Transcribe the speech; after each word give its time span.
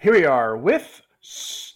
Here 0.00 0.12
we 0.12 0.24
are 0.24 0.56
with 0.56 1.02
S- 1.24 1.74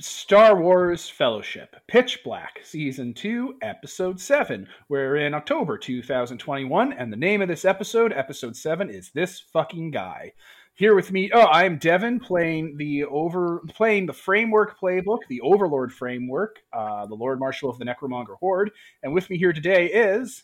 Star 0.00 0.60
Wars 0.60 1.08
Fellowship, 1.08 1.76
Pitch 1.86 2.18
Black, 2.24 2.58
Season 2.64 3.14
2, 3.14 3.58
Episode 3.62 4.18
7. 4.18 4.66
We're 4.88 5.18
in 5.18 5.34
October 5.34 5.78
2021, 5.78 6.92
and 6.94 7.12
the 7.12 7.16
name 7.16 7.42
of 7.42 7.46
this 7.46 7.64
episode, 7.64 8.12
Episode 8.12 8.56
7, 8.56 8.90
is 8.90 9.12
This 9.14 9.38
Fucking 9.38 9.92
Guy. 9.92 10.32
Here 10.74 10.96
with 10.96 11.12
me, 11.12 11.30
oh, 11.32 11.46
I'm 11.46 11.78
Devin 11.78 12.18
playing 12.18 12.76
the 12.76 13.04
over 13.04 13.60
playing 13.68 14.06
the 14.06 14.12
framework 14.12 14.76
playbook, 14.80 15.20
the 15.28 15.40
Overlord 15.42 15.92
framework, 15.92 16.56
uh, 16.72 17.06
the 17.06 17.14
Lord 17.14 17.38
Marshal 17.38 17.70
of 17.70 17.78
the 17.78 17.84
Necromonger 17.84 18.36
Horde, 18.40 18.72
and 19.04 19.14
with 19.14 19.30
me 19.30 19.38
here 19.38 19.52
today 19.52 19.86
is 19.86 20.42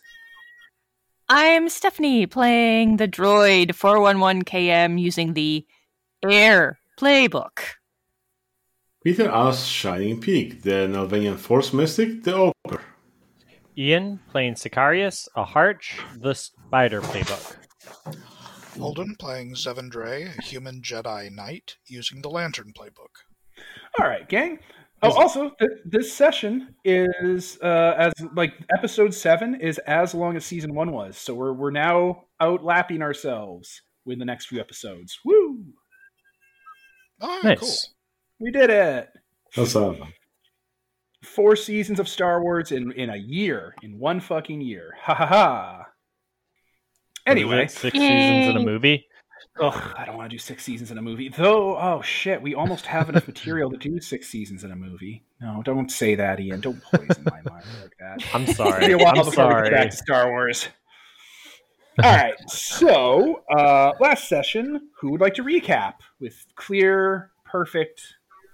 I'm 1.28 1.68
Stephanie 1.68 2.28
playing 2.28 2.98
the 2.98 3.08
droid 3.08 3.70
411KM 3.70 5.00
using 5.00 5.34
the 5.34 5.66
Heir 6.22 6.79
playbook. 7.00 7.60
Peter 9.02 9.30
as 9.30 9.66
Shining 9.66 10.20
Peak, 10.20 10.62
the 10.62 10.86
Nalvanian 10.86 11.38
Force 11.38 11.72
Mystic, 11.72 12.22
the 12.24 12.32
Oper. 12.32 12.80
Ian 13.78 14.20
playing 14.30 14.54
Sicarius, 14.54 15.26
a 15.34 15.42
Harch, 15.42 15.98
the 16.18 16.34
Spider 16.34 17.00
playbook. 17.00 17.56
Holden 18.78 19.16
playing 19.18 19.54
Zevendray, 19.54 20.38
a 20.38 20.42
human 20.42 20.82
Jedi 20.82 21.30
Knight, 21.32 21.76
using 21.86 22.20
the 22.20 22.28
Lantern 22.28 22.74
playbook. 22.78 23.24
All 23.98 24.06
right, 24.06 24.28
gang. 24.28 24.58
Oh, 25.02 25.12
also, 25.12 25.50
th- 25.58 25.70
this 25.86 26.12
session 26.12 26.74
is 26.84 27.58
uh, 27.62 27.94
as 27.96 28.12
like 28.36 28.52
episode 28.76 29.14
seven 29.14 29.54
is 29.54 29.78
as 29.86 30.14
long 30.14 30.36
as 30.36 30.44
season 30.44 30.74
one 30.74 30.92
was. 30.92 31.16
So 31.16 31.32
we're 31.32 31.54
we're 31.54 31.70
now 31.70 32.24
outlapping 32.38 33.00
ourselves 33.00 33.80
with 34.04 34.18
the 34.18 34.26
next 34.26 34.46
few 34.46 34.60
episodes. 34.60 35.18
Woo! 35.24 35.64
Oh, 37.20 37.40
Nice. 37.44 37.58
cool. 37.60 37.70
We 38.46 38.50
did 38.50 38.70
it. 38.70 39.10
That's 39.54 39.76
uh, 39.76 39.94
Four 41.22 41.54
seasons 41.56 42.00
of 42.00 42.08
Star 42.08 42.42
Wars 42.42 42.72
in 42.72 42.92
in 42.92 43.10
a 43.10 43.16
year, 43.16 43.74
in 43.82 43.98
one 43.98 44.20
fucking 44.20 44.60
year. 44.62 44.94
Ha 45.02 45.14
ha 45.14 45.26
ha. 45.26 45.82
Anyway, 47.26 47.66
six 47.66 47.98
seasons 47.98 48.46
in 48.48 48.56
a 48.56 48.60
movie. 48.60 49.06
ugh, 49.60 49.94
I 49.96 50.06
don't 50.06 50.16
want 50.16 50.30
to 50.30 50.34
do 50.34 50.38
six 50.38 50.64
seasons 50.64 50.90
in 50.90 50.96
a 50.98 51.02
movie. 51.02 51.28
Though, 51.28 51.76
oh 51.76 52.00
shit, 52.02 52.40
we 52.40 52.54
almost 52.54 52.86
have 52.86 53.08
enough 53.10 53.26
material 53.26 53.70
to 53.70 53.76
do 53.76 54.00
six 54.00 54.28
seasons 54.28 54.64
in 54.64 54.72
a 54.72 54.76
movie. 54.76 55.22
No, 55.42 55.62
don't 55.62 55.90
say 55.90 56.14
that, 56.14 56.40
Ian. 56.40 56.60
Don't 56.60 56.82
poison 56.82 57.22
my 57.30 57.42
mind 57.50 57.64
like 57.82 57.92
that. 58.00 58.24
I'm 58.34 58.42
It'll 58.44 58.54
sorry. 58.54 58.86
be 58.86 58.92
a 58.92 58.98
while 58.98 59.18
I'm 59.18 59.24
before 59.26 59.48
we 59.48 59.54
get 59.64 59.72
back 59.72 59.72
sorry. 59.72 59.90
to 59.90 59.96
Star 59.96 60.30
Wars. 60.30 60.68
All 62.02 62.14
right, 62.16 62.34
so 62.48 63.42
uh, 63.50 63.92
last 64.00 64.28
session, 64.28 64.88
who 64.98 65.10
would 65.10 65.20
like 65.20 65.34
to 65.34 65.42
recap 65.44 65.94
with 66.20 66.46
clear, 66.54 67.30
perfect 67.44 68.00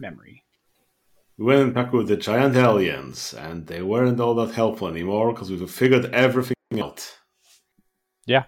memory? 0.01 0.43
we 1.39 1.45
went 1.45 1.75
back 1.75 1.93
with 1.93 2.09
the 2.09 2.17
giant 2.17 2.57
aliens, 2.57 3.35
and 3.35 3.67
they 3.67 3.83
weren't 3.83 4.19
all 4.21 4.35
that 4.37 4.55
helpful 4.55 4.89
anymore 4.89 5.33
because 5.33 5.51
we 5.51 5.67
figured 5.67 6.07
everything 6.07 6.57
out. 6.81 7.19
Yeah, 8.25 8.45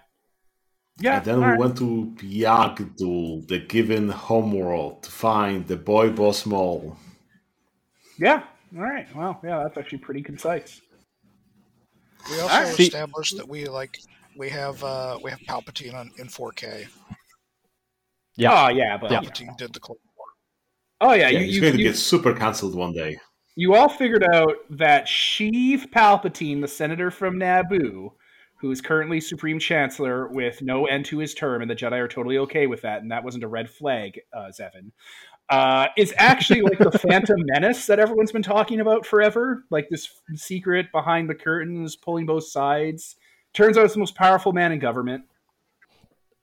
Yeah. 0.99 1.17
and 1.17 1.25
then 1.25 1.37
we 1.39 1.45
right. 1.45 1.59
went 1.59 1.77
to 1.77 2.15
Yag'Dhul, 2.17 3.47
the 3.47 3.59
Givin 3.59 4.09
homeworld, 4.09 5.03
to 5.03 5.11
find 5.11 5.67
the 5.67 5.77
boy 5.77 6.09
boss 6.09 6.47
Maul. 6.47 6.97
Yeah, 8.17 8.41
all 8.75 8.81
right. 8.81 9.07
Well, 9.15 9.39
yeah, 9.43 9.63
that's 9.63 9.77
actually 9.77 9.99
pretty 9.99 10.23
concise. 10.23 10.81
We 12.29 12.39
also 12.41 12.53
Alright. 12.55 12.73
See- 12.75 12.83
established 12.87 13.37
that 13.37 13.47
we 13.47 13.65
like 13.65 13.99
we 14.39 14.49
have 14.49 14.83
uh 14.83 15.19
we 15.21 15.29
have 15.29 15.39
Palpatine 15.41 15.93
on, 15.93 16.09
in 16.17 16.27
4K. 16.27 16.87
Yeah. 18.37 18.65
Oh, 18.65 18.69
yeah, 18.69 18.97
but 18.97 19.11
Yeah. 19.11 19.19
Palpatine 19.19 19.57
did 19.57 19.73
the 19.73 19.81
Clone 19.81 19.97
War. 20.17 20.25
oh 21.01 21.13
yeah, 21.13 21.27
Yeah, 21.27 21.39
you, 21.39 21.45
he's 21.45 21.55
you, 21.55 21.61
going 21.61 21.73
to 21.73 21.79
you, 21.79 21.89
get 21.89 21.97
super 21.97 22.33
cancelled 22.33 22.73
one 22.73 22.93
day. 22.93 23.19
you 23.55 23.75
all 23.75 23.89
figured 23.89 24.23
out 24.33 24.55
that 24.69 25.05
Sheev 25.05 25.91
Palpatine, 25.91 26.61
the 26.61 26.67
senator 26.67 27.11
from 27.11 27.35
Naboo, 27.35 28.13
who 28.61 28.71
is 28.71 28.79
currently 28.79 29.19
Supreme 29.19 29.59
Chancellor 29.59 30.29
with 30.29 30.61
no 30.61 30.85
end 30.85 31.05
to 31.05 31.17
his 31.17 31.33
term, 31.33 31.61
and 31.61 31.69
the 31.69 31.75
Jedi 31.75 31.99
are 31.99 32.07
totally 32.07 32.37
okay 32.37 32.65
with 32.67 32.81
that, 32.83 33.01
and 33.01 33.11
that 33.11 33.23
wasn't 33.25 33.43
a 33.43 33.47
red 33.47 33.69
flag, 33.69 34.21
uh, 34.33 34.51
Zevin, 34.57 34.91
uh, 35.49 35.87
is 35.97 36.13
actually 36.17 36.61
like 36.61 36.77
the 36.77 36.97
Phantom 36.97 37.37
Menace 37.39 37.87
that 37.87 37.99
everyone's 37.99 38.31
been 38.31 38.43
talking 38.43 38.79
about 38.79 39.05
forever. 39.05 39.65
Like 39.69 39.87
this 39.89 40.09
secret 40.35 40.87
behind 40.93 41.29
the 41.29 41.35
curtains, 41.35 41.97
pulling 41.97 42.25
both 42.25 42.45
sides. 42.45 43.17
Turns 43.53 43.77
out 43.77 43.85
it's 43.85 43.93
the 43.93 43.99
most 43.99 44.15
powerful 44.15 44.51
man 44.53 44.71
in 44.71 44.79
government. 44.79 45.23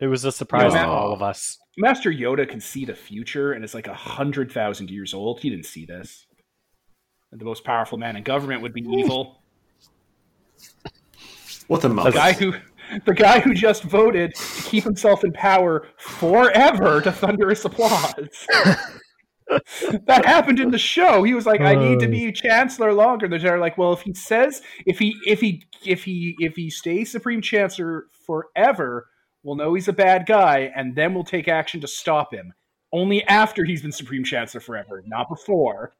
It 0.00 0.08
was 0.08 0.24
a 0.24 0.32
surprise 0.32 0.74
Yeah. 0.74 0.84
to 0.86 0.90
all 0.90 1.12
of 1.12 1.22
us. 1.22 1.58
Master 1.78 2.10
Yoda 2.10 2.48
can 2.48 2.60
see 2.60 2.84
the 2.84 2.94
future 2.94 3.52
and 3.52 3.64
is 3.64 3.74
like 3.74 3.86
a 3.86 3.94
hundred 3.94 4.50
thousand 4.52 4.90
years 4.90 5.14
old. 5.14 5.40
He 5.40 5.50
didn't 5.50 5.66
see 5.66 5.86
this. 5.86 6.26
And 7.32 7.40
the 7.40 7.44
most 7.44 7.64
powerful 7.64 7.96
man 7.98 8.16
in 8.16 8.22
government 8.22 8.62
would 8.62 8.72
be 8.74 8.82
evil. 8.82 9.42
What 11.68 11.84
a 11.84 11.88
The 11.88 11.94
mother. 11.94 12.10
guy 12.12 12.32
who 12.32 12.54
the 13.04 13.14
guy 13.14 13.40
who 13.40 13.52
just 13.52 13.82
voted 13.82 14.34
to 14.36 14.62
keep 14.62 14.84
himself 14.84 15.24
in 15.24 15.32
power 15.32 15.88
forever 15.98 17.00
to 17.00 17.10
thunderous 17.10 17.64
applause. 17.64 18.46
that 19.48 20.24
happened 20.24 20.58
in 20.58 20.70
the 20.70 20.78
show. 20.78 21.22
He 21.22 21.34
was 21.34 21.46
like, 21.46 21.60
"I 21.60 21.74
need 21.74 22.00
to 22.00 22.08
be 22.08 22.32
chancellor 22.32 22.92
longer." 22.92 23.28
The 23.28 23.38
Jedi 23.38 23.50
are 23.52 23.58
like, 23.58 23.78
"Well, 23.78 23.92
if 23.92 24.02
he 24.02 24.12
says 24.14 24.62
if 24.84 24.98
he 24.98 25.16
if 25.26 25.40
he 25.40 25.64
if 25.84 26.04
he 26.04 26.34
if 26.38 26.56
he 26.56 26.68
stays 26.70 27.12
supreme 27.12 27.40
chancellor 27.40 28.06
forever, 28.26 29.08
we'll 29.42 29.56
know 29.56 29.74
he's 29.74 29.88
a 29.88 29.92
bad 29.92 30.26
guy, 30.26 30.72
and 30.74 30.96
then 30.96 31.14
we'll 31.14 31.24
take 31.24 31.48
action 31.48 31.80
to 31.80 31.88
stop 31.88 32.34
him. 32.34 32.54
Only 32.92 33.22
after 33.24 33.64
he's 33.64 33.82
been 33.82 33.92
supreme 33.92 34.24
chancellor 34.24 34.60
forever, 34.60 35.02
not 35.06 35.28
before." 35.28 35.94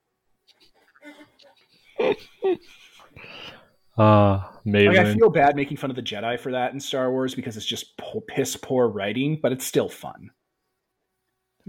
Uh, 3.96 4.42
amazing. 4.66 4.88
Like 4.88 5.06
I 5.06 5.14
feel 5.14 5.30
bad 5.30 5.54
making 5.54 5.76
fun 5.76 5.90
of 5.90 5.96
the 5.96 6.02
Jedi 6.02 6.38
for 6.38 6.52
that 6.52 6.72
in 6.72 6.80
Star 6.80 7.10
Wars 7.12 7.34
because 7.34 7.56
it's 7.56 7.66
just 7.66 7.96
po- 7.96 8.22
piss 8.26 8.56
poor 8.56 8.88
writing, 8.88 9.38
but 9.40 9.52
it's 9.52 9.64
still 9.64 9.88
fun. 9.88 10.30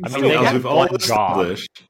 I 0.03 0.09
mean, 0.09 0.25
as 0.25 0.53
we've 0.53 0.65
all 0.65 0.85
established, 0.85 1.83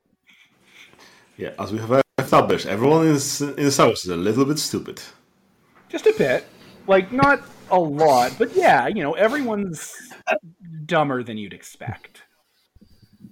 yeah, 1.35 1.51
as 1.59 1.73
we 1.73 1.79
have 1.79 2.03
established, 2.17 2.65
everyone 2.65 3.07
is 3.07 3.41
in 3.41 3.55
the 3.55 3.71
South 3.71 3.93
is 3.93 4.07
a 4.07 4.15
little 4.15 4.45
bit 4.45 4.59
stupid. 4.59 5.01
Just 5.89 6.05
a 6.05 6.13
bit, 6.17 6.45
like 6.87 7.11
not 7.11 7.41
a 7.69 7.79
lot, 7.79 8.33
but 8.37 8.55
yeah, 8.55 8.87
you 8.87 9.03
know, 9.03 9.13
everyone's 9.13 9.93
dumber 10.85 11.21
than 11.21 11.37
you'd 11.37 11.53
expect. 11.53 12.23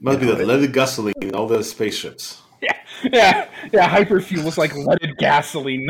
Must 0.01 0.19
be 0.19 0.25
that 0.25 0.45
leaded 0.45 0.73
gasoline 0.73 1.13
in 1.21 1.33
all 1.35 1.47
the 1.47 1.63
spaceships. 1.63 2.41
Yeah, 2.61 2.77
yeah, 3.13 3.49
yeah. 3.71 3.89
Hyperfuel 3.89 4.45
is 4.45 4.57
like 4.57 4.75
leaded 4.75 5.17
gasoline. 5.17 5.87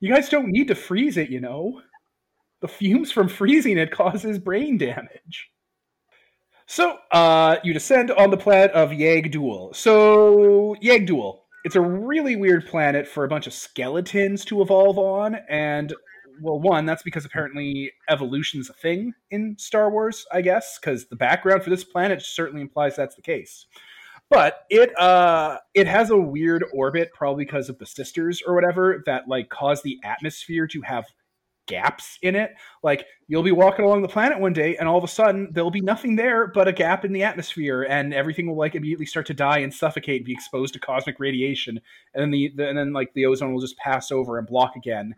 You 0.00 0.12
guys 0.12 0.28
don't 0.28 0.48
need 0.48 0.68
to 0.68 0.74
freeze 0.74 1.16
it, 1.16 1.30
you 1.30 1.40
know. 1.40 1.80
The 2.60 2.68
fumes 2.68 3.10
from 3.12 3.28
freezing 3.28 3.78
it 3.78 3.90
causes 3.90 4.38
brain 4.38 4.76
damage. 4.76 5.50
So, 6.66 6.98
uh, 7.12 7.56
you 7.62 7.72
descend 7.72 8.10
on 8.10 8.30
the 8.30 8.36
planet 8.36 8.72
of 8.72 8.90
Yag'Dhul. 8.90 9.74
So, 9.74 10.74
Yag'Dhul, 10.82 11.38
it's 11.64 11.76
a 11.76 11.80
really 11.80 12.34
weird 12.34 12.66
planet 12.66 13.06
for 13.06 13.24
a 13.24 13.28
bunch 13.28 13.46
of 13.46 13.52
skeletons 13.52 14.44
to 14.46 14.62
evolve 14.62 14.98
on, 14.98 15.36
and 15.48 15.94
well, 16.42 16.60
one, 16.60 16.84
that's 16.84 17.02
because 17.02 17.24
apparently 17.24 17.92
evolution's 18.08 18.68
a 18.68 18.74
thing 18.74 19.14
in 19.30 19.56
Star 19.58 19.90
Wars, 19.90 20.26
I 20.32 20.42
guess, 20.42 20.78
because 20.78 21.06
the 21.06 21.16
background 21.16 21.62
for 21.62 21.70
this 21.70 21.84
planet 21.84 22.20
certainly 22.20 22.62
implies 22.62 22.96
that's 22.96 23.14
the 23.14 23.22
case 23.22 23.66
but 24.30 24.64
it 24.70 24.96
uh 24.98 25.58
it 25.74 25.86
has 25.86 26.10
a 26.10 26.16
weird 26.16 26.64
orbit 26.72 27.12
probably 27.14 27.44
because 27.44 27.68
of 27.68 27.78
the 27.78 27.86
sisters 27.86 28.42
or 28.46 28.54
whatever 28.54 29.02
that 29.06 29.28
like 29.28 29.48
cause 29.48 29.82
the 29.82 29.98
atmosphere 30.04 30.66
to 30.66 30.80
have 30.82 31.04
gaps 31.66 32.18
in 32.22 32.34
it. 32.34 32.54
Like 32.82 33.06
you'll 33.28 33.42
be 33.42 33.52
walking 33.52 33.84
along 33.84 34.02
the 34.02 34.08
planet 34.08 34.40
one 34.40 34.52
day 34.52 34.76
and 34.76 34.88
all 34.88 34.98
of 34.98 35.04
a 35.04 35.08
sudden 35.08 35.48
there'll 35.52 35.70
be 35.70 35.80
nothing 35.80 36.16
there 36.16 36.46
but 36.46 36.68
a 36.68 36.72
gap 36.72 37.04
in 37.04 37.12
the 37.12 37.24
atmosphere 37.24 37.82
and 37.82 38.14
everything 38.14 38.46
will 38.46 38.56
like 38.56 38.74
immediately 38.74 39.06
start 39.06 39.26
to 39.26 39.34
die 39.34 39.58
and 39.58 39.72
suffocate 39.72 40.20
and 40.20 40.26
be 40.26 40.32
exposed 40.32 40.72
to 40.74 40.80
cosmic 40.80 41.18
radiation 41.18 41.80
and 42.14 42.22
then 42.22 42.30
the, 42.30 42.52
the 42.56 42.68
and 42.68 42.78
then 42.78 42.92
like 42.92 43.12
the 43.14 43.26
ozone 43.26 43.52
will 43.52 43.60
just 43.60 43.76
pass 43.78 44.10
over 44.10 44.38
and 44.38 44.46
block 44.46 44.76
again. 44.76 45.14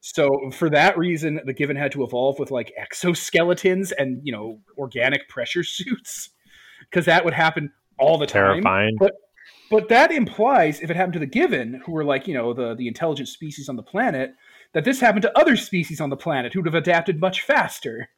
So 0.00 0.28
for 0.52 0.70
that 0.70 0.96
reason 0.96 1.40
the 1.44 1.52
Givin 1.52 1.76
had 1.76 1.92
to 1.92 2.04
evolve 2.04 2.38
with 2.38 2.50
like 2.50 2.72
exoskeletons 2.80 3.92
and 3.98 4.20
you 4.24 4.32
know 4.32 4.60
organic 4.76 5.28
pressure 5.28 5.64
suits 5.64 6.30
because 6.80 7.04
that 7.06 7.24
would 7.24 7.34
happen 7.34 7.72
all 7.98 8.18
the 8.18 8.26
time. 8.26 8.62
Terrifying. 8.62 8.96
but 8.98 9.12
but 9.70 9.88
that 9.88 10.10
implies 10.10 10.80
if 10.80 10.90
it 10.90 10.96
happened 10.96 11.14
to 11.14 11.18
the 11.18 11.26
Givin 11.26 11.82
who 11.84 11.92
were 11.92 12.04
like 12.04 12.28
you 12.28 12.34
know 12.34 12.52
the 12.52 12.74
the 12.74 12.88
intelligent 12.88 13.28
species 13.28 13.68
on 13.68 13.76
the 13.76 13.82
planet 13.82 14.34
that 14.74 14.84
this 14.84 15.00
happened 15.00 15.22
to 15.22 15.38
other 15.38 15.56
species 15.56 16.00
on 16.00 16.10
the 16.10 16.16
planet 16.16 16.52
who 16.52 16.60
would 16.60 16.66
have 16.66 16.74
adapted 16.74 17.20
much 17.20 17.42
faster 17.42 18.08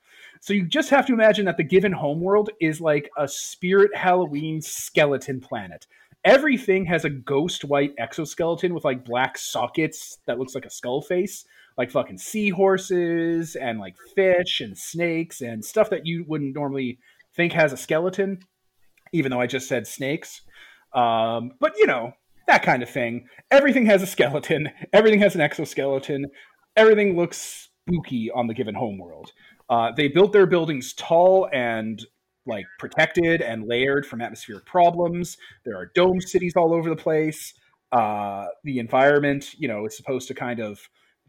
so 0.42 0.54
you 0.54 0.66
just 0.66 0.90
have 0.90 1.06
to 1.06 1.12
imagine 1.12 1.44
that 1.44 1.58
the 1.58 1.64
Givin 1.64 1.92
homeworld 1.92 2.50
is 2.60 2.80
like 2.80 3.10
a 3.16 3.28
spirit 3.28 3.94
halloween 3.94 4.60
skeleton 4.60 5.40
planet 5.40 5.86
everything 6.24 6.84
has 6.84 7.04
a 7.04 7.10
ghost 7.10 7.64
white 7.64 7.94
exoskeleton 7.98 8.74
with 8.74 8.84
like 8.84 9.04
black 9.04 9.38
sockets 9.38 10.18
that 10.26 10.38
looks 10.38 10.54
like 10.54 10.66
a 10.66 10.70
skull 10.70 11.00
face 11.02 11.44
like 11.78 11.90
fucking 11.90 12.18
seahorses 12.18 13.56
and 13.56 13.78
like 13.78 13.96
fish 14.14 14.60
and 14.60 14.76
snakes 14.76 15.40
and 15.40 15.64
stuff 15.64 15.88
that 15.90 16.04
you 16.04 16.24
wouldn't 16.28 16.54
normally 16.54 16.98
think 17.34 17.52
has 17.52 17.72
a 17.72 17.76
skeleton 17.76 18.38
even 19.12 19.30
though 19.30 19.40
I 19.40 19.46
just 19.46 19.68
said 19.68 19.86
snakes. 19.86 20.42
Um, 20.92 21.52
but 21.60 21.76
you 21.76 21.86
know 21.86 22.12
that 22.50 22.62
kind 22.62 22.82
of 22.82 22.90
thing. 22.90 23.26
Everything 23.50 23.86
has 23.86 24.02
a 24.02 24.06
skeleton. 24.06 24.70
Everything 24.92 25.20
has 25.20 25.34
an 25.34 25.40
exoskeleton. 25.40 26.26
Everything 26.76 27.16
looks 27.16 27.68
spooky 27.86 28.30
on 28.32 28.46
the 28.46 28.54
Givin 28.54 28.74
homeworld. 28.74 29.32
Uh, 29.68 29.92
they 29.96 30.08
built 30.08 30.32
their 30.32 30.46
buildings 30.46 30.92
tall 30.94 31.48
and 31.52 32.04
like 32.46 32.66
protected 32.78 33.40
and 33.40 33.68
layered 33.68 34.04
from 34.04 34.20
atmospheric 34.20 34.66
problems. 34.66 35.36
There 35.64 35.76
are 35.76 35.92
dome 35.94 36.20
cities 36.20 36.54
all 36.56 36.74
over 36.74 36.90
the 36.90 36.96
place. 36.96 37.54
Uh, 37.92 38.46
the 38.64 38.78
environment, 38.78 39.54
you 39.56 39.68
know, 39.68 39.86
is 39.86 39.96
supposed 39.96 40.26
to 40.28 40.34
kind 40.34 40.58
of 40.58 40.80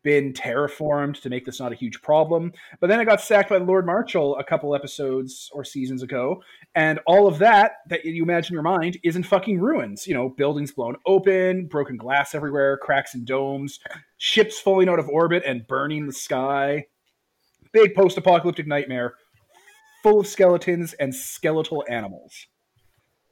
been 0.04 0.34
terraformed 0.34 1.22
to 1.22 1.30
make 1.30 1.46
this 1.46 1.60
not 1.60 1.72
a 1.72 1.76
huge 1.76 2.02
problem. 2.02 2.52
But 2.80 2.88
then 2.88 3.00
it 3.00 3.06
got 3.06 3.22
sacked 3.22 3.50
by 3.50 3.58
Lord 3.58 3.86
Marshall 3.86 4.38
a 4.38 4.44
couple 4.44 4.76
episodes 4.76 5.50
or 5.54 5.64
seasons 5.64 6.04
ago, 6.04 6.44
and 6.76 7.00
all 7.06 7.28
of 7.28 7.40
that 7.40 7.74
that 7.90 8.06
you 8.06 8.24
imagine 8.24 8.54
in 8.54 8.56
your 8.56 8.64
mind 8.64 8.98
is 9.04 9.16
in 9.16 9.24
fucking 9.24 9.60
ruins. 9.60 10.08
You 10.08 10.14
know, 10.14 10.30
buildings 10.30 10.72
blown 10.72 10.96
open, 11.06 11.68
broken 11.68 11.98
glass 11.98 12.34
everywhere, 12.34 12.78
cracks 12.78 13.16
in 13.16 13.26
domes, 13.26 13.80
ships 14.18 14.60
falling 14.60 14.90
out 14.90 15.00
of 15.00 15.10
orbit 15.10 15.44
and 15.46 15.68
burning 15.68 16.08
the 16.08 16.14
sky. 16.14 16.86
Big 17.72 17.96
post-apocalyptic 17.96 18.68
nightmare, 18.68 19.16
full 20.04 20.20
of 20.20 20.28
skeletons 20.28 20.94
and 20.94 21.16
skeletal 21.16 21.86
animals. 21.90 22.48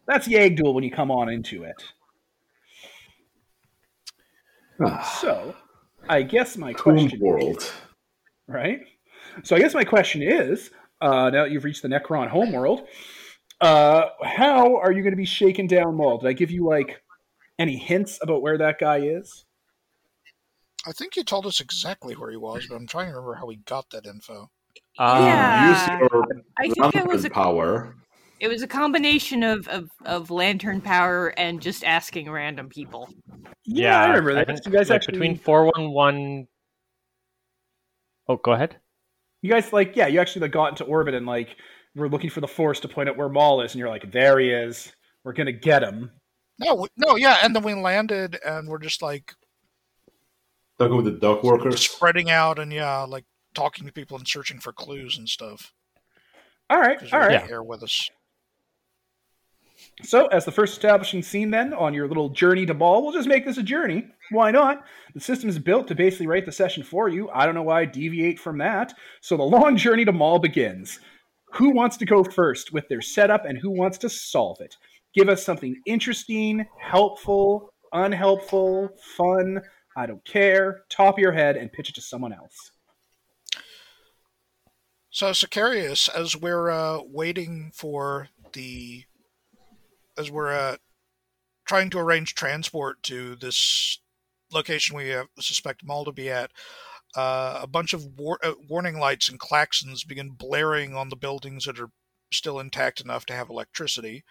That's 0.07 0.27
Yag'Dhul 0.27 0.73
when 0.73 0.83
you 0.83 0.91
come 0.91 1.11
on 1.11 1.29
into 1.29 1.63
it. 1.63 1.83
Ah. 4.81 5.17
So, 5.21 5.55
I 6.09 6.23
guess 6.23 6.57
my 6.57 6.73
Tomb 6.73 6.95
question 6.95 7.19
world. 7.21 7.71
right? 8.47 8.81
So 9.43 9.55
I 9.55 9.59
guess 9.59 9.73
my 9.75 9.83
question 9.83 10.21
is, 10.23 10.71
uh, 11.01 11.29
now 11.29 11.43
that 11.43 11.51
you've 11.51 11.63
reached 11.63 11.83
the 11.83 11.87
Necron 11.87 12.27
homeworld, 12.27 12.87
uh, 13.61 14.07
how 14.23 14.77
are 14.77 14.91
you 14.91 15.03
going 15.03 15.13
to 15.13 15.17
be 15.17 15.25
shaken 15.25 15.67
down 15.67 15.95
Maul? 15.95 16.17
Did 16.17 16.27
I 16.27 16.33
give 16.33 16.49
you 16.49 16.65
like 16.65 17.01
any 17.59 17.77
hints 17.77 18.19
about 18.21 18.41
where 18.41 18.57
that 18.57 18.79
guy 18.79 18.97
is? 18.97 19.45
I 20.87 20.91
think 20.93 21.13
he 21.13 21.23
told 21.23 21.45
us 21.45 21.59
exactly 21.59 22.15
where 22.15 22.31
he 22.31 22.37
was, 22.37 22.65
but 22.67 22.75
I'm 22.75 22.87
trying 22.87 23.07
to 23.07 23.11
remember 23.11 23.35
how 23.35 23.49
he 23.49 23.57
got 23.57 23.89
that 23.91 24.05
info. 24.05 24.49
Um, 24.97 25.23
Yeah. 25.23 25.69
Use 25.69 26.09
your 26.11 26.25
I 26.57 26.69
think 26.69 26.95
it 26.95 27.05
was 27.05 27.23
lantern 27.23 27.31
a 27.31 27.35
power. 27.35 27.95
It 28.39 28.47
was 28.47 28.61
a 28.61 28.67
combination 28.67 29.43
of, 29.43 29.67
of, 29.67 29.89
of 30.05 30.31
lantern 30.31 30.81
power 30.81 31.27
and 31.37 31.61
just 31.61 31.83
asking 31.83 32.31
random 32.31 32.69
people. 32.69 33.09
Yeah, 33.65 34.01
I 34.01 34.07
remember 34.07 34.33
that. 34.33 34.47
think, 34.47 34.65
you 34.65 34.71
guys 34.71 34.89
like, 34.89 34.97
actually, 34.97 35.13
between 35.13 35.37
four 35.37 35.65
one 35.65 35.91
one. 35.91 36.47
Oh, 38.27 38.37
go 38.37 38.51
ahead. 38.53 38.77
you 39.41 39.49
guys 39.51 39.73
like, 39.73 39.95
yeah, 39.95 40.07
you 40.07 40.19
actually 40.19 40.41
like 40.43 40.51
got 40.51 40.69
into 40.69 40.83
orbit 40.85 41.13
and 41.13 41.25
like 41.25 41.55
we're 41.95 42.07
looking 42.07 42.29
for 42.29 42.41
the 42.41 42.47
Force 42.47 42.79
to 42.81 42.87
point 42.87 43.09
out 43.09 43.17
where 43.17 43.29
Maul 43.29 43.61
is, 43.61 43.73
and 43.73 43.79
you're 43.79 43.89
like, 43.89 44.11
there 44.11 44.39
he 44.39 44.51
is. 44.51 44.93
We're 45.23 45.33
gonna 45.33 45.51
get 45.51 45.83
him. 45.83 46.11
No, 46.59 46.87
no, 46.97 47.15
yeah, 47.15 47.39
and 47.43 47.55
then 47.55 47.63
we 47.63 47.73
landed, 47.73 48.37
and 48.45 48.67
we're 48.67 48.79
just 48.79 49.01
like 49.01 49.33
Talking 50.77 50.95
with 50.95 51.05
the 51.05 51.11
dog 51.11 51.43
workers. 51.43 51.81
spreading 51.89 52.29
out, 52.29 52.57
and 52.59 52.71
yeah, 52.71 53.01
like 53.01 53.25
talking 53.53 53.85
to 53.85 53.91
people 53.93 54.17
and 54.17 54.27
searching 54.27 54.59
for 54.59 54.71
clues 54.71 55.17
and 55.17 55.27
stuff. 55.27 55.73
All 56.69 56.79
right, 56.79 57.01
all 57.11 57.19
right. 57.19 57.31
you're 57.31 57.47
here 57.47 57.63
with 57.63 57.83
us. 57.83 58.09
So, 60.01 60.27
as 60.27 60.45
the 60.45 60.51
first 60.51 60.73
establishing 60.73 61.21
scene, 61.21 61.51
then 61.51 61.73
on 61.73 61.93
your 61.93 62.07
little 62.07 62.29
journey 62.29 62.65
to 62.65 62.73
Maul, 62.73 63.03
we'll 63.03 63.13
just 63.13 63.27
make 63.27 63.45
this 63.45 63.57
a 63.57 63.63
journey. 63.63 64.07
Why 64.31 64.49
not? 64.49 64.85
The 65.13 65.19
system 65.19 65.49
is 65.49 65.59
built 65.59 65.87
to 65.89 65.95
basically 65.95 66.27
write 66.27 66.45
the 66.45 66.53
session 66.53 66.83
for 66.83 67.09
you. 67.09 67.29
I 67.31 67.45
don't 67.45 67.55
know 67.55 67.63
why 67.63 67.81
I 67.81 67.85
deviate 67.85 68.39
from 68.39 68.59
that. 68.59 68.93
So, 69.21 69.35
the 69.35 69.43
long 69.43 69.75
journey 69.75 70.05
to 70.05 70.13
Maul 70.13 70.39
begins. 70.39 70.99
Who 71.53 71.71
wants 71.71 71.97
to 71.97 72.05
go 72.05 72.23
first 72.23 72.71
with 72.71 72.87
their 72.87 73.01
setup 73.01 73.43
and 73.45 73.57
who 73.57 73.71
wants 73.71 73.97
to 73.99 74.09
solve 74.09 74.61
it? 74.61 74.77
Give 75.13 75.27
us 75.27 75.43
something 75.43 75.75
interesting, 75.85 76.65
helpful, 76.79 77.73
unhelpful, 77.91 78.89
fun. 79.17 79.61
I 79.97 80.05
don't 80.05 80.23
care. 80.23 80.83
Top 80.89 81.15
of 81.15 81.19
your 81.19 81.31
head 81.31 81.57
and 81.57 81.71
pitch 81.71 81.89
it 81.89 81.95
to 81.95 82.01
someone 82.01 82.31
else. 82.31 82.71
So, 85.09 85.31
Sicarius, 85.31 86.07
as 86.07 86.37
we're 86.37 86.69
uh, 86.69 86.99
waiting 87.03 87.71
for 87.73 88.29
the, 88.53 89.05
as 90.19 90.29
we're 90.29 90.53
uh, 90.53 90.75
trying 91.65 91.89
to 91.91 91.99
arrange 91.99 92.35
transport 92.35 93.01
to 93.03 93.35
this 93.37 93.99
location 94.51 94.95
we 94.97 95.13
uh, 95.13 95.23
suspect 95.39 95.85
Maul 95.85 96.05
to 96.05 96.11
be 96.11 96.29
at, 96.29 96.51
uh, 97.15 97.59
a 97.63 97.67
bunch 97.67 97.93
of 97.93 98.05
war- 98.17 98.39
uh, 98.43 98.53
warning 98.67 98.99
lights 98.99 99.29
and 99.29 99.39
klaxons 99.39 100.05
begin 100.07 100.31
blaring 100.31 100.95
on 100.95 101.09
the 101.09 101.15
buildings 101.15 101.65
that 101.65 101.79
are 101.79 101.89
still 102.31 102.59
intact 102.59 102.99
enough 103.01 103.25
to 103.27 103.33
have 103.33 103.49
electricity, 103.49 104.23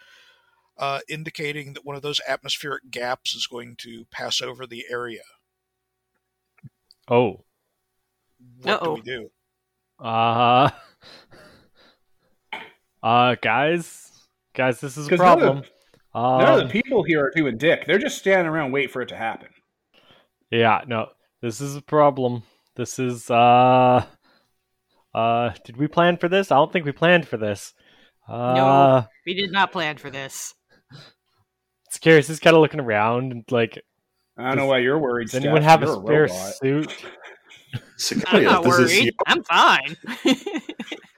uh, 0.76 1.00
indicating 1.08 1.72
that 1.72 1.84
one 1.84 1.96
of 1.96 2.02
those 2.02 2.20
atmospheric 2.28 2.90
gaps 2.90 3.34
is 3.34 3.46
going 3.46 3.74
to 3.76 4.04
pass 4.12 4.40
over 4.42 4.66
the 4.66 4.84
area. 4.90 5.22
Oh, 7.08 7.44
What 8.62 8.80
do 8.82 8.90
Uh-oh. 8.90 8.94
we 8.94 9.00
do? 9.00 9.30
uh, 9.98 10.70
uh, 13.02 13.36
guys, 13.42 14.10
guys, 14.54 14.80
this 14.80 14.96
is 14.96 15.06
a 15.06 15.10
'Cause 15.10 15.18
none 15.20 15.42
of 15.42 15.70
problem. 16.20 16.40
None 16.46 16.54
of 16.54 16.60
Um, 16.62 16.66
the 16.68 16.72
people 16.72 17.02
here 17.02 17.24
are 17.24 17.32
doing 17.34 17.56
dick. 17.58 17.84
They're 17.86 17.98
just 17.98 18.18
standing 18.18 18.46
around 18.46 18.72
waiting 18.72 18.90
for 18.90 19.02
it 19.02 19.08
to 19.10 19.16
happen. 19.16 19.48
yeah, 20.50 20.82
no, 20.86 21.08
this 21.42 21.60
is 21.60 21.76
a 21.76 21.82
problem. 21.82 22.42
This 22.76 22.98
is 22.98 23.30
uh, 23.30 24.04
uh, 25.14 25.50
did 25.64 25.76
we 25.76 25.88
plan 25.88 26.16
for 26.16 26.28
this? 26.28 26.52
I 26.52 26.56
don't 26.56 26.72
think 26.72 26.84
we 26.84 26.92
planned 26.92 27.26
for 27.26 27.36
this. 27.36 27.74
Uh, 28.28 29.02
We 29.26 29.34
did 29.34 29.50
not 29.52 29.72
plan 29.72 29.96
for 29.96 30.10
this. 30.10 30.54
Sicarius 31.92 32.28
is 32.30 32.38
kind 32.40 32.54
of 32.54 32.60
looking 32.62 32.80
around 32.80 33.32
and 33.32 33.44
like, 33.50 33.82
I 34.36 34.48
don't 34.48 34.58
know 34.58 34.66
why 34.66 34.78
you're 34.78 34.98
worried. 34.98 35.26
does 35.28 35.34
anyone 35.36 35.62
have 35.62 35.80
You're 35.80 35.94
a 35.94 36.00
spare 36.00 36.22
robot. 36.24 36.54
suit? 36.54 37.04
I'm 38.26 38.44
not 38.44 38.62
this 38.64 38.78
is 38.78 38.90
worried. 38.90 39.04
your, 39.04 39.12
I'm 39.26 39.42
fine. 39.44 39.96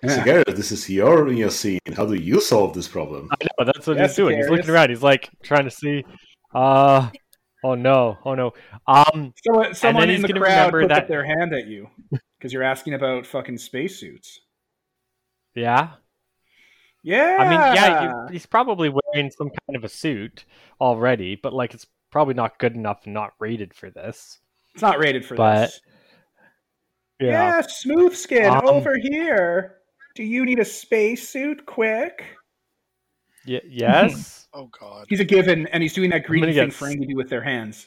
Yeah. 0.02 0.25
Sicarius, 0.25 0.56
this 0.56 0.73
is 0.73 0.88
your, 0.88 1.31
your 1.32 1.50
scene. 1.50 1.79
How 1.94 2.06
do 2.06 2.14
you 2.14 2.41
solve 2.41 2.73
this 2.75 2.88
problem? 2.88 3.29
I 3.32 3.44
know 3.58 3.64
that's 3.73 3.87
what 3.87 3.97
Yes, 3.99 4.11
he's 4.11 4.17
doing. 4.17 4.38
He's 4.38 4.49
looking 4.49 4.70
around. 4.70 4.88
He's 4.91 5.02
like 5.02 5.29
trying 5.43 5.64
to 5.64 5.70
see. 5.70 6.05
Uh, 6.55 7.11
oh 7.64 7.75
no, 7.75 8.17
oh 8.25 8.35
no. 8.35 8.52
Um, 8.87 9.33
So, 9.45 9.73
someone 9.73 10.09
he's 10.09 10.16
in 10.16 10.23
the 10.23 10.28
gonna 10.28 10.40
crowd 10.40 10.73
remember 10.73 10.80
puts 10.83 10.88
that- 10.95 11.02
up 11.02 11.09
their 11.09 11.25
hand 11.25 11.52
at 11.52 11.66
you 11.66 11.88
because 12.38 12.52
you're 12.52 12.62
asking 12.62 12.95
about 12.95 13.26
fucking 13.26 13.59
spacesuits. 13.59 14.40
yeah. 15.54 15.90
Yeah. 17.02 17.37
I 17.40 17.45
mean, 17.49 17.61
yeah, 17.76 18.28
he's 18.30 18.45
probably 18.47 18.90
wearing 18.90 19.30
some 19.30 19.49
kind 19.49 19.76
of 19.76 19.85
a 19.85 19.88
suit 19.88 20.45
already, 20.83 21.35
but 21.35 21.52
like 21.54 21.73
it's 21.73 21.87
probably 22.11 22.35
not 22.35 22.59
good 22.59 22.75
enough 22.75 23.02
and 23.04 23.14
not 23.14 23.33
rated 23.38 23.73
for 23.75 23.90
this. 23.90 24.38
it's 24.75 24.83
not 24.83 24.99
rated 24.99 25.25
for 25.25 25.35
but- 25.35 25.61
this. 25.66 25.80
Yeah, 27.21 27.61
smooth 27.61 28.14
skin 28.14 28.47
Um, 28.47 28.62
over 28.64 28.97
here. 28.99 29.76
Do 30.14 30.23
you 30.25 30.45
need 30.45 30.59
a 30.59 30.64
spacesuit? 30.64 31.67
Quick. 31.67 32.25
Y- 33.47 33.61
yes. 33.67 34.37
Oh 34.52 34.69
God! 34.81 35.07
He's 35.09 35.21
a 35.21 35.25
Givin, 35.25 35.69
and 35.73 35.81
he's 35.81 35.93
doing 35.93 36.11
that 36.11 36.25
greedy 36.25 36.40
gonna 36.40 36.52
thing 36.52 36.69
get 36.71 36.75
Ferengi 36.76 37.09
do 37.09 37.14
with 37.14 37.31
their 37.31 37.40
hands. 37.40 37.87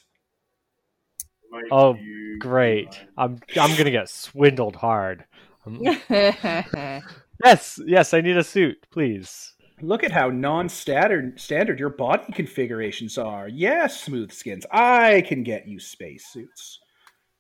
oh, 1.72 1.98
great. 2.39 2.88
I'm 3.18 3.42
I'm 3.58 3.75
gonna 3.77 3.92
get 3.92 4.08
swindled 4.08 4.77
hard. 4.77 5.25
Yes, 7.44 7.80
yes, 7.86 8.13
I 8.13 8.22
need 8.22 8.38
a 8.38 8.44
suit, 8.44 8.77
please. 8.92 9.53
Look 9.82 10.03
at 10.03 10.12
how 10.12 10.30
non-standard 10.30 11.38
standard 11.39 11.80
your 11.80 11.89
body 11.89 12.32
configurations 12.32 13.18
are. 13.18 13.50
Yes, 13.50 14.01
smooth 14.01 14.32
skins. 14.32 14.65
I 14.72 15.24
can 15.27 15.44
get 15.44 15.68
you 15.68 15.80
spacesuits. 15.80 16.80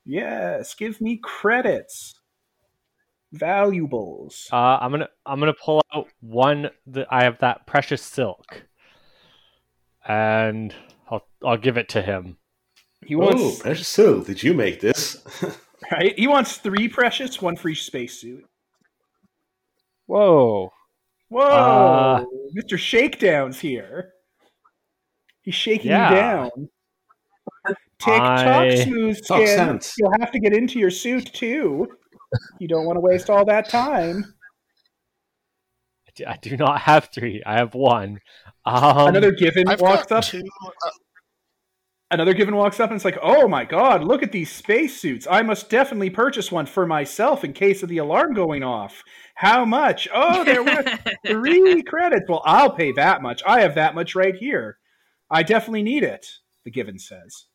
Yes, 0.05 0.73
give 0.73 0.99
me 0.99 1.21
credits. 1.23 2.15
Valuables. 3.33 4.47
Uh, 4.51 4.77
I'm 4.79 4.91
gonna 4.91 5.09
I'm 5.25 5.39
gonna 5.39 5.53
pull 5.53 5.81
out 5.93 6.07
one 6.21 6.69
that 6.87 7.07
I 7.09 7.23
have 7.23 7.39
that 7.39 7.65
precious 7.65 8.01
silk, 8.03 8.63
and 10.07 10.73
I'll 11.09 11.25
I'll 11.43 11.57
give 11.57 11.77
it 11.77 11.89
to 11.89 12.01
him. 12.03 12.37
He 13.05 13.15
Oh, 13.15 13.19
wants 13.19 13.59
precious 13.59 13.87
silk. 13.87 14.27
Did 14.27 14.43
you 14.43 14.53
make 14.53 14.79
this? 14.79 15.23
right. 15.91 16.13
He 16.17 16.27
wants 16.27 16.57
three 16.57 16.87
precious, 16.87 17.41
one 17.41 17.55
for 17.55 17.69
each 17.69 17.83
spacesuit. 17.85 18.45
Whoa. 20.05 20.71
Whoa, 21.29 21.41
Uh, 21.41 22.25
Mr. 22.55 22.77
Shakedown's 22.77 23.59
here. 23.59 24.13
He's 25.41 25.55
shaking 25.55 25.89
Yeah. 25.89 26.09
you 26.11 26.15
down. 26.15 26.49
Tick 27.99 28.21
I- 28.21 28.43
tock, 28.75 28.87
smooth 28.87 29.17
skin. 29.17 29.79
You'll 29.97 30.13
have 30.19 30.31
to 30.31 30.39
get 30.39 30.53
into 30.55 30.77
your 30.77 30.91
suit 30.91 31.33
too. 31.33 31.87
You 32.59 32.67
don't 32.67 32.85
want 32.85 32.97
to 32.97 33.01
waste 33.01 33.29
all 33.29 33.45
that 33.45 33.69
time. 33.69 34.33
I 36.27 36.37
do- 36.41 36.57
not 36.57 36.81
have 36.81 37.09
three. 37.13 37.41
I 37.45 37.55
have 37.57 37.73
one. 37.73 38.19
Um, 38.65 39.07
Another 39.07 39.31
Givin 39.31 39.67
I've 39.67 39.81
walks 39.81 40.11
up. 40.11 40.23
two. 40.23 40.43
Uh, 40.65 40.89
Another 42.11 42.35
Givin 42.35 42.55
walks 42.55 42.79
up 42.79 42.91
and 42.91 42.95
it's 42.95 43.05
like, 43.05 43.17
"Oh 43.23 43.47
my 43.47 43.65
god, 43.65 44.03
look 44.03 44.21
at 44.21 44.31
these 44.31 44.51
spacesuits! 44.51 45.25
I 45.29 45.41
must 45.41 45.69
definitely 45.71 46.11
purchase 46.11 46.51
one 46.51 46.67
for 46.67 46.85
myself 46.85 47.43
in 47.43 47.53
case 47.53 47.81
of 47.81 47.89
the 47.89 47.97
alarm 47.97 48.35
going 48.35 48.61
off. 48.61 49.01
How 49.35 49.65
much? 49.65 50.07
Oh, 50.13 50.43
they're 50.43 50.63
worth 50.63 50.87
three 51.25 51.81
credits. 51.81 52.29
Well, 52.29 52.43
I'll 52.45 52.69
pay 52.75 52.91
that 52.91 53.23
much. 53.23 53.41
I 53.47 53.61
have 53.61 53.73
that 53.75 53.95
much 53.95 54.13
right 54.13 54.35
here. 54.35 54.77
I 55.31 55.41
definitely 55.41 55.81
need 55.83 56.03
it." 56.03 56.27
The 56.65 56.71
Givin 56.71 56.99
says. 56.99 57.45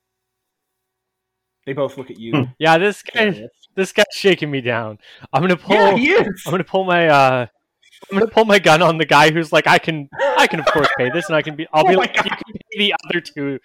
They 1.69 1.75
both 1.75 1.99
look 1.99 2.11
at 2.11 2.19
you. 2.19 2.49
Yeah, 2.59 2.79
this 2.79 3.03
guy, 3.03 3.47
this 3.77 3.93
guy's 3.93 4.07
shaking 4.15 4.51
me 4.51 4.63
down. 4.63 4.97
I'm 5.35 5.43
gonna 5.43 5.55
pull. 5.55 5.77
Yeah, 5.77 5.97
he 5.97 6.11
is. 6.13 6.43
I'm 6.47 6.51
gonna 6.51 6.65
pull 6.65 6.85
my. 6.85 7.09
uh 7.09 7.47
I'm 8.11 8.19
gonna 8.19 8.31
pull 8.31 8.47
my 8.47 8.59
gun 8.59 8.81
on 8.81 8.97
the 8.97 9.05
guy 9.05 9.31
who's 9.31 9.53
like, 9.53 9.67
I 9.67 9.77
can, 9.77 10.09
I 10.19 10.47
can 10.47 10.61
of 10.61 10.67
course 10.73 10.89
pay 10.97 11.11
this, 11.11 11.27
and 11.27 11.37
I 11.37 11.43
can 11.43 11.57
be. 11.57 11.67
I'll 11.75 11.83
Oh 11.87 11.89
be 11.91 11.97
my 11.97 12.01
like, 12.05 12.17
you 12.17 12.23
can 12.23 12.31
pay 12.73 12.79
the 12.79 12.95
other 13.05 13.21
two, 13.21 13.59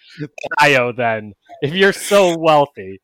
IO. 0.59 0.91
Then, 0.91 1.31
if 1.61 1.73
you're 1.73 1.93
so 1.93 2.37
wealthy, 2.37 2.99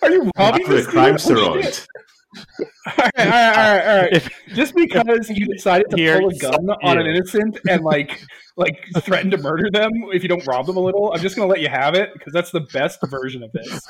Are 0.00 0.12
you 0.12 0.30
robbing 0.38 0.62
After 0.62 0.72
a 0.74 0.76
this 0.76 0.86
crime 0.86 1.16
dude? 1.16 1.20
Steroid. 1.36 1.86
all 2.58 2.92
right, 2.98 3.12
all 3.16 3.24
right, 3.24 3.56
all 3.56 3.76
right, 3.76 3.86
all 3.86 4.02
right. 4.02 4.12
if 4.12 4.28
Just 4.48 4.74
because 4.74 5.30
you 5.30 5.46
decided 5.46 5.90
to 5.90 5.96
Here, 5.96 6.18
pull 6.18 6.30
a 6.30 6.34
gun 6.34 6.68
on 6.82 6.98
an 6.98 7.06
innocent 7.06 7.58
and 7.68 7.82
like 7.82 8.20
like 8.56 8.86
threaten 9.00 9.30
to 9.32 9.38
murder 9.38 9.68
them 9.70 9.90
if 10.12 10.22
you 10.22 10.28
don't 10.28 10.46
rob 10.46 10.66
them 10.66 10.76
a 10.76 10.80
little, 10.80 11.12
I'm 11.12 11.20
just 11.20 11.36
gonna 11.36 11.48
let 11.48 11.60
you 11.60 11.68
have 11.68 11.94
it 11.94 12.12
because 12.12 12.32
that's 12.32 12.50
the 12.50 12.60
best 12.72 13.00
version 13.06 13.42
of 13.42 13.52
this. 13.52 13.80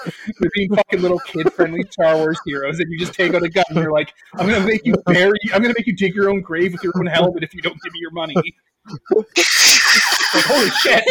We're 0.41 0.51
being 0.55 0.75
fucking 0.75 1.03
little 1.03 1.19
kid 1.21 1.53
friendly 1.53 1.85
Star 1.91 2.17
Wars 2.17 2.39
heroes, 2.47 2.81
and 2.81 2.91
you 2.91 2.99
just 2.99 3.15
take 3.15 3.35
out 3.35 3.43
a 3.43 3.49
gun 3.49 3.65
and 3.71 3.79
you're 3.79 3.93
like, 3.93 4.15
I'm 4.35 4.49
gonna 4.49 4.65
make 4.65 4.85
you 4.85 4.95
bury, 5.07 5.39
I'm 5.53 5.61
gonna 5.63 5.75
make 5.77 5.87
you 5.87 5.97
dig 5.97 6.15
your 6.15 6.31
own 6.31 6.41
grave 6.41 6.73
with 6.73 6.83
your 6.83 6.93
own 6.97 7.07
helmet 7.07 7.43
if 7.43 7.55
you 7.55 7.63
don't 7.63 7.81
give 7.83 7.93
me 7.93 8.01
your 8.01 8.13
money. 8.13 8.35
like 10.35 10.45
holy 10.47 10.71
shit! 10.71 11.05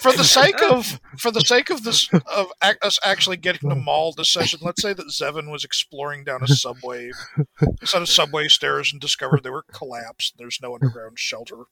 for 0.00 0.12
the 0.12 0.24
sake 0.24 0.60
of 0.62 1.00
for 1.18 1.30
the 1.30 1.40
sake 1.40 1.70
of 1.70 1.84
this 1.84 2.08
of 2.12 2.48
ac- 2.62 2.78
us 2.82 2.98
actually 3.04 3.36
getting 3.36 3.70
to 3.70 3.76
Maul 3.76 4.12
this 4.16 4.32
session, 4.32 4.60
let's 4.62 4.82
say 4.82 4.92
that 4.92 5.06
Zevin 5.08 5.50
was 5.50 5.64
exploring 5.64 6.24
down 6.24 6.42
a 6.42 6.48
subway, 6.48 7.10
set 7.84 8.02
of 8.02 8.08
subway 8.08 8.48
stairs, 8.48 8.92
and 8.92 9.00
discovered 9.00 9.42
they 9.42 9.50
were 9.50 9.64
collapsed. 9.72 10.34
There's 10.38 10.58
no 10.62 10.74
underground 10.74 11.18
shelter, 11.18 11.64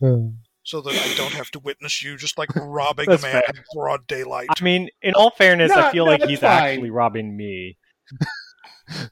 hmm. 0.00 0.28
so 0.62 0.80
that 0.80 0.94
I 0.94 1.14
don't 1.16 1.32
have 1.34 1.50
to 1.52 1.58
witness 1.58 2.02
you 2.02 2.16
just 2.16 2.36
like 2.38 2.54
robbing 2.56 3.06
That's 3.08 3.22
a 3.22 3.26
man 3.26 3.32
fair. 3.42 3.42
in 3.54 3.62
broad 3.74 4.06
daylight. 4.06 4.48
I 4.58 4.62
mean, 4.62 4.88
in 5.02 5.14
all 5.14 5.30
fairness, 5.30 5.70
No, 5.74 5.80
I 5.80 5.92
feel 5.92 6.04
no, 6.04 6.10
like 6.12 6.24
he's 6.24 6.40
fine. 6.40 6.50
actually 6.74 6.90
robbing 6.90 7.36
me. 7.36 7.78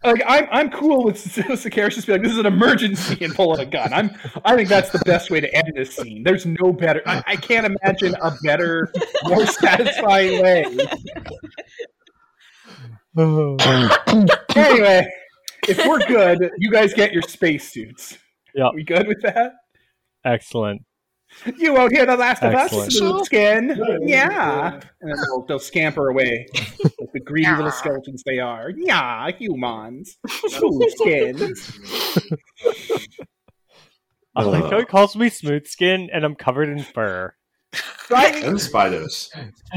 Like 0.04 0.22
I'm, 0.26 0.46
I'm 0.50 0.70
cool 0.70 1.04
with 1.04 1.16
Sicarius 1.24 1.94
just 1.94 2.06
be 2.06 2.12
like, 2.12 2.22
this 2.22 2.32
is 2.32 2.38
an 2.38 2.46
emergency 2.46 3.24
and 3.24 3.34
pull 3.34 3.52
out 3.52 3.60
a 3.60 3.66
gun. 3.66 3.92
I'm, 3.92 4.10
I 4.44 4.54
think 4.54 4.68
that's 4.68 4.90
the 4.90 5.00
best 5.00 5.30
way 5.30 5.40
to 5.40 5.54
end 5.54 5.72
this 5.74 5.96
scene. 5.96 6.22
There's 6.22 6.44
no 6.44 6.72
better. 6.72 7.02
I, 7.06 7.22
I 7.26 7.36
can't 7.36 7.66
imagine 7.66 8.14
a 8.20 8.32
better, 8.42 8.92
more 9.24 9.46
satisfying 9.46 10.42
way. 10.42 10.78
Anyway, 14.54 15.06
if 15.68 15.86
we're 15.86 15.98
good, 16.06 16.50
you 16.58 16.70
guys 16.70 16.94
get 16.94 17.12
your 17.12 17.22
spacesuits. 17.22 18.18
Yeah. 18.54 18.70
We 18.74 18.84
good 18.84 19.06
with 19.06 19.22
that? 19.22 19.52
Excellent. 20.24 20.82
You 21.56 21.74
won't 21.74 21.92
hear 21.92 22.06
the 22.06 22.16
last 22.16 22.42
of 22.42 22.54
us, 22.54 22.70
smooth 22.94 23.24
skin. 23.24 23.80
Yeah. 24.02 24.74
And 25.00 25.10
then 25.10 25.16
they'll, 25.16 25.44
they'll 25.46 25.58
scamper 25.58 26.08
away 26.08 26.46
like 26.54 27.12
the 27.12 27.20
greedy 27.20 27.50
little 27.50 27.70
skeletons 27.70 28.22
they 28.24 28.38
are. 28.38 28.70
Yeah, 28.76 29.30
humans. 29.30 30.18
Smooth 30.48 30.90
skins. 30.92 31.78
I 34.34 34.44
like 34.44 34.64
how 34.64 34.78
he 34.78 34.84
calls 34.84 35.14
me 35.16 35.28
smooth 35.28 35.66
skin, 35.66 36.08
and 36.12 36.24
I'm 36.24 36.34
covered 36.34 36.68
in 36.68 36.82
fur. 36.82 37.34
Right? 38.10 38.42
And 38.44 38.60
spiders. 38.60 39.30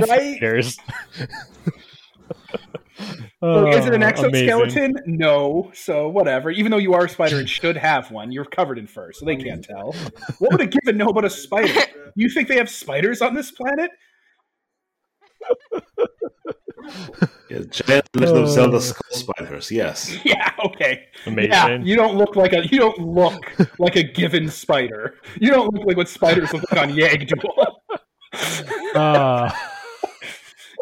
Right? 0.07 0.37
There's. 0.39 0.77
Well, 3.41 3.67
is 3.73 3.85
it 3.85 3.93
an 3.93 4.03
Oh, 4.03 4.07
amazing. 4.07 4.49
exoskeleton? 4.49 4.95
No. 5.05 5.71
So 5.73 6.07
whatever. 6.07 6.49
Even 6.51 6.71
though 6.71 6.77
you 6.77 6.93
are 6.93 7.05
a 7.05 7.09
spider 7.09 7.39
and 7.39 7.49
should 7.49 7.77
have 7.77 8.11
one, 8.11 8.31
you're 8.31 8.45
covered 8.45 8.77
in 8.77 8.87
fur, 8.87 9.11
so 9.11 9.25
they 9.25 9.35
can't 9.35 9.63
tell. 9.63 9.93
What 10.39 10.51
would 10.53 10.61
a 10.61 10.67
Givin 10.67 10.95
know 10.97 11.07
about 11.07 11.25
a 11.25 11.29
spider? 11.29 11.73
You 12.17 12.29
think 12.29 12.47
they 12.47 12.55
have 12.55 12.69
spiders 12.69 13.21
on 13.21 13.33
this 13.33 13.51
planet? 13.51 13.91
Yeah, 17.49 17.59
giant 17.69 18.07
Legend 18.15 18.37
of 18.37 18.49
Zelda 18.49 18.79
skull 18.79 19.11
spiders. 19.11 19.69
Yes. 19.71 20.17
Yeah. 20.25 20.51
Okay. 20.65 21.05
Amazing. 21.25 21.51
Yeah. 21.51 21.77
You 21.79 21.95
don't 21.95 22.15
look 22.15 22.35
like 22.35 22.53
a. 22.53 22.65
You 22.67 22.79
don't 22.79 22.99
look 22.99 23.43
like 23.79 23.95
a 23.97 24.03
Givin 24.03 24.49
spider. 24.49 25.15
You 25.41 25.51
don't 25.51 25.73
look 25.73 25.85
like 25.85 25.97
what 25.97 26.07
spiders 26.07 26.53
look 26.53 26.63
like 26.71 26.81
on 26.81 26.93
Yag'Dhul. 26.93 27.75
Ah. 28.95 29.71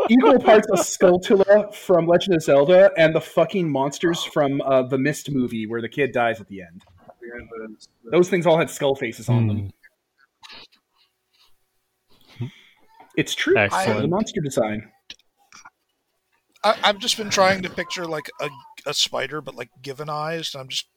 Equal 0.10 0.39
parts 0.39 0.67
of 0.69 0.79
Skulltula 0.79 1.74
from 1.74 2.07
Legend 2.07 2.36
of 2.36 2.43
Zelda 2.43 2.91
and 2.98 3.15
the 3.15 3.22
fucking 3.22 3.69
monsters 3.69 4.24
from 4.24 4.62
uh, 4.62 4.83
the 4.83 4.98
Mist 4.98 5.31
movie 5.31 5.65
where 5.65 5.81
the 5.81 5.89
kid 5.89 6.12
dies 6.12 6.41
at 6.41 6.48
the 6.48 6.62
end. 6.62 6.83
Those 8.12 8.29
things 8.29 8.45
all 8.45 8.57
had 8.57 8.69
skull 8.69 8.95
faces 8.95 9.29
on 9.29 9.48
them. 9.48 9.72
It's 13.15 13.36
true. 13.36 13.55
Excellent. 13.55 14.01
The 14.01 14.07
monster 14.07 14.41
design. 14.41 14.89
I, 16.63 16.75
I've 16.83 17.00
just 17.00 17.17
been 17.17 17.29
trying 17.29 17.62
to 17.62 17.69
picture 17.69 18.05
like 18.05 18.29
a, 18.41 18.50
a 18.86 18.93
spider, 18.93 19.41
but 19.41 19.55
like 19.55 19.69
Givin 19.81 20.10
eyes. 20.10 20.55
I'm 20.55 20.67
just 20.67 20.88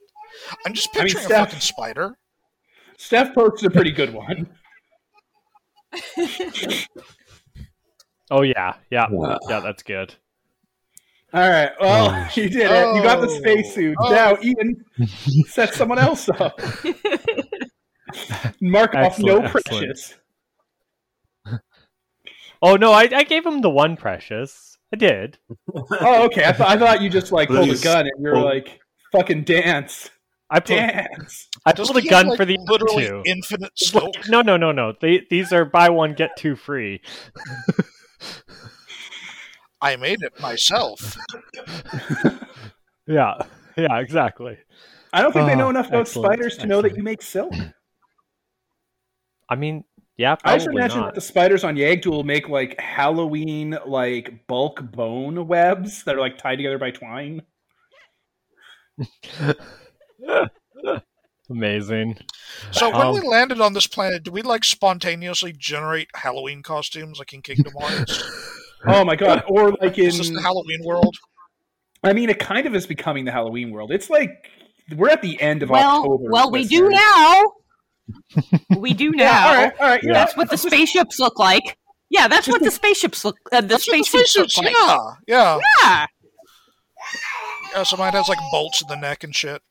I'm 0.65 0.73
just 0.73 0.89
I 0.95 1.01
mean, 1.01 1.09
picturing 1.09 1.27
a 1.27 1.29
fucking 1.29 1.61
spider. 1.61 2.17
Steph 2.97 3.35
posted 3.35 3.71
a 3.71 3.75
pretty 3.75 3.93
good 3.93 4.15
one. 4.15 4.49
Oh 8.30 8.42
yeah, 8.42 8.75
yeah, 8.90 9.06
Yeah. 9.11 9.38
yeah. 9.49 9.61
That's 9.61 9.83
good. 9.83 10.14
All 11.35 11.49
right. 11.49 11.71
Well, 11.80 12.28
you 12.35 12.49
did 12.49 12.71
it. 12.71 12.97
You 12.97 13.02
got 13.02 13.21
the 13.21 13.28
Oh. 13.28 13.38
spacesuit. 13.38 13.97
Oh. 14.00 14.11
Now, 14.11 14.37
Ian, 14.42 14.85
set 15.49 15.75
someone 15.75 15.99
else 15.99 16.28
up. 16.28 16.59
Mark 18.61 18.95
off 18.95 19.18
no 19.18 19.38
Excellent, 19.38 19.45
excellent. 19.45 19.52
precious. 19.52 20.14
Oh 22.62 22.76
no, 22.76 22.90
I, 22.90 23.02
I 23.14 23.23
gave 23.25 23.45
him 23.45 23.61
the 23.61 23.68
one 23.68 23.99
precious. 23.99 24.78
I 24.90 24.97
did. 24.97 25.37
Oh, 25.75 26.25
okay. 26.25 26.49
I, 26.49 26.52
th- 26.52 26.68
I 26.68 26.78
thought 26.78 27.02
you 27.02 27.11
just 27.11 27.30
like 27.30 27.49
pulled 27.49 27.68
a 27.68 27.76
gun 27.76 28.06
and 28.06 28.23
you're 28.23 28.37
Oh. 28.37 28.45
like, 28.45 28.80
fucking 29.12 29.45
dance. 29.45 30.09
I 30.49 30.61
pulled, 30.61 30.78
Dance. 30.78 31.49
I 31.66 31.73
Does 31.73 31.90
pulled 31.90 32.02
a 32.02 32.09
gun 32.09 32.25
have, 32.25 32.30
like, 32.30 32.37
for 32.38 32.45
the 32.47 32.56
literally 32.66 33.06
two. 33.09 33.23
infinite 33.26 33.73
scope. 33.78 34.14
No, 34.28 34.40
no, 34.40 34.56
no, 34.56 34.73
no. 34.73 34.95
They, 34.99 35.26
these 35.28 35.52
are 35.52 35.66
buy 35.66 35.90
one 35.90 36.14
get 36.14 36.30
two 36.38 36.56
free. 36.56 37.02
I 39.81 39.97
made 39.97 40.23
it 40.23 40.39
myself. 40.41 41.17
Yeah, 43.09 43.35
yeah, 43.77 44.01
exactly. 44.01 44.59
I 45.13 45.23
don't 45.23 45.33
think 45.33 45.47
they 45.47 45.55
know 45.55 45.67
Oh, 45.67 45.71
enough 45.71 45.87
about 45.89 46.01
excellent, 46.01 46.35
spiders 46.35 46.57
to 46.59 46.67
know 46.67 46.83
that 46.83 46.97
you 46.97 47.05
make 47.05 47.23
silk. 47.23 47.53
I 49.49 49.55
mean, 49.55 49.85
yeah, 50.17 50.35
I 50.45 50.57
just 50.57 50.67
imagine 50.67 50.99
not. 50.99 51.07
that 51.07 51.15
the 51.15 51.21
spiders 51.21 51.63
on 51.63 51.77
Yag'Dhul 51.77 52.25
make 52.25 52.49
like 52.49 52.81
Halloween 52.81 53.79
like 53.87 54.45
bulk 54.49 54.83
bone 54.91 55.47
webs 55.47 56.03
that 56.03 56.17
are 56.17 56.21
like 56.21 56.37
tied 56.37 56.57
together 56.57 56.79
by 56.79 56.91
twine. 56.91 57.43
Amazing. 61.50 62.19
So 62.73 62.91
when 62.91 63.00
Um, 63.07 63.15
we 63.15 63.21
landed 63.21 63.61
on 63.61 63.73
this 63.73 63.87
planet, 63.87 64.25
did 64.25 64.33
we 64.33 64.43
like 64.43 64.65
spontaneously 64.65 65.53
generate 65.57 66.09
Halloween 66.15 66.62
costumes 66.62 67.19
like 67.19 67.33
in 67.33 67.43
Kingdom 67.43 67.73
Hearts? 67.79 68.23
Oh 68.88 69.05
my 69.05 69.17
god! 69.17 69.43
Or 69.49 69.73
like 69.81 69.99
in, 69.99 70.05
Is 70.07 70.19
this 70.19 70.29
the 70.31 70.41
Halloween 70.41 70.81
world? 70.85 71.17
I 72.05 72.12
mean, 72.12 72.29
it 72.31 72.38
kind 72.38 72.67
of 72.69 72.75
is 72.76 72.87
becoming 72.87 73.25
the 73.25 73.33
Halloween 73.33 73.73
world. 73.73 73.91
It's 73.91 74.09
like 74.11 74.31
we're 74.95 75.09
at 75.09 75.23
the 75.23 75.41
end 75.41 75.65
of 75.65 75.71
well, 75.71 76.00
October. 76.03 76.31
well, 76.31 76.50
we 76.53 76.62
do 76.65 76.85
listeners. 76.88 77.00
now. 78.71 78.79
we 78.79 78.95
do 78.95 79.11
now. 79.11 79.25
Yeah, 79.25 79.47
all 79.49 79.55
right, 79.57 79.73
all 79.81 79.88
right. 79.88 80.00
Yeah. 80.05 80.12
That's 80.12 80.37
what 80.37 80.50
the 80.50 80.59
spaceships 80.59 81.19
look 81.19 81.37
like. 81.38 81.76
Yeah, 82.11 82.29
that's 82.29 82.47
what 82.47 82.62
the 82.62 82.71
spaceships 82.71 83.25
look. 83.25 83.37
Uh, 83.50 83.61
the 83.62 83.67
That's 83.69 83.88
what 83.88 83.97
the 83.99 84.05
spaceships 84.05 84.57
look 84.59 84.67
like. 84.67 84.76
yeah, 84.79 84.99
yeah, 85.26 85.59
Yeah. 85.83 86.07
yeah. 87.75 87.83
So 87.83 87.97
mine 87.97 88.12
has 88.12 88.29
like 88.29 88.38
bolts 88.53 88.83
in 88.83 88.88
the 88.88 88.97
neck 88.97 89.25
and 89.25 89.35
shit. 89.35 89.62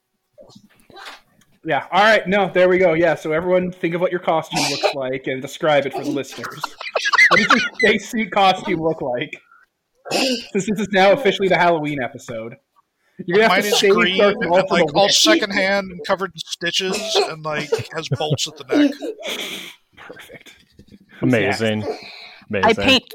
Yeah. 1.65 1.88
All 1.91 2.03
right. 2.03 2.27
No, 2.27 2.50
there 2.53 2.69
we 2.69 2.77
go. 2.77 2.93
Yeah. 2.93 3.15
So 3.15 3.31
everyone, 3.31 3.72
think 3.72 3.95
of 3.95 4.01
what 4.01 4.12
your 4.12 4.19
costume 4.19 4.63
looks 4.69 4.93
like 4.93 5.27
and 5.27 5.41
describe 5.41 5.86
it 5.86 5.93
for 5.93 6.03
the 6.03 6.12
listeners. 6.12 6.62
What 7.29 7.38
does 7.39 7.50
your 7.50 7.60
spacesuit 7.75 8.31
costume 8.31 8.81
look 8.81 9.01
like? 9.01 9.31
Since 10.12 10.48
this 10.53 10.79
is 10.79 10.89
now 10.91 11.12
officially 11.12 11.48
the 11.48 11.57
Halloween 11.57 12.00
episode, 12.01 12.57
you're 13.25 13.38
gonna 13.38 13.50
have 13.50 13.63
Mine 13.63 13.63
to 13.63 13.67
is 13.69 13.79
save 13.79 13.93
green 13.93 14.22
and 14.22 14.36
like 14.69 14.93
all 14.93 15.03
wiki. 15.05 15.13
secondhand 15.13 15.89
and 15.89 16.05
covered 16.05 16.31
in 16.36 16.39
stitches 16.39 17.15
and 17.15 17.43
like 17.43 17.72
has 17.95 18.07
bolts 18.10 18.48
at 18.48 18.57
the 18.57 18.65
neck. 18.77 18.91
Perfect. 19.98 20.55
Amazing. 21.22 21.84
Amazing. 22.50 22.69
I 22.69 22.74
paint. 22.74 23.13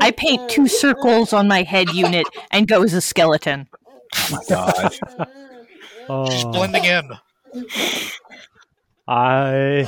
I 0.00 0.10
paint 0.10 0.50
two 0.50 0.66
circles 0.66 1.32
on 1.32 1.46
my 1.46 1.62
head 1.62 1.90
unit 1.90 2.26
and 2.50 2.66
go 2.66 2.82
as 2.82 2.92
a 2.92 3.00
skeleton. 3.00 3.68
Oh 4.14 4.28
my 4.32 4.42
god. 4.48 4.92
She's 6.32 6.44
blending 6.44 6.84
in. 6.84 7.10
I 9.08 9.86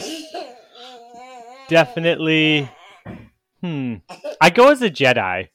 definitely 1.68 2.68
Hmm. 3.60 3.96
I 4.40 4.50
go 4.50 4.70
as 4.70 4.82
a 4.82 4.90
Jedi. 4.90 5.48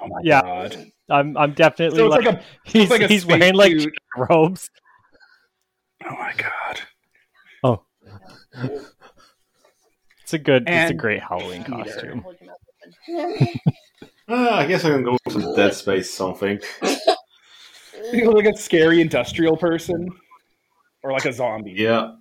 Oh 0.00 0.06
my 0.08 0.20
Yeah. 0.22 0.42
god. 0.42 0.76
I'm 1.10 1.36
I'm 1.36 1.52
definitely 1.54 1.98
So 1.98 2.06
it's 2.12 2.16
like, 2.16 2.26
like 2.26 2.34
a 2.34 2.42
he's 2.64 2.90
like 2.90 3.00
a 3.00 3.06
he's 3.08 3.24
wearing 3.24 3.54
like 3.54 3.72
spacesuit. 3.72 3.94
robes. 4.16 4.70
oh 6.04 6.10
my 6.12 6.32
god. 6.36 6.80
Oh. 7.64 7.82
It's 10.22 10.34
a 10.34 10.38
good 10.38 10.64
it's 10.68 10.90
a 10.90 10.94
great 10.94 11.22
Halloween 11.22 11.64
Peter. 11.64 11.76
costume. 11.84 12.24
Ah, 14.30 14.58
I 14.58 14.66
guess 14.66 14.84
I 14.84 14.90
can 14.90 15.02
go 15.04 15.12
with 15.24 15.32
some 15.32 15.54
Dead 15.56 15.72
Space 15.72 16.10
something. 16.12 16.60
You 18.12 18.24
look 18.26 18.34
like 18.44 18.54
a 18.54 18.58
scary 18.58 19.00
industrial 19.00 19.56
person, 19.56 20.06
or 21.02 21.12
like 21.12 21.24
a 21.24 21.32
zombie. 21.32 21.74
Yeah. 21.76 22.12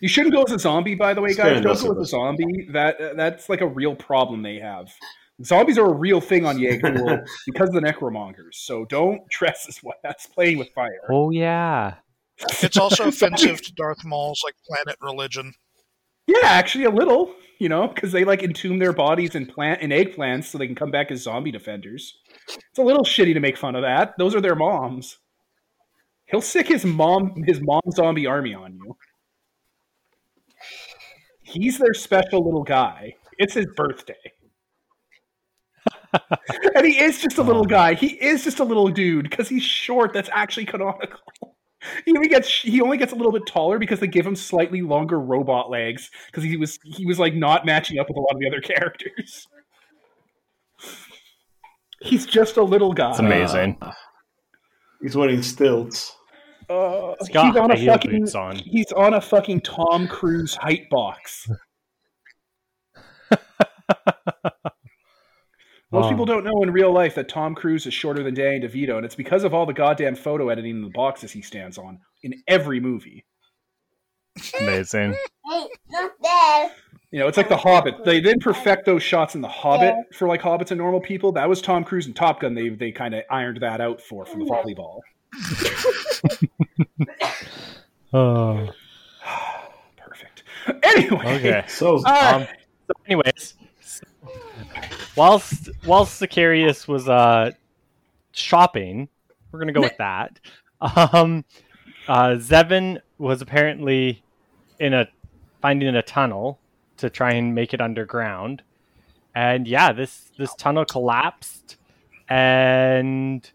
You 0.00 0.08
shouldn't 0.08 0.34
go 0.34 0.42
as 0.42 0.52
a 0.52 0.58
zombie, 0.58 0.94
by 0.94 1.14
the 1.14 1.20
way, 1.20 1.32
Scary 1.32 1.54
guys. 1.54 1.62
Don't 1.62 1.94
go 1.94 2.00
as 2.00 2.08
a 2.08 2.10
zombie. 2.10 2.68
That 2.72 3.16
that's 3.16 3.48
like 3.48 3.60
a 3.60 3.66
real 3.66 3.94
problem 3.94 4.42
they 4.42 4.58
have. 4.58 4.90
Zombies 5.44 5.78
are 5.78 5.86
a 5.86 5.94
real 5.94 6.20
thing 6.20 6.44
on 6.44 6.58
Jaeger 6.58 7.02
World 7.02 7.20
because 7.46 7.68
of 7.68 7.74
the 7.74 7.80
necromongers. 7.80 8.54
So 8.54 8.84
don't 8.84 9.20
dress 9.30 9.66
as 9.68 9.78
what 9.78 9.96
that's 10.02 10.26
playing 10.26 10.58
with 10.58 10.68
fire. 10.74 11.08
Oh 11.10 11.30
yeah. 11.30 11.94
It's 12.62 12.76
also 12.76 13.04
offensive 13.08 13.62
to 13.62 13.72
Darth 13.74 14.04
Maul's 14.04 14.42
like 14.44 14.54
planet 14.66 14.96
religion. 15.00 15.52
Yeah, 16.26 16.38
actually, 16.44 16.84
a 16.84 16.90
little. 16.90 17.34
You 17.58 17.68
know, 17.68 17.88
because 17.88 18.12
they 18.12 18.24
like 18.24 18.42
entomb 18.42 18.78
their 18.78 18.94
bodies 18.94 19.34
in 19.34 19.44
plant 19.44 19.82
in 19.82 19.90
eggplants 19.90 20.44
so 20.44 20.56
they 20.56 20.66
can 20.66 20.74
come 20.74 20.90
back 20.90 21.10
as 21.10 21.22
zombie 21.22 21.50
defenders. 21.50 22.16
It's 22.48 22.78
a 22.78 22.82
little 22.82 23.04
shitty 23.04 23.34
to 23.34 23.40
make 23.40 23.58
fun 23.58 23.76
of 23.76 23.82
that. 23.82 24.14
Those 24.16 24.34
are 24.34 24.40
their 24.40 24.54
moms. 24.54 25.18
He'll 26.30 26.40
sick 26.40 26.68
his 26.68 26.84
mom 26.84 27.34
his 27.46 27.60
mom 27.60 27.82
zombie 27.92 28.26
army 28.26 28.54
on 28.54 28.74
you. 28.74 28.96
He's 31.42 31.78
their 31.78 31.94
special 31.94 32.44
little 32.44 32.62
guy. 32.62 33.14
It's 33.38 33.54
his 33.54 33.66
birthday. 33.74 34.14
and 36.74 36.86
he 36.86 36.98
is 36.98 37.20
just 37.20 37.38
a 37.38 37.42
little 37.42 37.64
guy. 37.64 37.94
He 37.94 38.08
is 38.08 38.44
just 38.44 38.60
a 38.60 38.64
little 38.64 38.88
dude 38.88 39.28
because 39.28 39.48
he's 39.48 39.62
short. 39.62 40.12
That's 40.12 40.30
actually 40.32 40.66
canonical. 40.66 41.18
He 42.04 42.12
only 42.14 42.28
gets 42.28 42.60
he 42.60 42.82
only 42.82 42.98
gets 42.98 43.14
a 43.14 43.16
little 43.16 43.32
bit 43.32 43.46
taller 43.46 43.78
because 43.78 44.00
they 44.00 44.06
give 44.06 44.26
him 44.26 44.36
slightly 44.36 44.82
longer 44.82 45.18
robot 45.18 45.70
legs 45.70 46.10
because 46.26 46.44
he 46.44 46.58
was 46.58 46.78
he 46.84 47.06
was 47.06 47.18
like 47.18 47.32
not 47.34 47.64
matching 47.64 47.98
up 47.98 48.06
with 48.06 48.18
a 48.18 48.20
lot 48.20 48.34
of 48.34 48.38
the 48.38 48.46
other 48.46 48.60
characters. 48.60 49.48
He's 52.02 52.26
just 52.26 52.58
a 52.58 52.62
little 52.62 52.92
guy. 52.92 53.08
It's 53.08 53.18
amazing. 53.18 53.78
Uh, 53.80 53.92
he's 55.00 55.16
wearing 55.16 55.42
stilts. 55.42 56.14
Uh, 56.70 57.14
It's 57.18 57.28
got 57.28 57.46
he's 57.46 57.56
on 57.56 57.70
a 57.72 57.76
fucking 57.86 58.10
boots 58.20 58.34
on. 58.36 58.54
he's 58.56 58.92
on 58.92 59.14
a 59.14 59.20
fucking 59.20 59.62
Tom 59.62 60.06
Cruise 60.06 60.54
height 60.54 60.88
box. 60.88 61.48
Most 65.92 66.06
Oh. 66.06 66.08
people 66.10 66.24
don't 66.24 66.44
know 66.44 66.62
in 66.62 66.70
real 66.70 66.92
life 66.92 67.16
that 67.16 67.28
Tom 67.28 67.56
Cruise 67.56 67.84
is 67.86 67.92
shorter 67.92 68.22
than 68.22 68.34
Danny 68.34 68.60
DeVito, 68.60 68.96
and 68.96 69.04
it's 69.04 69.16
because 69.16 69.42
of 69.42 69.52
all 69.52 69.66
the 69.66 69.72
goddamn 69.72 70.14
photo 70.14 70.48
editing 70.48 70.76
in 70.76 70.82
the 70.82 70.90
boxes 70.90 71.32
he 71.32 71.42
stands 71.42 71.76
on 71.78 71.98
in 72.22 72.34
every 72.46 72.78
movie. 72.78 73.24
Amazing. 74.60 75.14
Hey, 75.50 75.66
not 75.90 76.12
there. 76.22 76.70
You 77.10 77.18
know, 77.18 77.26
it's 77.26 77.36
like 77.36 77.48
The 77.48 77.56
Hobbit. 77.56 78.04
They 78.04 78.20
didn't 78.20 78.42
perfect 78.42 78.86
those 78.86 79.02
shots 79.02 79.34
in 79.34 79.40
The 79.40 79.48
Hobbit 79.48 79.96
for 80.14 80.28
like 80.28 80.40
hobbits 80.40 80.70
and 80.70 80.78
normal 80.78 81.00
people. 81.00 81.32
That 81.32 81.48
was 81.48 81.60
Tom 81.60 81.82
Cruise 81.82 82.06
and 82.06 82.14
Top 82.14 82.38
Gun. 82.38 82.54
They 82.54 82.68
they 82.68 82.92
kind 82.92 83.12
of 83.12 83.24
ironed 83.28 83.60
that 83.60 83.80
out 83.80 84.00
for 84.00 84.24
for 84.24 84.38
the 84.38 84.44
volleyball. 84.44 85.00
Oh. 88.12 88.68
Perfect. 89.96 90.42
Anyway, 90.82 91.36
Okay. 91.36 91.64
So 91.68 91.96
uh, 92.04 92.32
Um, 92.34 92.46
so 92.86 92.92
anyways, 93.06 93.54
whilst 95.16 95.70
whilst 95.86 96.20
Sicarius 96.20 96.88
was 96.88 97.08
uh 97.08 97.52
shopping, 98.32 99.08
we're 99.52 99.60
gonna 99.60 99.72
go 99.72 99.80
with 99.80 99.96
that. 99.98 100.40
Um, 100.80 101.44
uh, 102.08 102.30
Zevin 102.38 103.00
was 103.18 103.42
apparently 103.42 104.22
in 104.78 104.94
a 104.94 105.06
finding 105.62 105.94
a 105.94 106.02
tunnel 106.02 106.58
to 106.96 107.10
try 107.10 107.32
and 107.32 107.54
make 107.54 107.72
it 107.74 107.80
underground, 107.80 108.62
and 109.34 109.68
yeah, 109.68 109.92
this 109.92 110.32
this 110.38 110.54
tunnel 110.56 110.84
collapsed, 110.84 111.76
and 112.28 113.48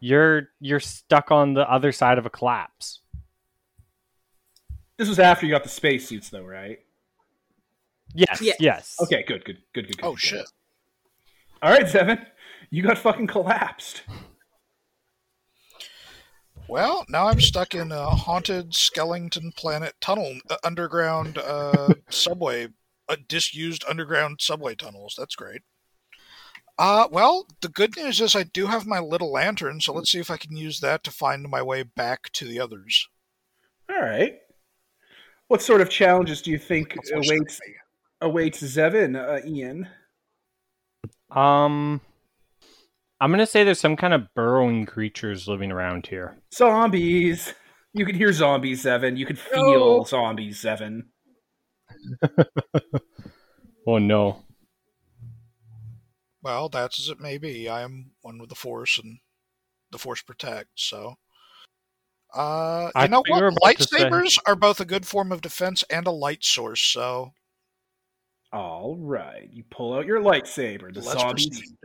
you're 0.00 0.48
you're 0.60 0.80
stuck 0.80 1.30
on 1.30 1.54
the 1.54 1.68
other 1.70 1.92
side 1.92 2.18
of 2.18 2.26
a 2.26 2.30
collapse. 2.30 3.00
this 4.98 5.08
was 5.08 5.18
after 5.18 5.46
you 5.46 5.52
got 5.52 5.62
the 5.62 5.68
spacesuits, 5.68 6.30
though, 6.30 6.44
right? 6.44 6.78
Yes, 8.14 8.40
Yes. 8.40 8.56
yes. 8.60 8.96
Okay, 9.02 9.24
good, 9.26 9.44
good, 9.44 9.58
good, 9.74 9.86
good. 9.88 9.96
good 9.98 10.04
Oh 10.06 10.12
good. 10.12 10.20
shit! 10.20 10.46
All 11.62 11.70
right, 11.70 11.88
Seven, 11.88 12.24
you 12.70 12.82
got 12.82 12.96
fucking 12.98 13.26
collapsed. 13.26 14.02
Well, 16.68 17.04
now 17.08 17.28
I'm 17.28 17.40
stuck 17.40 17.74
in 17.74 17.92
a 17.92 18.06
haunted 18.10 18.74
skeleton 18.74 19.52
planet 19.56 19.94
tunnel, 20.00 20.38
uh, 20.50 20.56
underground 20.64 21.38
uh, 21.38 21.94
subway, 22.10 22.68
uh, 23.08 23.16
disused 23.28 23.84
underground 23.88 24.40
subway 24.40 24.74
tunnels. 24.74 25.14
That's 25.16 25.36
great. 25.36 25.62
Uh, 26.78 27.08
well, 27.10 27.46
the 27.62 27.68
good 27.68 27.96
news 27.96 28.20
is 28.20 28.36
I 28.36 28.42
do 28.42 28.66
have 28.66 28.86
my 28.86 28.98
little 28.98 29.32
lantern, 29.32 29.80
so 29.80 29.94
let's 29.94 30.10
see 30.10 30.18
if 30.18 30.30
I 30.30 30.36
can 30.36 30.56
use 30.56 30.80
that 30.80 31.02
to 31.04 31.10
find 31.10 31.44
my 31.48 31.62
way 31.62 31.82
back 31.82 32.30
to 32.34 32.44
the 32.46 32.60
others. 32.60 33.08
All 33.90 34.00
right. 34.02 34.38
What 35.48 35.62
sort 35.62 35.80
of 35.80 35.88
challenges 35.88 36.42
do 36.42 36.50
you 36.50 36.58
think 36.58 36.96
awaits 37.14 37.60
awaits 38.20 38.62
Zevin, 38.62 39.16
uh, 39.16 39.46
Ian? 39.46 39.88
Um, 41.30 42.00
I'm 43.20 43.30
gonna 43.30 43.46
say 43.46 43.62
there's 43.64 43.80
some 43.80 43.96
kind 43.96 44.12
of 44.12 44.34
burrowing 44.34 44.86
creatures 44.86 45.46
living 45.48 45.70
around 45.72 46.06
here. 46.08 46.36
Zombies. 46.52 47.54
You 47.92 48.04
can 48.04 48.14
hear 48.16 48.32
zombies, 48.32 48.84
Zevin. 48.84 49.16
You 49.16 49.24
can 49.24 49.36
feel 49.36 49.98
No. 49.98 50.04
zombies, 50.04 50.62
Zevin. 50.62 51.04
Oh 53.88 53.98
no! 53.98 54.42
Well, 56.46 56.68
that's 56.68 57.00
as 57.00 57.08
it 57.08 57.18
may 57.18 57.38
be. 57.38 57.68
I 57.68 57.82
am 57.82 58.12
one 58.22 58.38
with 58.38 58.50
the 58.50 58.54
Force, 58.54 59.00
and 59.02 59.18
the 59.90 59.98
Force 59.98 60.22
protects. 60.22 60.84
So, 60.84 61.16
uh, 62.32 62.92
you 62.94 63.00
I 63.00 63.08
know 63.08 63.24
thought 63.26 63.36
you 63.36 63.42
were 63.42 63.50
what? 63.50 63.76
to 63.78 63.82
say- 63.82 64.04
Lightsabers 64.04 64.38
are 64.46 64.54
both 64.54 64.78
a 64.78 64.84
good 64.84 65.08
form 65.08 65.32
of 65.32 65.40
defense 65.40 65.82
and 65.90 66.06
a 66.06 66.12
light 66.12 66.44
source. 66.44 66.80
So 66.82 67.32
All 68.52 68.94
right. 68.96 69.48
You 69.52 69.64
pull 69.72 69.94
out 69.94 70.06
your 70.06 70.20
lightsaber. 70.20 70.94
The 70.94 71.00
let's 71.00 71.20
zombies 71.20 71.48
proceed. 71.48 71.78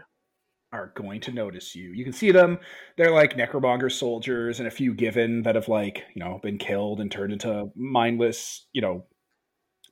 are 0.71 0.91
going 0.93 1.21
to 1.21 1.31
notice 1.31 1.73
you. 1.75 1.91
You 1.93 2.03
can 2.03 2.13
see 2.13 2.29
them. 2.31 2.59
They're 2.97 3.11
like 3.15 3.35
necromonger 3.35 3.91
soldiers 3.91 4.59
and 4.59 4.67
a 4.67 4.71
few 4.71 4.93
Givin 4.93 5.41
that 5.41 5.55
have 5.55 5.69
like, 5.69 6.03
you 6.13 6.23
know, 6.23 6.39
been 6.43 6.59
killed 6.59 6.99
and 7.01 7.11
turned 7.11 7.33
into 7.33 7.71
mindless, 7.75 8.67
you 8.73 8.81
know, 8.83 9.05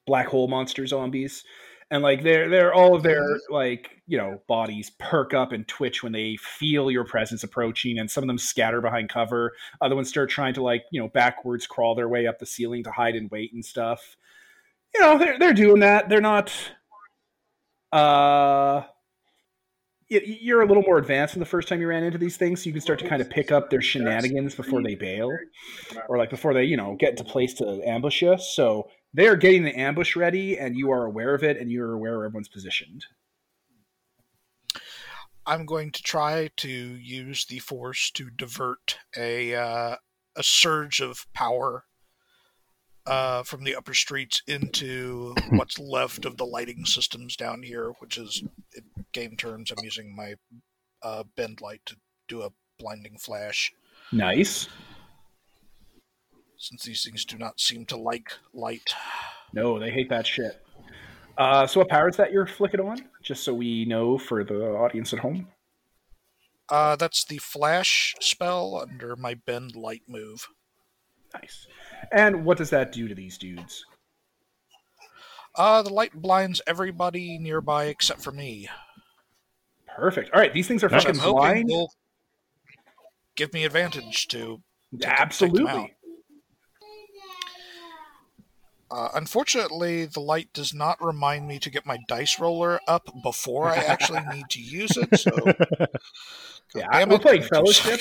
black 0.05 0.27
hole 0.27 0.47
monster 0.47 0.86
zombies. 0.86 1.43
And 1.91 2.04
like 2.04 2.21
they're 2.21 2.49
they're 2.49 2.73
all 2.73 2.95
of 2.95 3.02
their 3.02 3.23
like, 3.49 4.02
you 4.06 4.17
know, 4.17 4.41
bodies 4.47 4.91
perk 4.99 5.34
up 5.34 5.52
and 5.52 5.67
twitch 5.67 6.04
when 6.04 6.12
they 6.12 6.38
feel 6.38 6.91
your 6.91 7.04
presence 7.04 7.43
approaching 7.43 7.97
and 7.97 8.10
some 8.10 8.23
of 8.23 8.28
them 8.28 8.38
scatter 8.38 8.80
behind 8.80 9.10
cover. 9.10 9.54
Other 9.82 9.95
ones 9.95 10.10
start 10.10 10.30
trying 10.30 10.54
to 10.54 10.62
like, 10.62 10.84
you 10.91 11.02
know, 11.02 11.08
backwards 11.08 11.65
crawl 11.65 11.95
their 11.95 12.08
way 12.08 12.28
up 12.28 12.38
the 12.38 12.45
ceiling 12.45 12.84
to 12.84 12.91
hide 12.91 13.15
and 13.15 13.30
wait 13.32 13.54
and 13.54 13.65
stuff. 13.65 14.17
You 14.93 15.02
know, 15.02 15.17
they're 15.17 15.39
they're 15.39 15.54
doing 15.54 15.80
that. 15.80 16.10
They're 16.10 16.21
not 16.21 16.54
uh 17.91 18.84
you're 20.10 20.62
a 20.62 20.65
little 20.65 20.84
more 20.84 20.97
advanced 20.97 21.36
than 21.36 21.39
the 21.39 21.45
first 21.45 21.67
time 21.67 21.82
you 21.82 21.88
ran 21.88 22.04
into 22.04 22.17
these 22.17 22.36
things, 22.36 22.63
so 22.63 22.67
you 22.67 22.71
can 22.71 22.82
start 22.82 22.97
to 22.99 23.08
kind 23.08 23.21
of 23.21 23.30
pick 23.30 23.52
up 23.52 23.69
their 23.69 23.82
shenanigans 23.82 24.56
before 24.56 24.82
they 24.82 24.95
bail, 24.95 25.32
or 26.08 26.17
like 26.17 26.32
before 26.32 26.54
they, 26.54 26.63
you 26.63 26.75
know, 26.75 26.95
get 26.99 27.12
into 27.12 27.23
place 27.23 27.54
to 27.56 27.80
ambush 27.86 28.23
you. 28.23 28.36
So 28.39 28.89
they 29.13 29.28
are 29.28 29.36
getting 29.36 29.63
the 29.63 29.78
ambush 29.78 30.15
ready, 30.15 30.58
and 30.58 30.76
you 30.76 30.91
are 30.91 31.06
aware 31.06 31.34
of 31.34 31.43
it, 31.43 31.58
and 31.58 31.72
you're 31.72 31.93
aware 31.93 32.17
where 32.17 32.26
everyone's 32.26 32.50
positioned. 32.50 33.06
I'm 35.45 35.65
going 35.65 35.91
to 35.91 36.04
try 36.04 36.50
to 36.58 36.69
use 36.69 37.45
the 37.45 37.60
Force 37.60 38.12
to 38.12 38.30
divert 38.30 38.98
a 39.17 39.56
uh, 39.56 39.95
a 40.36 40.43
surge 40.43 41.00
of 41.00 41.26
power 41.34 41.86
uh, 43.08 43.41
from 43.43 43.63
the 43.63 43.76
upper 43.76 43.95
streets 43.95 44.43
into 44.48 45.34
what's 45.50 45.80
left 45.80 46.26
of 46.26 46.38
the 46.38 46.45
lighting 46.45 46.86
systems 46.86 47.36
down 47.36 47.63
here, 47.63 47.93
which 48.00 48.17
is 48.17 48.43
in 48.76 48.84
game 49.12 49.36
terms. 49.36 49.72
I'm 49.72 49.84
using 49.84 50.15
my 50.15 50.36
uh, 51.02 51.24
bend 51.36 51.62
light 51.62 51.82
to 51.88 51.95
do 52.28 52.43
a 52.43 52.52
blinding 52.78 53.17
flash, 53.17 53.72
Nice. 54.12 54.67
Since 56.60 56.84
these 56.84 57.04
things 57.04 57.26
do 57.26 57.38
not 57.38 57.60
seem 57.60 57.86
to 57.88 57.98
like 57.98 58.34
light. 58.54 58.93
No, 59.54 59.80
they 59.80 59.89
hate 59.89 60.10
that 60.10 60.28
shit. 60.28 60.62
Uh, 61.38 61.65
so 61.65 61.80
what 61.80 61.89
power 61.89 62.10
is 62.10 62.17
that 62.17 62.34
you're 62.34 62.45
flicking 62.45 62.82
on? 62.82 63.00
Just 63.24 63.43
so 63.43 63.54
we 63.54 63.86
know 63.86 64.17
for 64.17 64.43
the 64.43 64.74
audience 64.74 65.13
at 65.13 65.19
home. 65.19 65.48
Uh, 66.67 66.98
that's 66.98 67.24
the 67.24 67.38
flash 67.38 68.13
spell 68.19 68.76
under 68.80 69.15
my 69.15 69.34
bend 69.34 69.76
light 69.76 70.04
move. 70.08 70.48
Nice. 71.34 71.65
And 72.12 72.43
what 72.43 72.58
does 72.58 72.69
that 72.72 72.91
do 72.91 73.08
to 73.08 73.15
these 73.15 73.38
dudes? 73.38 73.86
Uh, 75.56 75.82
the 75.82 75.93
light 75.93 76.13
blinds 76.13 76.62
everybody 76.67 77.38
nearby 77.39 77.86
except 77.86 78.22
for 78.22 78.32
me. 78.32 78.67
Perfect. 79.95 80.32
All 80.34 80.39
right, 80.39 80.54
these 80.54 80.67
things 80.67 80.84
are 80.84 80.89
fucking 80.89 81.17
blind. 81.19 81.72
give 83.36 83.54
me 83.54 83.63
advantage 83.63 84.28
to. 84.28 84.62
take- 84.91 85.02
take 85.02 85.02
them 85.02 85.10
out. 85.10 85.22
Absolutely. 85.22 85.95
Uh, 88.91 89.10
unfortunately, 89.13 90.06
the 90.06 90.19
light 90.19 90.52
does 90.54 90.73
not 90.73 91.04
remind 91.04 91.47
me 91.47 91.60
to 91.60 91.69
get 91.69 91.86
my 91.86 91.97
dice 92.08 92.39
roller 92.39 92.80
up 92.88 93.10
before 93.23 93.67
I 93.67 93.78
actually 93.78 94.21
need 94.34 94.49
to 94.49 94.62
use 94.62 94.97
it. 94.97 95.19
So, 95.19 95.32
Yeah, 96.75 96.88
Damn 96.91 97.10
we're 97.10 97.19
playing 97.19 97.43
Fellowship. 97.43 97.99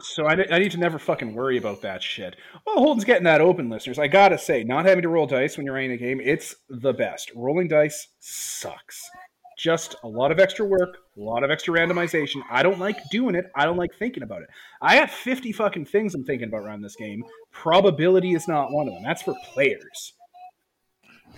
So 0.00 0.26
I, 0.26 0.32
I 0.50 0.58
need 0.58 0.72
to 0.72 0.78
never 0.78 0.98
fucking 0.98 1.34
worry 1.34 1.56
about 1.56 1.82
that 1.82 2.02
shit. 2.02 2.34
Well, 2.66 2.76
Holden's 2.76 3.04
getting 3.04 3.24
that 3.24 3.40
open, 3.40 3.70
listeners. 3.70 3.98
I 3.98 4.08
gotta 4.08 4.36
say, 4.36 4.64
not 4.64 4.84
having 4.84 5.02
to 5.02 5.08
roll 5.08 5.26
dice 5.26 5.56
when 5.56 5.64
you're 5.64 5.74
running 5.74 5.92
a 5.92 5.96
game, 5.96 6.20
it's 6.20 6.56
the 6.68 6.92
best. 6.92 7.30
Rolling 7.34 7.68
dice 7.68 8.08
sucks. 8.18 9.08
Just 9.56 9.96
a 10.02 10.08
lot 10.08 10.32
of 10.32 10.40
extra 10.40 10.64
work, 10.64 10.98
a 11.16 11.20
lot 11.20 11.44
of 11.44 11.50
extra 11.50 11.74
randomization. 11.74 12.42
I 12.50 12.62
don't 12.62 12.78
like 12.78 12.96
doing 13.10 13.34
it. 13.34 13.50
I 13.54 13.64
don't 13.64 13.76
like 13.76 13.94
thinking 13.94 14.22
about 14.22 14.42
it. 14.42 14.48
I 14.82 14.98
got 14.98 15.10
50 15.10 15.52
fucking 15.52 15.86
things 15.86 16.14
I'm 16.14 16.24
thinking 16.24 16.48
about 16.48 16.62
around 16.64 16.82
this 16.82 16.96
game. 16.96 17.22
Probability 17.52 18.32
is 18.34 18.48
not 18.48 18.72
one 18.72 18.88
of 18.88 18.94
them. 18.94 19.02
That's 19.02 19.22
for 19.22 19.34
players. 19.52 20.12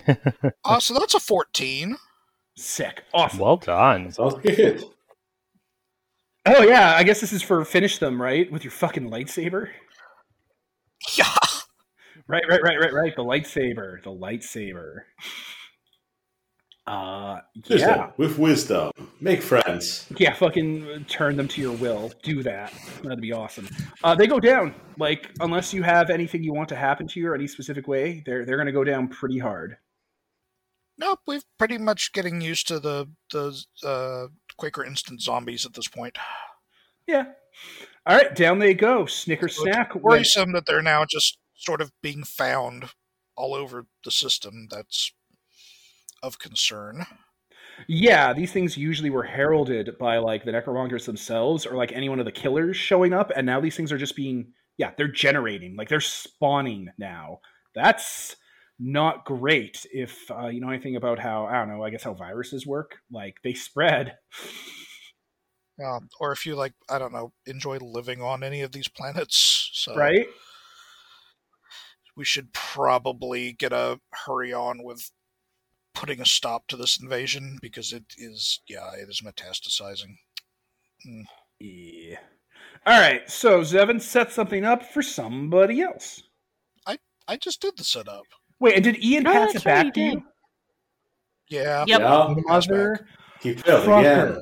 Uh, 0.63 0.79
so 0.79 0.93
that's 0.93 1.15
a 1.15 1.19
14. 1.19 1.97
Sick. 2.55 3.03
Awesome. 3.13 3.39
well 3.39 3.57
done. 3.57 4.11
Sounds 4.11 4.35
good. 4.35 4.83
Oh, 6.45 6.63
yeah. 6.63 6.95
I 6.95 7.03
guess 7.03 7.19
this 7.19 7.33
is 7.33 7.41
for 7.41 7.63
finish 7.65 7.97
them, 7.99 8.21
right? 8.21 8.49
With 8.51 8.63
your 8.63 8.71
fucking 8.71 9.09
lightsaber? 9.09 9.69
Yeah. 11.17 11.25
Right, 12.27 12.43
right, 12.49 12.61
right, 12.61 12.79
right, 12.79 12.93
right. 12.93 13.15
The 13.15 13.23
lightsaber. 13.23 14.03
The 14.03 14.11
lightsaber. 14.11 14.99
Uh, 16.87 17.41
Just 17.63 17.81
yeah. 17.81 17.97
that, 17.97 18.17
with 18.17 18.39
wisdom. 18.39 18.91
Make 19.19 19.41
friends. 19.41 20.07
Yeah, 20.17 20.33
fucking 20.33 21.05
turn 21.09 21.35
them 21.35 21.47
to 21.49 21.61
your 21.61 21.75
will. 21.75 22.11
Do 22.23 22.41
that. 22.43 22.71
That'd 23.03 23.19
be 23.19 23.33
awesome. 23.33 23.67
Uh, 24.03 24.15
they 24.15 24.25
go 24.25 24.39
down. 24.39 24.73
Like, 24.97 25.29
unless 25.41 25.73
you 25.73 25.83
have 25.83 26.09
anything 26.09 26.43
you 26.43 26.53
want 26.53 26.69
to 26.69 26.75
happen 26.77 27.05
to 27.09 27.19
you 27.19 27.27
or 27.29 27.35
any 27.35 27.45
specific 27.47 27.87
way, 27.89 28.23
they're 28.25 28.45
they're 28.45 28.57
gonna 28.57 28.71
go 28.71 28.85
down 28.85 29.09
pretty 29.09 29.37
hard. 29.37 29.77
Nope, 30.97 31.19
we're 31.27 31.41
pretty 31.59 31.77
much 31.77 32.13
getting 32.13 32.39
used 32.41 32.67
to 32.69 32.79
the 32.79 33.07
the 33.31 33.61
uh, 33.83 34.27
Quaker 34.57 34.85
instant 34.85 35.21
zombies 35.21 35.65
at 35.65 35.73
this 35.73 35.87
point. 35.89 36.17
Yeah. 37.05 37.25
All 38.05 38.15
right, 38.15 38.33
down 38.33 38.59
they 38.59 38.73
go. 38.73 39.05
Snicker 39.05 39.49
So 39.49 39.65
it's 39.65 39.73
snack. 39.75 39.93
went- 39.93 40.03
Worrisome 40.05 40.53
that 40.53 40.65
they're 40.65 40.81
now 40.81 41.03
just 41.09 41.37
sort 41.55 41.81
of 41.81 41.91
being 42.01 42.23
found 42.23 42.85
all 43.35 43.53
over 43.53 43.85
the 44.05 44.11
system. 44.11 44.67
That's 44.71 45.11
of 46.23 46.39
concern. 46.39 47.05
Yeah, 47.87 48.33
these 48.33 48.51
things 48.51 48.75
usually 48.77 49.09
were 49.09 49.23
heralded 49.23 49.97
by 49.99 50.17
like 50.17 50.43
the 50.43 50.51
necromongers 50.51 51.05
themselves 51.05 51.65
or 51.65 51.75
like 51.75 51.91
any 51.91 52.09
one 52.09 52.19
of 52.19 52.25
the 52.25 52.31
killers 52.31 52.75
showing 52.75 53.13
up, 53.13 53.31
and 53.35 53.45
now 53.45 53.59
these 53.61 53.75
things 53.75 53.91
are 53.91 53.97
just 53.97 54.15
being 54.15 54.53
yeah, 54.77 54.91
they're 54.97 55.07
generating, 55.07 55.75
like 55.75 55.89
they're 55.89 55.99
spawning 56.01 56.89
now. 56.97 57.39
That's 57.75 58.35
not 58.79 59.25
great 59.25 59.85
if 59.91 60.29
uh, 60.31 60.47
you 60.47 60.61
know 60.61 60.69
anything 60.69 60.95
about 60.95 61.19
how 61.19 61.45
I 61.45 61.53
don't 61.59 61.69
know, 61.69 61.83
I 61.83 61.89
guess 61.89 62.03
how 62.03 62.13
viruses 62.13 62.65
work. 62.65 62.97
Like 63.11 63.35
they 63.43 63.53
spread. 63.53 64.17
Um, 65.83 66.09
or 66.19 66.31
if 66.31 66.45
you 66.45 66.55
like, 66.55 66.73
I 66.89 66.97
don't 66.97 67.13
know, 67.13 67.33
enjoy 67.45 67.77
living 67.77 68.21
on 68.21 68.43
any 68.43 68.61
of 68.61 68.71
these 68.71 68.87
planets. 68.87 69.69
So 69.73 69.95
Right? 69.95 70.27
we 72.15 72.25
should 72.25 72.51
probably 72.53 73.53
get 73.53 73.71
a 73.71 73.99
hurry 74.25 74.53
on 74.53 74.83
with 74.83 75.11
putting 75.97 76.21
a 76.21 76.25
stop 76.25 76.67
to 76.67 76.77
this 76.77 76.99
invasion 77.01 77.57
because 77.61 77.91
it 77.91 78.03
is, 78.17 78.61
yeah, 78.67 78.91
it 78.93 79.09
is 79.09 79.21
metastasizing. 79.21 80.17
Hmm. 81.03 81.21
Yeah. 81.59 82.17
All 82.85 82.99
right, 82.99 83.29
so 83.29 83.61
Zevin 83.61 83.99
set 83.99 84.31
something 84.31 84.63
up 84.63 84.85
for 84.85 85.01
somebody 85.01 85.81
else. 85.81 86.21
I 86.85 86.97
I 87.27 87.37
just 87.37 87.61
did 87.61 87.75
the 87.77 87.83
setup. 87.83 88.23
Wait, 88.59 88.75
and 88.75 88.83
did 88.83 89.03
Ian 89.03 89.25
Oh, 89.27 89.33
pass 89.33 89.53
that's 89.53 89.65
it 89.65 89.65
back 89.65 89.93
to 89.95 89.99
you? 89.99 90.23
Yeah. 91.49 91.83
Yep. 91.87 91.99
Yeah. 91.99 92.35
Mother 92.45 93.07
He 93.41 93.53
failed 93.55 93.87
Fucker. 93.87 93.99
again. 93.99 94.37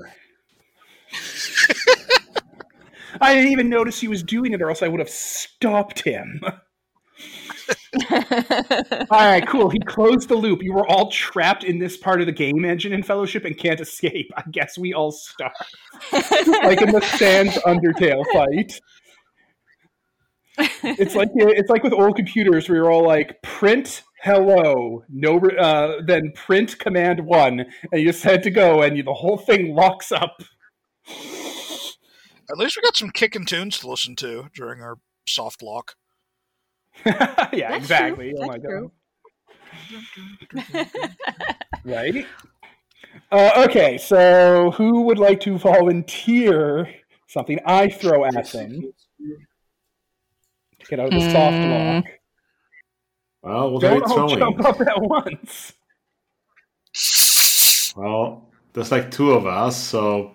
I 3.22 3.34
didn't 3.34 3.52
even 3.52 3.70
notice 3.70 4.00
he 4.00 4.10
was 4.10 4.24
doing 4.24 4.52
it, 4.52 4.62
or 4.62 4.70
else 4.70 4.84
I 4.84 4.90
would 4.90 5.00
have 5.00 5.10
stopped 5.10 6.04
him. 6.04 6.42
all 8.12 9.26
right, 9.26 9.48
cool. 9.48 9.70
He 9.70 9.80
closed 9.80 10.30
the 10.30 10.36
loop. 10.36 10.62
You 10.62 10.74
were 10.74 10.88
all 10.88 11.10
trapped 11.12 11.64
in 11.64 11.80
this 11.80 11.98
part 11.98 12.20
of 12.20 12.28
the 12.28 12.34
game 12.34 12.66
engine 12.66 12.94
in 12.94 13.04
Fellowship 13.04 13.46
and 13.46 13.58
can't 13.58 13.80
escape. 13.80 14.32
I 14.36 14.44
guess 14.52 14.78
we 14.78 14.94
all 14.94 15.12
start 15.12 15.54
like 16.12 16.82
in 16.82 16.92
the 16.92 17.02
Sans 17.18 17.54
Undertale 17.66 18.24
fight. 18.34 18.80
It's 20.84 21.16
like 21.16 21.30
it's 21.34 21.70
like 21.70 21.84
with 21.84 21.94
old 21.94 22.16
computers 22.16 22.70
where 22.70 22.78
you're 22.78 22.92
all 22.92 23.06
like 23.06 23.42
print 23.42 24.04
hello, 24.26 25.04
no, 25.08 25.38
uh, 25.38 26.02
then 26.06 26.32
print 26.34 26.80
command 26.80 27.26
one, 27.26 27.66
and 27.92 28.02
you 28.02 28.08
just 28.08 28.24
had 28.24 28.42
to 28.44 28.50
go, 28.50 28.82
and 28.82 28.98
you, 28.98 29.04
the 29.04 29.14
whole 29.14 29.38
thing 29.38 29.76
locks 29.76 30.12
up. 30.12 30.42
At 32.50 32.58
least 32.58 32.76
we 32.76 32.82
got 32.82 32.96
some 32.96 33.12
kicking 33.12 33.46
tunes 33.46 33.80
to 33.80 33.88
listen 33.88 34.16
to 34.18 34.50
during 34.56 34.82
our 34.82 34.96
soft 35.28 35.62
lock. 35.62 35.94
yeah, 37.06 37.70
That's 37.70 37.76
exactly. 37.76 38.32
true. 38.32 38.40
Oh 38.42 38.48
my 38.48 38.58
That's 38.58 38.66
god. 38.66 38.92
true. 40.70 40.86
Right? 41.86 42.26
Uh, 43.32 43.66
okay, 43.70 43.98
so 43.98 44.72
who 44.72 45.02
would 45.02 45.20
like 45.20 45.40
to 45.42 45.58
volunteer 45.58 46.90
something 47.28 47.60
I 47.66 47.90
throw 47.90 48.26
at 48.26 48.34
them 48.52 48.92
to 50.80 50.86
get 50.90 51.00
out 51.00 51.08
of 51.08 51.14
the 51.14 51.22
soft 51.32 51.64
Hmm. 51.64 51.72
lock? 51.72 52.06
Well, 53.44 53.72
what 53.72 53.84
are 53.84 53.94
you 53.96 54.00
Don't 54.02 54.12
all 54.12 54.36
jump 54.36 54.66
up 54.66 54.82
at 54.82 55.00
once. 55.02 55.74
Well, 57.96 58.50
there's 58.74 58.92
like 58.92 59.12
two 59.12 59.32
of 59.34 59.46
us, 59.46 59.78
so 59.82 60.32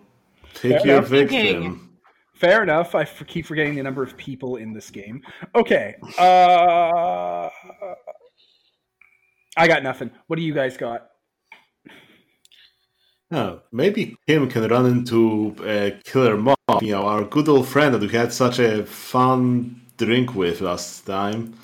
pick 0.54 0.78
Fair 0.82 0.86
your 0.86 0.96
enough. 0.98 1.08
victim. 1.08 1.89
Fair 2.40 2.62
enough. 2.62 2.94
I 2.94 3.02
f- 3.02 3.22
keep 3.26 3.44
forgetting 3.44 3.74
the 3.74 3.82
number 3.82 4.02
of 4.02 4.16
people 4.16 4.56
in 4.56 4.72
this 4.72 4.90
game. 4.90 5.22
Okay. 5.54 5.96
Uh, 6.18 7.50
I 9.58 9.66
got 9.68 9.82
nothing. 9.82 10.10
What 10.26 10.36
do 10.36 10.42
you 10.42 10.54
guys 10.54 10.78
got? 10.78 11.08
Oh, 13.30 13.60
maybe 13.70 14.16
Kim 14.26 14.48
can 14.48 14.66
run 14.68 14.86
into 14.86 15.54
uh, 15.64 15.90
Killer 16.02 16.36
Moth, 16.38 16.56
you 16.82 16.92
know, 16.92 17.02
our 17.02 17.24
good 17.24 17.48
old 17.48 17.68
friend 17.68 17.94
that 17.94 18.00
we 18.00 18.08
had 18.08 18.32
such 18.32 18.58
a 18.58 18.84
fun 18.86 19.82
drink 19.98 20.34
with 20.34 20.62
last 20.62 21.06
time. 21.06 21.54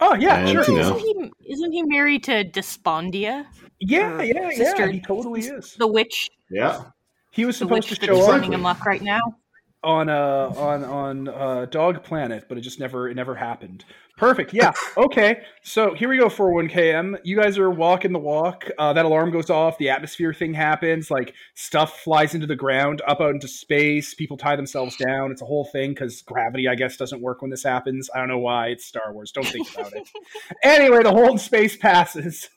Oh 0.00 0.14
yeah, 0.14 0.36
And, 0.36 0.50
sure. 0.50 0.64
you 0.68 0.80
know. 0.82 0.96
Isn't 0.96 0.98
he, 1.00 1.52
isn't 1.52 1.72
he 1.72 1.82
married 1.82 2.22
to 2.24 2.44
Despondia, 2.44 3.46
Yeah, 3.80 4.18
Or 4.18 4.22
yeah, 4.22 4.50
yeah. 4.54 4.86
He 4.88 5.00
totally 5.00 5.40
is. 5.40 5.74
the 5.78 5.86
witch? 5.88 6.30
Yeah. 6.50 6.82
He 7.38 7.44
was 7.44 7.56
supposed 7.56 7.88
to 7.88 7.94
show 7.94 8.20
up. 8.20 8.30
running 8.30 8.52
amok 8.52 8.84
right 8.84 9.00
now. 9.00 9.20
on 9.84 10.08
uh 10.08 10.52
on 10.56 10.82
on 10.82 11.28
uh 11.28 11.66
dog 11.66 12.02
planet 12.02 12.46
but 12.48 12.58
it 12.58 12.62
just 12.62 12.80
never 12.80 13.08
it 13.08 13.14
never 13.14 13.36
happened. 13.36 13.84
Perfect. 14.16 14.52
Yeah. 14.52 14.72
Okay. 14.96 15.42
So 15.62 15.94
here 15.94 16.08
we 16.08 16.18
go 16.18 16.28
for 16.28 16.52
1km 16.52 17.20
you 17.22 17.36
guys 17.36 17.56
are 17.56 17.70
walking 17.70 18.10
the 18.10 18.18
walk. 18.18 18.68
Uh, 18.76 18.92
that 18.92 19.04
alarm 19.04 19.30
goes 19.30 19.50
off. 19.50 19.78
The 19.78 19.88
atmosphere 19.88 20.34
thing 20.34 20.52
happens. 20.52 21.12
Like 21.12 21.32
stuff 21.54 22.00
flies 22.00 22.34
into 22.34 22.48
the 22.48 22.56
ground 22.56 23.02
up 23.06 23.20
out 23.20 23.30
into 23.30 23.46
space. 23.46 24.14
People 24.14 24.36
tie 24.36 24.56
themselves 24.56 24.96
down. 24.96 25.30
It's 25.30 25.42
a 25.42 25.46
whole 25.46 25.66
thing 25.66 25.90
because 25.90 26.22
gravity 26.22 26.66
i 26.66 26.74
guess 26.74 26.96
doesn't 26.96 27.22
work 27.22 27.40
when 27.40 27.52
this 27.52 27.62
happens. 27.62 28.10
I 28.12 28.18
don't 28.18 28.26
know 28.26 28.40
why. 28.40 28.70
It's 28.70 28.84
star 28.84 29.12
wars. 29.12 29.30
Don't 29.30 29.46
think 29.46 29.72
about 29.72 29.92
it. 29.92 30.08
Anyway 30.64 31.04
the 31.04 31.12
whole 31.12 31.38
space 31.38 31.76
passes 31.76 32.48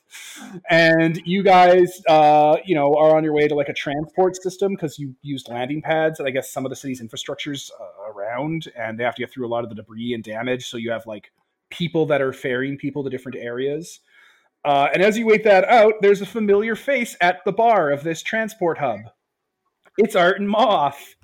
and 0.70 1.20
you 1.24 1.42
guys 1.42 2.02
uh 2.08 2.56
you 2.64 2.74
know 2.74 2.94
are 2.94 3.16
on 3.16 3.24
your 3.24 3.32
way 3.32 3.48
to 3.48 3.54
like 3.54 3.68
a 3.68 3.74
transport 3.74 4.36
system 4.36 4.72
because 4.72 4.98
you 4.98 5.14
used 5.22 5.48
landing 5.48 5.80
pads 5.82 6.18
and 6.18 6.28
i 6.28 6.30
guess 6.30 6.52
some 6.52 6.64
of 6.64 6.70
the 6.70 6.76
city's 6.76 7.00
infrastructures 7.00 7.70
uh, 7.80 8.02
around 8.12 8.68
and 8.76 8.98
they 8.98 9.04
have 9.04 9.14
to 9.14 9.22
get 9.22 9.30
through 9.30 9.46
a 9.46 9.48
lot 9.48 9.64
of 9.64 9.70
the 9.70 9.76
debris 9.76 10.14
and 10.14 10.24
damage. 10.24 10.68
So 10.68 10.76
you 10.76 10.90
have 10.90 11.06
like 11.06 11.30
people 11.70 12.06
that 12.06 12.20
are 12.20 12.32
ferrying 12.32 12.76
people 12.76 13.04
to 13.04 13.10
different 13.10 13.38
areas. 13.38 14.00
Uh, 14.64 14.88
and 14.92 15.02
as 15.02 15.18
you 15.18 15.26
wait 15.26 15.44
that 15.44 15.64
out 15.64 15.94
there's 16.00 16.20
a 16.20 16.26
familiar 16.26 16.76
face 16.76 17.16
at 17.20 17.40
the 17.44 17.52
bar 17.52 17.90
of 17.90 18.04
this 18.04 18.22
transport 18.22 18.78
hub. 18.78 19.00
It's 19.98 20.16
art 20.16 20.38
and 20.38 20.48
moth. 20.48 21.16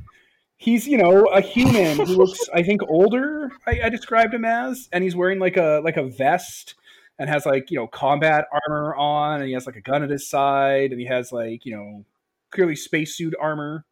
He's 0.56 0.88
you 0.88 0.98
know 0.98 1.26
a 1.26 1.40
human. 1.40 1.98
Who 1.98 2.16
looks 2.16 2.48
i 2.52 2.62
think 2.62 2.82
older 2.88 3.50
I, 3.66 3.80
I 3.84 3.88
described 3.88 4.34
him 4.34 4.44
as 4.44 4.88
and 4.92 5.04
he's 5.04 5.14
wearing 5.14 5.38
like 5.38 5.56
a 5.56 5.80
like 5.84 5.96
a 5.96 6.08
vest 6.08 6.74
and 7.18 7.28
has 7.28 7.46
like 7.46 7.70
you 7.70 7.76
know 7.76 7.86
combat 7.86 8.46
armor 8.66 8.94
on 8.94 9.40
and 9.40 9.48
he 9.48 9.52
has 9.54 9.66
like 9.66 9.76
a 9.76 9.80
gun 9.80 10.02
at 10.02 10.10
his 10.10 10.28
side 10.28 10.92
and 10.92 11.00
he 11.00 11.06
has 11.06 11.32
like 11.32 11.64
you 11.64 11.74
know 11.76 12.04
clearly 12.50 12.76
spacesuit 12.76 13.34
armor 13.40 13.84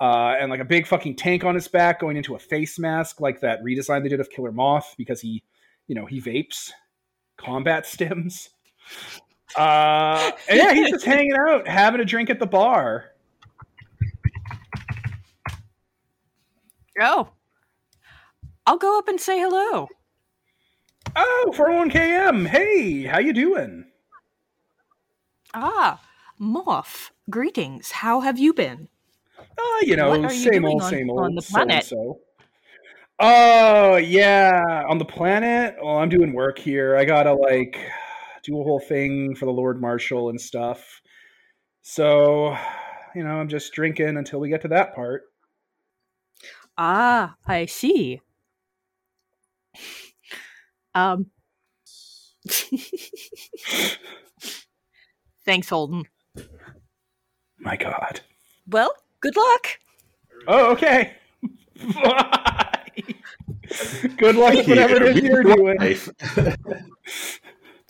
uh, 0.00 0.34
and 0.40 0.50
like 0.50 0.60
a 0.60 0.64
big 0.64 0.86
fucking 0.86 1.14
tank 1.14 1.44
on 1.44 1.54
his 1.54 1.68
back 1.68 2.00
going 2.00 2.16
into 2.16 2.34
a 2.34 2.38
face 2.38 2.78
mask 2.78 3.20
like 3.20 3.40
that 3.40 3.62
redesign 3.62 4.02
they 4.02 4.08
did 4.08 4.20
of 4.20 4.30
killer 4.30 4.52
moth 4.52 4.94
because 4.98 5.20
he 5.20 5.42
you 5.86 5.94
know 5.94 6.06
he 6.06 6.20
vapes 6.20 6.70
combat 7.36 7.84
stims 7.84 8.48
Uh, 9.56 10.32
and 10.48 10.58
yeah, 10.58 10.72
he's 10.72 10.90
just 10.90 11.04
hanging 11.04 11.32
out, 11.48 11.66
having 11.68 12.00
a 12.00 12.04
drink 12.04 12.28
at 12.28 12.40
the 12.40 12.46
bar. 12.46 13.12
Oh. 17.00 17.28
I'll 18.66 18.78
go 18.78 18.98
up 18.98 19.08
and 19.08 19.20
say 19.20 19.38
hello. 19.38 19.88
Oh, 21.16 21.52
401km. 21.54 22.46
Hey, 22.46 23.04
how 23.04 23.18
you 23.18 23.32
doing? 23.32 23.84
Ah, 25.52 26.00
Moth. 26.38 27.12
Greetings. 27.30 27.90
How 27.92 28.20
have 28.20 28.38
you 28.38 28.52
been? 28.52 28.88
Oh, 29.58 29.82
you 29.86 29.96
know, 29.96 30.14
you 30.14 30.28
same 30.28 30.64
old, 30.64 30.82
on- 30.82 30.90
same 30.90 31.10
old. 31.10 31.20
on 31.20 31.34
the 31.34 31.42
planet? 31.42 31.84
So 31.84 32.20
Oh 33.20 33.96
yeah, 33.96 34.84
on 34.88 34.98
the 34.98 35.04
planet. 35.04 35.76
Well, 35.80 35.98
I'm 35.98 36.08
doing 36.08 36.32
work 36.32 36.58
here. 36.58 36.96
I 36.96 37.04
gotta 37.04 37.32
like 37.32 37.78
do 38.42 38.60
a 38.60 38.64
whole 38.64 38.80
thing 38.80 39.36
for 39.36 39.46
the 39.46 39.52
Lord 39.52 39.80
Marshal 39.80 40.30
and 40.30 40.40
stuff. 40.40 41.00
So, 41.82 42.56
you 43.14 43.22
know, 43.22 43.36
I'm 43.36 43.48
just 43.48 43.72
drinking 43.72 44.16
until 44.16 44.40
we 44.40 44.48
get 44.48 44.62
to 44.62 44.68
that 44.68 44.94
part. 44.96 45.22
Ah, 46.76 47.36
I 47.46 47.66
see. 47.66 48.20
Um. 50.94 51.26
Thanks, 55.44 55.68
Holden. 55.68 56.04
My 57.58 57.76
God. 57.76 58.20
Well, 58.66 58.94
good 59.20 59.36
luck. 59.36 59.68
Oh, 60.46 60.72
okay. 60.72 61.14
Bye. 61.94 62.70
Good 64.18 64.36
luck 64.36 64.54
with 64.54 64.68
whatever 64.68 65.02
it 65.02 65.16
is 65.16 65.22
you're 65.22 65.42
doing. 65.42 65.78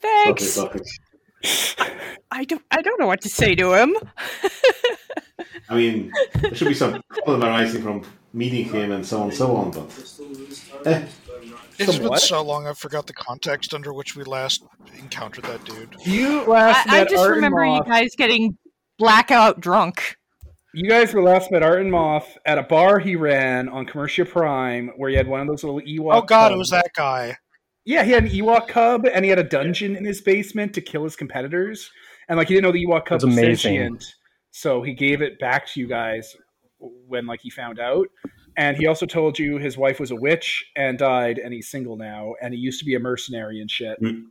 Thanks. 0.00 0.58
Okay, 0.58 0.78
okay. 0.78 1.98
I 2.30 2.44
don't. 2.44 2.62
I 2.70 2.80
don't 2.80 2.98
know 2.98 3.06
what 3.06 3.20
to 3.22 3.28
say 3.28 3.54
to 3.56 3.74
him. 3.74 3.94
I 5.68 5.74
mean, 5.74 6.12
there 6.34 6.54
should 6.54 6.68
be 6.68 6.74
some 6.74 7.02
problem 7.08 7.42
arising 7.44 7.82
from 7.82 8.04
meeting 8.32 8.66
him 8.66 8.92
and 8.92 9.04
so 9.06 9.18
on 9.18 9.28
and 9.28 9.34
so 9.34 9.56
on, 9.56 9.70
but 9.70 9.90
eh, 10.86 11.06
It's 11.78 11.92
been 11.92 12.02
Somewhat. 12.02 12.20
so 12.20 12.42
long, 12.42 12.66
I 12.66 12.72
forgot 12.72 13.06
the 13.06 13.12
context 13.12 13.74
under 13.74 13.92
which 13.92 14.14
we 14.14 14.22
last 14.24 14.64
encountered 14.98 15.44
that 15.44 15.64
dude. 15.64 15.96
You 16.04 16.44
last 16.44 16.88
I, 16.88 17.00
I 17.00 17.04
just 17.04 17.16
Art 17.16 17.30
remember 17.32 17.62
and 17.62 17.76
you 17.76 17.84
guys 17.84 18.14
getting 18.16 18.56
blackout 18.98 19.60
drunk. 19.60 20.16
You 20.72 20.88
guys 20.88 21.12
were 21.12 21.22
last 21.22 21.50
met 21.50 21.62
Art 21.62 21.80
and 21.80 21.90
Moth 21.90 22.37
at 22.46 22.58
a 22.58 22.62
bar 22.62 22.98
he 22.98 23.16
ran 23.16 23.68
on 23.68 23.87
Commercia 23.87 24.28
Prime, 24.28 24.92
where 24.96 25.10
he 25.10 25.16
had 25.16 25.26
one 25.28 25.40
of 25.40 25.46
those 25.46 25.64
little 25.64 25.80
Ewok. 25.80 26.14
Oh 26.14 26.22
god, 26.22 26.52
it 26.52 26.56
was 26.56 26.70
that 26.70 26.90
guy. 26.96 27.37
Yeah, 27.84 28.02
he 28.04 28.12
had 28.12 28.24
an 28.24 28.30
Ewok 28.30 28.68
cub, 28.68 29.06
and 29.12 29.24
he 29.24 29.28
had 29.28 29.38
a 29.38 29.44
dungeon 29.44 29.94
in 29.96 30.04
his 30.04 30.20
basement 30.20 30.74
to 30.74 30.80
kill 30.80 31.04
his 31.04 31.16
competitors. 31.16 31.90
And 32.28 32.38
like 32.38 32.48
he 32.48 32.54
didn't 32.54 32.64
know 32.64 32.72
the 32.72 32.84
Ewok 32.84 33.04
cub 33.04 33.20
That's 33.20 33.24
was 33.24 33.34
amazing. 33.34 33.56
sentient, 33.56 34.04
so 34.52 34.82
he 34.82 34.94
gave 34.94 35.22
it 35.22 35.38
back 35.38 35.66
to 35.72 35.80
you 35.80 35.87
guys 35.88 36.34
when 36.78 37.26
like 37.26 37.40
he 37.42 37.50
found 37.50 37.78
out. 37.78 38.06
And 38.56 38.76
he 38.76 38.86
also 38.86 39.06
told 39.06 39.38
you 39.38 39.58
his 39.58 39.76
wife 39.76 39.98
was 39.98 40.10
a 40.12 40.16
witch 40.16 40.64
and 40.76 40.96
died, 40.98 41.38
and 41.38 41.52
he's 41.52 41.68
single 41.68 41.96
now, 41.96 42.34
and 42.40 42.54
he 42.54 42.60
used 42.60 42.78
to 42.80 42.84
be 42.84 42.94
a 42.94 43.00
mercenary 43.00 43.60
and 43.60 43.70
shit. 43.70 44.00
Mm. 44.00 44.24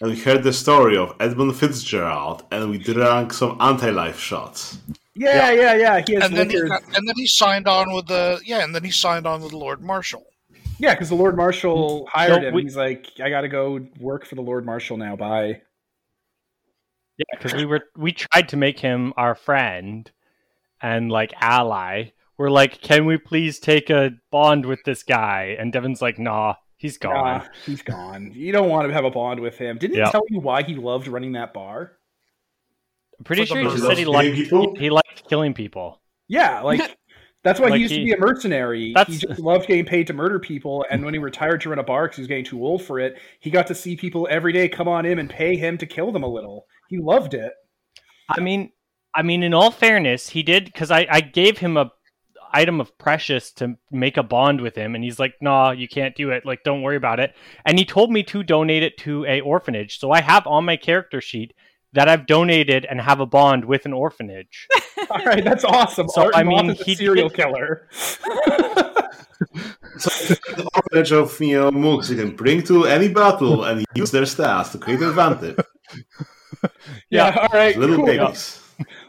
and 0.00 0.10
we 0.10 0.18
heard 0.18 0.42
the 0.42 0.52
story 0.52 0.96
of 0.96 1.14
Edmund 1.20 1.56
Fitzgerald, 1.56 2.44
and 2.50 2.70
we 2.70 2.78
drank 2.78 3.32
some 3.32 3.56
anti-life 3.60 4.18
shots. 4.18 4.78
Yeah, 5.14 5.50
yeah, 5.50 5.74
yeah. 5.74 6.02
He 6.06 6.14
has 6.14 6.24
And 6.24 6.36
then 6.36 6.48
he 6.50 6.56
liquor. 6.56 6.68
got, 6.68 6.82
and 6.96 7.06
then 7.08 7.14
he 7.16 7.26
signed 7.26 7.66
on 7.66 7.92
with 7.92 8.06
the 8.06 8.40
yeah, 8.44 8.62
and 8.64 8.74
then 8.74 8.84
he 8.84 8.90
signed 8.92 9.26
on 9.26 9.42
with 9.42 9.50
the 9.50 9.58
Lord 9.58 9.80
Marshal. 9.82 10.24
Yeah, 10.78 10.94
because 10.94 11.08
the 11.08 11.16
Lord 11.16 11.36
Marshal 11.36 12.04
mm. 12.04 12.08
hired 12.08 12.42
No, 12.42 12.48
him. 12.48 12.54
we- 12.54 12.62
He's 12.62 12.76
like, 12.76 13.08
I 13.20 13.28
got 13.30 13.40
to 13.40 13.48
go 13.48 13.80
work 13.98 14.24
for 14.24 14.36
the 14.36 14.42
Lord 14.42 14.64
Marshal 14.64 14.96
now. 14.96 15.16
Bye. 15.16 15.62
Yeah, 17.16 17.24
because 17.36 17.54
we 17.54 17.64
were 17.66 17.82
we 17.96 18.12
tried 18.12 18.48
to 18.50 18.56
make 18.56 18.78
him 18.78 19.12
our 19.16 19.34
friend 19.34 20.08
and 20.80 21.10
like 21.10 21.32
ally. 21.40 22.10
We're 22.38 22.50
like, 22.50 22.80
can 22.80 23.04
we 23.04 23.18
please 23.18 23.58
take 23.58 23.90
a 23.90 24.12
bond 24.30 24.64
with 24.64 24.80
this 24.84 25.02
guy? 25.02 25.56
And 25.58 25.72
Devin's 25.72 26.00
like, 26.00 26.18
nah, 26.18 26.54
he's 26.76 26.96
gone. 26.96 27.12
Nah, 27.14 27.44
he's 27.66 27.82
gone. 27.82 28.30
You 28.34 28.52
don't 28.52 28.68
want 28.68 28.86
to 28.86 28.94
have 28.94 29.04
a 29.04 29.10
bond 29.10 29.40
with 29.40 29.58
him. 29.58 29.76
Didn't 29.78 29.96
Yeah. 29.96 30.06
he 30.06 30.12
tell 30.12 30.22
you 30.30 30.40
why 30.40 30.62
he 30.62 30.76
loved 30.76 31.08
running 31.08 31.32
that 31.32 31.52
bar? 31.52 31.92
I'm 33.18 33.24
pretty 33.24 33.42
For 33.42 33.46
sure 33.48 33.58
he 33.58 33.64
murder. 33.64 33.78
said 33.78 33.98
he 33.98 34.04
liked 34.04 34.36
people? 34.36 34.74
he, 34.76 34.82
he 34.84 34.90
liked 34.90 35.28
killing 35.28 35.52
people. 35.52 36.00
Yeah, 36.28 36.60
like 36.60 36.80
that's 37.42 37.58
why 37.58 37.70
Like 37.70 37.78
he 37.78 37.82
used 37.82 37.92
he- 37.94 37.98
to 38.00 38.04
be 38.04 38.12
a 38.12 38.18
mercenary. 38.18 38.92
That's- 38.94 39.20
He 39.20 39.26
just 39.26 39.40
loved 39.40 39.66
getting 39.66 39.84
paid 39.84 40.06
to 40.06 40.12
murder 40.12 40.38
people, 40.38 40.86
and 40.90 41.04
when 41.04 41.14
he 41.14 41.18
retired 41.18 41.60
to 41.62 41.70
run 41.70 41.80
a 41.80 41.82
bar 41.82 42.04
because 42.04 42.16
he 42.18 42.20
was 42.22 42.28
getting 42.28 42.44
too 42.44 42.64
old 42.64 42.82
for 42.84 43.00
it, 43.00 43.16
he 43.40 43.50
got 43.50 43.66
to 43.66 43.74
see 43.74 43.96
people 43.96 44.28
every 44.30 44.52
day 44.52 44.68
come 44.68 44.86
on 44.86 45.04
him 45.04 45.18
and 45.18 45.28
pay 45.28 45.56
him 45.56 45.76
to 45.78 45.86
kill 45.86 46.12
them 46.12 46.22
a 46.22 46.28
little. 46.28 46.66
He 46.88 46.98
loved 46.98 47.34
it. 47.34 47.52
I 48.28 48.40
mean, 48.40 48.70
I 49.14 49.22
mean, 49.22 49.42
in 49.42 49.54
all 49.54 49.72
fairness, 49.72 50.28
he 50.28 50.44
did 50.44 50.66
because 50.66 50.92
I, 50.92 51.06
I 51.10 51.20
gave 51.20 51.58
him 51.58 51.76
a 51.76 51.90
item 52.52 52.80
of 52.80 52.96
precious 52.98 53.52
to 53.52 53.76
make 53.90 54.16
a 54.16 54.22
bond 54.22 54.60
with 54.60 54.74
him, 54.74 54.94
and 54.94 55.02
he's 55.04 55.18
like, 55.18 55.34
"Nah, 55.40 55.70
you 55.72 55.88
can't 55.88 56.14
do 56.16 56.30
it. 56.30 56.44
Like, 56.46 56.62
don't 56.64 56.82
worry 56.82 56.96
about 56.96 57.20
it." 57.20 57.34
And 57.64 57.78
he 57.78 57.84
told 57.84 58.10
me 58.10 58.22
to 58.24 58.42
donate 58.42 58.82
it 58.82 58.96
to 58.98 59.24
a 59.26 59.40
orphanage, 59.40 59.98
so 59.98 60.10
I 60.10 60.20
have 60.20 60.46
on 60.46 60.64
my 60.64 60.76
character 60.76 61.20
sheet 61.20 61.52
that 61.94 62.08
I've 62.08 62.26
donated 62.26 62.84
and 62.84 63.00
have 63.00 63.18
a 63.20 63.26
bond 63.26 63.64
with 63.64 63.86
an 63.86 63.92
orphanage. 63.94 64.68
All 65.10 65.24
right, 65.24 65.42
that's 65.42 65.64
awesome. 65.64 66.08
So, 66.08 66.24
Art 66.24 66.36
I 66.36 66.42
mean, 66.42 66.70
is 66.70 66.80
a 66.80 66.94
serial 66.96 67.28
did- 67.28 67.36
killer. 67.36 67.88
So 69.98 70.10
the 70.54 70.68
orphanage 70.74 71.12
of 71.12 71.40
you 71.40 71.58
know 71.58 71.70
mooks 71.70 72.10
you 72.10 72.16
can 72.16 72.34
bring 72.36 72.62
to 72.64 72.84
any 72.86 73.08
battle 73.08 73.64
and 73.64 73.84
use 73.94 74.10
their 74.10 74.22
stats 74.22 74.72
to 74.72 74.78
create 74.78 75.00
advantage. 75.02 75.56
yeah, 77.10 77.36
all 77.40 77.48
right, 77.58 77.76
Little 77.76 77.96
cool. 77.96 78.06
babies. 78.06 78.60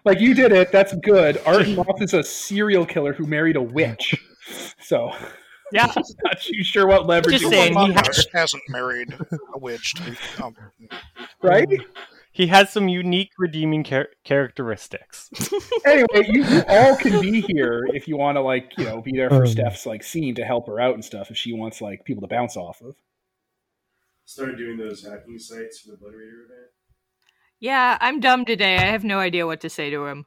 Like 0.06 0.20
you 0.20 0.34
did 0.34 0.52
it. 0.52 0.72
That's 0.72 0.94
good. 1.04 1.42
Art 1.46 1.68
Moth 1.76 2.02
is 2.02 2.14
a 2.14 2.24
serial 2.24 2.86
killer 2.86 3.14
who 3.14 3.26
married 3.26 3.56
a 3.56 3.62
witch. 3.62 4.16
So 4.82 5.12
yeah, 5.72 5.86
I'm 5.96 6.04
not 6.24 6.42
too 6.42 6.64
sure 6.64 6.88
what 6.88 7.06
leverage. 7.06 7.40
Just 7.40 7.46
he 7.46 7.50
saying, 7.52 7.74
he 7.74 7.80
on 7.80 7.94
Mothos 7.94 8.26
hasn't 8.34 8.64
married 8.70 9.16
a 9.54 9.58
witch. 9.58 9.94
To 9.96 10.04
be, 10.04 10.18
um, 10.44 10.56
right? 11.42 11.68
he 12.32 12.48
has 12.48 12.72
some 12.72 12.88
unique 12.88 13.32
redeeming 13.38 13.84
char- 13.84 14.10
characteristics. 14.24 15.30
anyway, 15.86 16.26
you, 16.28 16.44
you 16.44 16.64
all 16.68 16.96
can 16.96 17.22
be 17.22 17.42
here 17.42 17.86
if 17.94 18.08
you 18.08 18.18
want 18.18 18.38
to, 18.38 18.42
like, 18.42 18.72
you 18.78 18.86
know, 18.86 19.02
be 19.02 19.12
there 19.12 19.30
for 19.30 19.44
Um. 19.44 19.48
Steph's 19.48 19.86
like 19.86 20.04
scene 20.04 20.36
to 20.36 20.46
help 20.46 20.68
her 20.68 20.80
out 20.80 20.94
and 20.94 21.04
stuff. 21.04 21.32
If 21.32 21.38
she 21.38 21.54
wants 21.54 21.82
like 21.82 22.06
people 22.06 22.22
to 22.22 22.28
bounce 22.28 22.56
off 22.56 22.82
of. 22.82 22.96
Started 24.26 24.58
doing 24.58 24.78
those 24.78 25.04
hacking 25.04 25.40
sites 25.40 25.80
for 25.80 25.92
the 25.92 25.98
Blood 25.98 26.14
Raider 26.14 26.46
event. 26.46 26.70
Yeah, 27.60 27.98
I'm 28.00 28.20
dumb 28.20 28.46
today. 28.46 28.78
I 28.78 28.86
have 28.86 29.04
no 29.04 29.20
idea 29.20 29.46
what 29.46 29.62
to 29.62 29.70
say 29.70 29.90
to 29.90 30.06
him. 30.06 30.26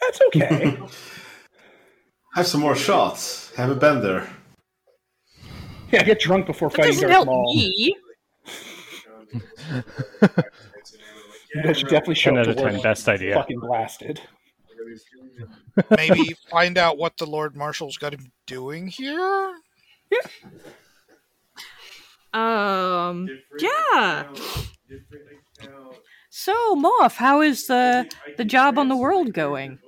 That's 0.00 0.20
okay. 0.28 0.78
Have 2.34 2.46
some 2.46 2.60
more 2.60 2.76
shots. 2.76 3.52
Have 3.56 3.70
a 3.70 3.74
bender. 3.74 4.28
yeah, 5.90 6.04
get 6.04 6.20
drunk 6.20 6.46
before 6.46 6.68
That 6.68 6.76
fighting 6.76 6.92
doesn't 6.92 7.08
Darth 7.08 7.12
help 7.14 7.26
Maul. 7.26 7.54
me. 7.54 7.96
You 11.54 11.62
guys 11.64 11.78
should 11.78 11.88
definitely 11.88 12.14
show 12.14 12.30
Ten 12.30 12.38
up 12.38 12.40
out 12.40 12.44
to 12.44 12.50
of 12.50 12.56
ten, 12.58 12.74
work 12.74 12.82
best 12.82 13.08
idea. 13.08 13.34
fucking 13.34 13.58
blasted. 13.58 14.20
maybe 15.96 16.36
find 16.50 16.78
out 16.78 16.98
what 16.98 17.16
the 17.16 17.26
Lord 17.26 17.56
Marshal's 17.56 17.96
got 17.96 18.12
him 18.14 18.30
doing 18.46 18.86
here. 18.86 19.52
Yeah. 20.10 20.18
Um, 22.34 23.28
yeah. 23.58 24.24
So, 26.30 26.74
Moth, 26.74 27.16
how 27.16 27.40
is 27.40 27.66
the 27.66 28.10
the 28.36 28.44
job 28.44 28.78
on 28.78 28.88
the 28.88 28.96
world 28.96 29.32
going? 29.32 29.78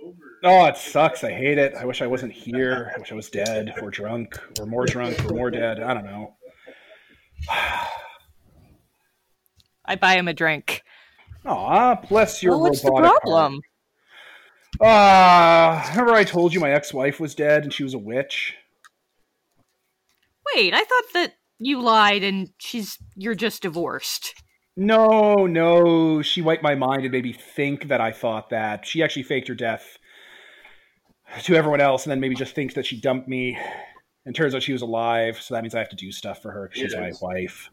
Oh, 0.43 0.65
it 0.67 0.77
sucks. 0.77 1.23
I 1.23 1.33
hate 1.33 1.59
it. 1.59 1.75
I 1.75 1.85
wish 1.85 2.01
I 2.01 2.07
wasn't 2.07 2.33
here. 2.33 2.93
I 2.95 2.99
wish 2.99 3.13
I 3.13 3.15
was 3.15 3.29
dead 3.29 3.75
or 3.83 3.91
drunk 3.91 4.41
or 4.59 4.65
more 4.65 4.87
drunk 4.87 5.23
or 5.27 5.35
more 5.35 5.51
dead. 5.51 5.81
I 5.81 5.93
don't 5.93 6.07
know. 6.07 6.37
I 9.85 9.97
buy 9.97 10.15
him 10.15 10.29
a 10.29 10.33
drink. 10.33 10.83
Aw, 11.45 11.97
bless 12.09 12.43
your 12.43 12.53
well, 12.53 12.71
what's 12.71 12.83
the 12.83 12.91
problem? 12.91 13.61
Ah, 14.81 15.87
remember 15.91 16.13
I 16.13 16.25
told 16.25 16.55
you 16.55 16.61
my 16.61 16.71
ex-wife 16.71 17.21
was 17.21 17.35
dead 17.35 17.65
and 17.65 17.73
she 17.73 17.83
was 17.83 17.93
a 17.95 17.99
witch? 17.99 18.55
Wait, 20.55 20.73
I 20.73 20.85
thought 20.85 21.05
that 21.15 21.35
you 21.59 21.81
lied 21.81 22.23
and 22.23 22.51
she's 22.59 22.99
you're 23.15 23.35
just 23.35 23.63
divorced. 23.63 24.35
No, 24.77 25.47
no, 25.47 26.23
she 26.23 26.43
wiped 26.43 26.63
my 26.63 26.75
mind 26.75 27.03
and 27.03 27.13
made 27.13 27.25
me 27.25 27.33
think 27.33 27.89
that 27.89 28.01
I 28.01 28.13
thought 28.13 28.51
that. 28.51 28.87
She 28.87 29.03
actually 29.03 29.25
faked 29.25 29.49
her 29.49 29.55
death 29.55 29.99
to 31.43 31.55
everyone 31.55 31.81
else 31.81 32.05
and 32.05 32.11
then 32.11 32.21
maybe 32.21 32.35
just 32.35 32.55
thinks 32.55 32.75
that 32.75 32.87
she 32.87 33.01
dumped 33.01 33.29
me. 33.29 33.59
And 34.27 34.37
turns 34.37 34.55
out 34.55 34.63
she 34.63 34.75
was 34.75 34.83
alive, 34.83 35.41
so 35.41 35.55
that 35.55 35.63
means 35.63 35.75
I 35.75 35.79
have 35.79 35.89
to 35.89 35.97
do 35.97 36.13
stuff 36.13 36.43
for 36.43 36.51
her 36.53 36.69
because 36.69 36.93
she's 36.93 36.95
my 36.95 37.11
wife. 37.23 37.71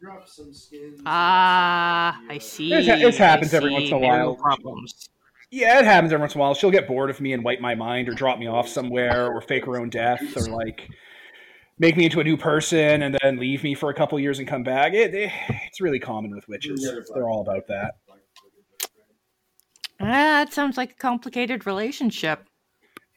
Drop 0.00 0.26
some 0.26 0.54
skins. 0.54 1.00
Ah, 1.04 2.18
I 2.30 2.38
see. 2.38 2.70
This 2.70 2.88
ha- 2.88 2.96
this 2.96 3.18
happens 3.18 3.52
I 3.52 3.58
every 3.58 3.70
once 3.70 3.90
in 3.90 3.92
a 3.92 3.96
see. 3.96 4.00
There 4.00 4.10
while. 4.10 4.34
Problems. 4.36 5.10
Yeah, 5.50 5.80
it 5.80 5.84
happens 5.84 6.12
every 6.12 6.22
once 6.22 6.34
in 6.34 6.40
a 6.40 6.42
while. 6.42 6.54
She'll 6.54 6.70
get 6.70 6.88
bored 6.88 7.10
of 7.10 7.20
me 7.20 7.34
and 7.34 7.44
wipe 7.44 7.60
my 7.60 7.74
mind 7.74 8.08
or 8.08 8.14
drop 8.14 8.38
me 8.38 8.46
off 8.46 8.66
somewhere 8.68 9.30
or 9.30 9.42
fake 9.42 9.66
her 9.66 9.78
own 9.78 9.90
death 9.90 10.34
or 10.36 10.48
like 10.48 10.88
make 11.78 11.96
me 11.96 12.04
into 12.04 12.20
a 12.20 12.24
new 12.24 12.36
person 12.36 13.02
and 13.02 13.16
then 13.22 13.36
leave 13.38 13.62
me 13.64 13.74
for 13.74 13.90
a 13.90 13.94
couple 13.94 14.18
years 14.20 14.38
and 14.38 14.46
come 14.48 14.62
back. 14.62 14.92
It, 14.94 15.14
it- 15.14 15.32
it's 15.66 15.80
really 15.80 15.98
common 15.98 16.30
with 16.30 16.46
witches. 16.48 16.88
They're 17.14 17.28
all 17.28 17.40
about 17.40 17.66
that. 17.68 17.94
Ah, 20.00 20.42
it 20.42 20.52
sounds 20.52 20.76
like 20.76 20.92
a 20.92 20.96
complicated 20.96 21.66
relationship. 21.66 22.44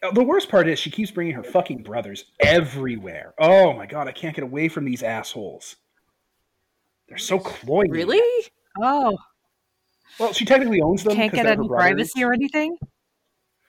Uh, 0.04 0.12
The 0.12 0.24
worst 0.24 0.50
part 0.50 0.68
is 0.68 0.78
she 0.80 0.92
keeps 0.92 1.12
bringing 1.12 1.34
her 1.34 1.44
fucking 1.44 1.84
brothers 1.84 2.26
everywhere. 2.40 3.34
Oh 3.40 3.74
my 3.74 3.86
god, 3.86 4.08
I 4.08 4.12
can't 4.12 4.36
get 4.36 4.44
away 4.44 4.70
from 4.70 4.86
these 4.86 5.04
assholes. 5.04 5.76
They're 7.10 7.18
so 7.18 7.40
cloying. 7.40 7.90
Really? 7.92 8.22
Oh, 8.82 9.18
Well, 10.20 10.34
she 10.34 10.46
technically 10.46 10.82
owns 10.82 11.04
them. 11.04 11.16
Can't 11.16 11.34
get 11.34 11.44
they're 11.44 11.56
her 11.56 11.60
any 11.62 11.68
brothers. 11.68 11.84
privacy 11.84 12.24
or 12.24 12.34
anything. 12.34 12.78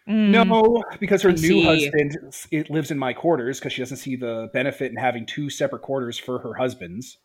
Mm, 0.09 0.31
No, 0.31 0.83
because 1.01 1.23
her 1.23 1.31
I 1.31 1.33
new 1.33 1.39
see. 1.39 1.63
husband 1.65 2.17
it 2.51 2.71
lives 2.71 2.91
in 2.91 2.99
my 2.99 3.13
quarters 3.13 3.59
because 3.59 3.73
she 3.73 3.83
doesn't 3.83 3.99
see 3.99 4.17
the 4.17 4.49
benefit 4.53 4.91
in 4.91 4.97
having 4.97 5.27
two 5.27 5.51
separate 5.51 5.83
quarters 5.83 6.19
for 6.19 6.39
her 6.39 6.55
husbands. 6.55 7.19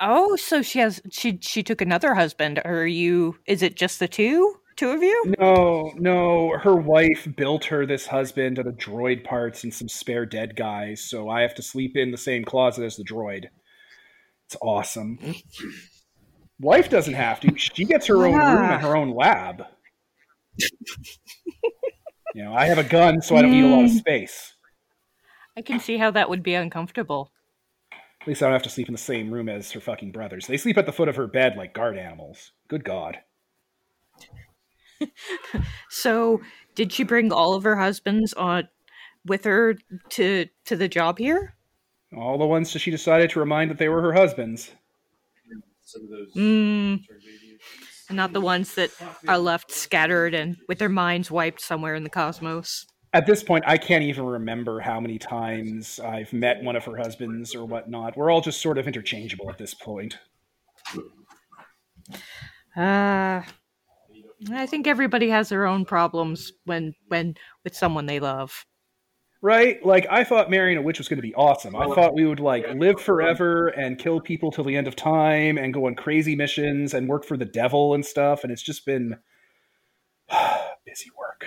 Oh, 0.00 0.36
so 0.36 0.60
she 0.62 0.80
has 0.80 1.00
she 1.10 1.38
she 1.40 1.62
took 1.62 1.80
another 1.80 2.14
husband. 2.14 2.60
Are 2.64 2.86
you? 2.86 3.38
Is 3.46 3.62
it 3.62 3.76
just 3.76 3.98
the 4.00 4.08
two? 4.08 4.56
Two 4.76 4.90
of 4.90 5.02
you? 5.02 5.34
No, 5.38 5.92
no, 5.96 6.58
her 6.58 6.74
wife 6.74 7.26
built 7.34 7.64
her 7.66 7.86
this 7.86 8.06
husband 8.08 8.58
out 8.58 8.66
of 8.66 8.74
droid 8.74 9.24
parts 9.24 9.64
and 9.64 9.72
some 9.72 9.88
spare 9.88 10.26
dead 10.26 10.54
guys, 10.54 11.00
so 11.02 11.30
I 11.30 11.40
have 11.40 11.54
to 11.54 11.62
sleep 11.62 11.96
in 11.96 12.10
the 12.10 12.18
same 12.18 12.44
closet 12.44 12.84
as 12.84 12.96
the 12.96 13.04
droid. 13.04 13.46
It's 14.46 14.56
awesome. 14.60 15.18
Wife 16.60 16.88
doesn't 16.90 17.14
have 17.14 17.40
to. 17.40 17.56
She 17.56 17.84
gets 17.84 18.06
her 18.06 18.16
own 18.26 18.34
room 18.34 18.70
and 18.70 18.82
her 18.82 18.96
own 18.96 19.14
lab. 19.14 19.64
You 22.34 22.44
know, 22.44 22.54
I 22.54 22.66
have 22.66 22.78
a 22.78 22.84
gun, 22.84 23.20
so 23.22 23.36
I 23.36 23.42
don't 23.42 23.50
need 23.52 23.64
a 23.64 23.68
lot 23.68 23.84
of 23.84 23.90
Mm. 23.90 23.98
space. 23.98 24.54
I 25.56 25.62
can 25.62 25.78
see 25.80 25.96
how 25.96 26.10
that 26.10 26.28
would 26.28 26.42
be 26.42 26.54
uncomfortable. 26.54 27.32
At 28.20 28.26
least 28.28 28.42
I 28.42 28.46
don't 28.46 28.54
have 28.54 28.62
to 28.64 28.70
sleep 28.70 28.88
in 28.88 28.92
the 28.94 28.98
same 28.98 29.32
room 29.32 29.48
as 29.48 29.70
her 29.72 29.80
fucking 29.80 30.12
brothers. 30.12 30.46
They 30.46 30.56
sleep 30.56 30.76
at 30.76 30.84
the 30.86 30.92
foot 30.92 31.08
of 31.08 31.16
her 31.16 31.26
bed 31.26 31.56
like 31.56 31.72
guard 31.72 31.96
animals. 31.96 32.52
Good 32.68 32.84
God. 32.84 33.18
So, 35.88 36.40
did 36.74 36.92
she 36.92 37.04
bring 37.04 37.32
all 37.32 37.54
of 37.54 37.62
her 37.64 37.76
husbands 37.76 38.32
on 38.34 38.68
with 39.24 39.44
her 39.44 39.76
to 40.10 40.46
to 40.64 40.76
the 40.76 40.88
job 40.88 41.18
here? 41.18 41.54
All 42.16 42.38
the 42.38 42.46
ones 42.46 42.72
that 42.72 42.78
she 42.80 42.90
decided 42.90 43.30
to 43.30 43.40
remind 43.40 43.70
that 43.70 43.78
they 43.78 43.88
were 43.88 44.02
her 44.02 44.12
husbands. 44.12 44.72
Some 45.82 46.02
of 46.04 46.10
those 46.10 46.32
Mm, 46.34 47.06
turned 47.06 47.22
radiant. 47.24 47.45
And 48.08 48.16
not 48.16 48.32
the 48.32 48.40
ones 48.40 48.74
that 48.74 48.90
are 49.28 49.38
left 49.38 49.70
scattered 49.70 50.34
and 50.34 50.56
with 50.68 50.78
their 50.78 50.88
minds 50.88 51.30
wiped 51.30 51.60
somewhere 51.60 51.94
in 51.94 52.04
the 52.04 52.10
cosmos. 52.10 52.86
At 53.12 53.26
this 53.26 53.42
point, 53.42 53.64
I 53.66 53.78
can't 53.78 54.04
even 54.04 54.26
remember 54.26 54.80
how 54.80 55.00
many 55.00 55.18
times 55.18 55.98
I've 56.00 56.32
met 56.32 56.62
one 56.62 56.76
of 56.76 56.84
her 56.84 56.96
husbands 56.96 57.54
or 57.54 57.64
whatnot. 57.64 58.16
We're 58.16 58.30
all 58.30 58.40
just 58.40 58.60
sort 58.60 58.78
of 58.78 58.86
interchangeable 58.86 59.48
at 59.48 59.58
this 59.58 59.74
point. 59.74 60.18
Ah, 62.76 63.46
I 64.52 64.66
think 64.66 64.86
everybody 64.86 65.30
has 65.30 65.48
their 65.48 65.66
own 65.66 65.84
problems 65.84 66.52
when 66.64 66.94
when 67.08 67.36
with 67.64 67.74
someone 67.74 68.06
they 68.06 68.20
love. 68.20 68.66
Right? 69.42 69.84
Like, 69.84 70.06
I 70.10 70.24
thought 70.24 70.50
marrying 70.50 70.78
a 70.78 70.82
witch 70.82 70.98
was 70.98 71.08
going 71.08 71.18
to 71.18 71.22
be 71.22 71.34
awesome. 71.34 71.76
I 71.76 71.86
thought 71.94 72.14
we 72.14 72.26
would, 72.26 72.40
like, 72.40 72.66
live 72.74 73.00
forever 73.00 73.68
and 73.68 73.98
kill 73.98 74.20
people 74.20 74.50
till 74.50 74.64
the 74.64 74.76
end 74.76 74.88
of 74.88 74.96
time 74.96 75.58
and 75.58 75.72
go 75.74 75.86
on 75.86 75.94
crazy 75.94 76.34
missions 76.34 76.94
and 76.94 77.08
work 77.08 77.24
for 77.24 77.36
the 77.36 77.44
devil 77.44 77.94
and 77.94 78.04
stuff. 78.04 78.42
And 78.42 78.52
it's 78.52 78.62
just 78.62 78.86
been 78.86 79.18
busy 80.86 81.10
work. 81.18 81.46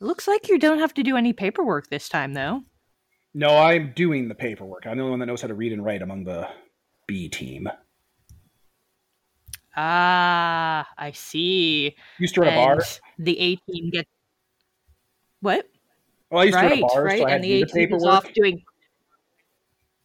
Looks 0.00 0.26
like 0.26 0.48
you 0.48 0.58
don't 0.58 0.78
have 0.78 0.94
to 0.94 1.02
do 1.02 1.16
any 1.16 1.34
paperwork 1.34 1.90
this 1.90 2.08
time, 2.08 2.32
though. 2.32 2.62
No, 3.34 3.58
I'm 3.58 3.92
doing 3.94 4.28
the 4.28 4.34
paperwork. 4.34 4.86
I'm 4.86 4.96
the 4.96 5.02
only 5.02 5.10
one 5.10 5.20
that 5.20 5.26
knows 5.26 5.42
how 5.42 5.48
to 5.48 5.54
read 5.54 5.72
and 5.72 5.84
write 5.84 6.02
among 6.02 6.24
the 6.24 6.48
B 7.06 7.28
team. 7.28 7.68
Ah, 9.76 10.88
I 10.98 11.12
see. 11.12 11.94
Used 12.18 12.34
to 12.34 12.40
run 12.42 12.52
a 12.52 12.56
bar. 12.56 12.82
The 13.18 13.38
A 13.38 13.56
team 13.56 13.90
gets 13.90 14.08
what? 15.40 15.66
Well, 16.30 16.40
I 16.42 16.44
used 16.44 16.58
to 16.58 16.62
run 16.62 16.70
Right, 16.70 16.78
a 16.78 16.86
bar, 16.86 17.04
right. 17.04 17.18
so 17.20 17.24
I 17.26 17.30
and 17.32 17.44
the 17.44 17.62
A 17.62 17.66
team 17.66 17.94
is 17.94 18.04
off 18.04 18.32
doing. 18.34 18.62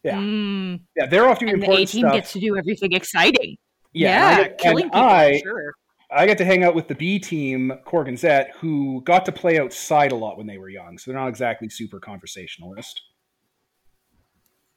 Yeah. 0.02 0.18
Mm, 0.18 0.80
Yeah, 0.96 1.06
they're 1.06 1.28
off 1.28 1.40
doing 1.40 1.54
and 1.54 1.62
the 1.62 1.70
A 1.72 1.84
team 1.84 2.08
gets 2.10 2.32
to 2.32 2.40
do 2.40 2.56
everything 2.56 2.92
exciting. 2.92 3.56
yeah, 3.92 4.38
and 4.38 4.44
I 4.44 4.48
killing 4.56 4.84
and 4.84 4.92
people. 4.92 5.06
I, 5.08 5.40
sure. 5.42 5.74
I 6.10 6.26
get 6.26 6.38
to 6.38 6.44
hang 6.44 6.62
out 6.62 6.76
with 6.76 6.86
the 6.86 6.94
B 6.94 7.18
team, 7.18 7.72
Corgan 7.84 8.16
Zet, 8.16 8.50
who 8.56 9.02
got 9.02 9.24
to 9.26 9.32
play 9.32 9.58
outside 9.58 10.12
a 10.12 10.16
lot 10.16 10.36
when 10.38 10.46
they 10.46 10.58
were 10.58 10.68
young, 10.68 10.96
so 10.96 11.10
they're 11.10 11.20
not 11.20 11.26
exactly 11.28 11.68
super 11.68 11.98
conversationalist. 11.98 13.02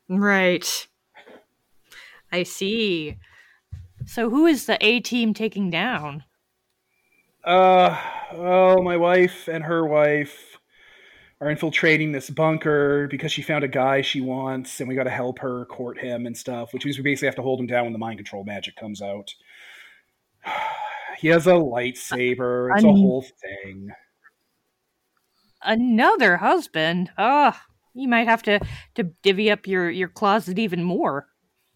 Right. 0.07 0.87
I 2.31 2.43
see. 2.43 3.17
So 4.09 4.31
who 4.31 4.47
is 4.47 4.65
the 4.65 4.83
A 4.83 5.01
team 5.01 5.35
taking 5.35 5.69
down? 5.69 6.23
Uh, 7.43 7.95
well, 8.33 8.81
my 8.81 8.97
wife 8.97 9.47
and 9.47 9.63
her 9.63 9.85
wife 9.85 10.57
are 11.39 11.51
infiltrating 11.51 12.11
this 12.11 12.27
bunker 12.31 13.07
because 13.07 13.31
she 13.31 13.43
found 13.43 13.63
a 13.63 13.67
guy 13.67 14.01
she 14.01 14.19
wants, 14.19 14.79
and 14.79 14.89
we 14.89 14.95
got 14.95 15.03
to 15.03 15.11
help 15.11 15.37
her 15.37 15.65
court 15.65 15.99
him 15.99 16.25
and 16.25 16.35
stuff, 16.35 16.73
which 16.73 16.85
means 16.85 16.97
we 16.97 17.03
basically 17.03 17.27
have 17.27 17.35
to 17.35 17.43
hold 17.43 17.59
him 17.59 17.67
down 17.67 17.83
when 17.83 17.93
the 17.93 17.99
mind 17.99 18.17
control 18.17 18.43
magic 18.43 18.75
comes 18.75 19.01
out. 19.01 19.33
He 21.19 21.27
has 21.27 21.47
a 21.47 21.51
lightsaber. 21.51 22.73
It's 22.73 22.85
a 22.85 22.87
whole 22.87 23.25
thing. 23.41 23.89
Another 25.61 26.37
husband? 26.37 27.11
Ah, 27.17 27.61
you 27.93 28.07
might 28.07 28.25
have 28.25 28.41
to 28.43 28.61
to 28.95 29.03
divvy 29.21 29.51
up 29.51 29.67
your 29.67 29.89
your 29.89 30.07
closet 30.07 30.57
even 30.57 30.81
more. 30.81 31.27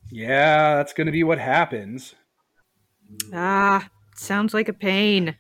Yeah, 0.09 0.75
that's 0.75 0.93
going 0.93 1.07
to 1.07 1.11
be 1.11 1.23
what 1.23 1.39
happens. 1.39 2.15
Ah, 3.33 3.87
sounds 4.15 4.53
like 4.53 4.69
a 4.69 4.73
pain. 4.73 5.35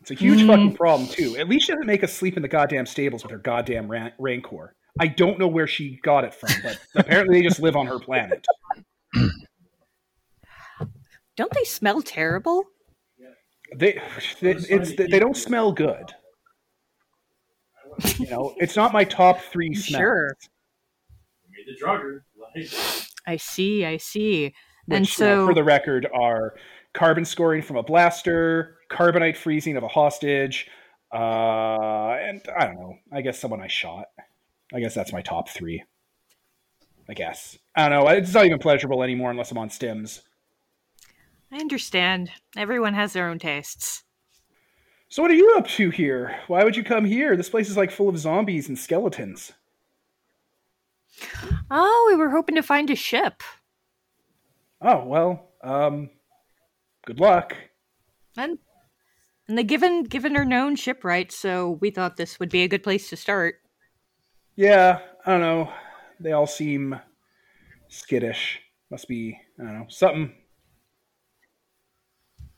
It's 0.00 0.10
a 0.10 0.14
huge 0.14 0.40
Hmm. 0.42 0.46
fucking 0.48 0.74
problem 0.74 1.08
too. 1.08 1.36
At 1.36 1.48
least 1.48 1.66
she 1.66 1.72
doesn't 1.72 1.86
make 1.86 2.02
us 2.02 2.12
sleep 2.12 2.36
in 2.36 2.42
the 2.42 2.48
goddamn 2.48 2.86
stables 2.86 3.22
with 3.22 3.30
her 3.30 3.38
goddamn 3.38 3.88
ran- 3.88 4.12
rancor. 4.18 4.74
I 5.00 5.06
don't 5.06 5.38
know 5.38 5.48
where 5.48 5.66
she 5.66 5.98
got 6.02 6.24
it 6.24 6.34
from, 6.34 6.50
but 6.62 6.78
apparently 6.96 7.40
they 7.40 7.46
just 7.48 7.60
live 7.60 7.76
on 7.76 7.86
her 7.86 7.98
planet. 7.98 8.44
Don't 11.36 11.52
they 11.54 11.64
smell 11.64 12.02
terrible? 12.02 12.64
They, 13.74 14.02
they 14.40 14.50
it's 14.50 14.94
they 14.96 15.18
don't 15.18 15.36
smell 15.36 15.72
good. 15.72 16.12
You 18.18 18.26
know, 18.28 18.54
it's 18.58 18.76
not 18.76 18.92
my 18.92 19.04
top 19.04 19.40
three 19.40 19.72
smells. 19.74 20.00
Sure. 20.00 20.36
Made 21.50 21.66
the 21.66 21.82
drugger. 21.84 22.20
I 23.26 23.36
see, 23.36 23.86
I 23.86 23.96
see. 23.96 24.52
Which, 24.86 24.96
and 24.96 25.06
uh, 25.06 25.10
so 25.10 25.46
for 25.46 25.54
the 25.54 25.64
record, 25.64 26.06
are 26.12 26.54
carbon 26.92 27.24
scoring 27.24 27.62
from 27.62 27.76
a 27.76 27.82
blaster, 27.82 28.78
carbonite 28.90 29.36
freezing 29.36 29.76
of 29.76 29.82
a 29.82 29.88
hostage, 29.88 30.68
uh, 31.12 32.12
and 32.12 32.42
I 32.58 32.66
don't 32.66 32.76
know. 32.76 32.96
I 33.12 33.20
guess 33.20 33.38
someone 33.38 33.60
I 33.60 33.68
shot. 33.68 34.06
I 34.74 34.80
guess 34.80 34.94
that's 34.94 35.12
my 35.12 35.22
top 35.22 35.48
three. 35.48 35.84
I 37.08 37.14
guess 37.14 37.58
I 37.76 37.88
don't 37.88 38.04
know. 38.04 38.10
It's 38.10 38.34
not 38.34 38.46
even 38.46 38.58
pleasurable 38.58 39.02
anymore 39.02 39.30
unless 39.30 39.50
I'm 39.50 39.58
on 39.58 39.68
stims. 39.68 40.22
I 41.50 41.56
understand. 41.56 42.30
Everyone 42.56 42.94
has 42.94 43.12
their 43.12 43.28
own 43.28 43.38
tastes. 43.38 44.04
So 45.08 45.20
what 45.20 45.30
are 45.30 45.34
you 45.34 45.54
up 45.58 45.68
to 45.68 45.90
here? 45.90 46.40
Why 46.46 46.64
would 46.64 46.74
you 46.74 46.82
come 46.82 47.04
here? 47.04 47.36
This 47.36 47.50
place 47.50 47.68
is 47.68 47.76
like 47.76 47.90
full 47.90 48.08
of 48.08 48.16
zombies 48.16 48.68
and 48.68 48.78
skeletons. 48.78 49.52
Oh, 51.70 52.08
we 52.10 52.16
were 52.16 52.30
hoping 52.30 52.54
to 52.54 52.62
find 52.62 52.88
a 52.88 52.96
ship. 52.96 53.42
Oh 54.82 55.04
well, 55.04 55.50
um, 55.62 56.10
good 57.06 57.20
luck. 57.20 57.54
And 58.36 58.58
and 59.48 59.58
they 59.58 59.64
Givin 59.64 60.04
Givin 60.04 60.34
her 60.34 60.44
known 60.44 60.76
shipwright, 60.76 61.30
so 61.30 61.78
we 61.80 61.90
thought 61.90 62.16
this 62.16 62.40
would 62.40 62.50
be 62.50 62.62
a 62.62 62.68
good 62.68 62.82
place 62.82 63.08
to 63.10 63.16
start. 63.16 63.56
Yeah, 64.56 65.00
I 65.24 65.30
don't 65.30 65.40
know. 65.40 65.72
They 66.20 66.32
all 66.32 66.46
seem 66.46 66.98
skittish. 67.88 68.60
Must 68.90 69.08
be 69.08 69.38
I 69.60 69.64
don't 69.64 69.78
know 69.78 69.86
something. 69.88 70.32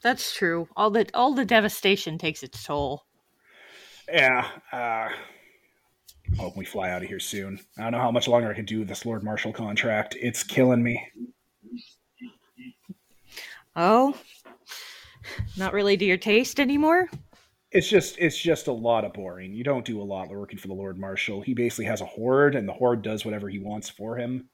That's 0.03 0.35
true. 0.35 0.69
All 0.77 0.91
the 0.91 1.07
all 1.15 1.35
the 1.35 1.45
devastation 1.45 2.19
takes 2.19 2.43
its 2.43 2.63
toll. 2.65 3.05
Yeah. 4.13 4.47
Uh, 4.71 5.09
hope 6.39 6.57
we 6.57 6.65
fly 6.65 6.91
out 6.91 7.03
of 7.03 7.09
here 7.09 7.21
soon. 7.21 7.59
I 7.79 7.83
don't 7.83 7.93
know 7.93 7.99
how 7.99 8.11
much 8.11 8.29
longer 8.29 8.51
I 8.51 8.55
can 8.55 8.67
do 8.67 8.85
this 8.85 9.07
Lord 9.07 9.25
Marshal 9.25 9.53
contract. 9.53 10.17
It's 10.21 10.43
killing 10.43 10.83
me. 10.83 11.03
Oh, 13.77 14.17
not 15.57 15.73
really 15.73 15.97
to 15.97 16.05
your 16.05 16.17
taste 16.17 16.61
anymore. 16.61 17.09
It's 17.73 17.89
just 17.89 18.19
it's 18.19 18.39
just 18.39 18.69
a 18.69 18.73
lot 18.73 19.05
of 19.05 19.13
boring. 19.13 19.53
You 19.53 19.65
don't 19.65 19.85
do 19.85 20.01
a 20.01 20.05
lot 20.05 20.29
working 20.29 20.59
for 20.59 20.69
the 20.69 20.75
Lord 20.75 20.97
Marshal. 20.97 21.41
He 21.41 21.55
basically 21.55 21.87
has 21.87 22.01
a 22.01 22.07
horde, 22.07 22.55
and 22.55 22.69
the 22.69 22.73
horde 22.73 23.03
does 23.03 23.25
whatever 23.25 23.49
he 23.49 23.59
wants 23.59 23.91
for 23.91 24.17
him. 24.17 24.49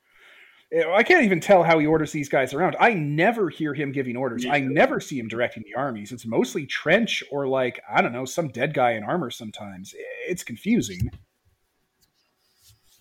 I 0.73 1.03
can't 1.03 1.25
even 1.25 1.41
tell 1.41 1.65
how 1.65 1.81
he 1.81 1.87
orders 1.87 2.13
these 2.13 2.29
guys 2.29 2.55
around. 2.55 2.77
I 2.79 2.95
never 2.95 3.51
hear 3.51 3.75
him 3.75 3.91
giving 3.91 4.17
orders. 4.17 4.47
I 4.47 4.61
never 4.61 5.01
see 5.01 5.19
him 5.19 5.27
directing 5.27 5.65
the 5.65 5.75
armies. 5.75 6.13
It's 6.13 6.25
mostly 6.25 6.65
Trench 6.65 7.25
or 7.31 7.49
like 7.49 7.81
I 7.93 8.01
don't 8.01 8.13
know 8.13 8.25
some 8.25 8.49
dead 8.49 8.73
guy 8.73 8.93
in 8.93 9.03
armor. 9.03 9.31
Sometimes 9.31 9.95
it's 10.29 10.45
confusing. 10.45 11.11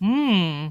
Hmm. 0.02 0.70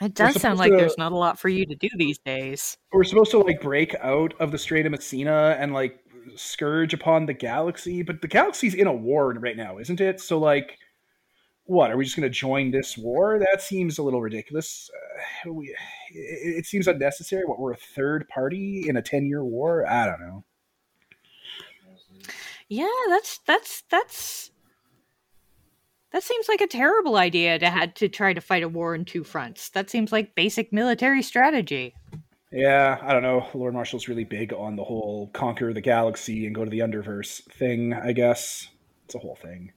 It 0.00 0.14
does 0.14 0.40
sound 0.40 0.58
like 0.58 0.72
to- 0.72 0.76
there's 0.76 0.98
not 0.98 1.12
a 1.12 1.16
lot 1.16 1.38
for 1.38 1.48
you 1.48 1.64
to 1.66 1.74
do 1.74 1.88
these 1.96 2.18
days. 2.18 2.76
We're 2.92 3.04
supposed 3.04 3.30
to 3.30 3.38
like 3.38 3.60
break 3.60 3.94
out 4.02 4.34
of 4.40 4.50
the 4.50 4.58
Strait 4.58 4.84
of 4.86 4.92
Messina 4.92 5.56
and 5.58 5.72
like 5.72 6.00
scourge 6.34 6.92
upon 6.92 7.26
the 7.26 7.32
galaxy, 7.32 8.02
but 8.02 8.20
the 8.20 8.28
galaxy's 8.28 8.74
in 8.74 8.86
a 8.86 8.92
war 8.92 9.32
right 9.32 9.56
now, 9.56 9.78
isn't 9.78 10.00
it? 10.00 10.20
So 10.20 10.38
like, 10.38 10.78
what 11.64 11.90
are 11.90 11.96
we 11.96 12.04
just 12.04 12.16
going 12.16 12.30
to 12.30 12.30
join 12.30 12.70
this 12.70 12.96
war? 12.98 13.38
That 13.38 13.62
seems 13.62 13.98
a 13.98 14.02
little 14.02 14.20
ridiculous. 14.20 14.90
Uh, 15.46 15.52
we, 15.52 15.74
it, 16.10 16.58
it 16.58 16.66
seems 16.66 16.86
unnecessary. 16.86 17.44
What 17.44 17.58
we're 17.58 17.72
a 17.72 17.76
third 17.76 18.28
party 18.28 18.84
in 18.88 18.96
a 18.96 19.02
ten-year 19.02 19.44
war? 19.44 19.86
I 19.88 20.06
don't 20.06 20.20
know. 20.20 20.44
Yeah, 22.68 22.86
that's 23.08 23.38
that's 23.46 23.82
that's 23.90 24.50
that 26.12 26.22
seems 26.22 26.48
like 26.48 26.60
a 26.60 26.66
terrible 26.66 27.16
idea 27.16 27.58
to 27.58 27.68
had 27.68 27.96
to 27.96 28.08
try 28.08 28.32
to 28.32 28.40
fight 28.40 28.62
a 28.62 28.68
war 28.68 28.94
in 28.94 29.04
two 29.04 29.24
fronts. 29.24 29.70
That 29.70 29.90
seems 29.90 30.12
like 30.12 30.34
basic 30.34 30.72
military 30.72 31.22
strategy. 31.22 31.94
Yeah, 32.52 32.98
I 33.02 33.12
don't 33.12 33.22
know. 33.22 33.48
Lord 33.54 33.74
Marshal's 33.74 34.08
really 34.08 34.24
big 34.24 34.52
on 34.52 34.76
the 34.76 34.84
whole 34.84 35.30
conquer 35.32 35.72
the 35.72 35.80
galaxy 35.80 36.46
and 36.46 36.54
go 36.54 36.64
to 36.64 36.70
the 36.70 36.78
Underverse 36.78 37.42
thing, 37.52 37.92
I 37.92 38.12
guess. 38.12 38.68
It's 39.04 39.14
a 39.14 39.18
whole 39.18 39.36
thing. 39.36 39.72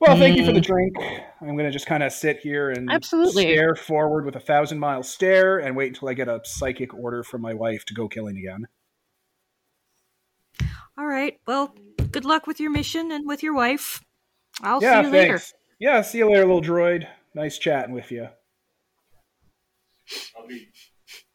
Well, 0.00 0.16
thank 0.16 0.36
you 0.36 0.44
for 0.44 0.52
the 0.52 0.60
mm. 0.60 0.64
drink. 0.64 0.96
I'm 1.40 1.56
going 1.56 1.58
to 1.64 1.70
just 1.70 1.86
kind 1.86 2.02
of 2.02 2.12
sit 2.12 2.40
here 2.40 2.70
and 2.70 2.90
Absolutely. 2.90 3.44
stare 3.44 3.76
forward 3.76 4.24
with 4.24 4.34
a 4.34 4.40
thousand 4.40 4.80
mile 4.80 5.04
stare 5.04 5.58
and 5.58 5.76
wait 5.76 5.88
until 5.88 6.08
I 6.08 6.14
get 6.14 6.26
a 6.26 6.40
psychic 6.42 6.92
order 6.92 7.22
from 7.22 7.40
my 7.40 7.54
wife 7.54 7.84
to 7.84 7.94
go 7.94 8.08
killing 8.08 8.36
again. 8.36 8.66
All 10.98 11.06
right. 11.06 11.38
Well, 11.46 11.74
good 12.10 12.24
luck 12.24 12.48
with 12.48 12.58
your 12.58 12.72
mission 12.72 13.12
and 13.12 13.28
with 13.28 13.44
your 13.44 13.54
wife. 13.54 14.02
I'll 14.60 14.82
yeah, 14.82 15.00
see 15.00 15.06
you 15.06 15.12
later. 15.12 15.38
thanks. 15.38 15.54
Yeah, 15.78 16.02
see 16.02 16.18
you 16.18 16.28
later, 16.28 16.46
little 16.46 16.62
droid. 16.62 17.06
Nice 17.34 17.58
chatting 17.58 17.94
with 17.94 18.10
you. 18.10 18.28
I'll 20.36 20.46
be 20.46 20.68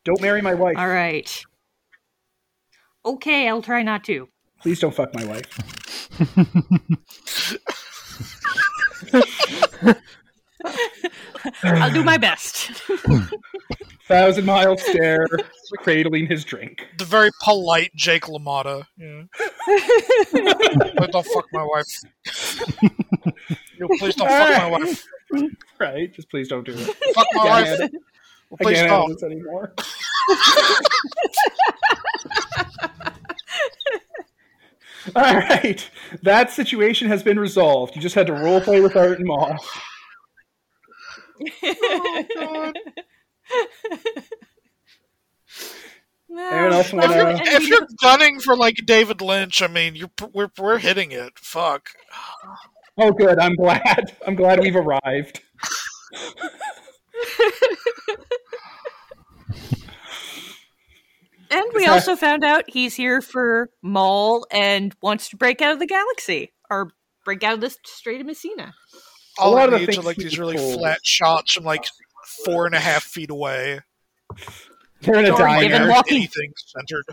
Don't 0.05 0.21
marry 0.21 0.41
my 0.41 0.53
wife. 0.53 0.77
All 0.77 0.87
right. 0.87 1.43
Okay, 3.05 3.47
I'll 3.47 3.61
try 3.61 3.83
not 3.83 4.03
to. 4.05 4.29
Please 4.61 4.79
don't 4.79 4.93
fuck 4.93 5.13
my 5.13 5.25
wife. 5.25 5.47
I'll 11.63 11.91
do 11.91 12.03
my 12.03 12.17
best. 12.17 12.71
Thousand 14.07 14.45
mile 14.45 14.77
stare, 14.77 15.27
cradling 15.79 16.27
his 16.27 16.45
drink. 16.45 16.87
The 16.97 17.05
very 17.05 17.29
polite 17.43 17.91
Jake 17.95 18.23
LaMotta. 18.23 18.85
Yeah. 18.97 19.23
Please 20.29 21.09
don't 21.11 21.25
fuck 21.27 21.45
my 21.51 21.63
wife. 21.63 22.01
You 23.77 23.87
please 23.99 24.15
don't 24.15 24.27
fuck 24.27 24.57
my 24.57 24.69
wife. 24.69 25.05
Right? 25.79 26.13
Just 26.13 26.29
please 26.29 26.47
don't 26.47 26.65
do 26.65 26.73
it. 26.73 27.13
Fuck 27.13 27.27
my 27.33 27.45
wife. 27.45 27.79
man. 27.79 27.89
Well, 28.49 28.57
I 28.61 28.63
please 28.63 28.77
can't 28.77 28.89
handle 28.89 29.07
don't. 29.07 29.13
this 29.13 29.23
anymore. 29.23 29.73
All 35.15 35.35
right, 35.35 35.89
that 36.23 36.51
situation 36.51 37.07
has 37.07 37.23
been 37.23 37.39
resolved. 37.39 37.95
You 37.95 38.01
just 38.01 38.15
had 38.15 38.27
to 38.27 38.33
role 38.33 38.59
play 38.59 38.81
with 38.81 38.95
Art 38.95 39.19
and 39.19 39.27
Maul. 39.27 39.55
Oh, 41.39 42.73
Anyone 46.29 46.73
else 46.73 46.91
Well, 46.93 47.07
wanna- 47.09 47.37
and 47.39 47.47
If 47.47 47.67
you're 47.67 47.87
gunning 48.01 48.39
for 48.39 48.55
like 48.55 48.75
David 48.85 49.21
Lynch, 49.21 49.61
I 49.61 49.67
mean, 49.67 49.95
you're 49.95 50.11
we're 50.33 50.49
we're 50.57 50.79
hitting 50.79 51.11
it. 51.11 51.37
Fuck. 51.39 51.89
Oh, 52.99 53.11
good. 53.11 53.37
I'm 53.37 53.53
glad. 53.53 54.17
I'm 54.25 54.33
glad 54.33 54.59
we've 54.59 54.75
arrived. 54.75 55.41
And 61.49 61.63
we 61.73 61.85
that- 61.85 61.93
also 61.93 62.15
found 62.15 62.43
out 62.43 62.65
he's 62.67 62.95
here 62.95 63.21
for 63.21 63.69
Maul 63.81 64.45
and 64.51 64.93
wants 65.01 65.29
to 65.29 65.37
break 65.37 65.61
out 65.61 65.73
of 65.73 65.79
the 65.79 65.85
galaxy 65.87 66.51
or 66.69 66.91
break 67.23 67.43
out 67.43 67.53
of 67.53 67.61
the 67.61 67.73
Strait 67.85 68.19
of 68.19 68.27
Messina. 68.27 68.73
All 69.39 69.53
lot 69.53 69.71
of 69.73 69.79
the 69.79 69.85
needs 69.87 69.97
are 69.97 70.01
like 70.01 70.17
these 70.17 70.37
really 70.39 70.55
pulled- 70.57 70.79
flat 70.79 70.99
shots 71.03 71.53
from 71.53 71.63
like 71.63 71.85
four 72.45 72.65
and 72.65 72.75
a 72.75 72.79
half 72.79 73.03
feet 73.03 73.29
away. 73.29 73.81
They're 75.01 75.19
in 75.19 75.25
a 75.25 75.37
diner. 75.37 75.67
given 75.67 75.87
walking- 75.89 76.17
anything 76.17 76.53
centered. 76.57 77.05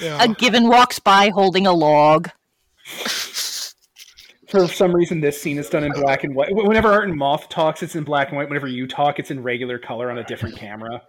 Yeah. 0.00 0.22
A 0.22 0.28
Givin 0.28 0.68
walks 0.68 0.98
by 0.98 1.30
holding 1.30 1.66
a 1.66 1.72
log. 1.72 2.30
For 4.48 4.68
some 4.68 4.94
reason, 4.94 5.20
this 5.20 5.40
scene 5.42 5.58
is 5.58 5.68
done 5.68 5.82
in 5.82 5.92
black 5.92 6.22
and 6.22 6.34
white. 6.36 6.50
Whenever 6.52 6.92
Art 6.92 7.08
and 7.08 7.18
Moth 7.18 7.48
talks, 7.48 7.82
it's 7.82 7.96
in 7.96 8.04
black 8.04 8.28
and 8.28 8.36
white. 8.36 8.48
Whenever 8.48 8.68
you 8.68 8.86
talk, 8.86 9.18
it's 9.18 9.32
in 9.32 9.42
regular 9.42 9.78
color 9.78 10.08
on 10.10 10.18
a 10.18 10.24
different 10.24 10.56
camera. 10.56 11.02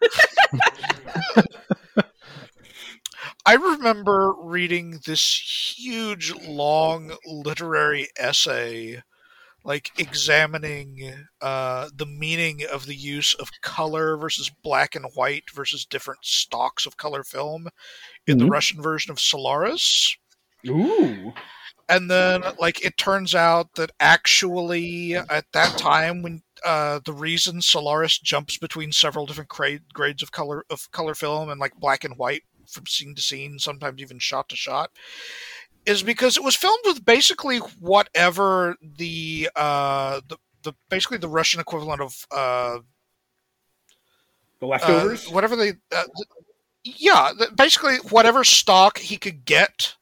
I 3.44 3.54
remember 3.54 4.34
reading 4.42 5.00
this 5.06 5.74
huge, 5.78 6.32
long 6.34 7.16
literary 7.26 8.08
essay, 8.18 9.02
like 9.64 9.90
examining 9.98 11.26
uh, 11.40 11.88
the 11.94 12.06
meaning 12.06 12.62
of 12.70 12.86
the 12.86 12.94
use 12.94 13.34
of 13.34 13.50
color 13.60 14.16
versus 14.16 14.50
black 14.62 14.94
and 14.94 15.06
white 15.14 15.50
versus 15.52 15.84
different 15.84 16.20
stocks 16.24 16.86
of 16.86 16.96
color 16.96 17.22
film 17.24 17.68
in 18.26 18.38
the 18.38 18.44
Mhm. 18.44 18.50
Russian 18.50 18.82
version 18.82 19.10
of 19.10 19.20
Solaris. 19.20 20.16
Ooh. 20.66 21.32
And 21.90 22.10
then, 22.10 22.42
like, 22.58 22.84
it 22.84 22.98
turns 22.98 23.34
out 23.34 23.74
that 23.76 23.90
actually, 23.98 25.14
at 25.14 25.46
that 25.52 25.78
time, 25.78 26.22
when 26.22 26.42
uh, 26.64 27.00
the 27.04 27.12
reason 27.12 27.62
Solaris 27.62 28.18
jumps 28.18 28.58
between 28.58 28.92
several 28.92 29.26
different 29.26 29.48
gra- 29.48 29.78
grades 29.92 30.22
of 30.22 30.32
color 30.32 30.64
of 30.70 30.90
color 30.90 31.14
film 31.14 31.48
and 31.48 31.60
like 31.60 31.74
black 31.76 32.04
and 32.04 32.18
white 32.18 32.42
from 32.66 32.84
scene 32.86 33.14
to 33.14 33.22
scene, 33.22 33.58
sometimes 33.58 34.02
even 34.02 34.18
shot 34.18 34.48
to 34.50 34.56
shot, 34.56 34.90
is 35.86 36.02
because 36.02 36.36
it 36.36 36.42
was 36.44 36.54
filmed 36.54 36.82
with 36.84 37.04
basically 37.04 37.58
whatever 37.80 38.76
the 38.82 39.48
uh, 39.56 40.20
the, 40.28 40.36
the 40.62 40.72
basically 40.88 41.18
the 41.18 41.28
Russian 41.28 41.60
equivalent 41.60 42.00
of 42.00 42.26
uh, 42.30 42.78
The 44.60 44.66
uh, 44.66 44.68
leftovers? 44.68 45.28
whatever 45.30 45.56
they, 45.56 45.70
uh, 45.70 46.04
th- 46.04 46.28
yeah, 46.98 47.30
th- 47.36 47.54
basically 47.56 47.96
whatever 48.10 48.44
stock 48.44 48.98
he 48.98 49.16
could 49.16 49.44
get 49.44 49.94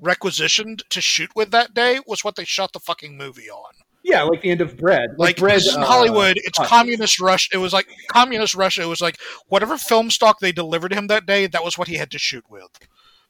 requisitioned 0.00 0.82
to 0.90 1.00
shoot 1.00 1.30
with 1.36 1.50
that 1.52 1.74
day 1.74 2.00
was 2.06 2.24
what 2.24 2.36
they 2.36 2.44
shot 2.44 2.72
the 2.72 2.80
fucking 2.80 3.16
movie 3.16 3.48
on. 3.48 3.72
yeah, 4.02 4.22
like 4.22 4.40
the 4.42 4.50
end 4.50 4.60
of 4.60 4.76
Bread. 4.76 5.10
Like, 5.16 5.36
Bread 5.36 5.58
this 5.58 5.66
is 5.68 5.76
in 5.76 5.82
uh, 5.82 5.86
Hollywood, 5.86 6.36
it's 6.38 6.58
Hush. 6.58 6.68
communist 6.68 7.20
Russia. 7.20 7.50
It 7.54 7.58
was 7.58 7.72
like 7.72 7.86
communist 8.08 8.54
Russia. 8.56 8.82
It 8.82 8.86
was 8.86 9.00
like 9.00 9.18
whatever 9.46 9.78
film 9.78 10.10
stock 10.10 10.40
they 10.40 10.50
delivered 10.52 10.92
him 10.92 11.06
that 11.06 11.24
day, 11.26 11.46
that 11.46 11.62
was 11.64 11.78
what 11.78 11.86
he 11.88 11.94
had 11.96 12.10
to 12.10 12.18
shoot 12.18 12.44
with. 12.50 12.68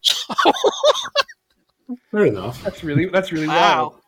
Fair 2.10 2.26
enough. 2.26 2.62
That's 2.62 2.82
really 2.84 3.06
that's 3.06 3.32
really 3.32 3.48
Wow. 3.48 3.54
wild. 3.54 4.00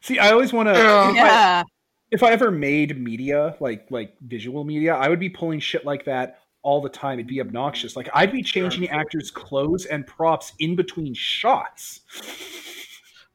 See, 0.00 0.18
I 0.18 0.32
always 0.32 0.52
want 0.52 0.68
to. 0.68 0.72
Yeah. 0.74 1.10
If, 1.10 1.22
I, 1.22 1.64
if 2.10 2.22
I 2.22 2.30
ever 2.32 2.50
made 2.50 3.00
media, 3.00 3.56
like 3.60 3.86
like 3.90 4.14
visual 4.20 4.64
media, 4.64 4.94
I 4.94 5.08
would 5.08 5.20
be 5.20 5.28
pulling 5.28 5.60
shit 5.60 5.84
like 5.84 6.04
that 6.06 6.40
all 6.62 6.80
the 6.80 6.88
time. 6.88 7.18
It'd 7.18 7.26
be 7.28 7.40
obnoxious. 7.40 7.96
Like 7.96 8.08
I'd 8.14 8.32
be 8.32 8.42
changing 8.42 8.88
actors' 8.88 9.30
clothes 9.30 9.86
and 9.86 10.06
props 10.06 10.52
in 10.58 10.76
between 10.76 11.14
shots. 11.14 12.00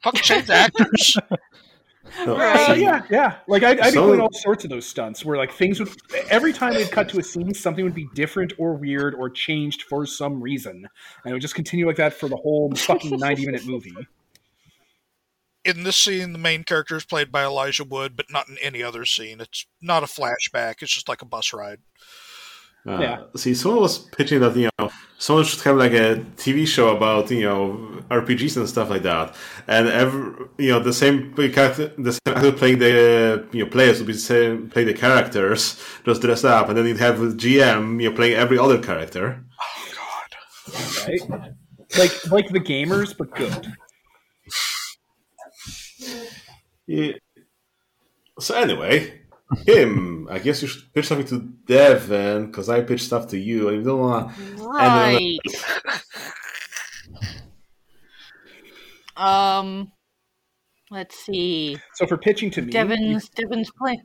Fuck 0.03 0.15
change 0.15 0.49
actors. 0.49 1.17
No, 2.25 2.37
Right. 2.37 2.69
Uh, 2.69 2.73
yeah, 2.73 3.03
yeah. 3.09 3.37
Like 3.47 3.63
I'd, 3.63 3.79
I'd 3.79 3.93
be 3.93 3.99
doing 3.99 4.19
all 4.19 4.31
sorts 4.31 4.63
of 4.63 4.69
those 4.69 4.87
stunts 4.87 5.23
where 5.23 5.37
like 5.37 5.51
things 5.51 5.79
would 5.79 5.89
every 6.29 6.53
time 6.53 6.73
they'd 6.73 6.91
cut 6.91 7.09
to 7.09 7.19
a 7.19 7.23
scene, 7.23 7.53
something 7.53 7.83
would 7.83 7.93
be 7.93 8.07
different 8.13 8.53
or 8.57 8.73
weird 8.73 9.15
or 9.15 9.29
changed 9.29 9.83
for 9.83 10.05
some 10.05 10.41
reason, 10.41 10.87
and 11.23 11.31
it 11.31 11.33
would 11.33 11.41
just 11.41 11.55
continue 11.55 11.87
like 11.87 11.97
that 11.97 12.13
for 12.13 12.29
the 12.29 12.37
whole 12.37 12.71
fucking 12.75 13.17
ninety 13.17 13.45
minute 13.45 13.65
movie. 13.65 13.95
In 15.65 15.83
this 15.83 15.97
scene, 15.97 16.31
the 16.31 16.39
main 16.39 16.63
character 16.63 16.95
is 16.95 17.03
played 17.03 17.31
by 17.31 17.43
Elijah 17.43 17.83
Wood, 17.83 18.15
but 18.15 18.27
not 18.31 18.47
in 18.47 18.57
any 18.59 18.81
other 18.81 19.03
scene. 19.03 19.41
It's 19.41 19.65
not 19.81 20.01
a 20.01 20.05
flashback. 20.05 20.75
It's 20.81 20.93
just 20.93 21.09
like 21.09 21.21
a 21.21 21.25
bus 21.25 21.51
ride. 21.51 21.79
Uh, 22.87 22.99
Yeah. 23.01 23.17
See, 23.35 23.53
someone 23.53 23.81
was 23.81 23.99
pitching 23.99 24.39
that 24.39 24.55
you 24.55 24.69
know 24.79 24.89
someone 25.17 25.43
should 25.45 25.61
have 25.61 25.77
like 25.77 25.91
a 25.93 26.23
TV 26.37 26.65
show 26.65 26.95
about 26.95 27.29
you 27.31 27.41
know 27.41 27.61
RPGs 28.09 28.57
and 28.57 28.67
stuff 28.69 28.89
like 28.89 29.03
that, 29.03 29.35
and 29.67 29.87
every 29.89 30.45
you 30.57 30.71
know 30.71 30.79
the 30.79 30.93
same 30.93 31.33
character, 31.35 31.91
the 31.97 32.13
same 32.13 32.33
actor 32.35 32.51
playing 32.53 32.79
the 32.79 33.45
you 33.51 33.63
know 33.63 33.69
players 33.69 33.97
would 33.99 34.07
be 34.07 34.13
the 34.13 34.19
same 34.19 34.69
play 34.69 34.83
the 34.85 34.93
characters 34.93 35.81
just 36.05 36.21
dressed 36.21 36.45
up, 36.45 36.69
and 36.69 36.77
then 36.77 36.85
you'd 36.87 36.99
have 36.99 37.17
GM 37.17 38.01
you 38.01 38.09
know 38.09 38.15
playing 38.15 38.35
every 38.35 38.57
other 38.57 38.79
character. 38.81 39.43
Oh 39.61 39.89
God. 39.99 40.29
right? 41.07 41.51
Like 41.97 42.31
like 42.31 42.49
the 42.49 42.59
gamers, 42.59 43.15
but 43.17 43.33
good. 43.35 43.67
Yeah. 46.87 47.13
So 48.39 48.55
anyway, 48.55 49.16
Kim, 49.65 50.27
I 50.29 50.39
guess 50.39 50.61
you 50.61 50.67
should 50.67 50.93
pitch 50.93 51.07
something 51.07 51.27
to 51.27 51.39
Devin 51.65 52.47
because 52.47 52.67
I 52.69 52.81
pitched 52.81 53.05
stuff 53.05 53.27
to 53.29 53.37
you. 53.37 53.69
and 53.69 53.77
you 53.77 53.83
don't 53.83 53.99
want. 53.99 54.31
Right. 54.57 55.37
um, 59.15 59.91
let's 60.91 61.17
see. 61.17 61.77
So 61.93 62.05
for 62.05 62.17
pitching 62.17 62.51
to 62.51 62.61
me, 62.61 62.71
Devin's 62.71 63.29
Devin's 63.29 63.71
play. 63.71 64.01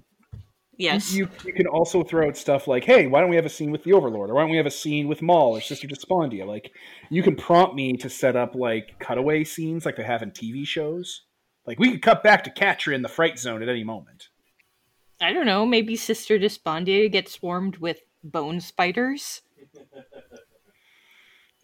Yes. 0.79 1.13
you, 1.13 1.29
you 1.45 1.53
can 1.53 1.67
also 1.67 2.03
throw 2.03 2.27
out 2.27 2.37
stuff 2.37 2.67
like, 2.67 2.85
"Hey, 2.85 3.07
why 3.07 3.21
don't 3.21 3.31
we 3.31 3.37
have 3.37 3.47
a 3.47 3.51
scene 3.51 3.71
with 3.71 3.85
the 3.85 3.93
Overlord, 3.93 4.31
or 4.31 4.35
why 4.35 4.43
don't 4.43 4.51
we 4.51 4.57
have 4.57 4.67
a 4.67 4.71
scene 4.71 5.07
with 5.07 5.23
Maul 5.23 5.57
or 5.57 5.61
Sister 5.61 5.87
Despondia?" 5.87 6.47
Like, 6.47 6.71
you 7.11 7.23
can 7.23 7.37
prompt 7.37 7.75
me 7.75 7.97
to 7.99 8.09
set 8.09 8.37
up 8.37 8.55
like 8.55 8.99
cutaway 8.99 9.45
scenes, 9.45 9.85
like 9.85 9.97
they 9.97 10.03
have 10.03 10.23
in 10.23 10.31
TV 10.31 10.67
shows. 10.67 11.23
Like, 11.67 11.79
we 11.79 11.93
could 11.93 12.03
cut 12.03 12.23
back 12.25 12.43
to 12.45 12.51
Catra 12.51 12.95
in 12.95 13.03
the 13.03 13.09
Fright 13.09 13.39
Zone 13.39 13.63
at 13.63 13.69
any 13.69 13.85
moment. 13.85 14.25
I 15.23 15.33
don't 15.33 15.47
know. 15.47 15.65
Maybe 15.65 15.97
Sister 15.97 16.39
Despondia 16.39 17.11
gets 17.11 17.33
swarmed 17.33 17.77
with 17.79 18.01
bone 18.25 18.61
spiders. 18.61 19.43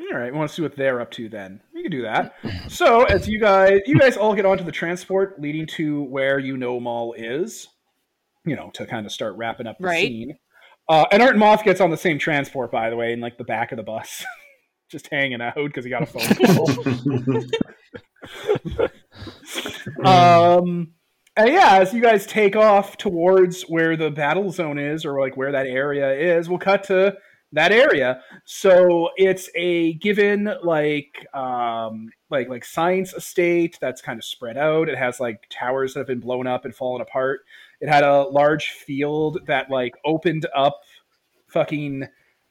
All 0.01 0.17
right, 0.17 0.33
we 0.33 0.39
want 0.39 0.49
to 0.49 0.55
see 0.55 0.63
what 0.63 0.77
they're 0.77 1.01
up 1.01 1.11
to 1.13 1.29
then. 1.29 1.61
We 1.75 1.83
can 1.83 1.91
do 1.91 2.03
that. 2.03 2.35
So, 2.69 3.03
as 3.05 3.29
you 3.29 3.41
guys, 3.41 3.81
you 3.87 3.99
guys 3.99 4.17
all 4.17 4.35
get 4.35 4.47
onto 4.47 4.63
the 4.65 4.73
transport 4.73 5.41
leading 5.41 5.67
to 5.77 6.05
where 6.05 6.39
you 6.39 6.57
know 6.57 6.79
Maul 6.79 7.15
is, 7.15 7.67
you 8.47 8.55
know, 8.55 8.71
to 8.75 8.87
kind 8.87 9.05
of 9.07 9.13
start 9.13 9.35
wrapping 9.37 9.67
up 9.67 9.77
the 9.79 9.87
Right. 9.87 10.07
scene. 10.07 10.39
Uh, 10.89 11.05
and 11.11 11.21
Art 11.23 11.37
Moth 11.37 11.65
gets 11.65 11.81
on 11.81 11.91
the 11.91 11.97
same 11.97 12.19
transport, 12.19 12.71
by 12.71 12.89
the 12.91 12.97
way, 12.97 13.13
in 13.13 13.21
like 13.21 13.39
the 13.39 13.45
back 13.45 13.73
of 13.73 13.77
the 13.77 13.83
bus, 13.83 14.25
just 14.91 15.09
hanging 15.11 15.43
out 15.43 15.57
because 15.57 15.85
he 15.85 15.91
got 15.91 16.03
a 16.03 16.07
phone 16.07 16.23
call. 16.47 16.71
um, 20.07 20.93
and 21.39 21.53
yeah, 21.53 21.79
as 21.79 21.95
you 21.95 22.03
guys 22.03 22.27
take 22.27 22.57
off 22.57 22.97
towards 22.97 23.63
where 23.63 23.97
the 23.97 24.11
battle 24.11 24.51
zone 24.51 24.77
is, 24.77 25.05
or 25.05 25.21
like 25.21 25.37
where 25.37 25.53
that 25.53 25.69
area 25.69 26.13
is, 26.13 26.49
we'll 26.49 26.59
cut 26.59 26.83
to 26.85 27.17
that 27.53 27.71
area. 27.71 28.21
So 28.45 29.11
it's 29.17 29.49
a 29.55 29.95
given 29.95 30.53
like 30.65 31.27
um 31.35 32.11
like 32.29 32.49
like 32.49 32.65
science 32.65 33.15
estate 33.15 33.79
that's 33.81 34.03
kind 34.03 34.19
of 34.19 34.25
spread 34.25 34.59
out. 34.59 34.89
It 34.89 34.99
has 34.99 35.21
like 35.21 35.47
towers 35.49 35.95
that 35.95 36.01
have 36.01 36.07
been 36.09 36.19
blown 36.19 36.49
up 36.49 36.65
and 36.65 36.75
fallen 36.75 37.01
apart. 37.01 37.43
It 37.81 37.89
had 37.89 38.03
a 38.03 38.25
large 38.25 38.71
field 38.71 39.39
that 39.47 39.71
like 39.71 39.95
opened 40.05 40.47
up 40.57 40.81
fucking 41.47 42.09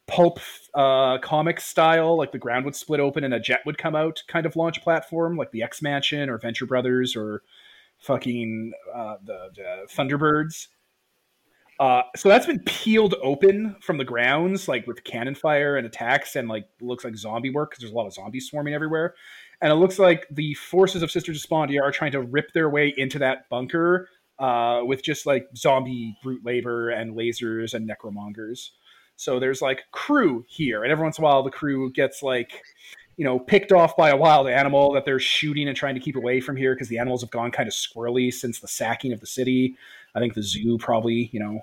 pulp 0.08 0.40
uh 0.74 1.18
comic 1.18 1.60
style 1.60 2.16
like 2.16 2.32
the 2.32 2.38
ground 2.38 2.64
would 2.64 2.74
split 2.74 3.02
open 3.02 3.26
and 3.26 3.34
a 3.34 3.40
jet 3.42 3.60
would 3.66 3.78
come 3.78 3.94
out 3.94 4.24
kind 4.30 4.46
of 4.46 4.56
launch 4.56 4.82
platform 4.82 5.36
like 5.36 5.52
the 5.52 5.62
X 5.62 5.82
Mansion 5.82 6.30
or 6.30 6.38
Venture 6.38 6.66
Brothers 6.66 7.14
or 7.14 7.44
fucking 8.00 8.74
uh 8.94 9.16
the, 9.26 9.50
the 9.56 9.88
Thunderbirds 9.94 10.68
uh, 11.80 12.02
so 12.16 12.28
that's 12.28 12.48
been 12.48 12.60
peeled 12.62 13.16
open 13.22 13.76
from 13.82 13.98
the 13.98 14.04
grounds, 14.04 14.68
like 14.68 14.88
with 14.88 15.04
cannon 15.04 15.36
fire 15.36 15.78
and 15.78 15.86
attacks, 15.86 16.36
and 16.36 16.48
like 16.48 16.68
looks 16.82 17.04
like 17.04 17.16
zombie 17.16 17.52
work 17.52 17.70
because 17.70 17.82
there's 17.82 17.92
a 17.92 17.96
lot 17.96 18.08
of 18.08 18.14
zombies 18.14 18.48
swarming 18.50 18.74
everywhere. 18.74 19.14
And 19.62 19.72
it 19.72 19.76
looks 19.76 20.00
like 20.00 20.26
the 20.32 20.54
forces 20.56 21.04
of 21.04 21.12
Sister 21.12 21.32
Despondia 21.32 21.82
are 21.82 21.92
trying 21.92 22.12
to 22.14 22.22
rip 22.22 22.52
their 22.54 22.70
way 22.70 22.94
into 22.98 23.20
that 23.20 23.48
bunker 23.50 24.10
uh, 24.40 24.82
with 24.84 25.04
just 25.04 25.26
like 25.26 25.48
zombie 25.56 26.18
brute 26.24 26.44
labor 26.44 26.90
and 26.90 27.16
lasers 27.16 27.74
and 27.74 27.90
necromongers. 27.90 28.72
So 29.16 29.40
there's 29.40 29.62
like 29.62 29.84
crew 29.92 30.46
here, 30.48 30.84
and 30.84 30.92
every 30.92 31.04
once 31.04 31.18
in 31.18 31.24
a 31.24 31.26
while 31.26 31.44
the 31.44 31.52
crew 31.52 31.92
gets 31.92 32.24
like, 32.24 32.64
you 33.18 33.26
know, 33.26 33.40
picked 33.40 33.72
off 33.72 33.98
by 33.98 34.10
a 34.10 34.16
wild 34.16 34.48
animal 34.48 34.94
that 34.94 35.04
they're 35.04 35.20
shooting 35.20 35.68
and 35.68 35.76
trying 35.76 35.96
to 35.96 36.00
keep 36.00 36.16
away 36.16 36.40
from 36.40 36.56
here 36.56 36.76
because 36.76 36.88
the 36.88 37.00
animals 37.00 37.22
have 37.22 37.32
gone 37.32 37.52
kind 37.52 37.68
of 37.68 37.74
squirrely 37.74 38.32
since 38.32 38.60
the 38.60 38.68
sacking 38.68 39.12
of 39.12 39.20
the 39.20 39.28
city. 39.28 39.76
I 40.16 40.20
think 40.20 40.36
the 40.36 40.44
zoo 40.44 40.78
probably, 40.78 41.30
you 41.34 41.40
know, 41.40 41.62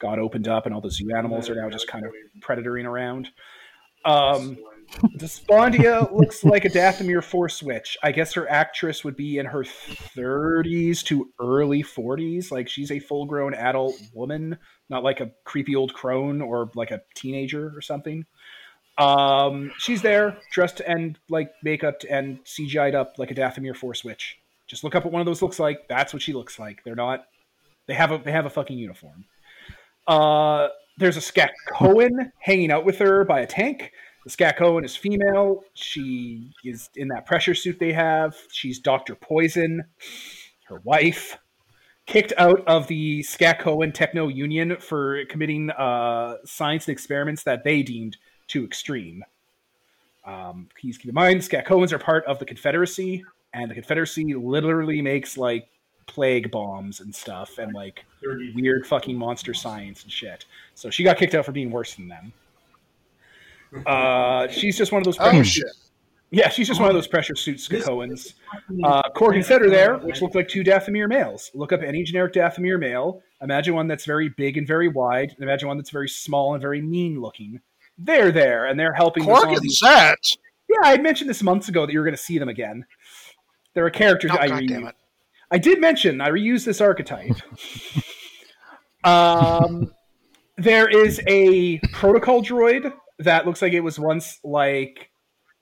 got 0.00 0.18
opened 0.18 0.48
up 0.48 0.66
and 0.66 0.74
all 0.74 0.80
the 0.80 0.90
zoo 0.90 1.14
animals 1.14 1.48
are 1.48 1.54
now 1.54 1.70
just 1.70 1.86
kind 1.86 2.04
of 2.04 2.12
predatoring 2.40 2.84
around. 2.84 3.30
Um, 4.04 4.58
Despondia 5.18 6.10
looks 6.12 6.44
like 6.44 6.64
a 6.64 6.70
Dathomir 6.70 7.22
Force 7.22 7.62
witch. 7.62 7.96
I 8.02 8.12
guess 8.12 8.32
her 8.34 8.48
actress 8.50 9.04
would 9.04 9.16
be 9.16 9.38
in 9.38 9.46
her 9.46 9.62
30s 9.62 11.04
to 11.04 11.30
early 11.40 11.82
40s. 11.82 12.50
Like 12.50 12.68
she's 12.68 12.90
a 12.90 12.98
full 12.98 13.26
grown 13.26 13.54
adult 13.54 13.94
woman, 14.12 14.58
not 14.88 15.02
like 15.02 15.20
a 15.20 15.32
creepy 15.44 15.74
old 15.74 15.94
crone 15.94 16.40
or 16.40 16.70
like 16.74 16.90
a 16.90 17.02
teenager 17.14 17.72
or 17.76 17.80
something. 17.80 18.24
Um, 18.98 19.72
she's 19.78 20.02
there 20.02 20.38
dressed 20.50 20.80
and 20.80 21.18
like 21.28 21.52
makeup 21.62 22.00
and 22.08 22.42
CGI'd 22.44 22.94
up 22.94 23.14
like 23.18 23.30
a 23.30 23.34
Dathomir 23.34 23.76
Force 23.76 24.04
Witch. 24.04 24.38
Just 24.66 24.84
look 24.84 24.94
up 24.94 25.04
what 25.04 25.12
one 25.12 25.20
of 25.20 25.26
those 25.26 25.42
looks 25.42 25.58
like. 25.58 25.86
That's 25.88 26.12
what 26.12 26.22
she 26.22 26.32
looks 26.32 26.58
like. 26.58 26.82
They're 26.84 26.94
not. 26.94 27.24
They 27.86 27.94
have 27.94 28.10
a 28.10 28.18
they 28.18 28.32
have 28.32 28.46
a 28.46 28.50
fucking 28.50 28.78
uniform. 28.78 29.26
Uh, 30.06 30.68
there's 30.98 31.16
a 31.16 31.20
Scat 31.20 31.52
Cohen 31.72 32.32
hanging 32.40 32.70
out 32.70 32.84
with 32.84 32.98
her 32.98 33.24
by 33.24 33.40
a 33.40 33.46
tank. 33.46 33.92
The 34.24 34.30
Skakoan 34.30 34.84
is 34.84 34.96
female. 34.96 35.62
She 35.74 36.50
is 36.64 36.88
in 36.96 37.08
that 37.08 37.26
pressure 37.26 37.54
suit 37.54 37.78
they 37.78 37.92
have. 37.92 38.36
She's 38.50 38.80
Doctor 38.80 39.14
Poison, 39.14 39.84
her 40.68 40.80
wife. 40.82 41.38
Kicked 42.06 42.32
out 42.36 42.66
of 42.66 42.88
the 42.88 43.20
Skakoan 43.20 43.92
Techno 43.92 44.28
Union 44.28 44.78
for 44.78 45.24
committing 45.26 45.70
uh, 45.70 46.36
science 46.44 46.88
and 46.88 46.92
experiments 46.92 47.44
that 47.44 47.62
they 47.62 47.82
deemed 47.82 48.16
too 48.48 48.64
extreme. 48.64 49.24
Um, 50.24 50.68
please 50.80 50.98
keep 50.98 51.08
in 51.08 51.14
mind, 51.14 51.40
Skakoans 51.40 51.92
are 51.92 51.98
part 51.98 52.24
of 52.24 52.38
the 52.38 52.44
Confederacy, 52.44 53.24
and 53.54 53.70
the 53.70 53.74
Confederacy 53.74 54.34
literally 54.34 55.00
makes 55.00 55.38
like 55.38 55.68
plague 56.06 56.50
bombs 56.50 57.00
and 57.00 57.14
stuff, 57.14 57.58
and 57.58 57.72
like 57.74 58.04
weird 58.54 58.86
fucking 58.86 59.16
monster 59.16 59.54
science 59.54 60.02
and 60.02 60.10
shit. 60.10 60.46
So 60.74 60.90
she 60.90 61.04
got 61.04 61.16
kicked 61.16 61.34
out 61.34 61.44
for 61.44 61.52
being 61.52 61.70
worse 61.70 61.94
than 61.94 62.08
them. 62.08 62.32
Uh, 63.84 64.46
she's 64.48 64.78
just 64.78 64.92
one 64.92 65.00
of 65.00 65.04
those. 65.04 65.18
Oh, 65.18 65.28
pressure 65.28 65.44
shit. 65.44 65.66
Yeah, 66.30 66.48
she's 66.48 66.66
just 66.66 66.80
one 66.80 66.88
of 66.88 66.94
those 66.94 67.06
pressure 67.06 67.36
suits 67.36 67.68
Cohens. 67.68 68.34
Uh, 68.84 69.02
Korg 69.14 69.34
and 69.34 69.44
Set 69.44 69.60
there, 69.62 69.98
which 69.98 70.22
look 70.22 70.34
like 70.34 70.48
two 70.48 70.64
Dathomir 70.64 71.08
males. 71.08 71.50
Look 71.54 71.72
up 71.72 71.82
any 71.82 72.02
generic 72.02 72.32
Dathomir 72.32 72.80
male. 72.80 73.22
Imagine 73.42 73.74
one 73.74 73.86
that's 73.86 74.04
very 74.04 74.28
big 74.30 74.56
and 74.56 74.66
very 74.66 74.88
wide. 74.88 75.30
And 75.30 75.42
imagine 75.42 75.68
one 75.68 75.76
that's 75.76 75.90
very 75.90 76.08
small 76.08 76.54
and 76.54 76.62
very 76.62 76.80
mean 76.80 77.20
looking. 77.20 77.60
They're 77.98 78.30
there, 78.30 78.66
and 78.66 78.78
they're 78.78 78.92
helping 78.92 79.24
Cork 79.24 79.48
and. 79.48 79.72
Set. 79.72 80.18
Yeah, 80.68 80.78
I 80.82 80.98
mentioned 80.98 81.30
this 81.30 81.42
months 81.42 81.68
ago 81.68 81.86
that 81.86 81.92
you 81.92 81.98
were 81.98 82.04
going 82.04 82.16
to 82.16 82.22
see 82.22 82.38
them 82.38 82.48
again. 82.48 82.84
They're 83.74 83.86
a 83.86 83.90
character 83.90 84.28
Oh, 84.30 84.36
I 84.36 84.48
reuse. 84.48 84.92
I 85.50 85.58
did 85.58 85.80
mention 85.80 86.20
I 86.20 86.30
reuse 86.30 86.64
this 86.64 86.80
archetype. 86.80 87.36
um, 89.04 89.92
there 90.56 90.88
is 90.88 91.20
a 91.26 91.78
protocol 91.92 92.42
droid 92.42 92.92
that 93.20 93.46
looks 93.46 93.62
like 93.62 93.72
it 93.72 93.80
was 93.80 93.98
once 93.98 94.40
like 94.42 95.10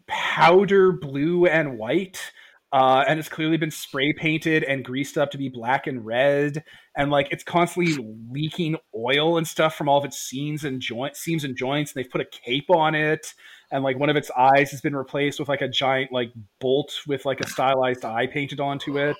powder 0.07 0.93
blue 0.93 1.47
and 1.47 1.79
white. 1.79 2.33
Uh, 2.75 3.05
and 3.07 3.21
it's 3.21 3.29
clearly 3.29 3.57
been 3.57 3.71
spray 3.71 4.13
painted 4.13 4.65
and 4.65 4.85
greased 4.85 5.17
up 5.17 5.31
to 5.31 5.39
be 5.39 5.49
black 5.49 5.87
and 5.87 6.05
red, 6.05 6.65
and 6.97 7.09
like 7.09 7.29
it's 7.31 7.45
constantly 7.45 8.05
leaking 8.29 8.77
oil 8.97 9.39
and 9.39 9.47
stuff 9.47 9.77
from 9.77 9.89
all 9.89 9.99
of 9.99 10.05
its 10.05 10.19
seams 10.19 10.65
and 10.65 10.81
joint 10.81 11.15
seams 11.15 11.45
and 11.45 11.57
joints. 11.57 11.93
And 11.93 12.03
they've 12.03 12.11
put 12.11 12.21
a 12.21 12.25
cape 12.25 12.69
on 12.71 12.97
it, 12.97 13.33
and 13.71 13.85
like 13.85 13.97
one 13.97 14.11
of 14.11 14.17
its 14.17 14.29
eyes 14.37 14.73
has 14.73 14.81
been 14.81 14.97
replaced 14.97 15.39
with 15.39 15.49
like 15.49 15.61
a 15.61 15.69
giant 15.69 16.11
like 16.11 16.33
bolt 16.61 16.93
with 17.07 17.25
like 17.25 17.41
a 17.41 17.49
stylized 17.49 18.05
eye 18.05 18.27
painted 18.27 18.59
onto 18.59 18.99
it. 18.99 19.19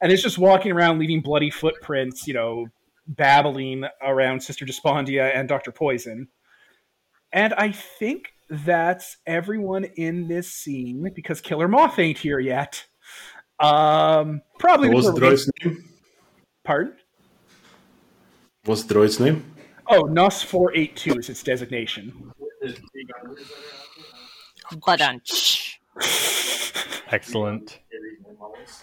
And 0.00 0.10
it's 0.10 0.22
just 0.22 0.36
walking 0.36 0.72
around 0.72 0.98
leaving 0.98 1.20
bloody 1.20 1.50
footprints 1.50 2.26
you 2.26 2.34
know 2.34 2.66
babbling 3.06 3.84
around 4.02 4.42
sister 4.42 4.66
despondia 4.66 5.30
and 5.32 5.48
dr 5.48 5.70
poison. 5.70 6.26
And 7.32 7.54
i 7.54 7.70
think 7.70 8.32
that's 8.50 9.16
everyone 9.26 9.84
in 9.96 10.26
this 10.28 10.50
scene 10.52 11.10
because 11.14 11.40
killer 11.40 11.68
moth 11.68 11.98
ain't 11.98 12.18
here 12.18 12.38
yet 12.40 12.84
um 13.60 14.40
probably 14.58 14.88
What 14.88 14.96
was 14.96 15.06
the 15.06 15.12
because- 15.12 15.46
droid's 15.46 15.64
name? 15.64 15.84
pardon 16.64 16.94
What's 18.64 18.82
the 18.84 18.94
droid's 18.94 19.20
name? 19.20 19.44
oh 19.88 20.02
nos 20.02 20.42
482 20.42 21.18
is 21.18 21.28
its 21.30 21.42
designation 21.42 22.32
But 24.84 25.00
um, 25.00 25.20
Excellent. 27.10 27.78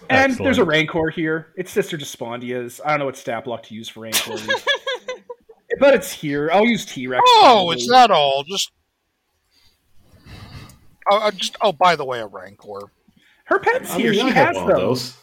and 0.09 0.33
there's 0.35 0.57
a 0.57 0.61
Excellent. 0.61 0.67
rancor 0.69 1.09
here 1.09 1.53
it's 1.57 1.71
sister 1.71 1.95
despondia's 1.97 2.81
i 2.83 2.89
don't 2.89 2.99
know 2.99 3.05
what 3.05 3.15
stat 3.17 3.43
block 3.45 3.63
to 3.63 3.75
use 3.75 3.87
for 3.87 3.99
rancor 4.01 4.35
but 5.79 5.93
it's 5.93 6.11
here 6.11 6.49
i'll 6.51 6.65
use 6.65 6.85
t-rex 6.85 7.21
Oh, 7.27 7.39
probably. 7.43 7.75
it's 7.75 7.87
not 7.89 8.09
all. 8.11 8.43
Just. 8.43 8.71
Oh, 11.09 11.31
just. 11.31 11.55
Oh, 11.61 11.71
by 11.71 11.95
the 11.95 12.05
way, 12.05 12.19
a 12.19 12.27
rancor. 12.27 12.89
her 13.45 13.59
pet's 13.59 13.91
I 13.91 13.97
here 13.99 14.11
mean, 14.11 14.27
she 14.27 14.33
has 14.33 14.55
one 14.55 14.71
of 14.71 14.77
those 14.77 15.13
those. 15.13 15.17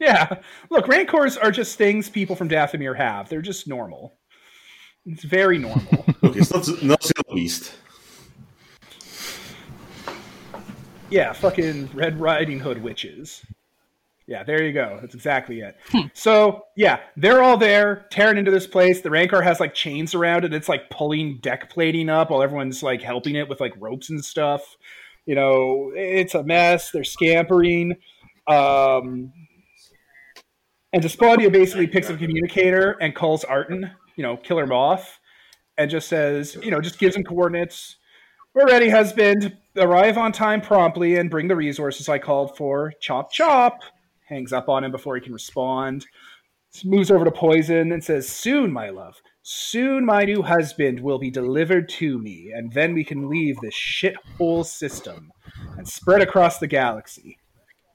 Yeah. 0.00 0.38
Look, 0.70 0.88
rancors 0.88 1.36
are 1.36 1.50
just 1.50 1.78
things 1.78 2.10
people 2.10 2.36
from 2.36 2.48
Dathomir 2.48 2.96
have. 2.96 3.28
They're 3.28 3.42
just 3.42 3.66
normal. 3.68 4.12
It's 5.06 5.24
very 5.24 5.58
normal. 5.58 6.04
Look, 6.22 6.36
it's 6.36 6.52
not 6.52 6.66
not 6.82 7.02
Silver 7.02 7.34
Beast. 7.34 7.74
yeah, 11.10 11.32
fucking 11.32 11.90
Red 11.94 12.18
Riding 12.20 12.58
Hood 12.60 12.82
witches. 12.82 13.44
Yeah, 14.26 14.42
there 14.42 14.62
you 14.62 14.72
go. 14.72 14.98
That's 15.00 15.14
exactly 15.14 15.60
it. 15.60 15.76
so 16.14 16.64
yeah, 16.76 17.00
they're 17.16 17.42
all 17.42 17.58
there 17.58 18.06
tearing 18.10 18.38
into 18.38 18.50
this 18.50 18.66
place. 18.66 19.02
The 19.02 19.10
Rancor 19.10 19.42
has 19.42 19.60
like 19.60 19.74
chains 19.74 20.14
around 20.14 20.44
it. 20.44 20.54
It's 20.54 20.68
like 20.68 20.88
pulling 20.90 21.38
deck 21.38 21.68
plating 21.70 22.08
up 22.08 22.30
while 22.30 22.42
everyone's 22.42 22.82
like 22.82 23.02
helping 23.02 23.36
it 23.36 23.48
with 23.48 23.60
like 23.60 23.74
ropes 23.78 24.08
and 24.08 24.24
stuff. 24.24 24.76
You 25.26 25.34
know, 25.34 25.92
it's 25.94 26.34
a 26.34 26.42
mess. 26.42 26.90
They're 26.90 27.04
scampering. 27.04 27.96
Um, 28.46 29.32
and 30.92 31.02
Despondia 31.02 31.50
basically 31.50 31.86
picks 31.86 32.08
up 32.08 32.16
a 32.16 32.18
communicator 32.18 32.92
and 33.00 33.14
calls 33.14 33.42
Arton, 33.44 33.90
you 34.16 34.22
know, 34.22 34.36
Killer 34.36 34.66
Moth, 34.66 35.18
and 35.76 35.90
just 35.90 36.08
says, 36.08 36.56
you 36.62 36.70
know, 36.70 36.80
just 36.80 36.98
gives 36.98 37.16
him 37.16 37.24
coordinates. 37.24 37.96
We're 38.54 38.66
ready, 38.66 38.88
husband. 38.88 39.56
Arrive 39.76 40.16
on 40.16 40.30
time 40.30 40.60
promptly 40.60 41.16
and 41.16 41.28
bring 41.28 41.48
the 41.48 41.56
resources 41.56 42.08
I 42.08 42.18
called 42.18 42.56
for. 42.56 42.92
Chop, 43.00 43.32
chop. 43.32 43.80
Hangs 44.28 44.52
up 44.52 44.68
on 44.68 44.84
him 44.84 44.92
before 44.92 45.16
he 45.16 45.20
can 45.20 45.32
respond. 45.32 46.06
Moves 46.84 47.10
over 47.10 47.24
to 47.24 47.32
Poison 47.32 47.90
and 47.90 48.02
says, 48.02 48.28
Soon, 48.28 48.72
my 48.72 48.90
love. 48.90 49.20
Soon 49.46 50.06
my 50.06 50.24
new 50.24 50.40
husband 50.40 50.98
will 50.98 51.18
be 51.18 51.30
delivered 51.30 51.86
to 51.86 52.18
me, 52.18 52.50
and 52.56 52.72
then 52.72 52.94
we 52.94 53.04
can 53.04 53.28
leave 53.28 53.58
this 53.60 53.74
shithole 53.74 54.64
system 54.64 55.30
and 55.76 55.86
spread 55.86 56.22
across 56.22 56.58
the 56.58 56.66
galaxy. 56.66 57.36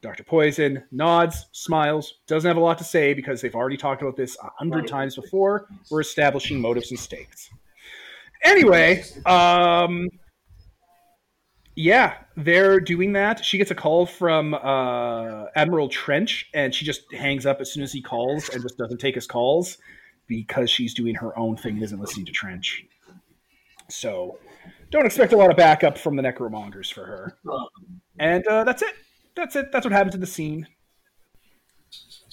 Dr. 0.04 0.24
Poison 0.24 0.84
nods, 0.91 1.47
smiles, 1.52 2.20
doesn't 2.28 2.47
have 2.47 2.58
a 2.58 2.60
lot 2.60 2.78
to 2.78 2.84
say 2.84 3.16
because 3.16 3.41
they've 3.41 3.56
already 3.56 3.78
talked 3.78 4.04
about 4.04 4.16
this 4.16 4.38
a 4.43 4.50
hundred 4.60 4.88
times 4.88 5.16
before. 5.16 5.66
We're 5.89 6.02
establishing 6.02 6.62
motives 6.62 6.91
and 6.91 7.00
stakes. 7.00 7.50
Anyway, 8.43 9.04
um, 9.26 10.08
yeah, 11.76 12.14
they're 12.38 12.80
doing 12.80 13.14
that. 13.14 13.43
She 13.43 13.58
gets 13.58 13.72
a 13.72 13.76
call 13.76 14.06
from 14.06 14.54
uh, 14.54 15.45
Admiral 15.56 15.89
Trench, 15.89 16.47
and 16.54 16.76
she 16.76 16.86
just 16.86 17.12
hangs 17.12 17.47
up 17.47 17.60
as 17.60 17.74
soon 17.74 17.82
as 17.82 17.91
he 17.91 18.04
calls 18.04 18.50
and 18.50 18.62
just 18.62 18.78
doesn't 18.78 19.00
take 19.00 19.16
his 19.16 19.26
calls 19.26 19.80
because 20.30 20.69
she's 20.69 20.93
doing 20.93 21.15
her 21.15 21.38
own 21.38 21.57
thing 21.57 21.73
and 21.73 21.84
isn't 21.84 21.99
listening 21.99 22.25
to 22.27 22.32
Trench. 22.32 22.86
So, 23.89 24.38
don't 24.91 25.05
expect 25.05 25.34
a 25.34 25.38
lot 25.38 25.49
of 25.51 25.57
backup 25.57 25.97
from 25.97 26.15
the 26.15 26.21
Necromongers 26.23 26.93
for 26.93 27.05
her. 27.05 27.38
And 28.19 28.45
uh, 28.47 28.63
that's 28.63 28.82
it. 28.84 28.93
That's 29.36 29.55
it. 29.55 29.71
That's 29.71 29.86
what 29.86 29.91
happens 29.91 30.15
in 30.15 30.21
the 30.21 30.27
scene. 30.27 30.67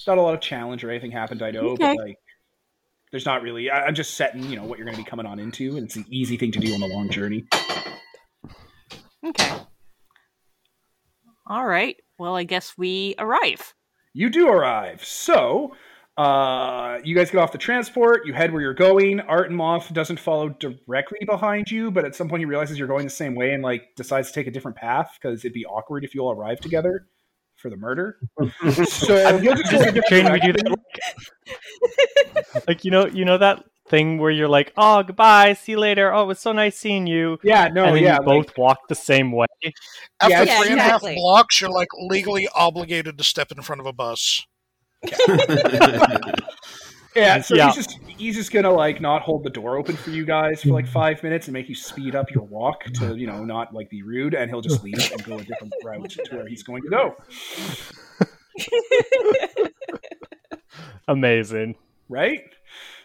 Not 0.05 0.17
a 0.17 0.21
lot 0.21 0.33
of 0.35 0.39
challenge 0.39 0.83
or 0.83 0.89
anything 0.91 1.11
happened, 1.11 1.41
I 1.41 1.51
know, 1.51 1.69
Okay. 1.71 1.95
but 1.95 1.97
like, 1.97 2.17
there's 3.11 3.25
not 3.25 3.41
really. 3.41 3.69
I- 3.69 3.85
I'm 3.85 3.95
just 3.95 4.13
setting, 4.13 4.43
you 4.43 4.55
know, 4.55 4.63
what 4.63 4.77
you're 4.77 4.85
going 4.85 4.97
to 4.97 5.03
be 5.03 5.09
coming 5.09 5.25
on 5.25 5.39
into, 5.39 5.75
and 5.77 5.85
it's 5.85 5.95
an 5.95 6.05
easy 6.09 6.37
thing 6.37 6.51
to 6.53 6.59
do 6.59 6.73
on 6.73 6.79
the 6.79 6.87
long 6.87 7.09
journey. 7.09 7.45
Okay. 9.25 9.51
All 11.47 11.65
right. 11.65 11.95
Well, 12.19 12.35
I 12.35 12.43
guess 12.43 12.73
we 12.77 13.15
arrive. 13.17 13.73
You 14.13 14.29
do 14.29 14.47
arrive. 14.47 15.03
So, 15.03 15.75
uh, 16.17 16.99
you 17.03 17.15
guys 17.15 17.29
get 17.29 17.39
off 17.39 17.51
the 17.51 17.59
transport. 17.59 18.25
You 18.25 18.33
head 18.33 18.51
where 18.51 18.61
you're 18.61 18.73
going. 18.73 19.19
Art 19.19 19.47
and 19.47 19.55
Moth 19.55 19.93
doesn't 19.93 20.19
follow 20.19 20.49
directly 20.49 21.19
behind 21.25 21.69
you, 21.69 21.91
but 21.91 22.05
at 22.05 22.15
some 22.15 22.27
point 22.27 22.39
he 22.41 22.45
realizes 22.45 22.79
you're 22.79 22.87
going 22.87 23.05
the 23.05 23.11
same 23.11 23.35
way 23.35 23.51
and 23.51 23.61
like 23.61 23.95
decides 23.95 24.29
to 24.29 24.33
take 24.33 24.47
a 24.47 24.51
different 24.51 24.77
path 24.77 25.17
because 25.21 25.45
it'd 25.45 25.53
be 25.53 25.65
awkward 25.65 26.03
if 26.03 26.15
you 26.15 26.21
all 26.21 26.31
arrived 26.31 26.63
together 26.63 27.07
for 27.55 27.69
the 27.69 27.77
murder. 27.77 28.17
so 28.87 29.37
he'll 29.37 29.55
just 29.55 29.71
go 29.71 29.79
a 29.79 29.91
different 29.91 30.31
we 30.31 30.39
do 30.39 30.53
that. 30.53 30.77
Like 32.67 32.83
you 32.83 32.91
know, 32.91 33.05
you 33.05 33.23
know 33.23 33.37
that 33.37 33.63
thing 33.87 34.17
where 34.17 34.31
you're 34.31 34.47
like, 34.47 34.73
"Oh, 34.75 35.03
goodbye, 35.03 35.53
see 35.53 35.73
you 35.73 35.79
later. 35.79 36.13
Oh, 36.13 36.23
it 36.23 36.27
was 36.27 36.39
so 36.39 36.51
nice 36.51 36.77
seeing 36.77 37.05
you." 37.07 37.37
Yeah, 37.43 37.67
no, 37.67 37.85
and 37.85 37.95
then 37.95 38.03
yeah, 38.03 38.17
you 38.19 38.25
both 38.25 38.57
walk 38.57 38.87
the 38.87 38.95
same 38.95 39.31
way. 39.31 39.45
After 40.19 40.45
Yeah, 40.45 40.61
three 40.61 40.71
and 40.71 40.79
a 40.79 40.83
half 40.83 41.01
exactly. 41.01 41.15
blocks, 41.15 41.61
you're 41.61 41.69
like 41.69 41.89
legally 41.99 42.47
obligated 42.55 43.17
to 43.17 43.23
step 43.23 43.51
in 43.51 43.61
front 43.61 43.81
of 43.81 43.85
a 43.85 43.93
bus. 43.93 44.45
Yeah, 47.15 47.41
so 47.41 47.55
Yeah. 47.55 47.67
he's 47.67 47.75
just 47.75 47.99
he's 48.05 48.35
just 48.35 48.51
gonna 48.51 48.69
like 48.71 49.01
not 49.01 49.23
hold 49.23 49.43
the 49.43 49.49
door 49.49 49.75
open 49.77 49.95
for 49.95 50.11
you 50.11 50.23
guys 50.23 50.61
for 50.61 50.69
like 50.69 50.87
five 50.87 51.23
minutes 51.23 51.47
and 51.47 51.53
make 51.53 51.67
you 51.67 51.73
speed 51.73 52.13
up 52.13 52.29
your 52.29 52.43
walk 52.43 52.83
to 52.95 53.15
you 53.15 53.25
know 53.25 53.43
not 53.43 53.73
like 53.73 53.89
be 53.89 54.03
rude, 54.03 54.35
and 54.35 54.51
he'll 54.51 54.61
just 54.61 54.83
leave 54.83 54.99
and 55.11 55.23
go 55.23 55.39
a 55.39 55.43
different 55.43 55.73
route 55.83 56.09
to 56.11 56.35
where 56.35 56.47
he's 56.47 56.61
going 56.61 56.83
to 56.83 56.89
go. 56.89 57.15
Amazing. 61.07 61.75
Right? 62.09 62.41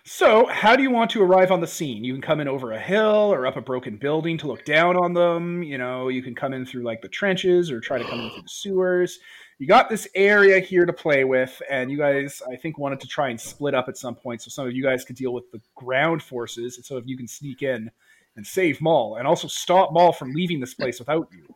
So, 0.04 0.46
how 0.46 0.74
do 0.74 0.82
you 0.82 0.90
want 0.90 1.10
to 1.12 1.22
arrive 1.22 1.52
on 1.52 1.60
the 1.60 1.66
scene? 1.66 2.02
You 2.04 2.12
can 2.12 2.22
come 2.22 2.40
in 2.40 2.48
over 2.48 2.72
a 2.72 2.78
hill 2.80 3.32
or 3.32 3.46
up 3.46 3.56
a 3.56 3.60
broken 3.60 3.96
building 3.96 4.36
to 4.38 4.48
look 4.48 4.64
down 4.64 4.96
on 4.96 5.14
them. 5.14 5.62
You 5.62 5.78
know, 5.78 6.08
you 6.08 6.22
can 6.22 6.34
come 6.34 6.52
in 6.52 6.66
through 6.66 6.82
like 6.82 7.00
the 7.02 7.08
trenches 7.08 7.70
or 7.70 7.80
try 7.80 7.98
to 7.98 8.04
come 8.04 8.20
in 8.20 8.30
through 8.30 8.42
the 8.42 8.48
sewers. 8.48 9.20
You 9.62 9.68
got 9.68 9.88
this 9.88 10.08
area 10.16 10.58
here 10.58 10.84
to 10.84 10.92
play 10.92 11.22
with, 11.22 11.62
and 11.70 11.88
you 11.88 11.96
guys, 11.96 12.42
I 12.50 12.56
think, 12.56 12.78
wanted 12.78 12.98
to 12.98 13.06
try 13.06 13.28
and 13.28 13.40
split 13.40 13.76
up 13.76 13.88
at 13.88 13.96
some 13.96 14.16
point 14.16 14.42
so 14.42 14.48
some 14.48 14.66
of 14.66 14.72
you 14.72 14.82
guys 14.82 15.04
could 15.04 15.14
deal 15.14 15.32
with 15.32 15.48
the 15.52 15.60
ground 15.76 16.20
forces, 16.20 16.78
and 16.78 16.84
so 16.84 16.96
if 16.96 17.06
you 17.06 17.16
can 17.16 17.28
sneak 17.28 17.62
in 17.62 17.88
and 18.34 18.44
save 18.44 18.80
Maul, 18.80 19.18
and 19.18 19.28
also 19.28 19.46
stop 19.46 19.92
Maul 19.92 20.12
from 20.12 20.32
leaving 20.32 20.58
this 20.58 20.74
place 20.74 20.98
without 20.98 21.28
you. 21.30 21.46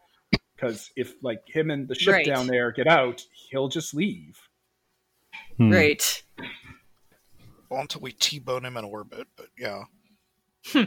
Because 0.55 0.93
if 0.95 1.15
like 1.21 1.41
him 1.49 1.73
and 1.73 1.89
the 1.89 1.97
ship 1.97 2.13
Right. 2.13 2.25
down 2.25 2.47
there 2.47 2.71
get 2.71 2.87
out, 2.87 3.25
he'll 3.51 3.67
just 3.67 3.93
leave. 3.93 4.39
Hmm. 5.57 5.73
Right. 5.73 6.23
Well, 7.69 7.81
until 7.81 8.03
we 8.03 8.13
T-bone 8.13 8.67
him 8.67 8.77
in 8.77 8.85
orbit, 8.85 9.27
but 9.37 9.49
yeah. 9.59 9.83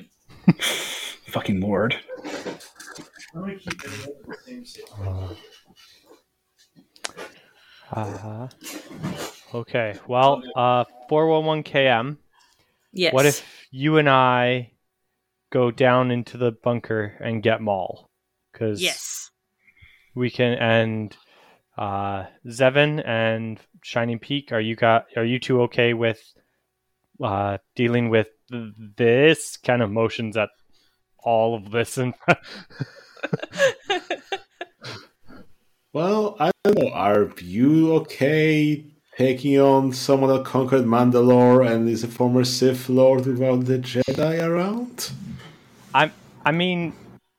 Fucking 1.28 1.60
lord. 1.60 2.00
How 7.94 8.04
do 8.04 8.12
we 8.12 8.18
keep 8.18 8.22
ending 8.26 8.42
up 8.42 8.54
in 8.62 9.12
the 9.12 9.18
same 9.18 9.28
city? 9.30 9.50
Uh, 9.54 9.58
okay. 9.58 10.00
Well, 10.08 10.44
uh, 10.56 10.86
411 11.10 11.64
KM. 11.64 12.18
Yes. 12.92 13.14
What 13.14 13.26
if 13.26 13.46
you 13.72 13.98
and 13.98 14.10
I 14.10 14.72
go 15.52 15.72
down 15.72 16.12
into 16.12 16.38
the 16.38 16.52
bunker 16.52 17.16
and 17.20 17.42
get 17.44 17.62
Maul? 17.62 18.10
Because 18.52 18.82
Yes. 18.82 19.30
we 20.16 20.30
can 20.32 20.54
and 20.58 21.16
uh 21.78 22.26
Zevin 22.48 23.02
and 23.08 23.60
Shining 23.84 24.20
Peak, 24.20 24.52
are 24.52 24.60
you 24.60 24.76
got 24.76 25.06
are 25.16 25.24
you 25.24 25.40
two 25.40 25.62
okay 25.64 25.94
with 25.94 26.20
uh 27.24 27.60
dealing 27.76 28.10
with 28.10 28.28
this 28.50 29.56
kind 29.58 29.82
of 29.82 29.92
motions 29.92 30.36
at 30.36 30.50
all 31.20 31.56
of 31.56 31.72
this 31.72 31.98
and 31.98 32.14
Well, 35.94 36.36
I 36.40 36.52
don't 36.64 36.78
know. 36.78 36.90
Are 36.92 37.32
you 37.42 37.94
okay 37.96 38.86
taking 39.18 39.60
on 39.60 39.92
someone 39.92 40.30
that 40.36 40.46
conquered 40.46 40.86
Mandalore 40.86 41.70
and 41.70 41.90
is 41.90 42.04
a 42.04 42.08
former 42.08 42.44
Sith 42.44 42.90
Lord 42.90 43.26
without 43.26 43.66
the 43.66 43.80
Jedi 43.80 44.44
around? 44.48 45.12
I'm 45.94 46.12
I 46.46 46.52
mean 46.52 46.94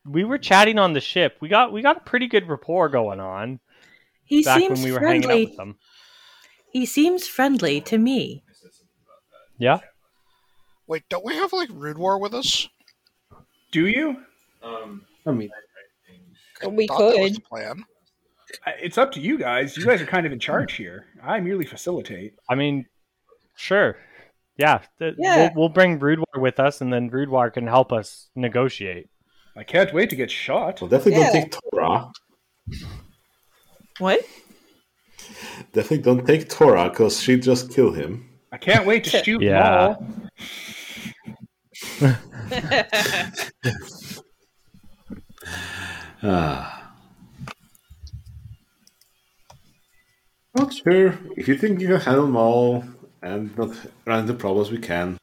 we 0.05 0.24
were 0.24 0.38
chatting 0.38 0.78
on 0.78 0.92
the 0.94 1.01
ship. 1.01 1.36
We 1.40 1.48
got 1.48 1.72
we 1.72 1.82
got 1.82 1.98
a 1.98 2.01
pretty 2.01 2.26
good 2.26 2.48
rapport 2.48 2.88
going 2.88 3.20
on 3.20 3.61
He 4.24 4.42
back 4.42 4.59
seems 4.59 4.80
when 4.80 4.84
we 4.88 4.92
were 4.92 5.01
hanging 5.01 5.22
out 5.22 5.26
friendly. 5.26 5.44
with 5.46 5.57
them. 5.57 5.78
He 6.72 6.86
seems 6.86 7.26
friendly 7.28 7.80
to 7.82 7.98
me. 7.98 8.42
Yeah? 9.59 9.78
Wait, 10.88 11.05
don't 11.09 11.24
we 11.24 11.34
have 11.36 11.53
like 11.53 11.68
Broodwar 11.68 12.20
with 12.20 12.34
us? 12.34 12.68
Do 13.70 13.86
you? 13.86 14.16
Um, 14.62 15.05
I 15.26 15.30
mean, 15.30 15.51
I 16.62 16.66
We 16.66 16.86
thought 16.88 16.98
that 16.98 17.18
was 17.20 17.30
could. 17.32 17.36
the 17.36 17.40
plan. 17.42 17.84
I- 18.66 18.74
It's 18.82 18.98
up 18.98 19.12
to 19.12 19.20
you 19.20 19.38
guys. 19.38 19.76
You 19.76 19.84
guys 19.84 20.01
are 20.01 20.07
kind 20.07 20.26
of 20.26 20.32
in 20.32 20.38
charge 20.38 20.74
here. 20.74 21.07
I 21.22 21.40
merely 21.40 21.64
facilitate. 21.66 22.34
I 22.48 22.55
mean 22.55 22.86
sure. 23.57 23.96
Yeah, 24.57 24.80
Yeah. 24.98 25.14
We'll, 25.18 25.51
we'll 25.57 25.68
bring 25.70 25.98
Broodwar 25.98 26.36
with 26.38 26.61
us, 26.61 26.80
and 26.82 26.92
then 26.92 27.09
Broodwar 27.11 27.51
can 27.53 27.66
help 27.66 27.92
us 27.92 28.28
negotiate. 28.36 29.09
I 29.57 29.62
can't 29.64 29.92
wait 29.94 30.11
to 30.11 30.16
get 30.16 30.30
shot. 30.30 30.80
well, 30.80 30.88
definitely 30.90 31.20
Yeah. 31.22 31.32
don't 31.32 31.42
take 31.42 31.57
Torah. 31.72 32.12
What? 33.98 34.20
Definitely 35.72 35.98
don't 35.98 36.26
take 36.26 36.48
Torah 36.51 36.90
because 36.90 37.20
she'd 37.22 37.42
just 37.42 37.70
kill 37.72 37.92
him. 37.92 38.28
I 38.53 38.59
can't 38.59 38.84
wait 38.86 39.05
to 39.05 39.11
shoot 39.24 39.40
Yeah. 39.40 39.94
Maul. 39.98 40.07
Ah. 46.22 46.80
Not 50.61 50.74
sure. 50.74 51.18
If 51.36 51.48
you 51.48 51.56
think 51.56 51.80
you 51.80 51.88
can 51.88 52.00
handle 52.00 52.26
them 52.26 52.36
all 52.36 52.84
and 53.22 53.56
not 53.56 53.74
run 54.06 54.20
into 54.20 54.34
problems, 54.34 54.70
we 54.70 54.78
can 54.78 55.16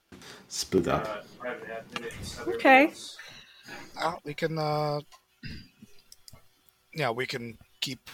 split 0.48 0.88
up. 0.88 1.26
private 1.38 1.68
admin 1.68 2.06
at 2.06 2.26
Southern 2.26 2.54
Okay. 2.56 2.92
Uh, 4.02 4.14
we 4.24 4.34
can, 4.34 4.58
uh, 4.58 5.00
yeah, 6.94 7.12
we 7.12 7.28
can 7.28 7.58
keep 7.82 8.10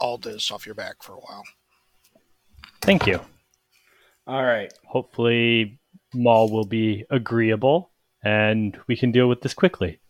all 0.00 0.18
this 0.18 0.50
off 0.50 0.66
your 0.66 0.74
back 0.74 1.02
for 1.02 1.12
a 1.12 1.20
while. 1.20 1.44
Thank 2.80 3.06
you. 3.06 3.20
All 4.26 4.44
right. 4.44 4.72
Hopefully, 4.86 5.78
Maul 6.12 6.50
will 6.50 6.66
be 6.66 7.04
agreeable, 7.10 7.92
and 8.24 8.76
we 8.88 8.96
can 8.96 9.12
deal 9.12 9.28
with 9.28 9.42
this 9.42 9.54
quickly. 9.54 10.00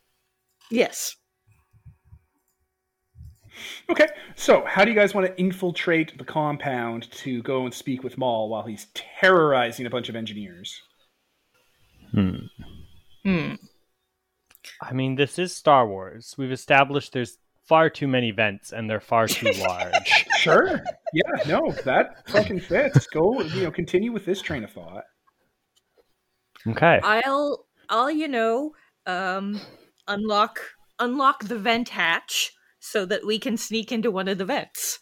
Yes. 0.71 1.17
Okay, 3.91 4.07
so 4.37 4.65
how 4.67 4.85
do 4.85 4.91
you 4.91 4.97
guys 4.97 5.15
want 5.15 5.27
to 5.27 5.41
infiltrate 5.41 6.17
the 6.19 6.25
compound 6.25 7.11
to 7.13 7.43
go 7.43 7.65
and 7.65 7.75
speak 7.75 8.03
with 8.03 8.19
Maul 8.19 8.49
while 8.49 8.63
he's 8.63 8.87
terrorizing 8.95 9.87
a 9.87 9.91
bunch 9.91 10.09
of 10.09 10.17
engineers? 10.17 10.81
Hmm. 12.13 12.37
Hmm. 13.25 13.55
I 14.81 14.93
mean, 14.93 15.17
this 15.17 15.39
is 15.39 15.55
Star 15.55 15.87
Wars. 15.87 16.35
We've 16.37 16.53
established 16.53 17.13
there's 17.13 17.39
far 17.65 17.89
too 17.89 18.09
many 18.09 18.31
vents 18.33 18.73
and 18.73 18.89
they're 18.89 19.01
far 19.01 19.27
too 19.27 19.51
large. 19.59 20.27
Sure. 20.39 20.83
Yeah, 21.13 21.43
no, 21.47 21.73
that 21.85 22.29
fucking 22.29 22.61
fits. 22.61 23.07
Go, 23.07 23.43
you 23.43 23.65
know, 23.65 23.71
continue 23.71 24.13
with 24.13 24.25
this 24.25 24.43
train 24.43 24.65
of 24.65 24.71
thought. 24.71 25.05
Okay. 26.67 27.01
I'll 27.03 27.67
I'll 27.89 28.11
you 28.11 28.29
know 28.29 28.73
um 29.07 29.61
unlock 30.07 30.61
unlock 30.99 31.45
the 31.45 31.59
vent 31.59 31.89
hatch 31.89 32.53
so 32.85 33.07
that 33.07 33.25
we 33.25 33.39
can 33.39 33.57
sneak 33.57 33.93
into 33.93 34.11
one 34.11 34.27
of 34.27 34.39
the 34.39 34.45
vents. 34.45 34.99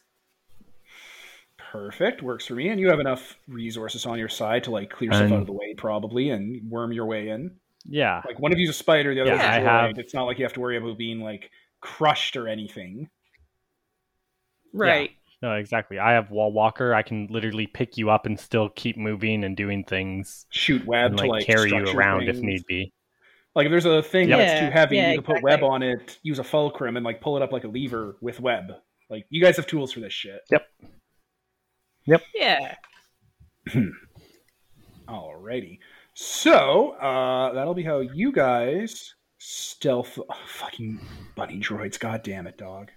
Perfect, 1.57 2.23
works 2.23 2.47
for 2.47 2.55
me. 2.55 2.69
And 2.69 2.79
you 2.79 2.89
have 2.91 3.01
enough 3.01 3.37
resources 3.49 4.05
on 4.05 4.19
your 4.19 4.29
side 4.29 4.65
to 4.65 4.71
like 4.71 4.91
clear 4.91 5.11
stuff 5.13 5.33
out 5.33 5.41
of 5.41 5.47
the 5.47 5.53
way, 5.53 5.75
probably, 5.75 6.29
and 6.31 6.69
worm 6.71 6.93
your 6.93 7.07
way 7.07 7.29
in. 7.31 7.53
Yeah. 7.85 8.21
Like 8.27 8.39
one 8.39 8.53
of 8.53 8.59
you's 8.59 8.71
a 8.71 8.75
spider, 8.75 9.15
the 9.15 9.23
other 9.23 9.31
Yeah, 9.31 9.37
one's 9.37 9.45
a 9.45 9.49
I 9.49 9.59
droid. 9.61 9.87
have- 9.89 9.99
It's 9.99 10.13
not 10.13 10.25
like 10.25 10.39
you 10.39 10.45
have 10.45 10.53
to 10.55 10.61
worry 10.61 10.77
about 10.77 10.99
being 10.99 11.21
like 11.21 11.51
crushed 11.81 12.37
or 12.37 12.49
anything. 12.49 13.09
Right. 14.75 15.13
No, 15.43 15.55
exactly. 15.55 15.99
I 15.99 16.13
have 16.13 16.31
Wall 16.31 16.53
Walker. 16.53 16.93
I 16.93 17.03
can 17.03 17.29
literally 17.31 17.67
pick 17.67 17.97
you 17.97 18.11
up 18.11 18.27
and 18.27 18.39
still 18.39 18.69
keep 18.69 18.99
moving 18.99 19.43
and 19.43 19.57
doing 19.57 19.85
things 19.85 20.45
Shoot 20.51 20.85
web 20.85 21.13
and 21.13 21.19
to 21.19 21.23
like, 21.25 21.31
like 21.31 21.47
carry 21.47 21.71
you 21.71 21.79
structure 21.87 21.97
around 21.97 22.29
if 22.29 22.37
need 22.41 22.67
be. 22.67 22.93
Like 23.55 23.67
if 23.67 23.71
there's 23.71 23.87
a 23.87 24.03
thing 24.03 24.29
that's 24.29 24.61
too 24.61 24.71
heavy, 24.71 24.97
yeah, 24.97 25.13
you 25.13 25.23
can 25.23 25.35
put 25.35 25.43
web 25.43 25.63
on 25.65 25.83
it, 25.83 26.19
use 26.23 26.39
a 26.39 26.45
fulcrum, 26.45 26.97
and 26.97 27.05
like 27.05 27.21
pull 27.21 27.37
it 27.37 27.43
up 27.43 27.53
like 27.53 27.65
a 27.65 27.69
lever 27.69 28.17
with 28.21 28.41
web. 28.41 28.73
Like 29.09 29.27
you 29.29 29.43
guys 29.43 29.57
have 29.57 29.67
tools 29.67 29.93
for 29.93 30.01
this 30.01 30.13
shit. 30.13 30.41
Yep. 30.51 30.67
Yep. 32.07 32.23
Yeah. 32.35 32.75
Alrighty. 35.09 35.79
So 36.15 36.91
uh, 36.93 37.53
that'll 37.53 37.75
be 37.75 37.83
how 37.83 38.01
you 38.01 38.31
guys 38.31 39.15
stealth. 39.39 40.19
oh, 40.19 40.35
fucking 40.47 41.01
bunny 41.35 41.59
droids. 41.59 41.99
God 41.99 42.23
damn 42.23 42.47
it, 42.47 42.57
dog. 42.57 42.91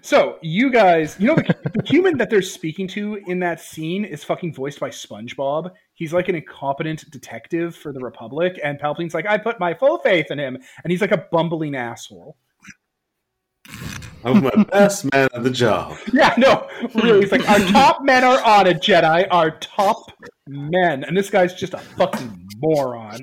So 0.00 0.38
you 0.40 0.70
guys, 0.70 1.16
you 1.18 1.26
know 1.26 1.34
the, 1.34 1.54
the 1.74 1.82
human 1.84 2.16
that 2.16 2.30
they're 2.30 2.40
speaking 2.40 2.88
to 2.88 3.20
in 3.26 3.40
that 3.40 3.60
scene 3.60 4.04
is 4.06 4.24
fucking 4.24 4.54
voiced 4.54 4.80
by 4.80 4.88
SpongeBob. 4.88 5.72
He's 6.00 6.14
like 6.14 6.30
an 6.30 6.34
incompetent 6.34 7.10
detective 7.10 7.76
for 7.76 7.92
the 7.92 8.00
Republic, 8.00 8.58
and 8.64 8.78
Palpatine's 8.80 9.12
like, 9.12 9.26
I 9.26 9.36
put 9.36 9.60
my 9.60 9.74
full 9.74 9.98
faith 9.98 10.30
in 10.30 10.38
him, 10.38 10.56
and 10.82 10.90
he's 10.90 11.02
like 11.02 11.12
a 11.12 11.26
bumbling 11.30 11.74
asshole. 11.76 12.38
I'm 14.24 14.42
my 14.42 14.64
best 14.70 15.04
man 15.12 15.28
at 15.34 15.42
the 15.42 15.50
job. 15.50 15.98
Yeah, 16.14 16.32
no, 16.38 16.66
really. 16.94 17.20
It's 17.22 17.32
like 17.32 17.46
our 17.50 17.58
top 17.70 18.02
men 18.02 18.24
are 18.24 18.42
on 18.42 18.66
a 18.66 18.72
Jedi. 18.72 19.26
Our 19.30 19.50
top 19.58 20.10
men, 20.48 21.04
and 21.04 21.14
this 21.14 21.28
guy's 21.28 21.52
just 21.52 21.74
a 21.74 21.78
fucking 21.78 22.48
moron. 22.62 23.18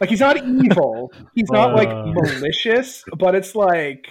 Like 0.00 0.10
he's 0.10 0.18
not 0.20 0.36
evil. 0.36 1.12
He's 1.36 1.50
not 1.50 1.74
like 1.76 1.88
Uh. 1.90 2.06
malicious, 2.06 3.04
but 3.18 3.36
it's 3.36 3.54
like, 3.54 4.08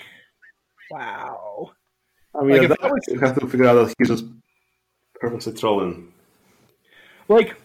wow. 0.89 1.71
I 2.33 2.43
mean, 2.43 2.49
Like, 2.51 2.57
at 2.59 2.63
if 2.63 2.69
that 2.69 2.81
that 2.81 2.89
point, 2.91 3.03
you 3.09 3.19
have 3.19 3.39
to 3.39 3.47
figure 3.47 3.65
out 3.65 3.73
that 3.75 3.93
he's 3.97 4.07
just 4.07 4.23
purposely 5.19 5.53
trolling. 5.53 6.13
Like 7.29 7.55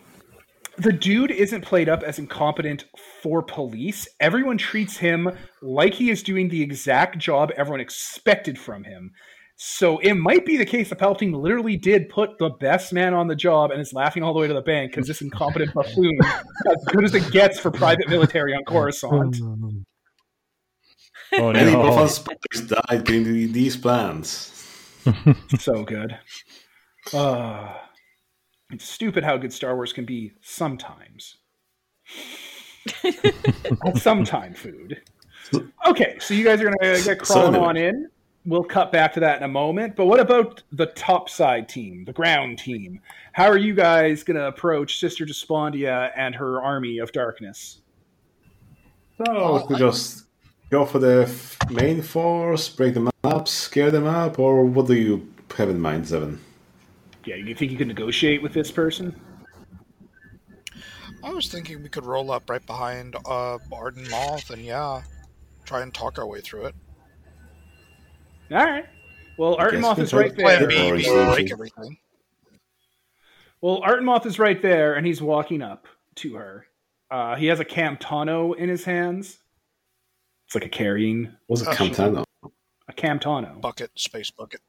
the 0.76 0.92
dude 0.92 1.30
isn't 1.30 1.62
played 1.62 1.88
up 1.88 2.02
as 2.02 2.18
incompetent 2.18 2.84
for 3.22 3.42
police. 3.42 4.06
Everyone 4.20 4.58
treats 4.58 4.96
him 4.96 5.30
like 5.62 5.94
he 5.94 6.10
is 6.10 6.22
doing 6.22 6.48
the 6.48 6.62
exact 6.62 7.18
job 7.18 7.50
everyone 7.56 7.80
expected 7.80 8.58
from 8.58 8.84
him. 8.84 9.10
So 9.56 9.98
it 9.98 10.14
might 10.14 10.44
be 10.44 10.56
the 10.56 10.64
case 10.66 10.88
that 10.88 10.98
Palpatine 10.98 11.32
literally 11.40 11.76
did 11.76 12.08
put 12.08 12.38
the 12.38 12.50
best 12.50 12.92
man 12.92 13.14
on 13.14 13.28
the 13.28 13.36
job 13.36 13.70
and 13.70 13.80
is 13.80 13.92
laughing 13.92 14.24
all 14.24 14.34
the 14.34 14.40
way 14.40 14.48
to 14.48 14.54
the 14.54 14.62
bank 14.62 14.90
because 14.90 15.06
this 15.06 15.22
incompetent 15.22 15.72
buffoon 15.74 16.18
as 16.68 16.84
good 16.88 17.04
as 17.04 17.14
it 17.14 17.30
gets 17.30 17.60
for 17.60 17.70
private 17.70 18.08
military 18.08 18.52
on 18.52 18.64
Coruscant. 18.64 19.36
Oh 21.36 21.52
Many 21.52 21.72
no. 21.72 21.82
Buffalo 21.82 22.06
spiders 22.08 22.66
died 22.68 23.04
getting 23.04 23.24
the- 23.24 23.46
these 23.46 23.76
plans. 23.76 24.50
so 25.60 25.84
good. 25.84 26.18
Uh, 27.12 27.74
it's 28.74 28.88
stupid 28.88 29.22
how 29.22 29.36
good 29.36 29.52
Star 29.52 29.76
Wars 29.76 29.92
can 29.92 30.04
be 30.04 30.32
sometimes. 30.42 31.36
Sometime 33.94 34.52
food. 34.52 35.00
Okay, 35.86 36.16
so 36.18 36.34
you 36.34 36.44
guys 36.44 36.60
are 36.60 36.64
gonna 36.64 37.00
get 37.02 37.20
crawling 37.20 37.54
on 37.54 37.76
in. 37.76 38.08
We'll 38.44 38.64
cut 38.64 38.90
back 38.92 39.12
to 39.14 39.20
that 39.20 39.38
in 39.38 39.44
a 39.44 39.48
moment. 39.48 39.94
But 39.96 40.06
what 40.06 40.20
about 40.20 40.62
the 40.72 40.86
top 40.86 41.30
side 41.30 41.68
team, 41.68 42.04
the 42.04 42.12
ground 42.12 42.58
team? 42.58 43.00
How 43.32 43.44
are 43.44 43.56
you 43.56 43.74
guys 43.74 44.24
gonna 44.24 44.46
approach 44.46 44.98
Sister 44.98 45.24
Despondia 45.24 46.10
and 46.16 46.34
her 46.34 46.60
army 46.60 46.98
of 46.98 47.12
darkness? 47.12 47.80
So 49.24 49.66
we 49.70 49.76
just 49.76 50.24
go 50.70 50.84
for 50.84 50.98
the 50.98 51.32
main 51.70 52.02
force, 52.02 52.68
break 52.68 52.94
them 52.94 53.08
up, 53.22 53.46
scare 53.46 53.92
them 53.92 54.06
up, 54.06 54.40
or 54.40 54.64
what 54.64 54.88
do 54.88 54.94
you 54.94 55.32
have 55.56 55.70
in 55.70 55.78
mind, 55.78 56.08
Seven? 56.08 56.40
Yeah, 57.24 57.36
you 57.36 57.54
think 57.54 57.72
you 57.72 57.78
can 57.78 57.88
negotiate 57.88 58.42
with 58.42 58.52
this 58.52 58.70
person? 58.70 59.18
I 61.22 61.32
was 61.32 61.48
thinking 61.48 61.82
we 61.82 61.88
could 61.88 62.04
roll 62.04 62.30
up 62.30 62.50
right 62.50 62.64
behind 62.66 63.16
uh, 63.24 63.58
Arden 63.72 64.08
Moth 64.10 64.50
and 64.50 64.62
yeah, 64.62 65.02
try 65.64 65.82
and 65.82 65.92
talk 65.92 66.18
our 66.18 66.26
way 66.26 66.40
through 66.42 66.66
it. 66.66 66.74
All 68.50 68.58
right. 68.58 68.84
Well, 69.38 69.54
I 69.54 69.70
guess 69.70 69.84
Artemoth 69.84 69.98
is 70.00 70.12
right 70.12 70.30
to 70.30 70.42
Plan 70.42 70.60
there. 70.60 70.70
Yeah, 70.70 70.82
B, 70.84 70.90
or 70.90 70.94
we 70.94 71.02
solution. 71.02 71.32
break 71.32 71.52
everything. 71.52 71.96
Well, 73.62 73.80
Artemoth 73.82 74.26
is 74.26 74.38
right 74.38 74.60
there, 74.60 74.94
and 74.94 75.06
he's 75.06 75.22
walking 75.22 75.62
up 75.62 75.86
to 76.16 76.34
her. 76.34 76.66
Uh, 77.10 77.36
he 77.36 77.46
has 77.46 77.58
a 77.58 77.64
Camtano 77.64 78.54
in 78.54 78.68
his 78.68 78.84
hands. 78.84 79.38
It's 80.46 80.54
like 80.54 80.66
a 80.66 80.68
carrying 80.68 81.32
Was 81.48 81.62
it 81.62 81.68
Camtano? 81.68 82.24
A 82.88 82.92
Camtano, 82.92 83.60
Bucket, 83.62 83.90
space 83.94 84.30
bucket. 84.30 84.60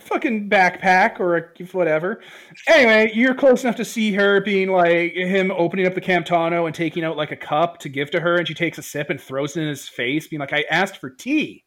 Fucking 0.00 0.48
backpack 0.48 1.20
or 1.20 1.36
a 1.36 1.64
whatever. 1.72 2.20
Anyway, 2.66 3.10
you're 3.14 3.34
close 3.34 3.62
enough 3.62 3.76
to 3.76 3.84
see 3.84 4.12
her 4.14 4.40
being 4.40 4.70
like 4.70 5.12
him 5.12 5.50
opening 5.52 5.86
up 5.86 5.94
the 5.94 6.00
Camtano 6.00 6.66
and 6.66 6.74
taking 6.74 7.04
out 7.04 7.16
like 7.16 7.30
a 7.30 7.36
cup 7.36 7.78
to 7.78 7.88
give 7.88 8.10
to 8.10 8.20
her, 8.20 8.36
and 8.36 8.48
she 8.48 8.54
takes 8.54 8.78
a 8.78 8.82
sip 8.82 9.10
and 9.10 9.20
throws 9.20 9.56
it 9.56 9.62
in 9.62 9.68
his 9.68 9.88
face, 9.88 10.28
being 10.28 10.40
like, 10.40 10.52
"I 10.52 10.64
asked 10.70 10.98
for 10.98 11.10
tea." 11.10 11.64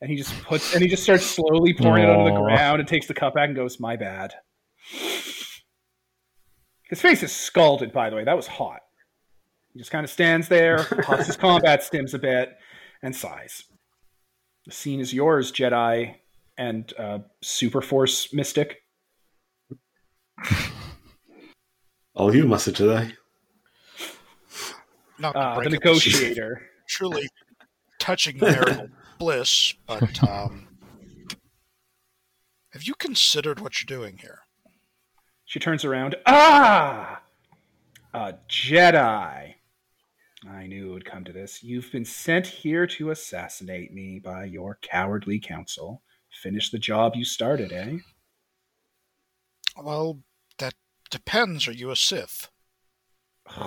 And 0.00 0.10
he 0.10 0.16
just 0.16 0.38
puts 0.42 0.74
and 0.74 0.82
he 0.82 0.88
just 0.88 1.02
starts 1.02 1.24
slowly 1.24 1.72
pouring 1.72 2.04
it 2.04 2.10
onto 2.10 2.30
the 2.30 2.40
ground 2.40 2.80
and 2.80 2.88
takes 2.88 3.06
the 3.06 3.14
cup 3.14 3.34
back 3.34 3.48
and 3.48 3.56
goes, 3.56 3.80
"My 3.80 3.96
bad." 3.96 4.34
His 6.90 7.00
face 7.00 7.22
is 7.22 7.32
scalded, 7.32 7.92
by 7.92 8.10
the 8.10 8.16
way. 8.16 8.24
That 8.24 8.36
was 8.36 8.46
hot. 8.46 8.80
He 9.72 9.78
just 9.80 9.90
kind 9.90 10.04
of 10.04 10.10
stands 10.10 10.48
there, 10.48 10.84
puffs 10.84 11.26
his 11.26 11.36
combat 11.38 11.80
stims 11.80 12.14
a 12.14 12.18
bit, 12.18 12.56
and 13.02 13.16
sighs. 13.16 13.64
The 14.66 14.72
scene 14.72 15.00
is 15.00 15.12
yours, 15.12 15.50
Jedi 15.50 16.16
and 16.56 16.92
uh, 16.98 17.18
Super 17.42 17.80
Force 17.80 18.32
Mystic. 18.32 18.82
All 22.14 22.34
you, 22.34 22.46
Master 22.46 22.72
Jedi. 22.72 23.12
Not 25.18 25.32
to 25.32 25.38
Uh, 25.38 25.54
the 25.54 25.60
it, 25.60 25.64
this 25.82 26.06
is 26.06 26.12
negotiator. 26.14 26.62
Truly 26.88 27.28
touching 27.98 28.38
marital 28.40 28.88
bliss, 29.18 29.74
but 29.86 30.22
um, 30.22 30.68
have 32.72 32.82
you 32.82 32.94
considered 32.94 33.60
what 33.60 33.80
you're 33.80 33.98
doing 33.98 34.18
here? 34.18 34.40
She 35.44 35.58
turns 35.58 35.84
around. 35.84 36.16
Ah! 36.26 37.22
A 38.12 38.34
Jedi. 38.48 39.54
I 40.48 40.66
knew 40.66 40.90
it 40.90 40.92
would 40.92 41.04
come 41.04 41.24
to 41.24 41.32
this. 41.32 41.62
You've 41.62 41.90
been 41.90 42.04
sent 42.04 42.46
here 42.46 42.86
to 42.88 43.10
assassinate 43.10 43.92
me 43.94 44.18
by 44.18 44.44
your 44.44 44.78
cowardly 44.82 45.38
council. 45.38 46.02
Finish 46.44 46.68
the 46.68 46.78
job 46.78 47.16
you 47.16 47.24
started, 47.24 47.72
eh? 47.72 47.96
Well, 49.82 50.20
that 50.58 50.74
depends. 51.10 51.66
Are 51.66 51.72
you 51.72 51.90
a 51.90 51.96
Sith? 51.96 52.50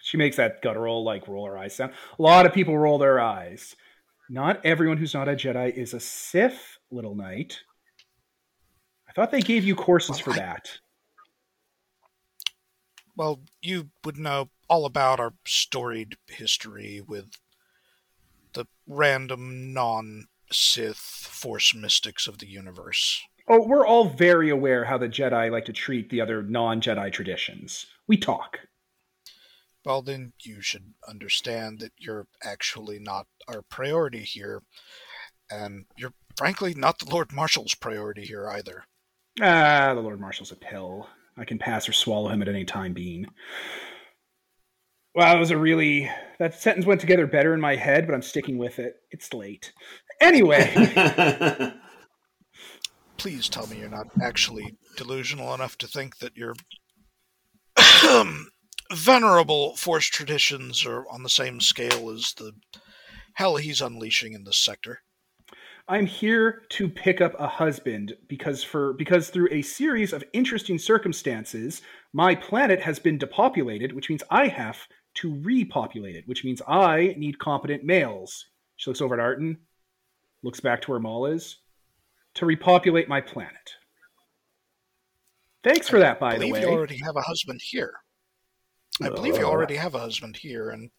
she 0.00 0.16
makes 0.16 0.36
that 0.36 0.62
guttural, 0.62 1.04
like, 1.04 1.28
roll 1.28 1.44
her 1.44 1.58
eyes 1.58 1.76
sound. 1.76 1.92
A 2.18 2.22
lot 2.22 2.46
of 2.46 2.54
people 2.54 2.78
roll 2.78 2.96
their 2.96 3.20
eyes. 3.20 3.76
Not 4.30 4.64
everyone 4.64 4.96
who's 4.96 5.12
not 5.12 5.28
a 5.28 5.32
Jedi 5.32 5.70
is 5.74 5.92
a 5.92 6.00
Sith, 6.00 6.78
little 6.90 7.14
knight. 7.14 7.60
I 9.06 9.12
thought 9.12 9.30
they 9.30 9.42
gave 9.42 9.64
you 9.64 9.74
courses 9.74 10.18
for 10.18 10.30
I- 10.30 10.36
that. 10.36 10.70
Well, 13.16 13.42
you 13.60 13.90
would 14.02 14.16
know 14.16 14.48
all 14.66 14.86
about 14.86 15.20
our 15.20 15.34
storied 15.46 16.16
history 16.26 17.02
with 17.06 17.32
the 18.54 18.64
random 18.86 19.74
non 19.74 20.24
Sith 20.54 20.96
force 20.96 21.74
mystics 21.74 22.26
of 22.26 22.38
the 22.38 22.46
universe. 22.46 23.22
Oh, 23.48 23.66
we're 23.66 23.86
all 23.86 24.08
very 24.08 24.48
aware 24.48 24.84
how 24.84 24.96
the 24.96 25.08
Jedi 25.08 25.50
like 25.50 25.66
to 25.66 25.72
treat 25.72 26.08
the 26.08 26.20
other 26.20 26.42
non 26.42 26.80
Jedi 26.80 27.12
traditions. 27.12 27.86
We 28.06 28.16
talk. 28.16 28.58
Well, 29.84 30.00
then 30.00 30.32
you 30.42 30.62
should 30.62 30.94
understand 31.06 31.80
that 31.80 31.92
you're 31.98 32.26
actually 32.42 32.98
not 32.98 33.26
our 33.46 33.60
priority 33.62 34.20
here. 34.20 34.62
And 35.50 35.84
you're 35.96 36.14
frankly 36.38 36.74
not 36.74 36.98
the 36.98 37.10
Lord 37.10 37.32
Marshal's 37.32 37.74
priority 37.74 38.24
here 38.24 38.48
either. 38.48 38.84
Ah, 39.42 39.92
the 39.94 40.00
Lord 40.00 40.20
Marshal's 40.20 40.52
a 40.52 40.56
pill. 40.56 41.08
I 41.36 41.44
can 41.44 41.58
pass 41.58 41.88
or 41.88 41.92
swallow 41.92 42.30
him 42.30 42.40
at 42.40 42.48
any 42.48 42.64
time 42.64 42.94
being. 42.94 43.26
Wow, 45.14 45.34
that 45.34 45.38
was 45.38 45.50
a 45.50 45.56
really 45.56 46.10
that 46.38 46.54
sentence 46.54 46.86
went 46.86 47.00
together 47.00 47.26
better 47.26 47.54
in 47.54 47.60
my 47.60 47.76
head, 47.76 48.06
but 48.06 48.14
I'm 48.14 48.22
sticking 48.22 48.58
with 48.58 48.78
it. 48.78 48.96
It's 49.10 49.32
late. 49.32 49.72
Anyway, 50.20 51.72
Please 53.24 53.48
tell 53.48 53.66
me 53.68 53.78
you're 53.78 53.88
not 53.88 54.08
actually 54.20 54.76
delusional 54.98 55.54
enough 55.54 55.78
to 55.78 55.86
think 55.86 56.18
that 56.18 56.36
your 56.36 56.54
venerable 58.92 59.76
force 59.76 60.06
traditions 60.06 60.84
are 60.84 61.08
on 61.08 61.22
the 61.22 61.30
same 61.30 61.58
scale 61.58 62.10
as 62.10 62.34
the 62.36 62.52
hell 63.32 63.56
he's 63.56 63.80
unleashing 63.80 64.34
in 64.34 64.44
this 64.44 64.58
sector. 64.58 65.00
I'm 65.88 66.04
here 66.04 66.64
to 66.70 66.86
pick 66.86 67.22
up 67.22 67.32
a 67.38 67.46
husband 67.46 68.14
because 68.28 68.62
for 68.62 68.92
because 68.92 69.30
through 69.30 69.48
a 69.50 69.62
series 69.62 70.12
of 70.12 70.22
interesting 70.34 70.78
circumstances, 70.78 71.80
my 72.12 72.34
planet 72.34 72.82
has 72.82 72.98
been 72.98 73.16
depopulated, 73.16 73.94
which 73.94 74.10
means 74.10 74.22
I 74.30 74.48
have 74.48 74.86
to 75.14 75.34
repopulate 75.40 76.16
it, 76.16 76.28
which 76.28 76.44
means 76.44 76.60
I 76.68 77.14
need 77.16 77.38
competent 77.38 77.84
males. 77.84 78.46
She 78.76 78.90
looks 78.90 79.00
over 79.00 79.14
at 79.14 79.20
Arton, 79.20 79.58
looks 80.44 80.60
back 80.60 80.82
to 80.82 80.90
where 80.90 81.00
Maul 81.00 81.26
is, 81.26 81.56
to 82.34 82.46
repopulate 82.46 83.08
my 83.08 83.20
planet. 83.20 83.74
Thanks 85.62 85.88
for 85.88 85.98
that, 85.98 86.20
by 86.20 86.30
I 86.30 86.32
the 86.34 86.38
believe 86.40 86.52
way. 86.54 86.60
you 86.62 86.68
already 86.68 86.98
have 87.02 87.16
a 87.16 87.22
husband 87.22 87.60
here. 87.62 87.94
I 89.02 89.08
believe 89.08 89.36
you 89.38 89.46
Uh, 89.46 89.50
already 89.50 89.76
have 89.76 89.94
a 89.94 89.98
husband 89.98 90.36
here, 90.36 90.70
and 90.70 90.90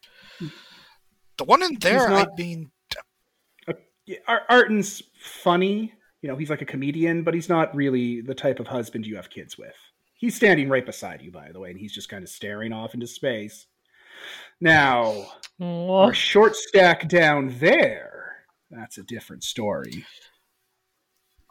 the 1.38 1.44
one 1.46 1.62
in 1.64 1.76
there, 1.80 2.10
not- 2.10 2.30
I 2.32 2.36
mean, 2.42 2.72
Yeah, 4.08 4.18
Ar- 4.28 4.46
Arton's 4.50 5.02
funny. 5.20 5.92
You 6.22 6.30
know, 6.30 6.36
he's 6.36 6.52
like 6.52 6.62
a 6.62 6.66
comedian, 6.66 7.24
but 7.24 7.34
he's 7.34 7.50
not 7.50 7.76
really 7.76 8.22
the 8.22 8.36
type 8.36 8.60
of 8.60 8.68
husband 8.68 9.04
you 9.08 9.16
have 9.16 9.32
kids 9.32 9.58
with. 9.58 9.74
He's 10.14 10.36
standing 10.36 10.70
right 10.70 10.86
beside 10.86 11.24
you, 11.24 11.32
by 11.32 11.52
the 11.52 11.60
way, 11.60 11.72
and 11.72 11.80
he's 11.80 11.92
just 11.94 12.08
kind 12.10 12.22
of 12.24 12.30
staring 12.30 12.72
off 12.72 12.94
into 12.94 13.08
space. 13.08 13.66
Now, 14.62 15.26
Aw. 15.60 16.04
our 16.04 16.14
short 16.14 16.56
stack 16.56 17.08
down 17.08 17.58
there, 17.58 18.25
that's 18.70 18.98
a 18.98 19.04
different 19.04 19.44
story. 19.44 20.06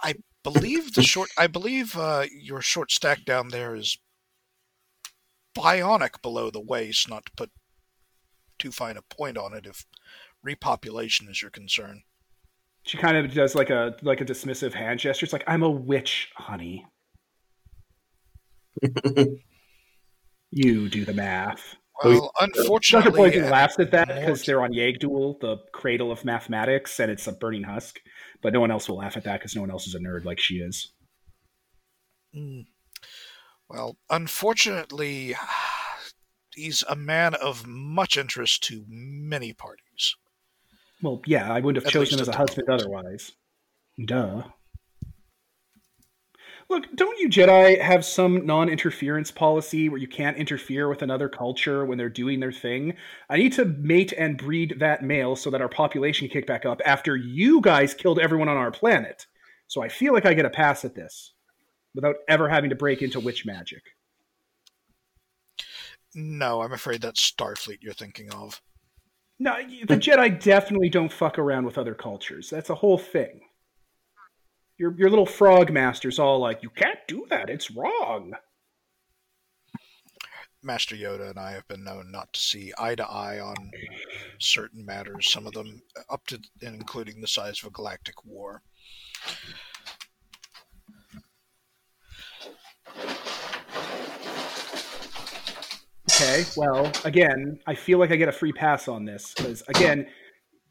I 0.03 0.15
believe 0.43 0.95
the 0.95 1.03
short. 1.03 1.31
I 1.39 1.47
believe 1.47 1.97
uh, 1.97 2.25
your 2.31 2.61
short 2.61 2.91
stack 2.91 3.25
down 3.25 3.49
there 3.49 3.75
is 3.75 3.99
bionic 5.57 6.21
below 6.23 6.51
the 6.51 6.61
waist. 6.61 7.09
Not 7.09 7.27
to 7.27 7.33
put 7.37 7.51
too 8.59 8.73
fine 8.73 8.97
a 8.97 9.03
point 9.03 9.39
on 9.39 9.55
it, 9.55 9.67
if 9.67 9.87
repopulation 10.47 11.31
is 11.31 11.41
your 11.41 11.51
concern. 11.51 12.03
She 12.83 12.99
kind 12.99 13.17
of 13.17 13.33
does 13.33 13.55
like 13.55 13.71
a 13.71 13.97
like 14.03 14.21
a 14.21 14.25
dismissive 14.25 14.75
hand 14.75 15.01
gesture. 15.01 15.25
It's 15.25 15.33
like, 15.33 15.45
I'm 15.47 15.63
a 15.63 15.71
witch, 15.71 16.31
honey. 16.37 16.87
you 20.51 20.89
do 20.89 21.05
the 21.05 21.15
math. 21.15 21.77
Well, 22.03 22.33
Dr. 22.41 22.61
unfortunately, 22.61 23.13
Poison 23.13 23.45
uh, 23.45 23.51
laughs 23.51 23.79
at 23.79 23.91
that 23.93 24.09
because 24.09 24.45
they're 24.45 24.63
on 24.63 24.73
Yag'Dhul, 24.73 25.41
the 25.41 25.59
cradle 25.73 26.11
of 26.11 26.25
mathematics, 26.25 26.99
and 26.99 27.11
it's 27.11 27.27
a 27.27 27.33
burning 27.33 27.63
husk. 27.63 28.01
But 28.43 28.53
no 28.53 28.61
one 28.61 28.71
else 28.71 28.89
will 28.89 28.97
laugh 28.97 29.17
at 29.17 29.25
that 29.25 29.41
because 29.41 29.55
no 29.55 29.61
one 29.61 29.71
else 29.71 29.87
is 29.87 29.95
a 29.95 30.01
nerd 30.01 30.25
like 30.25 30.41
she 30.41 30.57
is. 30.57 30.93
Mm. 32.35 32.67
Well, 33.69 33.97
unfortunately, 34.11 35.37
he's 36.55 36.83
a 36.89 36.97
man 36.97 37.35
of 37.35 37.67
much 37.67 38.17
interest 38.17 38.65
to 38.65 38.85
many 38.89 39.53
parties. 39.53 40.17
Well, 41.01 41.23
yeah, 41.27 41.53
I 41.53 41.61
wouldn't 41.61 41.85
have 41.85 41.87
At 41.87 41.93
chosen 41.93 42.19
him 42.19 42.23
as 42.23 42.29
a 42.29 42.37
husband 42.37 42.69
otherwise. 42.69 43.33
Duh. 44.05 44.43
Look, 46.71 46.95
don't 46.95 47.19
you 47.19 47.29
Jedi 47.29 47.81
have 47.81 48.05
some 48.05 48.47
non 48.47 48.69
interference 48.69 49.31
policy 49.31 49.89
where 49.89 50.01
you 50.01 50.09
can't 50.09 50.37
interfere 50.37 50.89
with 50.89 51.03
another 51.03 51.29
culture 51.29 51.85
when 51.85 51.99
they're 51.99 52.09
doing 52.09 52.41
their 52.41 52.53
thing? 52.53 52.95
I 53.29 53.37
need 53.37 53.53
to 53.55 53.65
mate 53.65 54.13
and 54.17 54.39
breed 54.39 54.77
that 54.79 55.03
male 55.03 55.37
so 55.37 55.51
that 55.51 55.61
our 55.61 55.69
population 55.69 56.29
can 56.29 56.41
kick 56.41 56.47
back 56.47 56.65
up 56.65 56.81
after 56.87 57.17
you 57.17 57.61
guys 57.61 57.95
killed 57.95 58.19
everyone 58.19 58.49
on 58.49 58.57
our 58.57 58.71
planet. 58.71 59.27
So 59.67 59.83
I 59.83 59.89
feel 59.89 60.13
like 60.13 60.27
I 60.27 60.35
get 60.35 60.47
a 60.47 60.51
pass 60.51 60.85
at 60.85 60.95
this 60.95 61.33
without 61.95 62.17
ever 62.29 62.49
having 62.49 62.71
to 62.71 62.77
break 62.77 63.03
into 63.03 63.21
witch 63.21 63.45
magic. 63.47 63.83
No, 66.15 66.63
I'm 66.63 66.73
afraid 66.73 67.03
that's 67.03 67.31
Starfleet 67.31 67.83
you're 67.83 67.93
thinking 67.93 68.33
of. 68.33 68.61
No, 69.39 69.57
the 69.57 69.97
Jedi 69.97 70.41
definitely 70.43 70.89
don't 70.89 71.13
fuck 71.13 71.39
around 71.39 71.65
with 71.65 71.77
other 71.77 71.95
cultures. 71.95 72.49
That's 72.51 72.71
a 72.71 72.75
whole 72.75 72.99
thing. 72.99 73.41
Your 74.77 74.93
your 74.97 75.11
little 75.11 75.27
frog 75.27 75.71
master's 75.71 76.19
all 76.19 76.41
like, 76.41 76.63
"You 76.63 76.71
can't 76.71 76.99
do 77.07 77.27
that. 77.31 77.49
It's 77.49 77.71
wrong." 77.71 78.35
Master 80.63 80.97
Yoda 80.97 81.29
and 81.29 81.39
I 81.39 81.53
have 81.53 81.69
been 81.69 81.85
known 81.85 82.11
not 82.11 82.33
to 82.33 82.41
see 82.41 82.73
eye 82.79 82.95
to 82.95 83.07
eye 83.07 83.39
on 83.39 83.71
certain 84.39 84.85
matters, 84.85 85.31
some 85.31 85.47
of 85.47 85.53
them 85.53 85.83
up 86.09 86.27
to 86.29 86.41
and 86.63 86.75
including 86.75 87.21
the 87.21 87.29
size 87.29 87.61
of 87.63 87.69
a 87.69 87.71
galactic 87.71 88.25
war. 88.25 88.63
Okay, 96.11 96.45
well, 96.57 96.91
again, 97.05 97.59
I 97.67 97.75
feel 97.75 97.99
like 97.99 98.11
I 98.11 98.17
get 98.17 98.29
a 98.29 98.33
free 98.33 98.53
pass 98.53 98.89
on 98.89 99.05
this 99.05 99.35
because 99.37 99.63
again, 99.69 100.07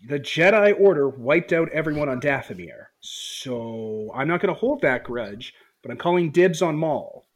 the 0.07 0.19
Jedi 0.19 0.79
Order 0.79 1.09
wiped 1.09 1.53
out 1.53 1.69
everyone 1.69 2.09
on 2.09 2.19
Dathomir, 2.19 2.87
so 2.99 4.11
I'm 4.13 4.27
not 4.27 4.41
going 4.41 4.53
to 4.53 4.59
hold 4.59 4.81
that 4.81 5.03
grudge. 5.03 5.53
But 5.81 5.91
I'm 5.91 5.97
calling 5.97 6.31
dibs 6.31 6.61
on 6.61 6.77
Maul. 6.77 7.27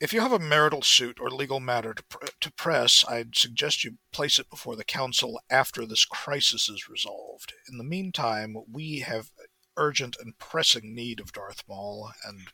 If 0.00 0.12
you 0.12 0.20
have 0.20 0.32
a 0.32 0.40
marital 0.40 0.82
suit 0.82 1.18
or 1.20 1.30
legal 1.30 1.60
matter 1.60 1.94
to, 1.94 2.02
pr- 2.02 2.26
to 2.40 2.52
press, 2.52 3.04
I'd 3.08 3.36
suggest 3.36 3.84
you 3.84 3.98
place 4.12 4.40
it 4.40 4.50
before 4.50 4.74
the 4.74 4.82
Council 4.82 5.40
after 5.48 5.86
this 5.86 6.04
crisis 6.04 6.68
is 6.68 6.88
resolved. 6.88 7.52
In 7.70 7.78
the 7.78 7.84
meantime, 7.84 8.56
we 8.68 8.98
have 9.00 9.30
urgent 9.76 10.16
and 10.18 10.36
pressing 10.38 10.92
need 10.92 11.20
of 11.20 11.32
Darth 11.32 11.62
Maul, 11.68 12.10
and 12.26 12.48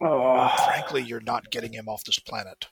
Oh, 0.00 0.48
frankly, 0.64 1.02
you're 1.02 1.20
not 1.20 1.50
getting 1.50 1.72
him 1.72 1.88
off 1.88 2.04
this 2.04 2.18
planet. 2.18 2.66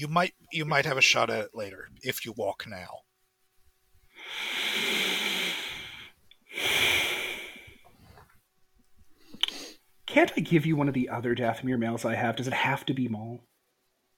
You 0.00 0.08
might 0.08 0.32
you 0.50 0.64
might 0.64 0.86
have 0.86 0.96
a 0.96 1.02
shot 1.02 1.28
at 1.28 1.44
it 1.44 1.50
later 1.52 1.90
if 2.02 2.24
you 2.24 2.32
walk 2.32 2.64
now. 2.66 3.00
can't 10.06 10.32
I 10.38 10.40
give 10.40 10.64
you 10.64 10.74
one 10.74 10.88
of 10.88 10.94
the 10.94 11.10
other 11.10 11.34
Dathomir 11.34 11.78
males 11.78 12.06
I 12.06 12.14
have? 12.14 12.36
Does 12.36 12.48
it 12.48 12.54
have 12.54 12.86
to 12.86 12.94
be 12.94 13.08
Maul? 13.08 13.44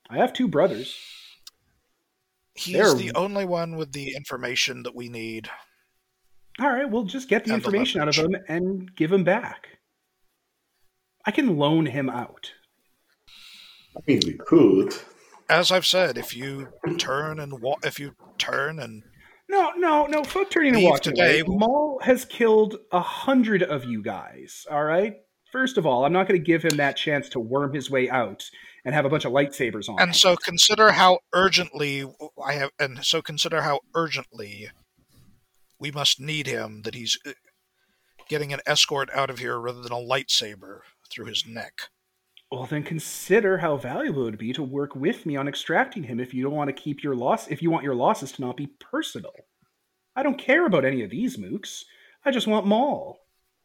I 0.08 0.18
have 0.18 0.32
two 0.32 0.46
brothers. 0.46 0.96
He's 2.54 2.76
They're- 2.76 2.94
the 2.94 3.12
only 3.16 3.44
one 3.44 3.74
with 3.74 3.90
the 3.92 4.14
information 4.14 4.84
that 4.84 4.94
we 4.94 5.08
need. 5.08 5.50
All 6.60 6.70
right, 6.70 6.88
we'll 6.88 7.06
just 7.06 7.28
get 7.28 7.44
the 7.44 7.54
And 7.54 7.60
the 7.60 7.66
information 7.66 8.00
out 8.00 8.08
of 8.08 8.14
him 8.14 8.36
and 8.46 8.94
give 8.94 9.10
him 9.10 9.24
back. 9.24 9.66
I 11.26 11.32
can 11.32 11.56
loan 11.56 11.86
him 11.86 12.08
out. 12.08 12.52
I 13.96 14.00
mean, 14.06 14.20
we 14.24 14.34
could. 14.34 14.94
As 15.52 15.70
I've 15.70 15.84
said, 15.86 16.16
if 16.16 16.34
you 16.34 16.68
turn 16.98 17.38
and 17.38 17.60
wa- 17.60 17.76
if 17.84 18.00
you 18.00 18.14
turn 18.38 18.78
and 18.78 19.02
No, 19.48 19.70
no, 19.76 20.06
no. 20.06 20.24
Fuck 20.24 20.50
turning 20.50 20.74
and 20.74 20.84
walking 20.84 21.12
today. 21.14 21.40
away. 21.40 21.56
Maul 21.58 22.00
has 22.02 22.24
killed 22.24 22.76
a 22.90 23.00
hundred 23.00 23.62
of 23.62 23.84
you 23.84 24.02
guys. 24.02 24.66
All 24.70 24.82
right. 24.84 25.16
First 25.52 25.76
of 25.76 25.84
all, 25.84 26.06
I'm 26.06 26.12
not 26.14 26.26
going 26.26 26.40
to 26.40 26.44
give 26.44 26.62
him 26.62 26.78
that 26.78 26.96
chance 26.96 27.28
to 27.30 27.38
worm 27.40 27.74
his 27.74 27.90
way 27.90 28.08
out 28.08 28.48
and 28.86 28.94
have 28.94 29.04
a 29.04 29.10
bunch 29.10 29.26
of 29.26 29.32
lightsabers 29.32 29.88
on. 29.90 29.96
him. 29.96 30.08
and 30.08 30.16
so 30.16 30.36
consider 30.36 30.92
how 30.92 31.18
urgently 31.34 32.04
I 32.42 32.54
have, 32.54 32.70
and 32.78 33.04
so 33.04 33.20
consider 33.20 33.60
how 33.60 33.80
urgently 33.94 34.70
we 35.78 35.90
must 35.90 36.18
need 36.18 36.46
him. 36.46 36.80
That 36.82 36.94
he's 36.94 37.18
uh, 37.26 37.32
getting 38.28 38.54
an 38.54 38.60
escort 38.66 39.10
out 39.14 39.28
of 39.28 39.38
here 39.40 39.58
rather 39.60 39.82
than 39.82 39.92
a 39.92 39.96
lightsaber 39.96 40.80
through 41.10 41.26
his 41.26 41.44
neck. 41.46 41.90
Well, 42.52 42.66
then 42.66 42.82
consider 42.82 43.56
how 43.56 43.78
valuable 43.78 44.22
it 44.22 44.24
would 44.26 44.38
be 44.38 44.52
to 44.52 44.62
work 44.62 44.94
with 44.94 45.24
me 45.24 45.36
on 45.36 45.48
extracting 45.48 46.02
him 46.02 46.20
if 46.20 46.34
you 46.34 46.42
don't 46.42 46.52
want 46.52 46.68
to 46.68 46.74
keep 46.74 47.02
your 47.02 47.14
loss 47.16 47.48
if 47.48 47.62
you 47.62 47.70
want 47.70 47.82
your 47.82 47.94
losses 47.94 48.30
to 48.32 48.42
not 48.42 48.58
be 48.58 48.66
personal. 48.78 49.32
I 50.14 50.22
don't 50.22 50.36
care 50.36 50.66
about 50.66 50.84
any 50.84 51.02
of 51.02 51.08
these 51.08 51.38
mooks. 51.38 51.84
I 52.26 52.30
just 52.30 52.46
want 52.46 52.66
Maul. 52.66 53.20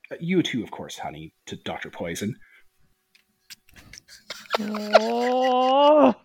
Uh, 0.10 0.16
You 0.22 0.42
too, 0.42 0.64
of 0.64 0.72
course, 0.72 0.98
honey, 0.98 1.34
to 1.48 1.58
Dr. 1.58 1.90
Poison. 1.90 2.38
Oh. 4.58 6.16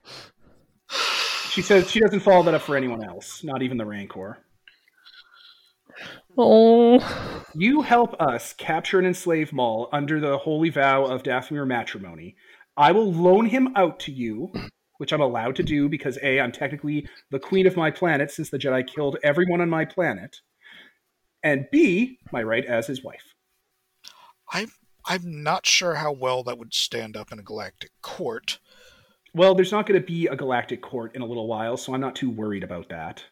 She 1.50 1.62
says 1.62 1.90
she 1.90 1.98
doesn't 1.98 2.20
follow 2.20 2.44
that 2.44 2.54
up 2.54 2.62
for 2.62 2.76
anyone 2.76 3.02
else, 3.02 3.42
not 3.42 3.62
even 3.62 3.76
the 3.76 3.86
Rancor. 3.86 4.38
Oh. 6.38 7.44
You 7.54 7.82
help 7.82 8.18
us 8.20 8.52
capture 8.52 8.98
and 8.98 9.06
enslave 9.06 9.52
Maul 9.52 9.88
under 9.92 10.20
the 10.20 10.38
holy 10.38 10.70
vow 10.70 11.04
of 11.04 11.24
Daphne 11.24 11.58
Dathomir 11.58 11.66
matrimony. 11.66 12.36
I 12.76 12.92
will 12.92 13.12
loan 13.12 13.46
him 13.46 13.72
out 13.76 14.00
to 14.00 14.12
you 14.12 14.52
which 15.02 15.12
I'm 15.12 15.20
allowed 15.20 15.56
to 15.56 15.64
do 15.64 15.88
because 15.88 16.16
A, 16.22 16.38
I'm 16.38 16.52
technically 16.52 17.08
the 17.32 17.40
queen 17.40 17.66
of 17.66 17.76
my 17.76 17.90
planet 17.90 18.30
since 18.30 18.50
the 18.50 18.56
Jedi 18.56 18.86
killed 18.86 19.16
everyone 19.24 19.60
on 19.60 19.68
my 19.68 19.84
planet, 19.84 20.36
and 21.42 21.66
B, 21.72 22.20
my 22.30 22.40
right 22.40 22.64
as 22.64 22.86
his 22.86 23.02
wife. 23.02 23.34
I'm 24.52 24.70
I'm 25.04 25.42
not 25.42 25.66
sure 25.66 25.96
how 25.96 26.12
well 26.12 26.44
that 26.44 26.56
would 26.56 26.72
stand 26.72 27.16
up 27.16 27.32
in 27.32 27.40
a 27.40 27.42
galactic 27.42 27.90
court. 28.00 28.60
Well, 29.34 29.56
there's 29.56 29.72
not 29.72 29.86
going 29.86 30.00
to 30.00 30.06
be 30.06 30.28
a 30.28 30.36
galactic 30.36 30.82
court 30.82 31.16
in 31.16 31.22
a 31.22 31.26
little 31.26 31.48
while, 31.48 31.76
so 31.76 31.92
I'm 31.92 32.00
not 32.00 32.14
too 32.14 32.30
worried 32.30 32.62
about 32.62 32.88
that. 32.90 33.24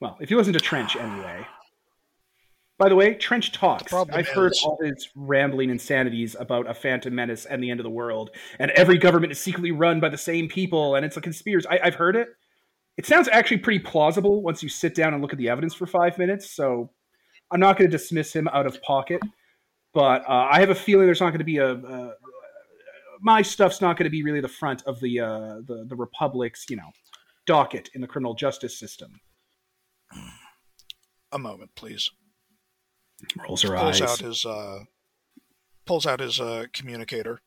Well, 0.00 0.16
if 0.20 0.28
he 0.28 0.36
wasn't 0.36 0.54
a 0.54 0.60
Trench 0.60 0.94
anyway. 0.94 1.44
By 2.78 2.88
the 2.88 2.96
way, 2.96 3.14
Trench 3.14 3.52
talks. 3.52 3.92
I've 3.92 4.28
heard 4.28 4.52
all 4.64 4.78
his 4.82 5.08
rambling 5.14 5.70
insanities 5.70 6.34
about 6.38 6.68
a 6.68 6.74
phantom 6.74 7.14
menace 7.14 7.44
and 7.44 7.62
the 7.62 7.70
end 7.70 7.80
of 7.80 7.84
the 7.84 7.90
world, 7.90 8.30
and 8.58 8.70
every 8.72 8.98
government 8.98 9.32
is 9.32 9.38
secretly 9.38 9.70
run 9.70 10.00
by 10.00 10.08
the 10.08 10.18
same 10.18 10.48
people, 10.48 10.96
and 10.96 11.04
it's 11.04 11.16
a 11.16 11.20
conspiracy. 11.20 11.68
I, 11.68 11.80
I've 11.84 11.94
heard 11.94 12.16
it. 12.16 12.28
It 12.96 13.06
sounds 13.06 13.28
actually 13.28 13.58
pretty 13.58 13.78
plausible 13.78 14.42
once 14.42 14.62
you 14.62 14.68
sit 14.68 14.94
down 14.94 15.14
and 15.14 15.22
look 15.22 15.32
at 15.32 15.38
the 15.38 15.48
evidence 15.48 15.74
for 15.74 15.86
five 15.86 16.18
minutes. 16.18 16.50
So 16.50 16.90
I'm 17.50 17.60
not 17.60 17.78
going 17.78 17.90
to 17.90 17.96
dismiss 17.96 18.32
him 18.34 18.48
out 18.48 18.66
of 18.66 18.82
pocket, 18.82 19.20
but 19.94 20.22
uh, 20.28 20.48
I 20.50 20.60
have 20.60 20.70
a 20.70 20.74
feeling 20.74 21.06
there's 21.06 21.20
not 21.20 21.30
going 21.30 21.38
to 21.38 21.44
be 21.44 21.58
a. 21.58 21.74
a 21.74 22.14
my 23.24 23.40
stuff's 23.40 23.80
not 23.80 23.96
going 23.96 24.04
to 24.04 24.10
be 24.10 24.24
really 24.24 24.40
the 24.40 24.48
front 24.48 24.82
of 24.86 24.98
the 24.98 25.20
uh, 25.20 25.60
the 25.66 25.86
the 25.88 25.94
republic's 25.94 26.66
you 26.68 26.76
know 26.76 26.90
docket 27.46 27.88
in 27.94 28.00
the 28.00 28.06
criminal 28.06 28.34
justice 28.34 28.78
system. 28.78 29.20
A 31.30 31.38
moment, 31.38 31.70
please. 31.76 32.10
Rolls 33.36 33.62
her 33.62 33.76
Pulls 33.76 34.00
eyes. 34.00 34.02
out 34.02 34.18
his 34.20 34.44
uh, 34.44 34.80
pulls 35.86 36.06
out 36.06 36.20
his 36.20 36.40
uh, 36.40 36.64
communicator 36.72 37.40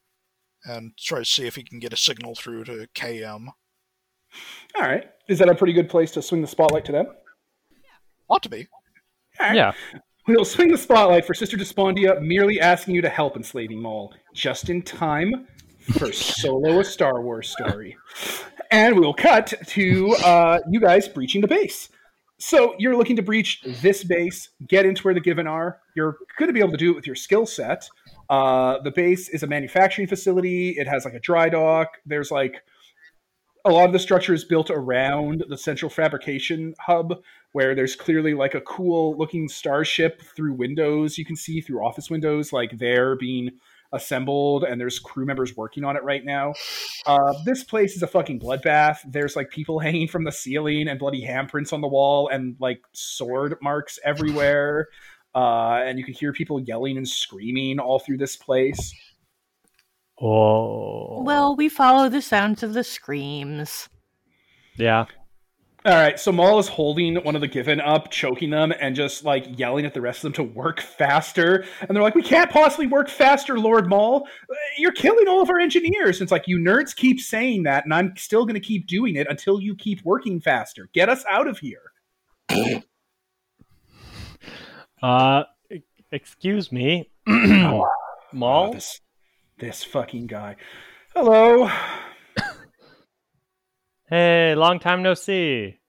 and 0.65 0.91
tries 0.97 1.27
to 1.29 1.33
see 1.33 1.47
if 1.47 1.55
he 1.55 1.63
can 1.63 1.79
get 1.79 1.93
a 1.93 1.97
signal 1.97 2.35
through 2.35 2.63
to 2.65 2.87
KM. 2.95 3.47
All 4.75 4.81
right, 4.81 5.05
is 5.29 5.39
that 5.39 5.49
a 5.49 5.55
pretty 5.55 5.73
good 5.73 5.89
place 5.89 6.11
to 6.11 6.21
swing 6.21 6.41
the 6.41 6.47
spotlight 6.47 6.85
to 6.85 6.91
them? 6.91 7.07
Ought 8.29 8.43
to 8.43 8.49
be. 8.49 8.67
All 9.39 9.47
right. 9.47 9.55
Yeah. 9.55 9.71
We'll 10.27 10.43
swing 10.45 10.71
the 10.71 10.77
spotlight 10.77 11.23
for 11.25 11.35
Sister 11.35 11.55
Despondia, 11.55 12.19
merely 12.19 12.59
asking 12.59 12.95
you 12.95 13.01
to 13.03 13.09
help 13.09 13.37
enslaving 13.37 13.79
Maul, 13.79 14.11
just 14.33 14.69
in 14.69 14.81
time 14.81 15.47
for 15.99 16.11
Solo 16.11 16.79
a 16.79 16.83
Star 16.83 17.21
Wars 17.21 17.49
story. 17.51 17.95
And 18.71 18.95
we 18.95 19.01
will 19.01 19.13
cut 19.13 19.53
to 19.67 20.15
uh, 20.25 20.59
you 20.67 20.79
guys 20.79 21.07
breaching 21.07 21.41
the 21.41 21.47
base. 21.47 21.89
So 22.37 22.75
you're 22.77 22.97
looking 22.97 23.15
to 23.15 23.21
breach 23.21 23.61
this 23.81 24.03
base, 24.03 24.49
get 24.67 24.85
into 24.85 25.03
where 25.03 25.13
the 25.13 25.21
Givin 25.21 25.47
are. 25.47 25.79
You're 25.95 26.17
going 26.37 26.47
to 26.47 26.53
be 26.53 26.59
able 26.59 26.71
to 26.71 26.77
do 26.77 26.91
it 26.91 26.95
with 26.95 27.07
your 27.07 27.15
skill 27.15 27.45
set. 27.45 27.89
Uh, 28.29 28.79
the 28.81 28.91
base 28.91 29.29
is 29.29 29.43
a 29.43 29.47
manufacturing 29.47 30.07
facility. 30.07 30.71
It 30.71 30.87
has 30.87 31.05
like 31.05 31.13
a 31.13 31.19
dry 31.19 31.47
dock. 31.47 31.97
There's 32.05 32.31
like 32.31 32.61
a 33.65 33.71
lot 33.71 33.87
of 33.87 33.93
the 33.93 33.99
structure 33.99 34.33
is 34.33 34.45
built 34.45 34.69
around 34.69 35.43
the 35.49 35.57
central 35.57 35.89
fabrication 35.89 36.75
hub 36.79 37.15
where 37.53 37.73
there's 37.73 37.95
clearly 37.95 38.33
like 38.33 38.53
a 38.53 38.61
cool 38.61 39.17
looking 39.17 39.47
starship 39.47 40.21
through 40.35 40.53
windows 40.53 41.17
you 41.17 41.25
can 41.25 41.35
see 41.35 41.61
through 41.61 41.83
office 41.83 42.09
windows 42.09 42.53
like 42.53 42.77
they're 42.77 43.15
being 43.15 43.49
assembled 43.93 44.63
and 44.63 44.79
there's 44.79 44.99
crew 44.99 45.25
members 45.25 45.55
working 45.55 45.83
on 45.83 45.95
it 45.95 46.03
right 46.03 46.25
now 46.25 46.53
uh, 47.05 47.33
this 47.45 47.63
place 47.63 47.95
is 47.95 48.03
a 48.03 48.07
fucking 48.07 48.39
bloodbath 48.39 48.97
there's 49.07 49.35
like 49.35 49.49
people 49.49 49.79
hanging 49.85 50.07
from 50.07 50.23
the 50.23 50.31
ceiling 50.31 50.87
and 50.87 50.99
bloody 50.99 51.25
handprints 51.25 51.71
on 51.71 51.81
the 51.81 51.87
wall 51.87 52.27
and 52.29 52.55
like 52.59 52.81
sword 52.93 53.55
marks 53.61 53.99
everywhere 54.03 54.87
uh, 55.35 55.81
and 55.85 55.99
you 55.99 56.05
can 56.05 56.13
hear 56.13 56.31
people 56.31 56.59
yelling 56.61 56.97
and 56.97 57.07
screaming 57.07 57.79
all 57.79 57.99
through 57.99 58.17
this 58.17 58.35
place 58.35 58.93
Oh. 60.21 61.23
Well, 61.23 61.55
we 61.55 61.67
follow 61.69 62.09
the 62.09 62.21
sounds 62.21 62.63
of 62.63 62.73
the 62.73 62.83
screams. 62.83 63.89
yeah. 64.77 65.05
All 65.85 65.93
right, 65.93 66.19
so 66.19 66.31
Maul 66.31 66.57
is 66.57 66.67
holding 66.67 67.15
one 67.17 67.35
of 67.35 67.41
the 67.41 67.47
Givin 67.47 67.79
up, 67.79 68.09
choking 68.09 68.49
them, 68.49 68.73
and 68.79 68.95
just 68.95 69.23
like 69.23 69.59
yelling 69.59 69.85
at 69.85 69.93
the 69.93 70.01
rest 70.01 70.19
of 70.19 70.23
them 70.23 70.33
to 70.33 70.43
work 70.43 70.81
faster. 70.81 71.63
And 71.81 71.89
they're 71.95 72.01
like, 72.01 72.15
"We 72.15 72.23
can't 72.23 72.49
possibly 72.49 72.87
work 72.87 73.07
faster, 73.07 73.59
Lord 73.59 73.87
Maul. 73.87 74.27
You're 74.79 74.93
killing 74.93 75.27
all 75.27 75.43
of 75.43 75.49
our 75.51 75.59
engineers." 75.59 76.17
And 76.19 76.25
it's 76.25 76.31
like 76.31 76.47
you 76.47 76.57
nerds 76.57 76.95
keep 76.95 77.19
saying 77.19 77.63
that, 77.63 77.83
and 77.83 77.93
I'm 77.93 78.15
still 78.17 78.45
going 78.45 78.55
to 78.55 78.59
keep 78.59 78.87
doing 78.87 79.15
it 79.15 79.27
until 79.29 79.61
you 79.61 79.75
keep 79.75 80.03
working 80.03 80.41
faster. 80.41 80.89
Get 80.91 81.07
us 81.07 81.23
out 81.29 81.47
of 81.47 81.59
here. 81.59 81.91
Uh, 85.03 85.43
excuse 86.11 86.71
me, 86.71 87.11
Oh, 87.27 87.87
Maul. 88.33 88.73
this, 88.73 89.01
this 89.59 89.83
fucking 89.83 90.25
guy. 90.25 90.55
Hello. 91.15 91.69
Hey, 94.07 94.53
long 94.55 94.79
time 94.79 95.01
no 95.01 95.13
see. 95.13 95.79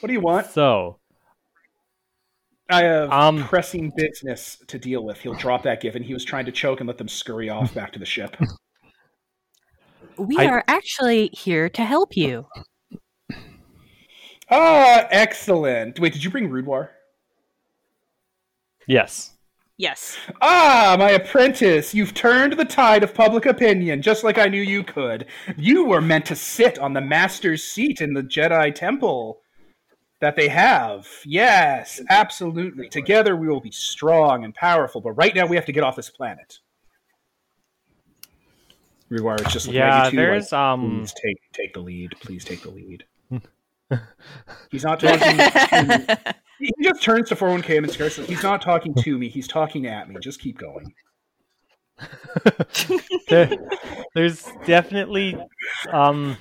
What 0.00 0.06
do 0.06 0.12
you 0.14 0.20
want? 0.20 0.46
So, 0.46 0.98
I 2.70 2.82
have 2.84 3.12
Um, 3.12 3.44
pressing 3.44 3.92
business 3.94 4.56
to 4.68 4.78
deal 4.78 5.04
with. 5.04 5.18
He'll 5.18 5.34
drop 5.34 5.64
that 5.64 5.82
Givin. 5.82 6.02
He 6.02 6.14
was 6.14 6.24
trying 6.24 6.46
to 6.46 6.52
choke 6.52 6.80
and 6.80 6.86
let 6.86 6.96
them 6.96 7.08
scurry 7.08 7.50
off 7.50 7.74
back 7.74 7.92
to 7.92 7.98
the 7.98 8.06
ship. 8.06 8.36
We 10.16 10.36
I- 10.38 10.46
are 10.48 10.64
actually 10.68 11.30
here 11.32 11.70
to 11.70 11.82
help 11.84 12.14
you. 12.14 12.46
Ah, 14.50 15.06
excellent. 15.10 15.98
Wait, 15.98 16.12
did 16.12 16.22
you 16.22 16.30
bring 16.30 16.50
Broodwar? 16.50 16.88
yes. 18.86 19.32
Yes. 19.80 20.18
Ah, 20.42 20.94
my 20.98 21.12
apprentice, 21.12 21.94
you've 21.94 22.12
turned 22.12 22.52
the 22.52 22.66
tide 22.66 23.02
of 23.02 23.14
public 23.14 23.46
opinion, 23.46 24.02
just 24.02 24.22
like 24.22 24.36
I 24.36 24.44
knew 24.44 24.60
you 24.60 24.84
could. 24.84 25.24
You 25.56 25.86
were 25.86 26.02
meant 26.02 26.26
to 26.26 26.36
sit 26.36 26.78
on 26.78 26.92
the 26.92 27.00
master's 27.00 27.64
seat 27.64 28.02
in 28.02 28.12
the 28.12 28.22
Jedi 28.22 28.74
Temple 28.74 29.40
that 30.20 30.36
they 30.36 30.48
have. 30.48 31.08
Yes, 31.24 31.98
absolutely. 32.10 32.90
Together 32.90 33.36
we 33.36 33.48
will 33.48 33.62
be 33.62 33.70
strong 33.70 34.44
and 34.44 34.54
powerful, 34.54 35.00
but 35.00 35.12
right 35.12 35.34
now 35.34 35.46
we 35.46 35.56
have 35.56 35.64
to 35.64 35.72
get 35.72 35.82
off 35.82 35.96
this 35.96 36.10
planet. 36.10 36.58
Rewire 39.10 39.46
is 39.46 39.50
just 39.50 39.66
looking 39.66 39.78
Yeah, 39.80 40.04
you 40.04 40.10
two 40.10 40.16
there's, 40.18 40.52
like, 40.52 40.60
um- 40.60 40.98
please 41.00 41.14
take 41.14 41.38
take 41.54 41.72
the 41.72 41.80
lead. 41.80 42.14
Please 42.20 42.44
take 42.44 42.60
the 42.60 42.70
lead. 42.70 43.04
He's 44.70 44.84
not 44.84 45.00
talking. 45.00 45.38
to 45.38 46.34
he 46.60 46.72
just 46.82 47.02
turns 47.02 47.28
to 47.30 47.34
401k 47.36 47.78
and 47.78 47.90
scares. 47.90 48.16
He's 48.16 48.42
not 48.42 48.62
talking 48.62 48.94
to 48.94 49.18
me. 49.18 49.28
He's 49.28 49.48
talking 49.48 49.86
at 49.86 50.08
me. 50.08 50.16
Just 50.20 50.40
keep 50.40 50.58
going. 50.58 50.92
There- 53.28 53.50
there's 54.14 54.48
definitely 54.66 55.36
um 55.92 56.36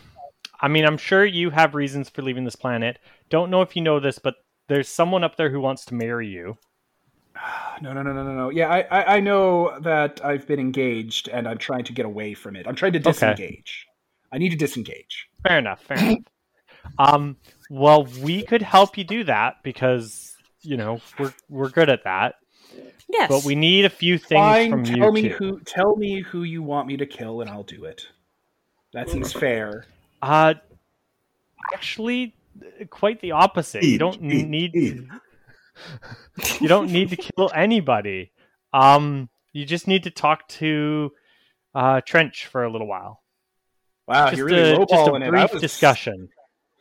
i 0.62 0.68
mean 0.68 0.86
i'm 0.86 0.98
sure 0.98 1.24
you 1.26 1.50
have 1.50 1.76
reasons 1.76 2.10
for 2.10 2.22
leaving 2.22 2.46
this 2.46 2.56
planet 2.56 2.98
don't 3.30 3.52
know 3.52 3.62
if 3.62 3.76
you 3.76 3.82
know 3.82 4.00
this 4.00 4.18
but 4.20 4.36
there's 4.70 4.88
someone 4.88 5.24
up 5.24 5.36
there 5.36 5.50
who 5.50 5.60
wants 5.60 5.86
to 5.86 5.94
marry 5.96 6.28
you 6.28 6.58
No, 7.82 7.94
no, 7.94 8.02
no, 8.04 8.12
no, 8.12 8.24
no, 8.24 8.34
no. 8.34 8.50
Yeah, 8.50 8.68
I, 8.70 8.80
I, 8.82 9.16
I 9.16 9.20
know 9.22 9.80
that 9.82 10.20
I've 10.26 10.46
been 10.48 10.60
engaged 10.60 11.30
and 11.30 11.48
I'm 11.48 11.58
trying 11.58 11.86
to 11.86 11.94
get 11.94 12.06
away 12.06 12.34
from 12.34 12.58
it. 12.58 12.68
I'm 12.68 12.76
trying 12.76 12.92
to 12.94 13.00
Okay. 13.00 13.12
disengage. 13.12 13.86
I 14.34 14.38
need 14.38 14.50
to 14.50 14.58
disengage. 14.58 15.28
fair 15.48 15.58
enough 15.60 15.82
fair 15.84 15.98
enough 15.98 16.20
um 16.98 17.38
well 17.70 18.04
we 18.22 18.44
could 18.44 18.62
help 18.62 18.98
you 18.98 19.04
do 19.04 19.24
that 19.24 19.58
because 19.64 20.36
you 20.62 20.76
know 20.78 21.00
we're 21.18 21.34
we're 21.50 21.70
good 21.70 21.90
at 21.90 22.04
that 22.04 22.36
Yes. 23.12 23.28
but 23.30 23.44
we 23.44 23.56
need 23.56 23.86
a 23.86 23.90
few 23.90 24.20
things 24.20 24.40
Fine. 24.40 24.70
from 24.72 24.84
Tell 24.84 24.98
you 24.98 25.12
me 25.12 25.22
two. 25.24 25.36
who. 25.36 25.60
Tell 25.62 25.96
me 25.96 26.22
who 26.22 26.44
you 26.44 26.62
want 26.62 26.88
me 26.88 26.96
to 26.98 27.08
kill, 27.08 27.42
and 27.42 27.50
I'll 27.50 27.64
do 27.64 27.86
it. 27.86 28.06
That 28.94 29.10
seems 29.10 29.34
fair. 29.34 29.86
uh 30.22 30.54
actually 31.74 32.36
quite 32.90 33.22
the 33.22 33.32
opposite 33.32 33.84
you 33.84 33.98
don't 33.98 34.22
need 34.22 34.76
you 34.76 36.68
don't 36.68 36.92
need 36.92 37.10
to 37.10 37.16
kill 37.16 37.50
anybody. 37.56 38.32
Um, 38.74 39.30
you 39.54 39.66
just 39.66 39.88
need 39.88 40.04
to 40.04 40.12
talk 40.12 40.48
to 40.50 41.12
uh, 41.74 42.02
Trench 42.02 42.48
for 42.48 42.64
a 42.64 42.72
little 42.72 42.88
while. 42.88 43.22
Wow, 44.08 44.26
just, 44.28 44.38
you're 44.38 44.46
really 44.46 44.72
a, 44.74 44.78
just 44.78 44.92
a 44.92 44.96
lowballing 44.96 45.26
it. 45.28 45.30
Brief 45.30 45.54
was, 45.54 45.62
discussion. 45.62 46.30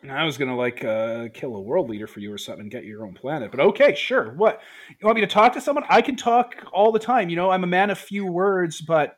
I 0.08 0.24
was 0.24 0.38
gonna 0.38 0.56
like 0.56 0.84
uh, 0.84 1.28
kill 1.34 1.56
a 1.56 1.60
world 1.60 1.90
leader 1.90 2.06
for 2.06 2.20
you 2.20 2.32
or 2.32 2.38
something 2.38 2.62
and 2.62 2.70
get 2.70 2.84
your 2.84 3.04
own 3.04 3.14
planet, 3.14 3.50
but 3.50 3.60
okay, 3.60 3.94
sure. 3.94 4.32
What 4.34 4.60
you 4.90 5.04
want 5.04 5.16
me 5.16 5.22
to 5.22 5.26
talk 5.26 5.52
to 5.54 5.60
someone? 5.60 5.84
I 5.88 6.02
can 6.02 6.14
talk 6.16 6.54
all 6.72 6.92
the 6.92 7.00
time. 7.00 7.28
You 7.28 7.36
know, 7.36 7.50
I'm 7.50 7.64
a 7.64 7.68
man 7.68 7.90
of 7.90 7.98
few 7.98 8.24
words, 8.24 8.80
but 8.80 9.16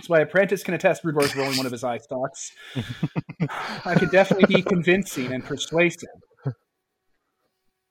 as 0.00 0.08
my 0.08 0.20
apprentice 0.20 0.62
can 0.62 0.74
attest, 0.74 1.02
Broodwar's 1.02 1.34
rolling 1.34 1.56
one 1.56 1.66
of 1.66 1.72
his 1.72 1.82
eye 1.82 1.98
stalks. 1.98 2.52
I 3.84 3.96
could 3.96 4.10
definitely 4.10 4.54
be 4.54 4.62
convincing 4.62 5.32
and 5.32 5.44
persuasive. 5.44 6.08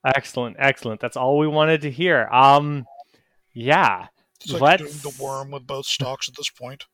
Excellent, 0.05 0.55
excellent. 0.59 1.01
That's 1.01 1.17
all 1.17 1.37
we 1.37 1.47
wanted 1.47 1.81
to 1.81 1.91
hear. 1.91 2.27
Um, 2.31 2.85
yeah. 3.53 4.07
It's 4.41 4.53
like 4.53 4.61
let's 4.61 4.83
doing 4.83 5.13
the 5.13 5.21
worm 5.23 5.51
with 5.51 5.67
both 5.67 5.85
stalks 5.85 6.29
at 6.29 6.35
this 6.37 6.49
point. 6.49 6.85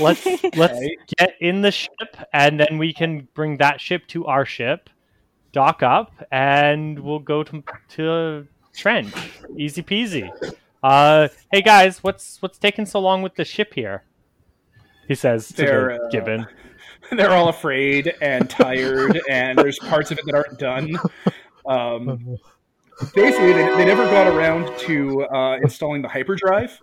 Let's 0.00 0.24
let's 0.56 0.74
Okay. 0.74 0.96
get 1.18 1.34
in 1.40 1.62
the 1.62 1.70
ship, 1.70 2.16
and 2.32 2.58
then 2.58 2.78
we 2.78 2.92
can 2.92 3.28
bring 3.34 3.56
that 3.58 3.80
ship 3.80 4.06
to 4.08 4.26
our 4.26 4.44
ship, 4.44 4.90
dock 5.52 5.82
up, 5.82 6.12
and 6.32 6.98
we'll 6.98 7.18
go 7.20 7.42
to 7.44 7.62
to 7.90 8.46
Trench. 8.74 9.14
Easy 9.56 9.82
peasy. 9.82 10.30
Uh, 10.82 11.28
hey 11.52 11.62
guys, 11.62 12.02
what's 12.02 12.40
what's 12.42 12.58
taking 12.58 12.86
so 12.86 12.98
long 13.00 13.22
with 13.22 13.34
the 13.34 13.44
ship 13.44 13.74
here? 13.74 14.04
He 15.06 15.14
says 15.14 15.48
They're, 15.48 15.98
the 15.98 16.04
uh, 16.04 16.10
Givin. 16.10 16.46
they're 17.12 17.32
all 17.32 17.48
afraid 17.48 18.14
and 18.20 18.48
tired, 18.48 19.20
and 19.30 19.58
there's 19.58 19.78
parts 19.78 20.10
of 20.10 20.18
it 20.18 20.24
that 20.26 20.34
aren't 20.34 20.58
done. 20.58 20.96
Um, 21.66 22.36
basically, 23.14 23.52
they, 23.52 23.66
they 23.76 23.84
never 23.84 24.04
got 24.04 24.26
around 24.28 24.76
to 24.80 25.24
uh, 25.26 25.56
installing 25.62 26.02
the 26.02 26.08
hyperdrive 26.08 26.78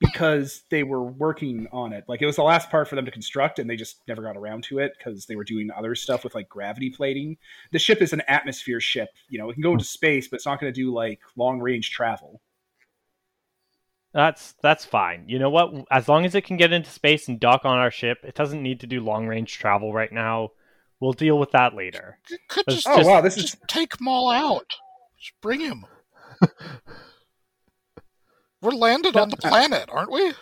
because 0.00 0.62
they 0.70 0.82
were 0.82 1.02
working 1.02 1.66
on 1.72 1.92
it. 1.92 2.04
Like 2.08 2.22
it 2.22 2.26
was 2.26 2.36
the 2.36 2.42
last 2.42 2.70
part 2.70 2.88
for 2.88 2.96
them 2.96 3.04
to 3.04 3.10
construct, 3.10 3.58
and 3.58 3.68
they 3.68 3.76
just 3.76 4.00
never 4.06 4.22
got 4.22 4.36
around 4.36 4.64
to 4.64 4.78
it 4.78 4.92
because 4.96 5.26
they 5.26 5.36
were 5.36 5.44
doing 5.44 5.70
other 5.76 5.94
stuff 5.94 6.24
with 6.24 6.34
like 6.34 6.48
gravity 6.48 6.90
plating. 6.90 7.36
The 7.72 7.78
ship 7.78 8.00
is 8.00 8.12
an 8.12 8.22
atmosphere 8.28 8.80
ship. 8.80 9.08
You 9.28 9.38
know, 9.38 9.50
it 9.50 9.54
can 9.54 9.62
go 9.62 9.72
into 9.72 9.84
space, 9.84 10.28
but 10.28 10.36
it's 10.36 10.46
not 10.46 10.60
going 10.60 10.72
to 10.72 10.80
do 10.80 10.92
like 10.92 11.20
long 11.36 11.60
range 11.60 11.90
travel. 11.90 12.40
That's 14.14 14.54
that's 14.62 14.84
fine. 14.84 15.24
You 15.26 15.38
know 15.38 15.50
what? 15.50 15.72
As 15.90 16.08
long 16.08 16.24
as 16.24 16.34
it 16.34 16.44
can 16.44 16.56
get 16.56 16.72
into 16.72 16.90
space 16.90 17.28
and 17.28 17.38
dock 17.38 17.64
on 17.64 17.78
our 17.78 17.90
ship, 17.90 18.18
it 18.22 18.34
doesn't 18.34 18.62
need 18.62 18.80
to 18.80 18.86
do 18.86 19.00
long 19.00 19.26
range 19.26 19.52
travel 19.58 19.92
right 19.92 20.12
now. 20.12 20.52
We'll 21.00 21.12
deal 21.12 21.38
with 21.38 21.52
that 21.52 21.74
later. 21.74 22.18
You 22.30 22.38
could 22.48 22.64
Let's 22.66 22.82
just, 22.82 22.88
Oh 22.88 23.06
wow, 23.06 23.20
this 23.20 23.36
is 23.36 23.44
just 23.44 23.68
take 23.68 24.00
Maul 24.00 24.30
out. 24.30 24.74
Just 25.18 25.40
bring 25.40 25.60
him. 25.60 25.84
We're 28.60 28.72
landed 28.72 29.16
on 29.16 29.28
the 29.30 29.36
planet, 29.36 29.88
aren't 29.92 30.10
we? 30.10 30.32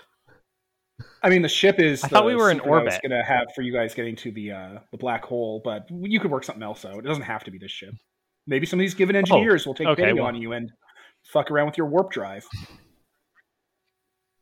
I 1.23 1.29
mean, 1.29 1.43
the 1.43 1.49
ship 1.49 1.79
is. 1.79 2.03
I 2.05 2.09
thought 2.09 2.25
we 2.25 2.35
were 2.35 2.51
in 2.51 2.59
secret 2.59 2.71
I 2.73 2.75
was 2.85 2.95
orbit. 2.95 3.03
going 3.11 3.19
to 3.21 3.25
have 3.27 3.49
for 3.55 3.63
you 3.63 3.73
guys 3.73 3.95
getting 3.95 4.17
to 4.17 4.31
the 4.33 4.53
uh, 4.53 4.79
the 4.93 4.97
black 4.99 5.25
hole, 5.25 5.61
but 5.65 5.87
you 5.91 6.21
could 6.21 6.31
work 6.31 6.45
something 6.45 6.63
else 6.63 6.85
out. 6.85 6.97
It 6.99 7.03
doesn't 7.05 7.25
have 7.25 7.45
to 7.45 7.51
be 7.51 7.59
this 7.59 7.71
ship. 7.73 7.93
Maybe 8.47 8.65
some 8.65 8.79
of 8.79 8.83
these 8.83 8.95
Givin 8.95 9.17
engineers 9.17 9.67
will 9.67 9.75
take 9.75 9.89
Oh, 9.89 9.91
okay, 9.91 10.03
pity 10.05 10.15
well- 10.15 10.27
on 10.27 10.37
you 10.37 10.53
and 10.53 10.71
fuck 11.25 11.51
around 11.51 11.67
with 11.67 11.77
your 11.77 11.89
warp 11.89 12.11
drive. 12.13 12.47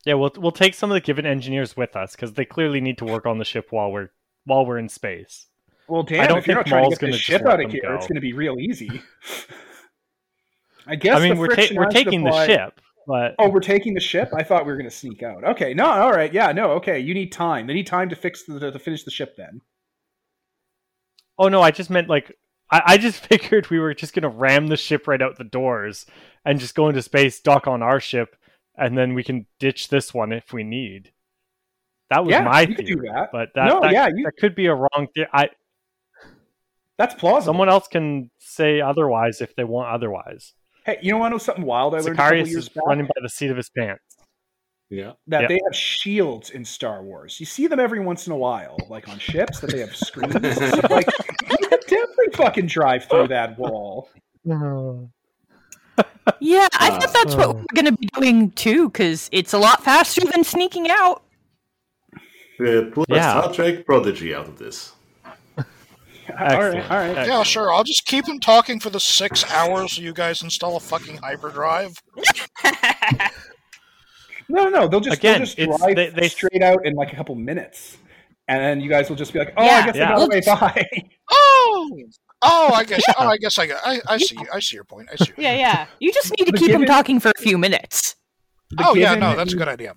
Yeah, 0.05 0.13
we'll 0.13 0.31
we'll 0.37 0.51
take 0.51 0.75
some 0.75 0.91
of 0.91 0.95
the 0.95 1.01
Givin 1.01 1.25
engineers 1.25 1.75
with 1.75 1.95
us 1.95 2.15
because 2.15 2.33
they 2.33 2.45
clearly 2.45 2.79
need 2.79 2.99
to 2.99 3.05
work 3.05 3.25
on 3.25 3.39
the 3.39 3.45
ship 3.45 3.67
while 3.71 3.91
we're 3.91 4.09
while 4.45 4.65
we're 4.65 4.77
in 4.77 4.87
space. 4.89 5.47
Well, 5.87 6.03
damn, 6.03 6.21
I 6.21 6.27
don't 6.27 6.37
if 6.37 6.47
you're 6.47 6.55
not 6.55 6.65
think 6.65 6.71
trying 6.71 6.83
Maul's 6.83 6.97
to 6.99 7.05
get 7.05 7.11
gonna 7.11 7.17
ship 7.17 7.41
out 7.47 7.63
of 7.63 7.71
here, 7.71 7.81
go. 7.83 7.95
it's 7.95 8.05
going 8.07 8.15
to 8.15 8.21
be 8.21 8.33
real 8.33 8.57
easy. 8.59 9.01
I 10.87 10.95
guess. 10.95 11.17
I 11.17 11.21
mean, 11.23 11.33
the 11.35 11.39
we're 11.41 11.47
ta- 11.55 11.63
we're 11.75 11.83
has 11.85 11.93
to 11.93 12.03
taking 12.03 12.23
the 12.23 12.29
apply- 12.29 12.45
ship, 12.47 12.79
but 13.07 13.35
Oh, 13.39 13.49
we're 13.49 13.59
taking 13.59 13.93
the 13.93 13.99
ship. 13.99 14.29
I 14.35 14.43
thought 14.43 14.65
we 14.65 14.71
were 14.71 14.77
going 14.77 14.89
to 14.89 14.95
sneak 14.95 15.21
out. 15.23 15.43
Okay, 15.43 15.73
no, 15.73 15.85
all 15.85 16.11
right, 16.11 16.33
yeah, 16.33 16.51
no, 16.51 16.71
okay. 16.71 16.99
You 16.99 17.13
need 17.13 17.31
time. 17.31 17.67
They 17.67 17.73
need 17.73 17.87
time 17.87 18.09
to 18.09 18.15
fix 18.15 18.43
the 18.43 18.71
to 18.71 18.79
finish 18.79 19.03
the 19.03 19.11
ship. 19.11 19.35
Then. 19.37 19.61
oh 21.37 21.47
no, 21.49 21.61
I 21.61 21.71
just 21.71 21.89
meant 21.89 22.09
like 22.09 22.31
I, 22.71 22.81
I 22.85 22.97
just 22.97 23.25
figured 23.27 23.69
we 23.69 23.79
were 23.79 23.93
just 23.93 24.13
gonna 24.13 24.29
ram 24.29 24.67
the 24.67 24.77
ship 24.77 25.07
right 25.07 25.21
out 25.21 25.37
the 25.37 25.43
doors 25.43 26.05
and 26.45 26.59
just 26.59 26.75
go 26.75 26.89
into 26.89 27.01
space, 27.01 27.39
dock 27.39 27.67
on 27.67 27.81
our 27.83 27.99
ship, 27.99 28.35
and 28.77 28.97
then 28.97 29.13
we 29.13 29.23
can 29.23 29.45
ditch 29.59 29.89
this 29.89 30.13
one 30.13 30.31
if 30.31 30.53
we 30.53 30.63
need. 30.63 31.11
That 32.11 32.23
was 32.23 32.31
Yeah, 32.31 32.43
my 32.43 32.61
you 32.61 32.75
could 32.75 32.85
do 32.85 32.95
theory, 32.95 33.09
that. 33.13 33.29
but 33.31 33.49
that 33.55 33.65
No, 33.67 33.81
that, 33.81 33.91
yeah, 33.91 34.07
you- 34.07 34.23
that 34.25 34.33
could 34.39 34.55
be 34.55 34.67
a 34.67 34.75
wrong 34.75 35.07
theory. 35.15 35.27
I 35.33 35.49
That's 36.97 37.15
plausible. 37.15 37.45
someone 37.53 37.67
else 37.69 37.87
can 37.87 38.29
say 38.39 38.79
otherwise 38.79 39.41
if 39.41 39.55
they 39.55 39.63
want 39.63 39.89
otherwise. 39.93 40.53
Hey, 40.85 40.99
you 41.01 41.11
know 41.11 41.17
what? 41.19 41.27
I 41.27 41.29
know 41.29 41.37
something 41.39 41.63
wild 41.65 41.95
I 41.95 41.99
learned 41.99 42.19
a 42.19 42.21
couple 42.21 42.37
years 42.37 42.53
is 42.55 42.69
back. 42.69 42.85
running 42.85 43.05
by 43.05 43.13
the 43.21 43.29
seat 43.29 43.49
of 43.51 43.57
his 43.57 43.69
pants. 43.69 44.01
Yeah. 44.91 45.13
that 45.27 45.41
Yep. 45.41 45.49
they 45.49 45.59
have 45.65 45.75
shields 45.75 46.51
in 46.51 46.63
Star 46.63 47.01
Wars. 47.01 47.39
You 47.39 47.45
see 47.47 47.65
them 47.65 47.79
every 47.79 47.99
once 47.99 48.27
in 48.27 48.33
a 48.33 48.37
while, 48.37 48.77
like 48.87 49.07
on 49.09 49.17
ships, 49.17 49.59
that 49.61 49.71
they 49.71 49.79
have 49.79 49.95
screens. 49.95 50.33
like, 50.35 51.07
you 51.49 51.57
could 51.67 51.79
definitely 51.87 52.33
fucking 52.35 52.67
drive 52.67 53.05
through 53.05 53.27
that 53.29 53.57
wall. 53.57 54.09
Yeah, 56.39 56.67
I 56.73 56.89
Ah. 56.89 56.99
thought 56.99 57.13
that's 57.13 57.35
what 57.35 57.55
we're 57.55 57.63
going 57.75 57.85
to 57.85 57.91
be 57.91 58.07
doing 58.19 58.49
too, 58.51 58.89
because 58.89 59.29
it's 59.31 59.53
a 59.53 59.59
lot 59.59 59.83
faster 59.83 60.21
than 60.25 60.43
sneaking 60.43 60.89
out. 60.89 61.23
Uh, 62.59 62.89
pull 62.91 63.05
a 63.09 63.15
Yeah. 63.15 63.41
Star 63.41 63.53
Trek 63.53 63.85
prodigy 63.85 64.33
out 64.33 64.47
of 64.47 64.57
this. 64.57 64.93
All 66.29 66.35
right, 66.35 66.51
Excellent. 66.51 66.91
all 66.91 66.97
right. 66.97 67.13
Yeah, 67.13 67.21
Excellent. 67.21 67.47
sure. 67.47 67.71
I'll 67.73 67.83
just 67.83 68.05
keep 68.05 68.27
him 68.27 68.39
talking 68.39 68.79
for 68.79 68.89
the 68.89 68.99
six 68.99 69.49
hours 69.51 69.93
so 69.93 70.01
you 70.01 70.13
guys 70.13 70.41
install 70.41 70.75
a 70.75 70.79
fucking 70.79 71.17
hyperdrive. 71.17 72.01
No, 74.49 74.63
no, 74.65 74.69
no. 74.69 74.87
They'll 74.87 74.99
just, 74.99 75.17
Again, 75.17 75.39
they'll 75.41 75.45
just 75.45 75.57
drive 75.79 75.95
they- 75.95 76.09
they- 76.09 76.27
straight 76.29 76.61
out 76.61 76.85
in 76.85 76.95
like 76.95 77.13
a 77.13 77.15
couple 77.15 77.35
minutes. 77.35 77.97
And 78.47 78.61
then 78.61 78.79
you 78.81 78.89
guys 78.89 79.09
will 79.09 79.15
just 79.15 79.33
be 79.33 79.39
like, 79.39 79.53
oh, 79.57 79.63
I 79.63 79.85
guess 79.87 79.95
Yeah. 79.95 80.13
I 80.15 80.17
got 80.19 80.29
way 80.29 80.41
by. 80.45 80.87
Oh, 81.31 81.99
oh, 82.43 82.71
I 82.75 82.83
guess. 82.83 83.01
Oh, 83.19 83.27
I 83.27 83.37
guess 83.37 83.57
I 83.57 83.65
got. 83.65 83.81
I, 83.83 83.99
I 84.07 84.17
see. 84.17 84.37
I 84.53 84.59
see 84.59 84.75
your 84.75 84.83
point. 84.83 85.09
I 85.11 85.15
see. 85.15 85.31
Your 85.35 85.47
Yeah, 85.49 85.55
yeah. 85.55 85.87
You 85.99 86.11
just 86.13 86.31
need 86.37 86.45
to 86.45 86.51
But 86.51 86.59
keep 86.61 86.69
him 86.69 86.85
talking 86.85 87.19
for 87.19 87.31
a 87.35 87.41
few 87.41 87.57
minutes. 87.57 88.15
Oh 88.79 88.93
yeah, 88.95 89.15
no, 89.15 89.35
that's 89.35 89.53
a 89.53 89.57
good 89.57 89.67
idea. 89.67 89.95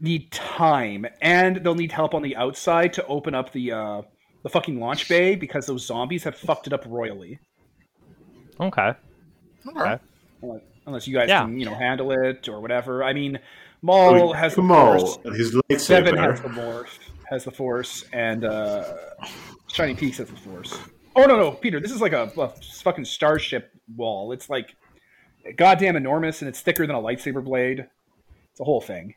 Need 0.00 0.32
time, 0.32 1.06
and 1.22 1.58
they'll 1.64 1.74
need 1.74 1.92
help 1.92 2.12
on 2.14 2.20
the 2.22 2.36
outside 2.36 2.92
to 2.94 3.06
open 3.06 3.34
up 3.34 3.52
the 3.52 3.72
uh, 3.72 4.02
the 4.42 4.48
fucking 4.48 4.78
launch 4.80 5.08
bay 5.08 5.34
because 5.36 5.66
those 5.66 5.86
zombies 5.86 6.24
have 6.24 6.36
fucked 6.36 6.66
it 6.66 6.72
up 6.72 6.84
royally. 6.86 7.38
Okay. 8.60 8.92
Okay. 9.66 9.98
Unless, 10.42 10.60
unless 10.86 11.06
you 11.08 11.14
guys 11.14 11.28
Yeah. 11.28 11.42
can, 11.42 11.58
you 11.58 11.64
know, 11.66 11.74
handle 11.74 12.10
it 12.12 12.48
or 12.48 12.60
whatever. 12.60 13.04
I 13.04 13.12
mean, 13.12 13.38
Maul 13.82 14.32
has 14.32 14.54
the 14.54 14.62
Maul 14.62 14.98
force. 14.98 15.18
and 15.24 15.34
his 15.68 15.84
Seven 15.84 16.16
has 16.16 16.40
the 16.40 16.48
lightsaber. 16.48 16.54
morph, 16.84 16.98
has 17.28 17.44
the 17.44 17.50
force, 17.50 18.04
and 18.12 18.44
uh, 18.44 18.84
Shining 19.72 19.96
Peaks 19.96 20.18
has 20.18 20.28
the 20.28 20.36
force. 20.36 20.78
Oh 21.16 21.24
no, 21.24 21.36
no, 21.36 21.50
Peter, 21.52 21.80
this 21.80 21.90
is 21.92 22.00
like 22.00 22.12
a, 22.12 22.30
a 22.38 22.48
fucking 22.82 23.04
starship 23.04 23.70
wall. 23.96 24.32
It's 24.32 24.48
like 24.48 24.74
goddamn 25.56 25.96
enormous, 25.96 26.42
and 26.42 26.48
it's 26.48 26.60
thicker 26.60 26.86
than 26.86 26.94
a 26.96 27.00
lightsaber 27.00 27.42
blade. 27.44 27.86
It's 28.50 28.60
a 28.60 28.64
whole 28.64 28.80
thing. 28.80 29.14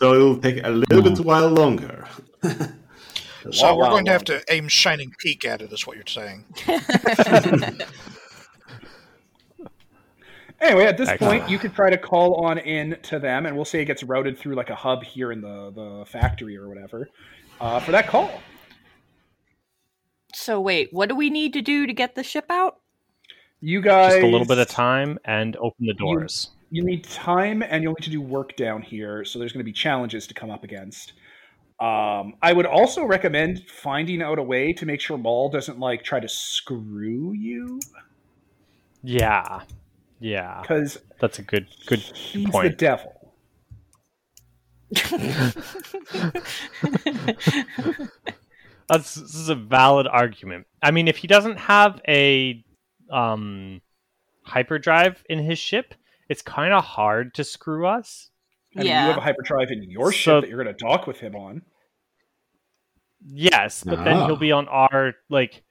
So 0.00 0.12
it'll 0.14 0.38
take 0.38 0.64
a 0.64 0.70
little 0.70 1.02
bit 1.02 1.18
while 1.24 1.48
longer. 1.48 2.06
So 3.52 3.72
Wow, 3.72 3.76
we're 3.76 3.84
wow, 3.84 3.90
going 3.90 4.04
to 4.06 4.12
have 4.12 4.24
to 4.24 4.42
aim 4.50 4.68
shining 4.68 5.12
peak 5.18 5.44
at 5.44 5.62
it. 5.62 5.72
Is 5.72 5.86
what 5.86 5.96
you're 5.96 6.06
saying? 6.06 6.44
Anyway, 10.60 10.84
at 10.84 10.96
this 10.96 11.10
Excellent. 11.10 11.40
point, 11.42 11.50
you 11.50 11.58
could 11.58 11.74
try 11.74 11.90
to 11.90 11.98
call 11.98 12.44
on 12.46 12.58
in 12.58 12.98
to 13.02 13.18
them, 13.18 13.44
and 13.44 13.54
we'll 13.54 13.66
say 13.66 13.82
it 13.82 13.84
gets 13.84 14.02
routed 14.02 14.38
through 14.38 14.54
like 14.54 14.70
a 14.70 14.74
hub 14.74 15.02
here 15.04 15.30
in 15.30 15.40
the 15.42 15.70
the 15.70 16.04
factory 16.06 16.56
or 16.56 16.68
whatever 16.68 17.10
uh, 17.60 17.78
for 17.80 17.92
that 17.92 18.06
call. 18.06 18.30
So 20.34 20.60
wait, 20.60 20.92
what 20.92 21.08
do 21.08 21.14
we 21.16 21.30
need 21.30 21.52
to 21.54 21.62
do 21.62 21.86
to 21.86 21.92
get 21.92 22.14
the 22.14 22.22
ship 22.22 22.46
out? 22.50 22.80
You 23.60 23.80
guys 23.82 24.12
Just 24.14 24.22
a 24.22 24.26
little 24.26 24.46
bit 24.46 24.58
of 24.58 24.68
time 24.68 25.18
and 25.24 25.56
open 25.56 25.86
the 25.86 25.94
doors. 25.94 26.50
you 26.70 26.84
need 26.84 27.04
time 27.04 27.62
and 27.62 27.82
you'll 27.82 27.92
need 27.94 28.04
to 28.04 28.10
do 28.10 28.20
work 28.20 28.54
down 28.56 28.82
here 28.82 29.24
so 29.24 29.38
there's 29.38 29.52
going 29.52 29.60
to 29.60 29.64
be 29.64 29.72
challenges 29.72 30.26
to 30.26 30.34
come 30.34 30.50
up 30.50 30.62
against 30.64 31.14
um, 31.80 32.34
i 32.42 32.52
would 32.52 32.66
also 32.66 33.04
recommend 33.04 33.62
finding 33.68 34.22
out 34.22 34.38
a 34.38 34.42
way 34.42 34.72
to 34.72 34.86
make 34.86 35.00
sure 35.00 35.18
maul 35.18 35.48
doesn't 35.48 35.78
like 35.78 36.02
try 36.02 36.20
to 36.20 36.28
screw 36.28 37.32
you 37.32 37.80
Yeah. 39.02 39.60
Yeah. 40.18 40.62
because 40.62 40.98
That's 41.20 41.38
a 41.38 41.42
good 41.42 41.66
good 41.86 42.00
he's 42.00 42.50
the 42.50 42.70
devil 42.70 43.12
That's 48.88 49.14
this 49.14 49.34
is 49.34 49.48
a 49.48 49.54
valid 49.56 50.06
argument. 50.06 50.66
I 50.82 50.92
mean, 50.92 51.08
if 51.08 51.16
he 51.16 51.26
doesn't 51.26 51.58
have 51.58 52.00
a 52.06 52.64
um 53.10 53.80
hyperdrive 54.44 55.24
in 55.28 55.40
his 55.40 55.58
ship, 55.58 55.94
it's 56.28 56.42
kind 56.42 56.72
of 56.72 56.84
hard 56.84 57.34
to 57.34 57.44
screw 57.44 57.86
us. 57.86 58.30
I 58.76 58.82
mean, 58.82 58.86
you 58.86 58.92
have 58.92 59.16
a 59.16 59.20
hyperdrive 59.20 59.70
in 59.70 59.82
your 59.90 60.12
So- 60.12 60.16
ship 60.16 60.40
that 60.42 60.48
you're 60.50 60.62
going 60.62 60.74
to 60.76 60.84
dock 60.84 61.06
with 61.06 61.20
him 61.20 61.34
on 61.34 61.62
Yes, 63.28 63.82
but 63.82 64.04
then 64.04 64.18
Ah. 64.18 64.26
he'll 64.26 64.36
be 64.36 64.52
on 64.52 64.68
our 64.68 65.14
like 65.30 65.62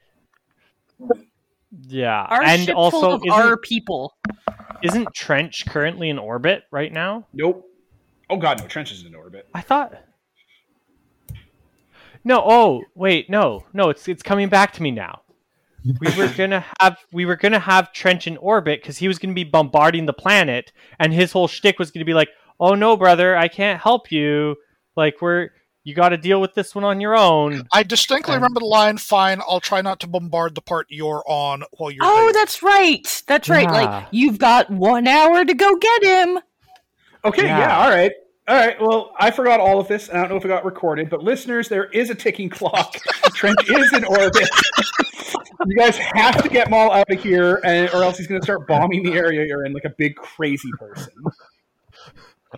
Yeah, 1.87 2.21
Our 2.29 2.41
and 2.43 2.63
ship 2.63 2.75
also 2.75 2.99
full 2.99 3.13
of 3.13 3.23
our 3.31 3.57
people. 3.57 4.17
isn't 4.83 5.13
Trench 5.13 5.65
currently 5.65 6.09
in 6.09 6.17
orbit 6.19 6.63
right 6.71 6.91
now? 6.91 7.27
nope 7.33 7.65
oh 8.29 8.37
god 8.37 8.59
no 8.59 8.67
trench 8.67 8.91
is 8.91 9.05
in 9.05 9.13
orbit 9.15 9.47
I 9.53 9.61
thought. 9.61 9.93
No. 12.23 12.41
Oh, 12.43 12.83
wait. 12.95 13.29
No. 13.29 13.65
No. 13.73 13.89
It's 13.89 14.07
it's 14.07 14.23
coming 14.23 14.49
back 14.49 14.73
to 14.73 14.81
me 14.83 14.89
now. 14.91 15.21
We 15.99 16.07
were 16.17 16.27
gonna 16.37 16.65
have 16.81 16.97
we 17.13 17.25
were 17.25 17.35
gonna 17.35 17.59
have 17.59 17.93
Trench 17.93 18.25
in 18.25 18.37
orbit 18.37 18.81
because 18.81 18.97
he 18.97 19.07
was 19.07 19.19
gonna 19.19 19.35
be 19.35 19.43
bombarding 19.43 20.07
the 20.07 20.13
planet, 20.13 20.71
and 20.99 21.13
his 21.13 21.31
whole 21.31 21.47
shtick 21.47 21.77
was 21.77 21.91
gonna 21.91 22.05
be 22.05 22.15
like, 22.15 22.29
"Oh 22.59 22.75
no, 22.75 22.97
brother, 22.97 23.35
I 23.35 23.47
can't 23.47 23.79
help 23.81 24.11
you. 24.11 24.55
Like 24.95 25.15
we're 25.21 25.49
you 25.83 25.93
got 25.93 26.09
to 26.09 26.17
deal 26.17 26.41
with 26.41 26.53
this 26.55 26.73
one 26.73 26.83
on 26.83 26.99
your 27.01 27.15
own." 27.15 27.67
I 27.73 27.83
distinctly 27.83 28.33
Um, 28.33 28.41
remember 28.41 28.59
the 28.61 28.65
line. 28.65 28.97
Fine, 28.97 29.41
I'll 29.47 29.59
try 29.59 29.81
not 29.81 29.99
to 30.01 30.07
bombard 30.07 30.55
the 30.55 30.61
part 30.61 30.87
you're 30.89 31.23
on 31.27 31.63
while 31.73 31.91
you're. 31.91 32.03
Oh, 32.05 32.25
there." 32.25 32.33
that's 32.33 32.63
right. 32.63 33.23
That's 33.27 33.49
right. 33.49 33.63
Yeah. 33.63 33.71
Like 33.71 34.07
you've 34.11 34.39
got 34.39 34.69
one 34.69 35.07
hour 35.07 35.43
to 35.45 35.53
go 35.53 35.75
get 35.77 36.03
him. 36.03 36.39
okay 37.23 37.45
yeah. 37.45 37.59
Yeah. 37.59 37.77
all 37.83 37.89
right 37.89 38.11
all 38.47 38.55
right 38.55 38.79
well 38.79 39.11
i 39.19 39.31
forgot 39.31 39.59
all 39.59 39.79
of 39.79 39.87
this 39.87 40.07
and 40.09 40.19
i 40.19 40.21
don't 40.21 40.29
know 40.29 40.35
if 40.35 40.45
it 40.45 40.49
got 40.49 40.63
recorded 40.63 41.09
but 41.09 41.23
listeners 41.23 41.67
there 41.67 41.85
is 41.85 42.11
a 42.11 42.15
ticking 42.15 42.47
clock 42.49 42.93
Trench 43.33 43.67
is 43.67 43.91
in 43.93 44.05
orbit 44.05 44.47
you 45.65 45.75
guys 45.75 45.97
have 45.97 46.43
to 46.43 46.49
get 46.49 46.69
maul 46.69 46.91
out 46.91 47.09
of 47.09 47.23
here 47.23 47.59
and, 47.63 47.89
or 47.89 48.03
else 48.03 48.19
he's 48.19 48.27
going 48.27 48.39
to 48.39 48.45
start 48.45 48.67
bombing 48.67 49.01
the 49.01 49.13
area 49.13 49.43
you're 49.47 49.65
in 49.65 49.73
like 49.73 49.85
a 49.85 49.93
big 49.97 50.15
crazy 50.15 50.69
person 50.77 51.11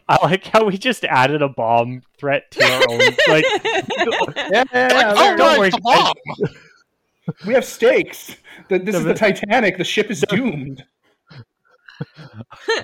I 0.07 0.17
like 0.25 0.45
how 0.45 0.65
we 0.65 0.77
just 0.77 1.03
added 1.05 1.41
a 1.41 1.49
bomb 1.49 2.01
threat 2.19 2.43
to 2.51 2.63
our 2.63 2.81
own. 2.89 2.99
Like, 3.27 3.45
Yeah, 4.51 4.63
yeah, 4.73 4.93
yeah, 4.93 5.13
oh, 5.15 5.35
don't 5.37 5.59
worry, 5.59 5.69
the 5.69 5.79
bomb. 5.81 6.13
we 7.45 7.53
have 7.53 7.65
stakes. 7.65 8.35
The, 8.69 8.79
this 8.79 8.95
is 8.95 9.03
the 9.03 9.13
Titanic. 9.13 9.77
The 9.77 9.83
ship 9.83 10.09
is 10.11 10.23
doomed. 10.29 10.83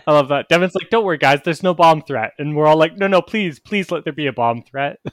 I 0.07 0.11
love 0.11 0.30
that. 0.30 0.48
Devin's 0.49 0.73
like, 0.73 0.90
"Don't 0.90 1.06
worry, 1.06 1.19
guys. 1.19 1.41
There's 1.45 1.61
no 1.61 1.73
bomb 1.76 2.02
threat," 2.02 2.31
and 2.40 2.56
we're 2.56 2.65
all 2.65 2.77
like, 2.77 2.98
"No, 2.98 3.06
no, 3.07 3.22
please, 3.22 3.60
please 3.60 3.91
let 3.91 4.06
there 4.06 4.14
be 4.14 4.26
a 4.27 4.34
bomb 4.34 4.64
threat." 4.64 4.98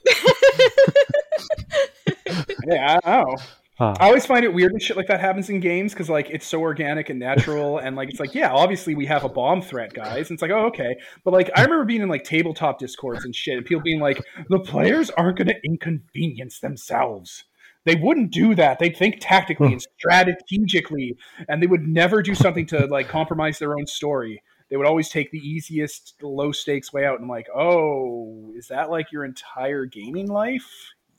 Yeah, 2.67 2.99
I 3.05 3.11
know. 3.11 3.37
Ah. 3.81 3.97
I 3.99 4.09
always 4.09 4.27
find 4.27 4.45
it 4.45 4.53
weird 4.53 4.73
when 4.73 4.81
shit 4.81 4.99
like 4.99 5.07
that 5.07 5.21
happens 5.21 5.49
in 5.49 5.59
games 5.59 5.95
because 5.95 6.11
like 6.11 6.29
it's 6.29 6.47
so 6.47 6.61
organic 6.61 7.09
and 7.09 7.19
natural 7.19 7.79
and 7.79 7.97
like 7.97 8.11
it's 8.11 8.21
like 8.21 8.35
yeah 8.35 8.53
obviously 8.53 8.95
we 8.95 9.07
have 9.07 9.25
a 9.25 9.29
bomb 9.29 9.63
threat 9.63 9.95
guys. 9.95 10.29
And 10.29 10.37
it's 10.37 10.43
like 10.43 10.51
oh 10.51 10.67
okay. 10.67 10.95
But 11.25 11.33
like 11.33 11.51
I 11.57 11.63
remember 11.63 11.87
being 11.87 12.03
in 12.03 12.11
like 12.11 12.23
tabletop 12.23 12.79
discords 12.79 13.25
and 13.25 13.35
shit 13.35 13.57
and 13.57 13.65
people 13.65 13.83
being 13.83 14.01
like 14.01 14.23
the 14.51 14.59
players 14.59 15.09
aren't 15.11 15.39
going 15.39 15.49
to 15.49 15.57
inconvenience 15.65 16.61
themselves. 16.61 17.45
They 17.87 17.95
wouldn't 17.95 18.33
do 18.33 18.55
that. 18.57 18.79
They'd 18.79 18.95
think 18.95 19.17
tactically 19.19 19.73
and 19.73 19.83
strategically 19.99 21.17
and 21.49 21.63
they 21.63 21.67
would 21.67 21.89
never 21.89 22.21
do 22.21 22.35
something 22.35 22.67
to 22.67 22.87
like 22.87 23.09
compromise 23.09 23.59
their 23.59 23.79
own 23.79 23.87
story. 23.87 24.43
They 24.69 24.77
would 24.77 24.87
always 24.87 25.09
take 25.09 25.31
the 25.31 25.39
easiest 25.39 26.23
low 26.23 26.53
stakes 26.53 26.93
way 26.93 27.07
out 27.07 27.21
and 27.21 27.31
like 27.31 27.47
oh 27.55 28.53
is 28.55 28.69
that 28.69 28.91
like 28.91 29.11
your 29.11 29.25
entire 29.25 29.87
gaming 29.87 30.27
life? 30.27 30.71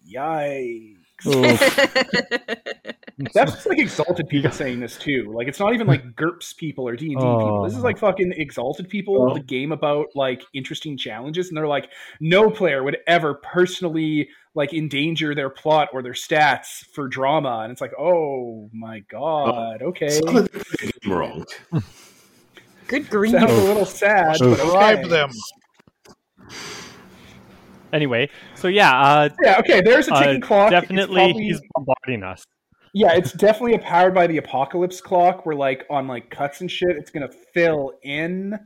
Yikes 0.08 1.01
that's 3.34 3.54
just 3.54 3.68
like 3.68 3.80
exalted 3.80 4.28
people 4.30 4.52
saying 4.52 4.80
this 4.80 4.98
too. 4.98 5.32
Like 5.36 5.48
it's 5.48 5.60
not 5.60 5.74
even 5.74 5.88
like 5.88 6.16
GURPS 6.16 6.56
people 6.58 6.88
or 6.88 6.96
D 6.96 7.14
and 7.14 7.20
D 7.20 7.26
people. 7.26 7.64
This 7.64 7.76
is 7.76 7.84
like 7.84 7.98
fucking 7.98 8.34
exalted 8.38 8.90
people. 8.90 9.32
Oh. 9.32 9.34
The 9.34 9.42
game 9.42 9.72
about 9.72 10.08
like 10.16 10.44
interesting 10.54 10.98
challenges, 10.98 11.50
and 11.50 11.58
they're 11.58 11.68
like, 11.68 11.90
no 12.20 12.50
player 12.50 12.84
would 12.84 12.98
ever 13.08 13.36
personally 13.36 14.30
like 14.56 14.74
endanger 14.74 15.34
their 15.34 15.50
plot 15.50 15.90
or 15.94 16.02
their 16.02 16.14
stats 16.14 16.86
for 16.94 17.08
drama. 17.08 17.62
And 17.64 17.72
it's 17.72 17.82
like, 17.82 17.94
oh 18.00 18.70
my 18.74 19.00
god, 19.10 19.82
okay, 19.82 20.10
Sounded 20.10 20.52
the 20.52 20.92
wrong. 21.08 21.46
Good 22.88 23.10
grief. 23.10 23.32
sounds 23.32 23.52
a 23.52 23.56
little 23.56 23.86
sad, 23.86 24.38
but 24.40 24.58
Bribe 24.58 25.00
okay. 25.00 25.08
them. 25.08 25.30
Anyway, 27.94 28.30
so 28.56 28.68
yeah, 28.68 28.92
uh, 29.00 29.30
Yeah, 29.42 29.60
okay. 29.60 29.82
There's 29.82 30.08
a 30.08 30.14
uh, 30.14 30.24
ticking 30.24 30.42
clock. 30.42 30.72
Definitely 30.72 31.16
probably- 31.16 31.44
he's 31.44 31.62
bombarding 31.74 32.24
us. 32.24 32.44
Yeah, 32.94 33.14
it's 33.14 33.32
definitely 33.32 33.76
a 33.76 33.80
powered 33.80 34.14
by 34.14 34.28
the 34.28 34.38
apocalypse 34.38 35.00
clock 35.00 35.46
where 35.46 35.56
like 35.56 35.86
on 35.90 36.08
like 36.08 36.30
cuts 36.30 36.60
and 36.62 36.70
shit, 36.70 36.90
it's 36.98 37.10
gonna 37.10 37.30
fill 37.54 37.94
in 38.04 38.60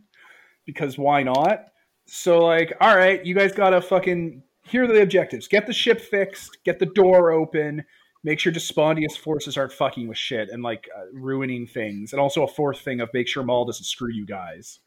because 0.66 0.98
why 0.98 1.22
not? 1.22 1.66
So 2.08 2.44
like, 2.44 2.74
all 2.82 2.96
right, 2.98 3.24
you 3.24 3.36
guys 3.36 3.52
gotta 3.52 3.82
fucking 3.82 4.42
here 4.64 4.84
are 4.86 4.88
the 4.88 5.02
objectives. 5.04 5.48
Get 5.48 5.68
the 5.68 5.74
ship 5.74 6.02
fixed, 6.02 6.58
get 6.66 6.80
the 6.80 6.88
door 6.88 7.32
open, 7.32 7.84
make 8.24 8.40
sure 8.40 8.52
Despondia's 8.52 9.16
forces 9.16 9.58
aren't 9.58 9.74
fucking 9.74 10.08
with 10.08 10.18
shit 10.18 10.50
and 10.50 10.64
like 10.64 10.90
uh, 10.98 11.04
ruining 11.14 11.68
things. 11.68 12.12
And 12.12 12.20
also 12.20 12.42
a 12.44 12.48
fourth 12.48 12.80
thing 12.82 13.02
of 13.02 13.10
make 13.14 13.28
sure 13.28 13.44
Maul 13.44 13.66
doesn't 13.66 13.86
screw 13.86 14.12
you 14.12 14.26
guys. 14.26 14.80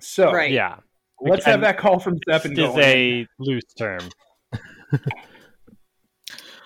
So 0.00 0.32
Right. 0.32 0.50
Yeah, 0.50 0.78
let's 1.20 1.44
have 1.44 1.60
that 1.62 1.78
call 1.78 1.98
from 1.98 2.18
Zeppin 2.28 2.52
is 2.58 2.76
a 2.76 3.26
loose 3.38 3.64
term. 3.78 4.00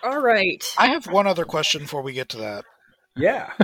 All 0.02 0.20
right. 0.20 0.64
I 0.78 0.88
have 0.88 1.06
one 1.06 1.26
other 1.26 1.44
question 1.44 1.82
before 1.82 2.02
we 2.02 2.12
get 2.12 2.28
to 2.30 2.38
that. 2.38 2.64
Yeah. 3.16 3.52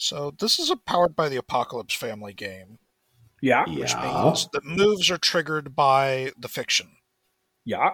So 0.00 0.32
this 0.38 0.58
is 0.60 0.70
a 0.70 0.76
powered 0.76 1.16
by 1.16 1.28
the 1.28 1.36
Apocalypse 1.36 1.94
family 1.94 2.32
game, 2.32 2.78
Yeah. 3.42 3.68
which 3.68 3.92
Yeah. 3.92 4.22
means 4.24 4.48
that 4.52 4.64
moves 4.64 5.10
are 5.10 5.18
triggered 5.18 5.74
by 5.74 6.30
the 6.38 6.48
fiction. 6.48 6.98
Yeah. 7.64 7.90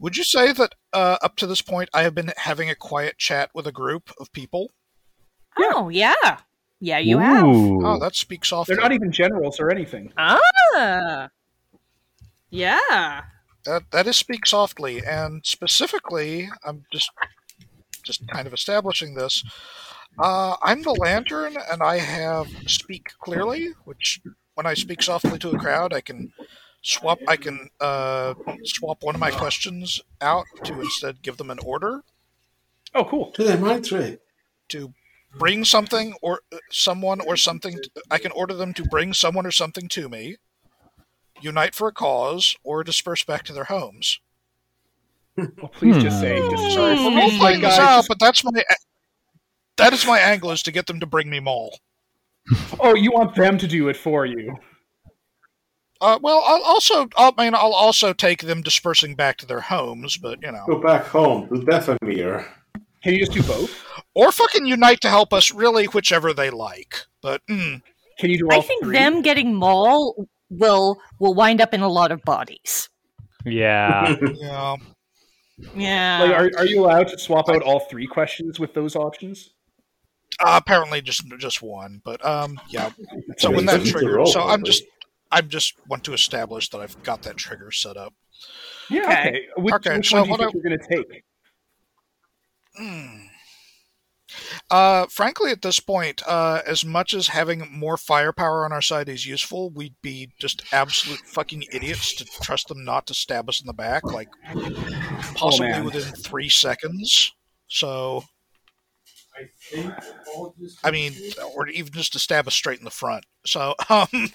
Would 0.00 0.16
you 0.16 0.24
say 0.24 0.52
that 0.52 0.74
uh, 0.92 1.18
up 1.22 1.36
to 1.36 1.46
this 1.46 1.62
point 1.62 1.88
I 1.94 2.02
have 2.02 2.14
been 2.14 2.32
having 2.36 2.68
a 2.68 2.74
quiet 2.74 3.18
chat 3.18 3.50
with 3.54 3.66
a 3.68 3.72
group 3.72 4.10
of 4.18 4.32
people? 4.32 4.72
Oh, 5.58 5.88
yeah. 5.88 6.14
Yeah, 6.24 6.38
you 6.80 7.18
have. 7.18 7.44
Oh, 7.46 7.98
that 8.00 8.14
speaks 8.14 8.52
off. 8.52 8.66
They're 8.66 8.76
not 8.76 8.92
even 8.92 9.10
generals 9.12 9.58
or 9.60 9.70
anything. 9.70 10.12
Ah. 10.18 11.28
Yeah. 12.50 13.22
that 13.64 13.82
that 13.90 14.06
is 14.06 14.16
speak 14.16 14.46
softly, 14.46 15.02
and 15.04 15.44
specifically, 15.44 16.48
I'm 16.64 16.84
just 16.92 17.10
just 18.04 18.26
kind 18.28 18.46
of 18.46 18.52
establishing 18.52 19.14
this. 19.14 19.42
Uh, 20.18 20.56
I'm 20.62 20.82
the 20.82 20.92
lantern, 20.92 21.56
and 21.70 21.82
I 21.82 21.98
have 21.98 22.48
speak 22.66 23.08
clearly, 23.20 23.70
which 23.84 24.20
when 24.54 24.66
I 24.66 24.74
speak 24.74 25.02
softly 25.02 25.38
to 25.40 25.50
a 25.50 25.58
crowd, 25.58 25.92
I 25.92 26.00
can 26.00 26.32
swap. 26.82 27.18
I 27.26 27.36
can 27.36 27.68
uh, 27.80 28.34
swap 28.64 29.02
one 29.02 29.14
of 29.14 29.20
my 29.20 29.30
questions 29.30 30.00
out 30.20 30.46
to 30.64 30.80
instead 30.80 31.22
give 31.22 31.36
them 31.36 31.50
an 31.50 31.58
order 31.64 32.02
Oh, 32.94 33.04
cool. 33.04 33.30
Do 33.36 33.44
they 33.44 33.56
mind 33.56 33.84
trick? 33.84 34.20
to 34.68 34.92
bring 35.38 35.64
something 35.64 36.14
or 36.22 36.40
uh, 36.52 36.58
someone 36.70 37.20
or 37.20 37.36
something. 37.36 37.78
I 38.10 38.18
can 38.18 38.32
order 38.32 38.54
them 38.54 38.74
to 38.74 38.84
bring 38.84 39.12
someone 39.12 39.46
or 39.46 39.50
something 39.50 39.88
to 39.88 40.08
me, 40.08 40.36
unite 41.40 41.74
for 41.74 41.88
a 41.88 41.92
cause, 41.92 42.56
or 42.64 42.84
disperse 42.84 43.24
back 43.24 43.44
to 43.44 43.52
their 43.52 43.64
homes. 43.64 44.20
Well, 45.36 45.68
please 45.68 46.02
just 46.02 46.18
say, 46.20 46.40
just 46.50 46.74
sorry. 46.74 46.96
We're 46.96 47.10
Hmm. 47.10 47.38
playing 47.38 47.60
this 47.60 47.76
guys, 47.76 47.98
out, 47.98 48.04
but 48.08 48.18
that's 48.18 48.42
my 48.42 48.62
that 49.76 49.92
is 49.92 50.06
my 50.06 50.18
angle 50.18 50.50
is 50.50 50.62
to 50.62 50.72
get 50.72 50.86
them 50.86 51.00
to 51.00 51.06
bring 51.06 51.28
me 51.28 51.40
Maul. 51.40 51.78
Oh, 52.80 52.94
you 52.94 53.10
want 53.12 53.34
them 53.34 53.58
to 53.58 53.66
do 53.66 53.88
it 53.88 53.96
for 53.96 54.24
you? 54.24 54.56
Uh, 56.00 56.18
well, 56.22 56.42
I'll 56.46 56.62
also 56.62 57.08
I 57.18 57.32
mean 57.36 57.54
I'll 57.54 57.74
also 57.74 58.12
take 58.12 58.42
them 58.42 58.62
dispersing 58.62 59.14
back 59.14 59.36
to 59.38 59.46
their 59.46 59.60
homes, 59.60 60.16
but 60.16 60.40
you 60.42 60.52
know, 60.52 60.64
Go 60.66 60.80
back 60.80 61.04
home 61.06 61.48
to 61.48 61.54
Dathomir. 61.54 62.46
Can 63.06 63.14
you 63.14 63.20
just 63.20 63.30
do 63.32 63.42
both? 63.44 63.70
or 64.14 64.32
fucking 64.32 64.66
unite 64.66 65.00
to 65.02 65.08
help 65.08 65.32
us. 65.32 65.52
Really, 65.52 65.84
whichever 65.86 66.32
they 66.34 66.50
like. 66.50 66.96
But 67.22 67.40
mm, 67.46 67.80
Can 68.18 68.30
you 68.30 68.38
do 68.38 68.48
all 68.48 68.58
I 68.58 68.60
think 68.62 68.82
three? 68.82 68.94
them 68.96 69.22
getting 69.22 69.54
Maul 69.54 70.26
will 70.50 70.98
will 71.20 71.32
wind 71.34 71.60
up 71.60 71.72
in 71.72 71.82
a 71.82 71.88
lot 71.88 72.10
of 72.10 72.20
bodies. 72.22 72.88
Yeah. 73.44 74.16
yeah, 74.34 74.76
Yeah. 75.76 76.22
Like, 76.22 76.32
are, 76.32 76.58
are 76.60 76.66
you 76.66 76.80
allowed 76.84 77.06
to 77.08 77.18
swap 77.18 77.48
out 77.48 77.62
all 77.62 77.78
three 77.80 78.08
questions 78.08 78.58
with 78.58 78.74
those 78.74 78.96
options? 78.96 79.50
uh, 80.40 80.58
apparently 80.60 81.00
just 81.00 81.22
just 81.38 81.62
one. 81.62 82.00
But 82.04 82.24
um, 82.26 82.58
yeah. 82.68 82.90
So 83.38 83.52
when 83.52 83.66
that 83.66 83.80
it's 83.82 83.90
a 83.90 83.92
triggers, 83.92 84.14
roll, 84.16 84.26
so 84.26 84.42
I'm 84.42 84.64
just 84.64 84.82
I'm 85.30 85.48
just 85.48 85.74
want 85.88 86.02
to 86.04 86.12
establish 86.12 86.70
that 86.70 86.80
I've 86.80 87.00
got 87.04 87.22
that 87.22 87.36
trigger 87.36 87.70
set 87.70 87.96
up. 87.96 88.14
Yeah. 88.90 89.02
Okay. 89.04 89.28
Okay. 89.28 89.40
Which, 89.58 89.74
Okay, 89.74 89.96
which 89.96 90.08
so 90.10 90.16
one 90.16 90.24
do 90.24 90.28
you 90.28 90.30
what 90.32 90.40
think 90.40 90.50
I- 90.50 90.52
you're 90.54 90.62
going 90.62 90.78
to 90.78 90.96
take? 91.12 91.22
Hmm. 92.76 93.26
Uh, 94.70 95.06
frankly, 95.06 95.50
at 95.50 95.62
this 95.62 95.80
point, 95.80 96.22
uh, 96.26 96.60
as 96.66 96.84
much 96.84 97.14
as 97.14 97.28
having 97.28 97.68
more 97.70 97.96
firepower 97.96 98.64
on 98.64 98.72
our 98.72 98.82
side 98.82 99.08
is 99.08 99.26
useful, 99.26 99.70
we'd 99.70 99.94
be 100.02 100.30
just 100.40 100.62
absolute 100.72 101.20
fucking 101.20 101.64
idiots 101.72 102.14
to 102.16 102.24
trust 102.42 102.68
them 102.68 102.84
not 102.84 103.06
to 103.06 103.14
stab 103.14 103.48
us 103.48 103.60
in 103.60 103.66
the 103.66 103.72
back, 103.72 104.04
like 104.04 104.28
possibly 105.34 105.68
man. 105.68 105.84
within 105.84 106.02
three 106.02 106.48
seconds. 106.48 107.32
So, 107.68 108.24
I 109.36 109.48
think 109.70 109.94
I 110.82 110.90
mean, 110.90 111.14
or 111.54 111.68
even 111.68 111.92
just 111.92 112.12
to 112.14 112.18
stab 112.18 112.46
us 112.46 112.54
straight 112.54 112.78
in 112.78 112.84
the 112.84 112.90
front. 112.90 113.24
So, 113.44 113.74
um, 113.88 114.32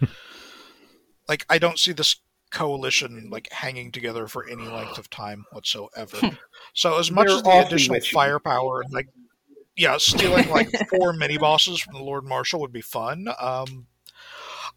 like, 1.28 1.46
I 1.48 1.58
don't 1.58 1.78
see 1.78 1.92
this 1.92 2.16
coalition 2.50 3.28
like 3.30 3.48
hanging 3.52 3.92
together 3.92 4.26
for 4.26 4.48
any 4.48 4.66
length 4.66 4.98
of 4.98 5.10
time 5.10 5.44
whatsoever. 5.52 6.18
so, 6.74 6.98
as 6.98 7.10
much 7.10 7.26
They're 7.28 7.36
as 7.36 7.42
the 7.42 7.66
additional 7.66 8.00
firepower, 8.12 8.82
and 8.82 8.92
like, 8.92 9.08
yeah, 9.76 9.96
stealing 9.98 10.48
like 10.48 10.68
four 10.90 11.12
mini 11.12 11.38
bosses 11.38 11.80
from 11.80 11.94
the 11.94 12.02
Lord 12.02 12.24
Marshal 12.24 12.60
would 12.60 12.72
be 12.72 12.80
fun. 12.80 13.28
Um, 13.40 13.86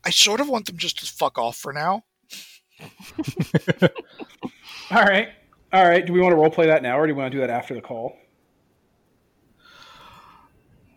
I 0.05 0.09
sort 0.09 0.39
of 0.41 0.49
want 0.49 0.65
them 0.65 0.77
just 0.77 0.99
to 0.99 1.05
fuck 1.11 1.37
off 1.37 1.57
for 1.57 1.73
now. 1.73 2.03
All 4.91 5.03
right. 5.03 5.29
All 5.73 5.85
right. 5.87 6.05
Do 6.05 6.11
we 6.13 6.19
want 6.19 6.33
to 6.33 6.37
roleplay 6.37 6.65
that 6.67 6.81
now, 6.83 6.99
or 6.99 7.07
do 7.07 7.13
we 7.13 7.21
want 7.21 7.31
to 7.31 7.37
do 7.37 7.41
that 7.41 7.49
after 7.49 7.73
the 7.73 7.81
call? 7.81 8.17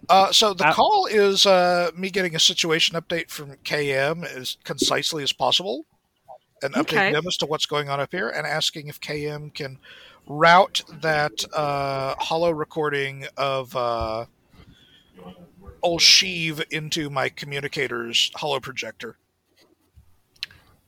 Uh, 0.08 0.30
so 0.32 0.52
the 0.52 0.66
Uh, 0.66 0.72
call 0.72 1.06
is 1.06 1.46
uh, 1.46 1.90
me 1.96 2.10
getting 2.10 2.34
a 2.34 2.38
situation 2.40 2.98
update 3.00 3.30
from 3.30 3.56
KM 3.64 4.24
as 4.24 4.56
concisely 4.64 5.22
as 5.22 5.32
possible, 5.32 5.86
and 6.62 6.74
Okay. 6.74 7.10
updating 7.10 7.12
them 7.12 7.26
as 7.26 7.36
to 7.38 7.46
what's 7.46 7.66
going 7.66 7.88
on 7.88 8.00
up 8.00 8.12
here, 8.12 8.28
and 8.28 8.46
asking 8.46 8.88
if 8.88 9.00
KM 9.00 9.50
can 9.54 9.78
route 10.26 10.82
that 11.02 11.44
uh, 11.52 12.14
holo 12.18 12.50
recording 12.50 13.26
of 13.36 13.74
uh, 13.76 14.26
old 15.82 16.00
Sheev 16.00 16.64
into 16.70 17.10
my 17.10 17.28
communicator's 17.28 18.30
holo 18.36 18.60
projector. 18.60 19.18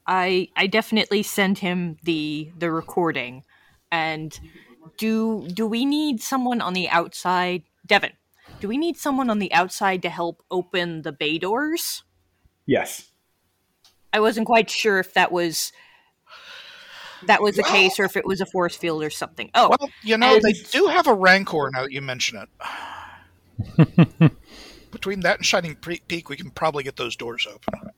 I 0.06 0.48
I 0.56 0.66
definitely 0.66 1.22
send 1.22 1.58
him 1.58 1.96
the 2.02 2.50
the 2.56 2.70
recording. 2.70 3.44
And 3.90 4.38
do 4.96 5.46
do 5.52 5.66
we 5.66 5.84
need 5.84 6.20
someone 6.22 6.60
on 6.60 6.72
the 6.74 6.88
outside, 6.88 7.64
Devin? 7.86 8.12
do 8.58 8.68
we 8.68 8.78
need 8.78 8.96
someone 8.96 9.28
on 9.28 9.38
the 9.38 9.52
outside 9.52 10.00
to 10.02 10.08
help 10.08 10.42
open 10.50 11.02
the 11.02 11.12
bay 11.12 11.36
doors? 11.38 12.04
Yes. 12.64 13.10
I 14.16 14.20
wasn't 14.20 14.46
quite 14.46 14.70
sure 14.70 14.98
if 14.98 15.12
that 15.12 15.30
was 15.30 15.72
that 17.26 17.42
was 17.42 17.56
the 17.56 17.62
Well- 17.62 17.72
case 17.72 17.98
or 18.00 18.04
if 18.04 18.16
it 18.16 18.24
was 18.24 18.40
a 18.40 18.46
force 18.46 18.74
field 18.76 19.02
or 19.02 19.10
something. 19.10 19.50
Oh, 19.54 19.68
Well, 19.78 19.90
you 20.02 20.16
know, 20.16 20.34
and- 20.36 20.42
they 20.42 20.52
do 20.54 20.86
have 20.86 21.06
a 21.06 21.12
Rancor 21.14 21.68
now 21.72 21.82
that 21.82 21.92
you 21.92 22.00
mention 22.00 22.38
it. 23.78 24.32
Between 24.90 25.20
that 25.20 25.36
and 25.36 25.44
Shining 25.46 25.74
Peak, 25.76 26.30
we 26.30 26.36
can 26.36 26.50
probably 26.50 26.82
get 26.82 26.96
those 26.96 27.14
doors 27.16 27.46
open. 27.46 27.90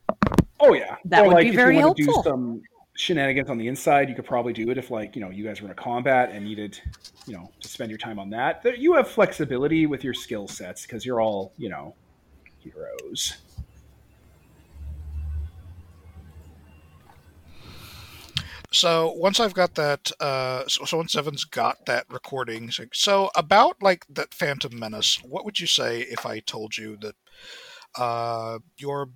Oh 0.59 0.73
yeah, 0.75 0.97
That 1.05 1.21
or 1.23 1.29
would 1.29 1.35
like 1.35 1.45
be 1.45 1.49
if 1.51 1.55
very 1.55 1.77
you 1.77 1.85
want 1.85 1.97
to 1.99 2.03
helpful. 2.05 2.23
do 2.25 2.29
some 2.29 2.63
shenanigans 2.97 3.49
on 3.49 3.59
the 3.59 3.69
inside, 3.69 4.09
you 4.09 4.17
could 4.17 4.25
probably 4.27 4.53
do 4.53 4.69
it 4.71 4.79
if 4.79 4.91
like 4.91 5.15
you 5.15 5.23
know 5.23 5.31
you 5.31 5.45
guys 5.45 5.61
were 5.63 5.67
in 5.69 5.73
a 5.73 5.75
combat 5.77 6.31
and 6.33 6.45
needed 6.45 6.81
you 7.27 7.35
know 7.35 7.49
to 7.61 7.69
spend 7.69 7.91
your 7.93 7.99
time 7.99 8.19
on 8.19 8.31
that. 8.31 8.65
You 8.77 8.95
have 8.95 9.09
flexibility 9.09 9.87
with 9.87 10.03
your 10.03 10.15
skill 10.15 10.49
sets 10.49 10.83
because 10.83 11.07
you're 11.07 11.21
all 11.21 11.53
you 11.59 11.69
know 11.69 11.95
heroes. 12.59 13.37
So 18.71 19.13
once 19.13 19.41
I've 19.41 19.55
got 19.55 19.75
that, 19.77 20.13
uh, 20.21 20.65
so, 20.67 20.85
so 20.85 20.99
once 20.99 21.15
Evan's 21.15 21.45
got 21.45 21.87
that 21.87 22.05
recording, 22.11 22.71
so, 22.71 22.85
so 22.93 23.31
about 23.35 23.83
like 23.83 24.05
that 24.11 24.35
Phantom 24.35 24.79
Menace, 24.79 25.19
what 25.23 25.45
would 25.45 25.59
you 25.59 25.67
say 25.67 26.01
if 26.03 26.27
I 26.27 26.41
told 26.41 26.77
you 26.77 26.99
that 26.99 27.15
uh, 27.97 28.59
your 28.77 29.09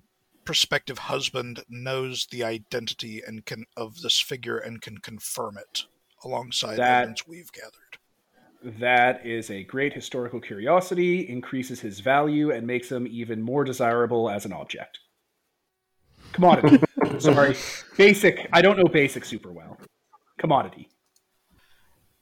prospective 0.43 0.97
husband 0.97 1.63
knows 1.69 2.27
the 2.31 2.43
identity 2.43 3.21
and 3.25 3.45
can 3.45 3.65
of 3.77 4.01
this 4.01 4.19
figure 4.19 4.57
and 4.57 4.81
can 4.81 4.97
confirm 4.97 5.57
it 5.57 5.83
alongside 6.23 6.77
That- 6.77 7.01
evidence 7.01 7.27
we've 7.27 7.51
gathered? 7.51 7.99
That 8.79 9.25
is 9.25 9.51
a 9.51 9.65
great 9.65 9.93
historical 9.93 10.39
curiosity, 10.39 11.27
increases 11.27 11.81
his 11.81 11.99
value, 11.99 12.51
and 12.51 12.65
makes 12.65 12.89
him 12.89 13.05
even 13.07 13.41
more 13.41 13.65
desirable 13.65 14.29
as 14.29 14.45
an 14.45 14.53
object. 14.53 14.99
Commodity. 16.33 16.83
Sorry. 17.19 17.55
Basic. 17.97 18.49
I 18.51 18.61
don't 18.61 18.77
know 18.77 18.85
basic 18.85 19.23
super 19.23 19.51
well. 19.51 19.77
Commodity. 20.37 20.89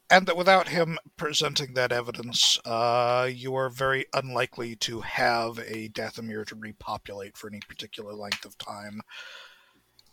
And 0.10 0.28
that 0.28 0.36
without 0.36 0.68
him 0.68 1.00
presenting 1.16 1.74
that 1.74 1.94
evidence, 1.94 2.60
uh, 2.66 3.30
you 3.34 3.56
are 3.56 3.70
very 3.70 4.06
unlikely 4.14 4.76
to 4.76 5.00
have 5.00 5.58
a 5.60 5.88
Dathomir 5.88 6.46
to 6.48 6.56
repopulate 6.56 7.38
for 7.38 7.48
any 7.48 7.62
particular 7.66 8.14
length 8.14 8.44
of 8.44 8.58
time. 8.58 9.02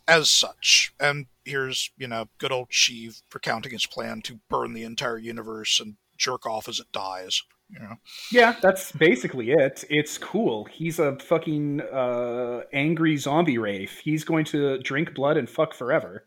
As 0.07 0.29
such, 0.29 0.93
and 1.01 1.27
here's, 1.43 1.91
you 1.97 2.07
know, 2.07 2.29
good 2.37 2.51
old 2.51 2.69
Sheev 2.69 3.21
recounting 3.33 3.73
his 3.73 3.85
plan 3.85 4.21
to 4.21 4.39
burn 4.49 4.73
the 4.73 4.83
entire 4.83 5.17
universe 5.17 5.81
and 5.81 5.97
jerk 6.17 6.45
off 6.45 6.69
as 6.69 6.79
it 6.79 6.91
dies. 6.93 7.43
You 7.69 7.79
know, 7.79 7.95
Yeah, 8.31 8.55
that's 8.61 8.91
basically 8.91 9.51
it. 9.51 9.83
It's 9.89 10.17
cool. 10.17 10.65
He's 10.65 10.97
a 10.97 11.17
fucking 11.19 11.81
uh, 11.81 12.61
angry 12.73 13.15
zombie 13.17 13.59
wraith. 13.59 13.99
He's 13.99 14.23
going 14.23 14.45
to 14.45 14.79
drink 14.79 15.13
blood 15.13 15.37
and 15.37 15.47
fuck 15.47 15.75
forever. 15.75 16.25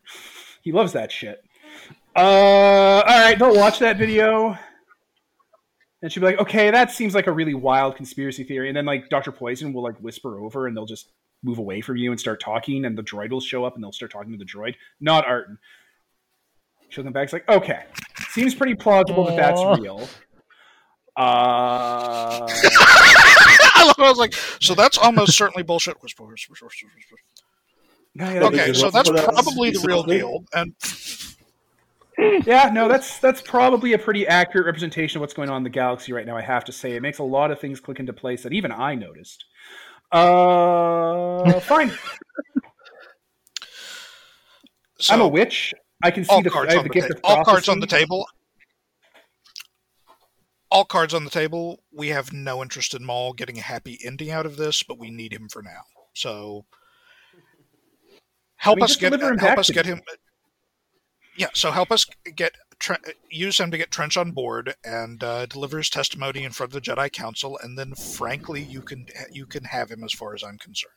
He 0.61 0.71
loves 0.71 0.93
that 0.93 1.11
shit. 1.11 1.43
Uh, 2.15 2.19
all 2.19 3.03
right, 3.03 3.37
they'll 3.37 3.55
watch 3.55 3.79
that 3.79 3.97
video, 3.97 4.57
and 6.01 6.11
she'll 6.11 6.21
be 6.21 6.27
like, 6.27 6.39
"Okay, 6.39 6.71
that 6.71 6.91
seems 6.91 7.15
like 7.15 7.27
a 7.27 7.31
really 7.31 7.55
wild 7.55 7.95
conspiracy 7.95 8.43
theory." 8.43 8.69
And 8.69 8.77
then 8.77 8.85
like 8.85 9.09
Doctor 9.09 9.31
Poison 9.31 9.73
will 9.73 9.83
like 9.83 9.97
whisper 9.97 10.39
over, 10.39 10.67
and 10.67 10.77
they'll 10.77 10.85
just 10.85 11.09
move 11.41 11.57
away 11.57 11.81
from 11.81 11.97
you 11.97 12.11
and 12.11 12.19
start 12.19 12.39
talking, 12.39 12.85
and 12.85 12.97
the 12.97 13.03
droid 13.03 13.31
will 13.31 13.41
show 13.41 13.65
up, 13.65 13.75
and 13.75 13.83
they'll 13.83 13.91
start 13.91 14.11
talking 14.11 14.31
to 14.31 14.37
the 14.37 14.45
droid, 14.45 14.75
not 15.01 15.25
Arton. 15.25 15.57
She'll 16.89 17.03
come 17.03 17.13
back. 17.13 17.23
It's 17.25 17.33
like, 17.33 17.49
okay, 17.49 17.85
seems 18.29 18.53
pretty 18.53 18.75
plausible 18.75 19.25
that 19.25 19.35
that's 19.35 19.79
real. 19.81 20.07
Uh, 21.15 22.47
I 23.75 23.83
love- 23.85 23.99
I 23.99 24.09
was 24.09 24.17
like, 24.17 24.33
so 24.61 24.73
that's 24.73 24.97
almost 24.97 25.37
certainly 25.37 25.63
bullshit. 25.63 26.01
Whisper, 26.01 26.23
whisper, 26.25 26.51
whisper, 26.51 26.65
whisper, 26.65 26.87
whisper. 26.95 27.15
yeah, 28.15 28.33
yeah, 28.33 28.43
Okay, 28.47 28.73
so 28.73 28.89
that's 28.89 29.09
probably 29.09 29.71
the 29.71 29.79
real 29.85 30.03
deal. 30.03 30.43
And 30.53 30.73
Yeah, 32.47 32.69
no, 32.73 32.87
that's 32.87 33.17
that's 33.19 33.41
probably 33.41 33.93
a 33.93 33.97
pretty 33.99 34.27
accurate 34.27 34.65
representation 34.65 35.17
of 35.17 35.21
what's 35.21 35.33
going 35.33 35.49
on 35.49 35.57
in 35.57 35.63
the 35.63 35.69
galaxy 35.69 36.13
right 36.13 36.25
now. 36.25 36.37
I 36.37 36.41
have 36.41 36.63
to 36.65 36.71
say, 36.71 36.93
it 36.95 37.01
makes 37.01 37.19
a 37.19 37.23
lot 37.23 37.51
of 37.51 37.59
things 37.59 37.79
click 37.79 37.99
into 37.99 38.13
place 38.13 38.43
that 38.43 38.53
even 38.53 38.71
I 38.71 38.95
noticed. 38.95 39.45
Uh, 40.11 41.59
fine. 41.61 41.91
so 44.99 45.13
I'm 45.13 45.21
a 45.21 45.27
witch. 45.27 45.73
I 46.03 46.11
can 46.11 46.23
see 46.23 46.33
all 46.33 46.41
the 46.43 46.49
cards 46.49 46.71
I 46.73 46.75
have 46.77 46.83
the 46.83 46.89
the 46.89 46.93
gift 46.93 47.07
table. 47.09 47.19
of 47.23 47.37
All 47.39 47.43
cards 47.45 47.67
on 47.69 47.79
the 47.79 47.87
table. 47.87 48.27
All 50.73 50.83
cards 50.83 51.13
on 51.13 51.23
the 51.23 51.29
table. 51.29 51.83
We 51.91 52.09
have 52.09 52.33
no 52.33 52.61
interest 52.61 52.93
in 52.93 53.05
Maul 53.05 53.33
getting 53.33 53.59
a 53.59 53.61
happy 53.61 53.99
ending 54.03 54.31
out 54.31 54.45
of 54.45 54.57
this, 54.57 54.81
but 54.81 54.97
we 54.97 55.11
need 55.11 55.31
him 55.31 55.47
for 55.47 55.61
now. 55.61 55.83
So 56.13 56.65
help 58.55 58.77
I 58.77 58.77
mean, 58.77 58.83
us 58.83 58.95
get 58.95 59.39
help 59.39 59.59
us 59.59 59.69
get 59.69 59.85
him. 59.85 60.01
Yeah, 61.37 61.47
so 61.53 61.71
help 61.71 61.91
us 61.91 62.05
get 62.35 62.53
Tre- 62.79 62.97
use 63.29 63.59
him 63.59 63.71
to 63.71 63.77
get 63.77 63.91
Trench 63.91 64.17
on 64.17 64.31
board 64.31 64.75
and 64.83 65.23
uh, 65.23 65.45
deliver 65.45 65.77
his 65.77 65.89
testimony 65.89 66.43
in 66.43 66.51
front 66.51 66.73
of 66.73 66.83
the 66.83 66.91
Jedi 66.91 67.09
Council, 67.09 67.57
and 67.63 67.77
then, 67.77 67.93
frankly, 67.95 68.61
you 68.61 68.81
can 68.81 69.05
you 69.31 69.45
can 69.45 69.63
have 69.63 69.89
him 69.89 70.03
as 70.03 70.11
far 70.11 70.33
as 70.33 70.43
I'm 70.43 70.57
concerned. 70.57 70.91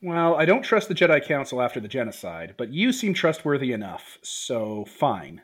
Well, 0.00 0.36
I 0.36 0.44
don't 0.44 0.62
trust 0.62 0.88
the 0.88 0.94
Jedi 0.94 1.24
Council 1.26 1.60
after 1.60 1.80
the 1.80 1.88
genocide, 1.88 2.54
but 2.56 2.72
you 2.72 2.92
seem 2.92 3.14
trustworthy 3.14 3.72
enough, 3.72 4.18
so 4.22 4.84
fine. 4.84 5.42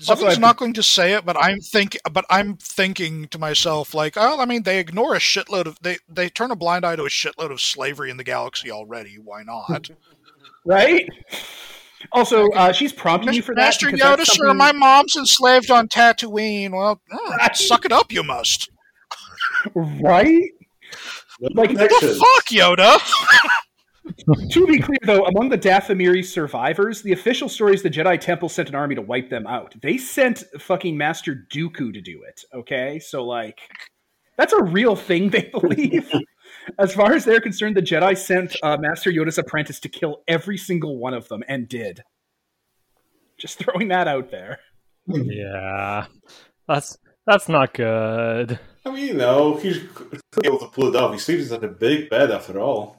Someone's 0.00 0.34
I've- 0.34 0.40
not 0.40 0.56
going 0.56 0.72
to 0.74 0.82
say 0.82 1.12
it, 1.14 1.24
but 1.24 1.36
I'm 1.38 1.60
think, 1.60 1.96
but 2.12 2.24
I'm 2.30 2.56
thinking 2.56 3.28
to 3.28 3.38
myself, 3.38 3.94
like, 3.94 4.14
oh, 4.16 4.40
I 4.40 4.44
mean, 4.44 4.62
they 4.64 4.78
ignore 4.78 5.14
a 5.14 5.18
shitload 5.18 5.66
of 5.66 5.78
they 5.80 5.98
they 6.08 6.28
turn 6.28 6.50
a 6.50 6.56
blind 6.56 6.84
eye 6.84 6.96
to 6.96 7.04
a 7.04 7.08
shitload 7.08 7.50
of 7.52 7.60
slavery 7.60 8.10
in 8.10 8.16
the 8.16 8.24
galaxy 8.24 8.70
already. 8.70 9.16
Why 9.22 9.42
not? 9.42 9.90
Right? 10.64 11.08
Also, 12.12 12.48
uh, 12.50 12.72
she's 12.72 12.92
prompting 12.92 13.32
you 13.32 13.40
for 13.42 13.54
that. 13.54 13.60
Master 13.60 13.86
Yoda, 13.88 14.18
that's 14.18 14.36
sir, 14.36 14.52
my 14.52 14.70
mom's 14.72 15.16
enslaved 15.16 15.70
on 15.70 15.88
Tatooine. 15.88 16.72
Well, 16.72 17.00
mm, 17.10 17.56
suck 17.56 17.86
it 17.86 17.92
up, 17.92 18.12
you 18.12 18.22
must. 18.22 18.68
Right? 19.74 20.42
Like, 21.40 21.70
What 21.70 22.00
the 22.02 22.08
fuck, 22.08 22.46
Yoda? 22.50 23.00
to 24.50 24.66
be 24.66 24.78
clear, 24.78 24.98
though, 25.04 25.24
among 25.26 25.48
the 25.48 25.58
Dathomiri 25.58 26.24
survivors, 26.24 27.02
the 27.02 27.12
official 27.12 27.48
story 27.48 27.74
is 27.74 27.82
the 27.82 27.90
Jedi 27.90 28.20
Temple 28.20 28.48
sent 28.48 28.68
an 28.68 28.74
army 28.74 28.94
to 28.94 29.02
wipe 29.02 29.30
them 29.30 29.46
out. 29.46 29.74
They 29.80 29.98
sent 29.98 30.44
fucking 30.58 30.96
Master 30.96 31.46
Dooku 31.52 31.92
to 31.92 32.00
do 32.00 32.22
it. 32.22 32.44
Okay, 32.54 32.98
so 32.98 33.24
like, 33.24 33.60
that's 34.36 34.52
a 34.52 34.62
real 34.62 34.96
thing 34.96 35.30
they 35.30 35.42
believe. 35.52 36.10
as 36.78 36.94
far 36.94 37.12
as 37.12 37.24
they're 37.24 37.40
concerned, 37.40 37.76
the 37.76 37.82
Jedi 37.82 38.16
sent 38.16 38.56
uh, 38.62 38.76
Master 38.78 39.10
Yoda's 39.10 39.38
apprentice 39.38 39.80
to 39.80 39.88
kill 39.88 40.22
every 40.28 40.56
single 40.56 40.98
one 40.98 41.14
of 41.14 41.28
them, 41.28 41.42
and 41.48 41.68
did. 41.68 42.02
Just 43.38 43.58
throwing 43.58 43.88
that 43.88 44.08
out 44.08 44.30
there. 44.30 44.58
Yeah, 45.06 46.06
that's 46.66 46.98
that's 47.26 47.48
not 47.48 47.74
good. 47.74 48.58
I 48.84 48.90
mean, 48.90 49.06
you 49.06 49.14
know, 49.14 49.56
he's 49.56 49.78
be 49.78 50.46
able 50.46 50.58
to 50.58 50.66
pull 50.68 50.88
it 50.88 50.96
off. 50.96 51.12
He 51.12 51.18
sleeps 51.18 51.50
in 51.50 51.62
a 51.62 51.68
big 51.68 52.08
bed 52.08 52.30
after 52.30 52.58
all. 52.58 52.97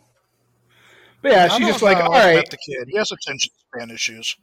But 1.22 1.32
yeah, 1.32 1.46
I 1.46 1.58
she's 1.58 1.68
just 1.68 1.82
like, 1.82 1.98
all 1.98 2.12
right. 2.12 2.50
The 2.50 2.58
kid. 2.58 2.88
He 2.90 2.98
has 2.98 3.12
attention 3.12 3.52
span 3.74 3.92
issues. 3.92 4.36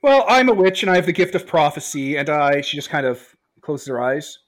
Well, 0.00 0.24
I'm 0.28 0.48
a 0.48 0.54
witch 0.54 0.82
and 0.82 0.90
I 0.90 0.94
have 0.94 1.06
the 1.06 1.12
gift 1.12 1.34
of 1.34 1.46
prophecy, 1.46 2.16
and 2.16 2.30
I, 2.30 2.60
she 2.60 2.76
just 2.76 2.88
kind 2.88 3.04
of 3.04 3.34
closes 3.60 3.88
her 3.88 4.00
eyes. 4.00 4.38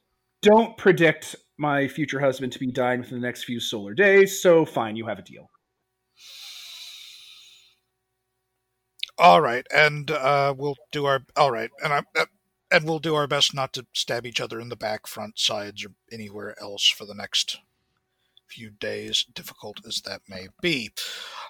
Don't 0.42 0.76
predict 0.76 1.34
my 1.58 1.88
future 1.88 2.20
husband 2.20 2.52
to 2.52 2.58
be 2.58 2.70
dying 2.70 3.00
within 3.00 3.20
the 3.20 3.26
next 3.26 3.44
few 3.44 3.58
solar 3.58 3.92
days, 3.92 4.40
so 4.40 4.64
fine, 4.64 4.96
you 4.96 5.06
have 5.06 5.18
a 5.18 5.22
deal. 5.22 5.50
All 9.18 9.40
right, 9.42 9.66
and 9.74 10.10
uh, 10.10 10.54
we'll 10.56 10.76
do 10.92 11.04
our 11.04 11.20
all 11.36 11.50
right, 11.50 11.70
and 11.84 11.92
I 11.92 12.02
uh, 12.16 12.26
and 12.70 12.84
we'll 12.84 13.00
do 13.00 13.14
our 13.14 13.26
best 13.26 13.52
not 13.52 13.74
to 13.74 13.84
stab 13.92 14.24
each 14.24 14.40
other 14.40 14.60
in 14.60 14.70
the 14.70 14.76
back, 14.76 15.06
front, 15.06 15.38
sides, 15.38 15.84
or 15.84 15.90
anywhere 16.10 16.54
else 16.62 16.88
for 16.88 17.04
the 17.04 17.14
next 17.14 17.58
few 18.50 18.70
days, 18.70 19.24
difficult 19.34 19.80
as 19.86 20.02
that 20.02 20.22
may 20.28 20.48
be. 20.60 20.90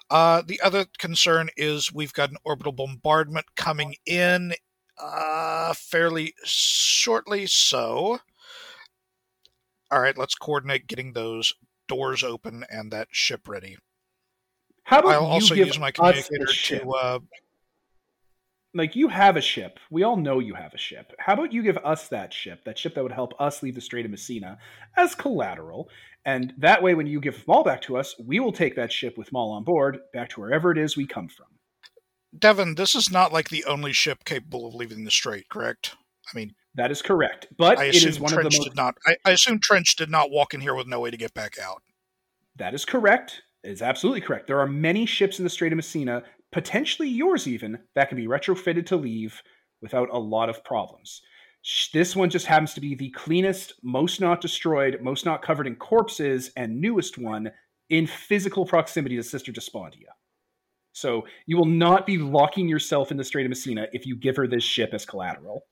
Uh, 0.09 0.41
the 0.45 0.61
other 0.61 0.85
concern 0.97 1.49
is 1.57 1.93
we've 1.93 2.13
got 2.13 2.29
an 2.29 2.37
orbital 2.43 2.71
bombardment 2.71 3.45
coming 3.55 3.95
in 4.05 4.53
uh, 5.01 5.73
fairly 5.73 6.33
shortly. 6.43 7.45
So, 7.47 8.19
all 9.89 9.99
right, 9.99 10.17
let's 10.17 10.35
coordinate 10.35 10.87
getting 10.87 11.13
those 11.13 11.53
doors 11.87 12.23
open 12.23 12.65
and 12.69 12.91
that 12.91 13.07
ship 13.11 13.47
ready. 13.47 13.77
How 14.83 14.99
about 14.99 15.13
I'll 15.13 15.21
you 15.21 15.27
also 15.27 15.55
give 15.55 15.67
use 15.67 15.79
my 15.79 15.91
communicator 15.91 16.45
to. 16.45 16.91
Uh, 16.91 17.19
Like 18.73 18.95
you 18.95 19.09
have 19.09 19.35
a 19.35 19.41
ship. 19.41 19.79
We 19.89 20.03
all 20.03 20.15
know 20.15 20.39
you 20.39 20.53
have 20.53 20.73
a 20.73 20.77
ship. 20.77 21.11
How 21.19 21.33
about 21.33 21.51
you 21.51 21.61
give 21.61 21.77
us 21.77 22.07
that 22.07 22.33
ship, 22.33 22.63
that 22.65 22.77
ship 22.77 22.95
that 22.95 23.03
would 23.03 23.11
help 23.11 23.33
us 23.39 23.61
leave 23.61 23.75
the 23.75 23.81
Strait 23.81 24.05
of 24.05 24.11
Messina 24.11 24.57
as 24.95 25.13
collateral, 25.13 25.89
and 26.25 26.53
that 26.59 26.83
way, 26.83 26.93
when 26.93 27.07
you 27.07 27.19
give 27.19 27.47
Maul 27.47 27.63
back 27.63 27.81
to 27.83 27.97
us, 27.97 28.15
we 28.19 28.39
will 28.39 28.51
take 28.51 28.75
that 28.75 28.91
ship 28.91 29.17
with 29.17 29.31
Maul 29.31 29.51
on 29.53 29.63
board 29.63 29.99
back 30.13 30.29
to 30.29 30.41
wherever 30.41 30.71
it 30.71 30.77
is 30.77 30.95
we 30.95 31.07
come 31.07 31.27
from. 31.27 31.47
Devin, 32.37 32.75
this 32.75 32.95
is 32.95 33.11
not 33.11 33.33
like 33.33 33.49
the 33.49 33.65
only 33.65 33.91
ship 33.91 34.23
capable 34.23 34.67
of 34.67 34.75
leaving 34.75 35.03
the 35.03 35.11
strait, 35.11 35.49
correct? 35.49 35.95
I 36.31 36.37
mean, 36.37 36.53
That 36.75 36.91
is 36.91 37.01
correct. 37.01 37.47
But 37.57 37.77
I 37.79 37.85
it 37.85 38.03
is 38.03 38.19
one 38.19 38.31
Trench 38.31 38.45
of 38.45 38.51
the 38.51 38.57
most 38.59 38.69
did 38.69 38.75
not. 38.75 38.95
I, 39.05 39.17
I 39.25 39.31
assume 39.31 39.59
Trench 39.59 39.95
did 39.95 40.09
not 40.09 40.31
walk 40.31 40.53
in 40.53 40.61
here 40.61 40.75
with 40.75 40.87
no 40.87 40.99
way 40.99 41.11
to 41.11 41.17
get 41.17 41.33
back 41.33 41.57
out. 41.59 41.81
That 42.55 42.73
is 42.73 42.85
correct. 42.85 43.41
It 43.63 43.71
is 43.71 43.81
absolutely 43.81 44.21
correct. 44.21 44.47
There 44.47 44.59
are 44.59 44.67
many 44.67 45.05
ships 45.05 45.39
in 45.39 45.43
the 45.43 45.49
Strait 45.49 45.73
of 45.73 45.77
Messina, 45.77 46.23
potentially 46.51 47.09
yours 47.09 47.47
even, 47.47 47.79
that 47.95 48.09
can 48.09 48.17
be 48.17 48.27
retrofitted 48.27 48.85
to 48.87 48.97
leave 48.97 49.41
without 49.81 50.09
a 50.11 50.17
lot 50.17 50.49
of 50.49 50.63
problems. 50.63 51.21
This 51.93 52.15
one 52.15 52.29
just 52.29 52.47
happens 52.47 52.73
to 52.73 52.81
be 52.81 52.95
the 52.95 53.11
cleanest, 53.11 53.73
most 53.83 54.19
not 54.19 54.41
destroyed, 54.41 54.99
most 55.01 55.25
not 55.25 55.43
covered 55.43 55.67
in 55.67 55.75
corpses, 55.75 56.51
and 56.55 56.81
newest 56.81 57.17
one 57.17 57.51
in 57.89 58.07
physical 58.07 58.65
proximity 58.65 59.15
to 59.17 59.23
Sister 59.23 59.51
Despondia. 59.51 60.09
So 60.93 61.25
you 61.45 61.57
will 61.57 61.65
not 61.65 62.05
be 62.05 62.17
locking 62.17 62.67
yourself 62.67 63.11
in 63.11 63.17
the 63.17 63.23
Strait 63.23 63.45
of 63.45 63.49
Messina 63.49 63.87
if 63.93 64.05
you 64.05 64.15
give 64.15 64.35
her 64.35 64.47
this 64.47 64.63
ship 64.63 64.89
as 64.93 65.05
collateral. 65.05 65.65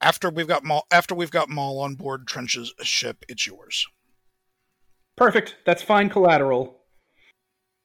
After 0.00 0.30
we've 0.30 0.48
got 0.48 0.64
Maul, 0.64 0.86
after 0.90 1.14
we've 1.14 1.30
got 1.30 1.48
Maul 1.48 1.80
on 1.80 1.94
board 1.94 2.26
Trench's 2.26 2.72
ship, 2.82 3.24
it's 3.28 3.46
yours. 3.46 3.86
Perfect. 5.16 5.56
That's 5.64 5.82
fine 5.82 6.08
collateral. 6.08 6.81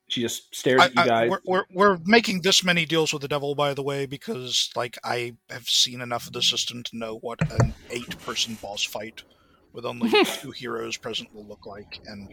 She 0.09 0.21
just 0.21 0.55
stares 0.55 0.81
I, 0.81 0.85
at 0.85 0.95
you 0.95 1.01
I- 1.01 1.05
guys. 1.05 1.29
we're, 1.29 1.39
we're 1.45 1.63
we're 1.73 1.97
making 2.05 2.41
this 2.41 2.63
many 2.63 2.85
deals 2.85 3.11
with 3.11 3.21
the 3.21 3.27
devil, 3.27 3.55
by 3.55 3.73
the 3.73 3.83
way, 3.83 4.05
because 4.05 4.69
like 4.75 4.97
I 5.03 5.35
have 5.49 5.67
seen 5.69 5.99
enough 6.01 6.27
of 6.27 6.33
the 6.33 6.41
system 6.41 6.81
to 6.83 6.97
know 6.97 7.17
what 7.17 7.41
an 7.61 7.73
eight-person 7.89 8.57
boss 8.61 8.83
fight 8.83 9.23
with 9.73 9.85
only 9.85 10.09
two 10.25 10.51
heroes 10.51 10.95
present 10.97 11.33
will 11.35 11.45
look 11.45 11.65
like, 11.65 11.99
and 12.05 12.29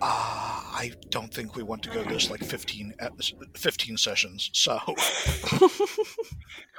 uh, 0.00 0.04
I 0.04 0.92
don't 1.10 1.32
think 1.32 1.56
we 1.56 1.62
want 1.64 1.82
to 1.84 1.90
go 1.90 2.04
this 2.04 2.30
like 2.30 2.44
15, 2.44 2.94
ep- 3.00 3.20
15 3.56 3.96
sessions. 3.96 4.50
So 4.52 4.78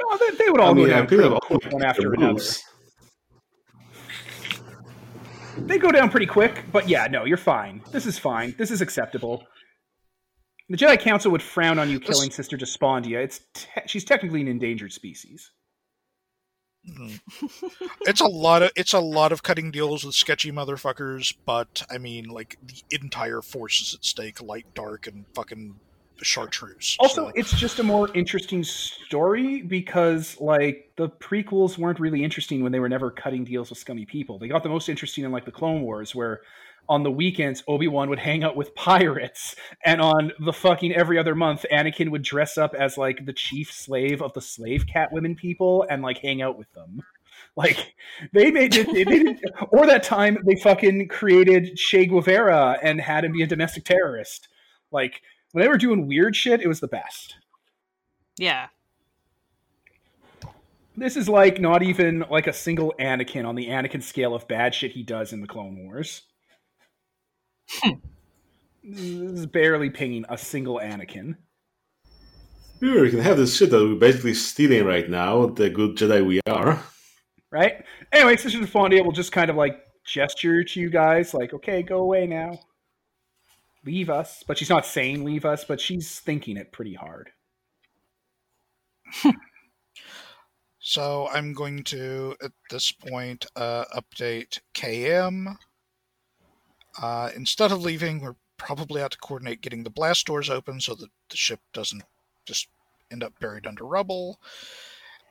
Oh, 0.01 0.17
they, 0.19 0.37
they 0.37 0.49
would 0.49 0.61
all 0.61 0.69
I 0.71 0.73
mean, 0.73 0.87
go 0.87 0.93
I 0.93 0.97
down 0.99 1.07
feel 1.07 1.39
pretty 1.39 1.63
like 1.65 1.73
one 1.73 1.83
after 1.83 2.13
another. 2.13 2.41
They 5.65 5.77
go 5.77 5.91
down 5.91 6.09
pretty 6.09 6.25
quick, 6.25 6.63
but 6.71 6.87
yeah, 6.89 7.07
no, 7.07 7.25
you're 7.25 7.37
fine. 7.37 7.81
This 7.91 8.05
is 8.05 8.17
fine. 8.17 8.55
This 8.57 8.71
is 8.71 8.81
acceptable. 8.81 9.45
The 10.69 10.77
Jedi 10.77 10.99
Council 10.99 11.31
would 11.31 11.41
frown 11.41 11.79
on 11.79 11.89
you 11.89 11.99
killing 11.99 12.31
Sister 12.31 12.57
Despondia. 12.57 13.23
It's 13.23 13.41
te- 13.53 13.81
she's 13.87 14.03
technically 14.03 14.41
an 14.41 14.47
endangered 14.47 14.93
species. 14.93 15.51
Mhm. 16.87 17.19
it's 18.01 18.21
a 18.21 18.27
lot 18.27 18.63
of 18.63 18.71
it's 18.75 18.93
a 18.93 18.99
lot 18.99 19.31
of 19.33 19.43
cutting 19.43 19.69
deals 19.69 20.05
with 20.05 20.15
sketchy 20.15 20.51
motherfuckers, 20.51 21.35
but 21.45 21.83
I 21.89 21.97
mean, 21.97 22.25
like 22.29 22.57
the 22.63 22.81
entire 22.95 23.41
force 23.41 23.81
is 23.81 23.93
at 23.95 24.05
stake, 24.05 24.41
light, 24.41 24.73
dark, 24.73 25.05
and 25.05 25.25
fucking 25.35 25.79
chartreuse. 26.21 26.95
Also, 26.99 27.27
So- 27.27 27.31
it's 27.35 27.57
just 27.59 27.79
a 27.79 27.83
more 27.83 28.09
interesting 28.13 28.63
story 28.63 29.61
because, 29.61 30.39
like, 30.39 30.91
the 30.97 31.09
prequels 31.09 31.77
weren't 31.77 31.99
really 31.99 32.23
interesting 32.23 32.63
when 32.63 32.71
they 32.71 32.79
were 32.79 32.89
never 32.89 33.11
cutting 33.11 33.43
deals 33.43 33.69
with 33.69 33.79
scummy 33.79 34.05
people. 34.05 34.39
They 34.39 34.47
got 34.47 34.63
the 34.63 34.69
most 34.69 34.89
interesting 34.89 35.23
in, 35.23 35.31
like, 35.31 35.45
the 35.45 35.51
Clone 35.51 35.81
Wars, 35.81 36.13
where 36.15 36.41
on 36.87 37.03
the 37.03 37.11
weekends, 37.11 37.63
Obi 37.67 37.87
Wan 37.87 38.09
would 38.09 38.17
hang 38.19 38.43
out 38.43 38.55
with 38.55 38.73
pirates, 38.73 39.55
and 39.85 40.01
on 40.01 40.31
the 40.39 40.51
fucking 40.53 40.91
every 40.93 41.19
other 41.19 41.35
month, 41.35 41.63
Anakin 41.71 42.09
would 42.09 42.23
dress 42.23 42.57
up 42.57 42.73
as, 42.73 42.97
like, 42.97 43.25
the 43.25 43.33
chief 43.33 43.71
slave 43.71 44.21
of 44.23 44.33
the 44.33 44.41
slave 44.41 44.85
cat 44.87 45.09
women 45.11 45.35
people 45.35 45.85
and, 45.89 46.01
like, 46.01 46.17
hang 46.17 46.41
out 46.41 46.57
with 46.57 46.71
them. 46.73 47.01
Like, 47.55 47.93
they 48.33 48.51
made 48.51 48.75
it, 48.75 48.87
they 48.91 49.03
didn't, 49.03 49.41
or 49.69 49.85
that 49.85 50.03
time 50.03 50.37
they 50.45 50.55
fucking 50.55 51.07
created 51.09 51.75
Che 51.75 52.05
Guevara 52.05 52.77
and 52.81 53.01
had 53.01 53.25
him 53.25 53.33
be 53.33 53.43
a 53.43 53.47
domestic 53.47 53.83
terrorist. 53.85 54.47
Like, 54.91 55.21
when 55.51 55.63
they 55.63 55.67
were 55.67 55.77
doing 55.77 56.07
weird 56.07 56.35
shit, 56.35 56.61
it 56.61 56.67
was 56.67 56.79
the 56.79 56.87
best. 56.87 57.37
Yeah. 58.37 58.67
This 60.95 61.15
is 61.15 61.29
like 61.29 61.61
not 61.61 61.81
even 61.81 62.25
like 62.29 62.47
a 62.47 62.53
single 62.53 62.93
Anakin 62.99 63.47
on 63.47 63.55
the 63.55 63.67
Anakin 63.67 64.03
scale 64.03 64.35
of 64.35 64.47
bad 64.47 64.75
shit 64.75 64.91
he 64.91 65.03
does 65.03 65.33
in 65.33 65.41
the 65.41 65.47
Clone 65.47 65.85
Wars. 65.85 66.23
Hmm. 67.71 67.91
this 68.83 68.99
is 68.99 69.45
barely 69.45 69.89
pinging 69.89 70.25
a 70.29 70.37
single 70.37 70.79
Anakin. 70.79 71.35
Sure, 72.79 73.01
we 73.01 73.09
can 73.09 73.19
have 73.19 73.37
this 73.37 73.57
shit 73.57 73.71
that 73.71 73.79
we're 73.79 73.95
basically 73.95 74.33
stealing 74.33 74.85
right 74.85 75.09
now, 75.09 75.47
the 75.47 75.69
good 75.69 75.97
Jedi 75.97 76.25
we 76.25 76.39
are. 76.47 76.81
Right? 77.51 77.83
Anyway, 78.11 78.37
Sister 78.37 78.59
Fondia 78.59 79.03
will 79.03 79.11
just 79.11 79.31
kind 79.31 79.49
of 79.49 79.57
like 79.57 79.81
gesture 80.05 80.63
to 80.63 80.79
you 80.79 80.89
guys, 80.89 81.33
like, 81.33 81.53
okay, 81.53 81.83
go 81.83 81.99
away 81.99 82.25
now. 82.25 82.59
Leave 83.85 84.09
us. 84.09 84.43
But 84.47 84.57
she's 84.57 84.69
not 84.69 84.85
saying 84.85 85.23
leave 85.23 85.45
us, 85.45 85.63
but 85.63 85.79
she's 85.79 86.19
thinking 86.19 86.57
it 86.57 86.71
pretty 86.71 86.95
hard. 86.95 87.31
So 90.79 91.27
I'm 91.31 91.53
going 91.53 91.83
to, 91.85 92.35
at 92.41 92.51
this 92.71 92.91
point, 92.91 93.45
uh, 93.55 93.85
update 93.95 94.59
KM. 94.73 95.57
Uh, 96.99 97.29
instead 97.35 97.71
of 97.71 97.83
leaving, 97.83 98.21
we're 98.21 98.37
probably 98.57 99.01
out 99.01 99.11
to 99.11 99.17
coordinate 99.17 99.61
getting 99.61 99.83
the 99.83 99.89
blast 99.89 100.25
doors 100.25 100.49
open 100.49 100.79
so 100.79 100.95
that 100.95 101.09
the 101.29 101.37
ship 101.37 101.59
doesn't 101.73 102.03
just 102.45 102.69
end 103.11 103.23
up 103.23 103.39
buried 103.39 103.67
under 103.67 103.83
rubble. 103.83 104.39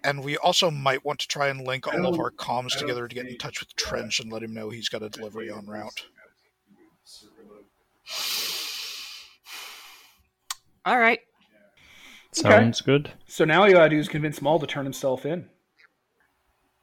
And 0.04 0.22
we 0.22 0.36
also 0.36 0.70
might 0.70 1.04
want 1.04 1.18
to 1.20 1.26
try 1.26 1.48
and 1.48 1.66
link 1.66 1.88
all 1.88 2.06
of 2.06 2.20
our 2.20 2.30
comms 2.30 2.78
together 2.78 3.08
to 3.08 3.14
get 3.14 3.26
in 3.26 3.36
touch 3.38 3.58
with 3.58 3.74
Trench 3.74 4.20
and 4.20 4.32
let 4.32 4.44
him 4.44 4.54
know 4.54 4.70
he's 4.70 4.88
got 4.88 5.02
a 5.02 5.08
delivery 5.08 5.50
on 5.50 5.66
route. 5.66 6.04
All 10.84 10.98
right. 10.98 11.20
Sounds 12.32 12.80
good. 12.80 13.10
So 13.26 13.44
now 13.44 13.62
all 13.62 13.68
you 13.68 13.74
gotta 13.74 13.90
do 13.90 13.98
is 13.98 14.08
convince 14.08 14.40
Maul 14.40 14.58
to 14.60 14.66
turn 14.66 14.84
himself 14.84 15.26
in. 15.26 15.48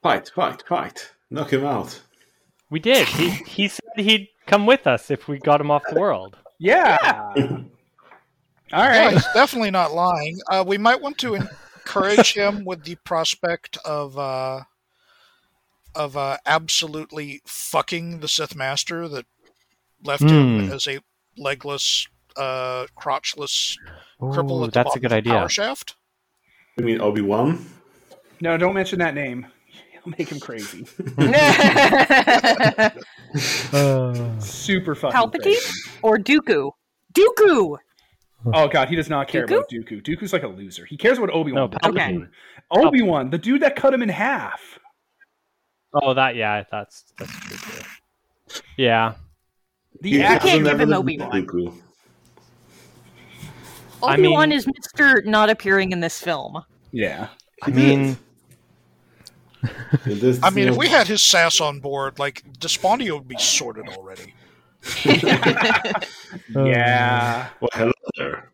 Fight, 0.03 0.29
fight, 0.35 0.63
fight. 0.67 1.11
Knock 1.29 1.53
him 1.53 1.65
out. 1.65 2.01
We 2.69 2.79
did. 2.79 3.07
He 3.07 3.29
he 3.47 3.67
said 3.67 3.81
he'd 3.95 4.27
come 4.47 4.65
with 4.65 4.85
us 4.87 5.09
if 5.09 5.27
we 5.27 5.37
got 5.39 5.61
him 5.61 5.71
off 5.71 5.83
the 5.89 5.99
world. 5.99 6.37
Yeah. 6.59 6.97
All 8.73 8.83
Yeah, 8.83 9.05
right. 9.05 9.13
he's 9.13 9.25
definitely 9.33 9.71
not 9.71 9.93
lying. 9.93 10.37
Uh, 10.49 10.63
we 10.67 10.77
might 10.77 11.01
want 11.01 11.17
to 11.19 11.35
encourage 11.35 12.33
him 12.33 12.65
with 12.65 12.83
the 12.83 12.95
prospect 13.03 13.77
of 13.85 14.17
uh, 14.17 14.61
of 15.93 16.17
uh, 16.17 16.37
absolutely 16.45 17.41
fucking 17.45 18.19
the 18.19 18.27
Sith 18.27 18.55
Master 18.55 19.07
that 19.07 19.25
left 20.03 20.23
him 20.23 20.65
Hmm. 20.67 20.71
as 20.71 20.87
a 20.87 20.99
legless, 21.37 22.07
uh, 22.37 22.85
crotchless 22.97 23.77
cripple 24.21 24.61
Ooh, 24.61 24.65
at 24.65 24.73
the 24.73 24.83
that's 24.83 24.95
a 24.95 24.99
good 24.99 25.13
idea. 25.13 25.33
power 25.33 25.49
shaft. 25.49 25.95
You 26.77 26.85
mean 26.85 27.01
Obi 27.01 27.21
Wan? 27.21 27.65
No, 28.41 28.57
don't 28.57 28.73
mention 28.73 28.99
that 28.99 29.15
name. 29.15 29.47
It'll 29.95 30.11
make 30.17 30.29
him 30.29 30.39
crazy. 30.39 30.85
Super 34.39 34.95
fucking 34.95 35.19
Palpatine 35.19 35.41
crazy. 35.41 35.71
or 36.01 36.17
Dooku? 36.17 36.71
Dooku. 37.13 37.77
Oh 38.53 38.67
god, 38.67 38.89
he 38.89 38.95
does 38.95 39.09
not 39.09 39.27
care 39.27 39.45
Dooku? 39.47 39.57
about 39.57 39.69
Dooku. 39.69 40.03
Dooku's 40.03 40.33
like 40.33 40.43
a 40.43 40.47
loser. 40.47 40.85
He 40.85 40.97
cares 40.97 41.17
about 41.17 41.31
Obi 41.31 41.51
No, 41.51 41.61
Wan. 41.65 41.71
Palpatine. 41.71 42.29
Obi 42.71 43.01
Wan, 43.01 43.29
the 43.29 43.37
dude 43.37 43.61
that 43.61 43.75
cut 43.75 43.93
him 43.93 44.01
in 44.03 44.09
half. 44.09 44.79
Oh, 45.93 46.13
that 46.13 46.35
yeah, 46.35 46.63
that's 46.69 47.05
that's 47.17 47.31
true. 47.31 47.57
Too. 48.49 48.61
Yeah. 48.77 49.13
The 50.05 50.11
He 50.11 50.21
act- 50.21 50.43
can't 50.43 50.63
give 50.63 50.79
him 50.79 50.81
ever 50.91 50.93
Obi-Wan. 50.99 51.31
Dooku. 51.31 51.81
Obi 54.03 54.27
Wan 54.27 54.49
mean- 54.49 54.57
is 54.57 54.67
Mister 54.67 55.23
not 55.23 55.49
appearing 55.49 55.91
in 55.93 55.99
this 55.99 56.19
film. 56.21 56.63
yeah. 56.91 57.29
I 57.63 57.71
mean, 57.71 58.15
this, 60.05 60.39
I 60.43 60.51
mean, 60.51 60.65
you 60.67 60.71
if 60.73 60.77
we 60.77 60.89
had 60.89 61.07
his 61.07 61.23
sass 61.23 61.59
on 61.59 61.79
board, 61.79 62.19
like 62.19 62.43
Despondia 62.59 63.13
would 63.13 63.27
be 63.27 63.37
sorted 63.39 63.87
already. 63.89 64.35
Yeah. 66.55 67.49
Well, 67.59 67.69
hello 67.73 67.91
there. 68.17 68.51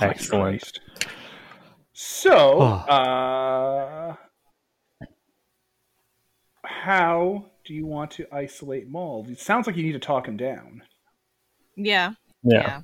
excellent. 0.00 0.78
So, 1.94 2.58
Oh. 2.60 2.92
uh, 2.92 4.16
how 6.64 7.46
do 7.64 7.74
you 7.74 7.86
want 7.86 8.10
to 8.12 8.26
isolate 8.32 8.88
Maul? 8.88 9.26
It 9.28 9.38
sounds 9.40 9.66
like 9.66 9.76
you 9.76 9.82
need 9.82 9.92
to 9.92 9.98
talk 9.98 10.26
him 10.26 10.36
down. 10.36 10.82
Yeah. 11.76 12.12
Yeah. 12.42 12.82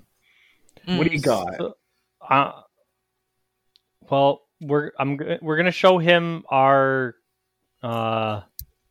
What 0.86 1.06
do 1.06 1.12
you 1.12 1.20
Mm. 1.20 1.24
got? 1.24 1.74
Uh, 2.20 2.62
well, 4.10 4.42
we're 4.60 4.92
I'm 4.98 5.18
we're 5.42 5.56
gonna 5.56 5.70
show 5.70 5.98
him 5.98 6.44
our 6.48 7.14
uh 7.82 8.42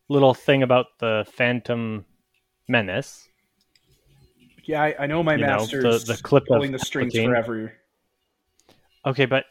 little 0.09 0.34
thing 0.34 0.64
about 0.64 0.88
the 0.99 1.26
Phantom 1.34 2.05
Menace. 2.68 3.27
Yeah, 4.65 4.81
I, 4.84 4.95
I 4.99 5.07
know 5.07 5.23
my 5.23 5.35
You 5.35 5.45
know, 5.45 5.65
the- 5.65 6.03
the 6.05 6.19
clip 6.22 6.43
of 6.43 6.47
pulling 6.47 6.72
the 6.73 6.80
strings 6.80 7.14
Palpatine. 7.14 7.26
forever. 7.26 7.73
Okay, 9.05 9.26
but 9.26 9.45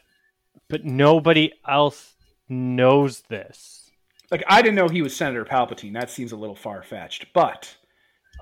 but 0.69 0.85
nobody 0.85 1.51
else 1.67 2.15
knows 2.49 3.21
this. 3.29 3.86
Like 4.31 4.43
I 4.47 4.61
didn't 4.61 4.75
know 4.75 4.89
he 4.89 5.01
was 5.01 5.15
Senator 5.15 5.45
Palpatine. 5.45 5.93
That 5.93 6.09
seems 6.09 6.31
a 6.31 6.37
little 6.37 6.55
far 6.55 6.83
fetched, 6.83 7.27
but 7.33 7.73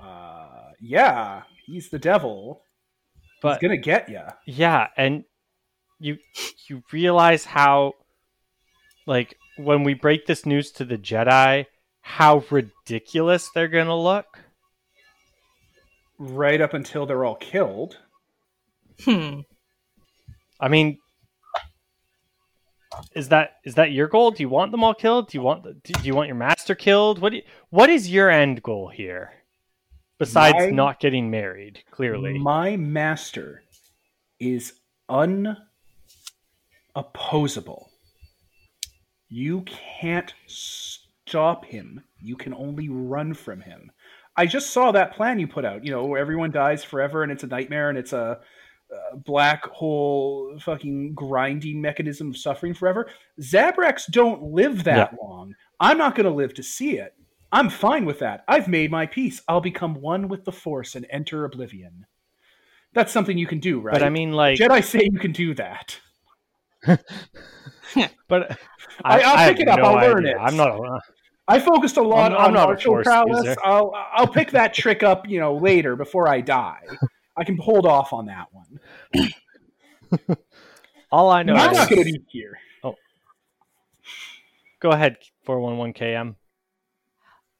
uh, 0.02 0.70
yeah, 0.80 1.42
he's 1.64 1.90
the 1.90 1.98
devil. 1.98 2.62
But 3.40 3.60
he's 3.60 3.68
gonna 3.68 3.76
get 3.80 4.08
you. 4.08 4.22
yeah, 4.46 4.88
and 4.96 5.24
you 6.00 6.18
you 6.68 6.82
realize 6.92 7.44
how 7.44 7.92
like 9.06 9.36
when 9.56 9.84
we 9.84 9.94
break 9.94 10.26
this 10.26 10.44
news 10.44 10.72
to 10.72 10.84
the 10.84 10.98
Jedi, 10.98 11.66
how 12.00 12.44
ridiculous 12.50 13.50
they're 13.54 13.68
gonna 13.68 13.96
look. 13.96 14.26
Right 16.18 16.60
up 16.60 16.74
until 16.74 17.06
they're 17.06 17.24
all 17.24 17.36
killed. 17.36 17.98
Hmm. 19.04 19.40
I 20.58 20.68
mean, 20.68 20.98
is 23.14 23.28
that 23.28 23.56
is 23.64 23.74
that 23.74 23.92
your 23.92 24.08
goal? 24.08 24.30
Do 24.30 24.42
you 24.42 24.48
want 24.48 24.70
them 24.72 24.84
all 24.84 24.94
killed? 24.94 25.28
Do 25.28 25.38
you 25.38 25.42
want 25.42 25.62
the, 25.64 25.74
do 25.74 25.94
you 26.02 26.14
want 26.14 26.28
your 26.28 26.36
master 26.36 26.74
killed? 26.74 27.18
What 27.18 27.30
do 27.30 27.36
you, 27.36 27.42
what 27.70 27.90
is 27.90 28.10
your 28.10 28.30
end 28.30 28.62
goal 28.62 28.88
here? 28.88 29.32
Besides 30.18 30.58
My- 30.58 30.70
not 30.70 31.00
getting 31.00 31.30
married, 31.30 31.82
clearly. 31.90 32.38
My 32.38 32.76
master 32.76 33.62
is 34.40 34.74
unopposable. 35.10 35.56
You 39.28 39.62
can't 39.62 40.32
stop 40.46 41.64
him. 41.64 42.04
You 42.20 42.36
can 42.36 42.54
only 42.54 42.88
run 42.88 43.34
from 43.34 43.60
him. 43.60 43.90
I 44.36 44.46
just 44.46 44.70
saw 44.70 44.92
that 44.92 45.14
plan 45.14 45.38
you 45.38 45.48
put 45.48 45.64
out. 45.64 45.84
You 45.84 45.90
know, 45.90 46.04
where 46.04 46.20
everyone 46.20 46.50
dies 46.50 46.84
forever 46.84 47.22
and 47.22 47.32
it's 47.32 47.42
a 47.42 47.48
nightmare 47.48 47.88
and 47.88 47.98
it's 47.98 48.12
a, 48.12 48.40
a 49.12 49.16
black 49.16 49.64
hole 49.66 50.56
fucking 50.60 51.14
grinding 51.14 51.80
mechanism 51.80 52.30
of 52.30 52.36
suffering 52.36 52.74
forever. 52.74 53.08
Zabraks 53.40 54.04
don't 54.10 54.42
live 54.42 54.84
that 54.84 55.14
long. 55.20 55.54
I'm 55.80 55.98
not 55.98 56.14
going 56.14 56.24
to 56.26 56.30
live 56.34 56.54
to 56.54 56.62
see 56.62 56.98
it. 56.98 57.14
I'm 57.52 57.70
fine 57.70 58.04
with 58.04 58.18
that. 58.20 58.44
I've 58.48 58.68
made 58.68 58.90
my 58.90 59.06
peace. 59.06 59.40
I'll 59.48 59.60
become 59.60 59.94
one 60.00 60.28
with 60.28 60.44
the 60.44 60.52
Force 60.52 60.94
and 60.94 61.06
enter 61.10 61.44
oblivion. 61.44 62.06
That's 62.92 63.12
something 63.12 63.36
you 63.38 63.46
can 63.46 63.60
do, 63.60 63.80
right? 63.80 63.92
But 63.92 64.02
I 64.02 64.10
mean, 64.10 64.32
like, 64.32 64.58
Jedi 64.58 64.82
say 64.84 65.08
you 65.10 65.18
can 65.18 65.32
do 65.32 65.54
that. 65.54 65.98
but 68.28 68.58
I- 69.04 69.20
I'll 69.20 69.36
have 69.36 69.52
pick 69.56 69.60
it 69.62 69.68
up, 69.68 69.78
no 69.78 69.84
I'll 69.84 69.94
learn 70.08 70.26
idea. 70.26 70.36
it. 70.36 70.40
I'm 70.40 70.56
not. 70.56 70.68
a- 70.70 70.82
uh, 70.82 71.00
I 71.48 71.60
focused 71.60 71.96
a 71.96 72.02
lot 72.02 72.32
I'm- 72.32 72.40
on 72.40 72.46
I'm 72.48 72.54
not 72.54 72.64
a 72.64 72.66
martial 72.68 72.92
Force 72.94 73.04
prowess. 73.06 73.44
user. 73.44 73.56
I'll 73.64 73.92
I'll 74.12 74.26
pick 74.28 74.50
that 74.52 74.74
trick 74.74 75.02
up, 75.02 75.28
you 75.28 75.38
know, 75.40 75.56
later 75.56 75.94
before 75.96 76.28
I 76.28 76.40
die. 76.40 76.80
I 77.36 77.44
can 77.44 77.56
hold 77.58 77.86
off 77.86 78.12
on 78.12 78.26
that 78.26 78.48
one. 78.52 79.34
All 81.12 81.30
I 81.30 81.42
know 81.42 81.54
I'm 81.54 81.72
is 81.72 81.78
not 81.78 81.90
going 81.90 82.04
to 82.04 82.12
be 82.12 82.24
here. 82.28 82.58
Oh. 82.82 82.94
go 84.80 84.90
ahead, 84.90 85.16
four 85.44 85.60
one 85.60 85.76
one 85.76 85.92
KM. 85.92 86.36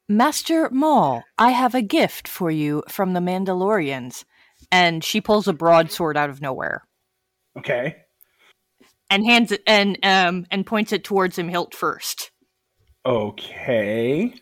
Master 0.08 0.70
Maul, 0.70 1.24
I 1.36 1.50
have 1.50 1.74
a 1.74 1.82
gift 1.82 2.28
for 2.28 2.50
you 2.50 2.82
from 2.88 3.12
the 3.12 3.20
Mandalorians. 3.20 4.24
And 4.72 5.04
she 5.04 5.20
pulls 5.20 5.46
a 5.48 5.52
broadsword 5.52 6.16
out 6.16 6.30
of 6.30 6.40
nowhere 6.40 6.82
Okay. 7.58 7.96
and 9.10 9.24
hands 9.24 9.52
it 9.52 9.62
and 9.66 9.98
um 10.02 10.46
and 10.50 10.64
points 10.66 10.92
it 10.92 11.04
towards 11.04 11.38
him 11.38 11.48
hilt 11.48 11.74
first. 11.74 12.30
Okay. 13.04 14.34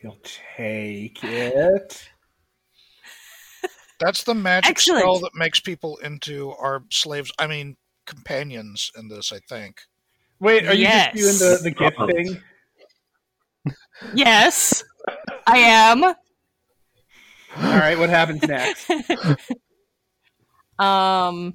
He'll 0.00 0.18
take 0.56 1.24
it. 1.24 2.08
That's 4.00 4.24
the 4.24 4.34
magic 4.34 4.70
Excellent. 4.70 5.00
spell 5.02 5.18
that 5.20 5.34
makes 5.34 5.60
people 5.60 5.96
into 5.98 6.52
our 6.52 6.82
slaves. 6.90 7.32
I 7.38 7.46
mean, 7.46 7.76
companions 8.06 8.90
in 8.96 9.08
this. 9.08 9.32
I 9.32 9.38
think. 9.48 9.80
Wait, 10.40 10.66
are 10.66 10.74
you 10.74 10.82
Yes. 10.82 11.14
just 11.16 11.40
doing 11.40 11.52
the, 11.52 11.58
the 11.62 11.70
gift 11.72 11.98
Uh-oh. 11.98 12.06
thing? 12.06 12.42
Yes, 14.14 14.84
I 15.46 15.58
am. 15.58 16.04
All 16.04 16.14
right, 17.56 17.98
what 17.98 18.08
happens 18.10 18.42
next? 18.42 18.90
Um, 20.78 21.54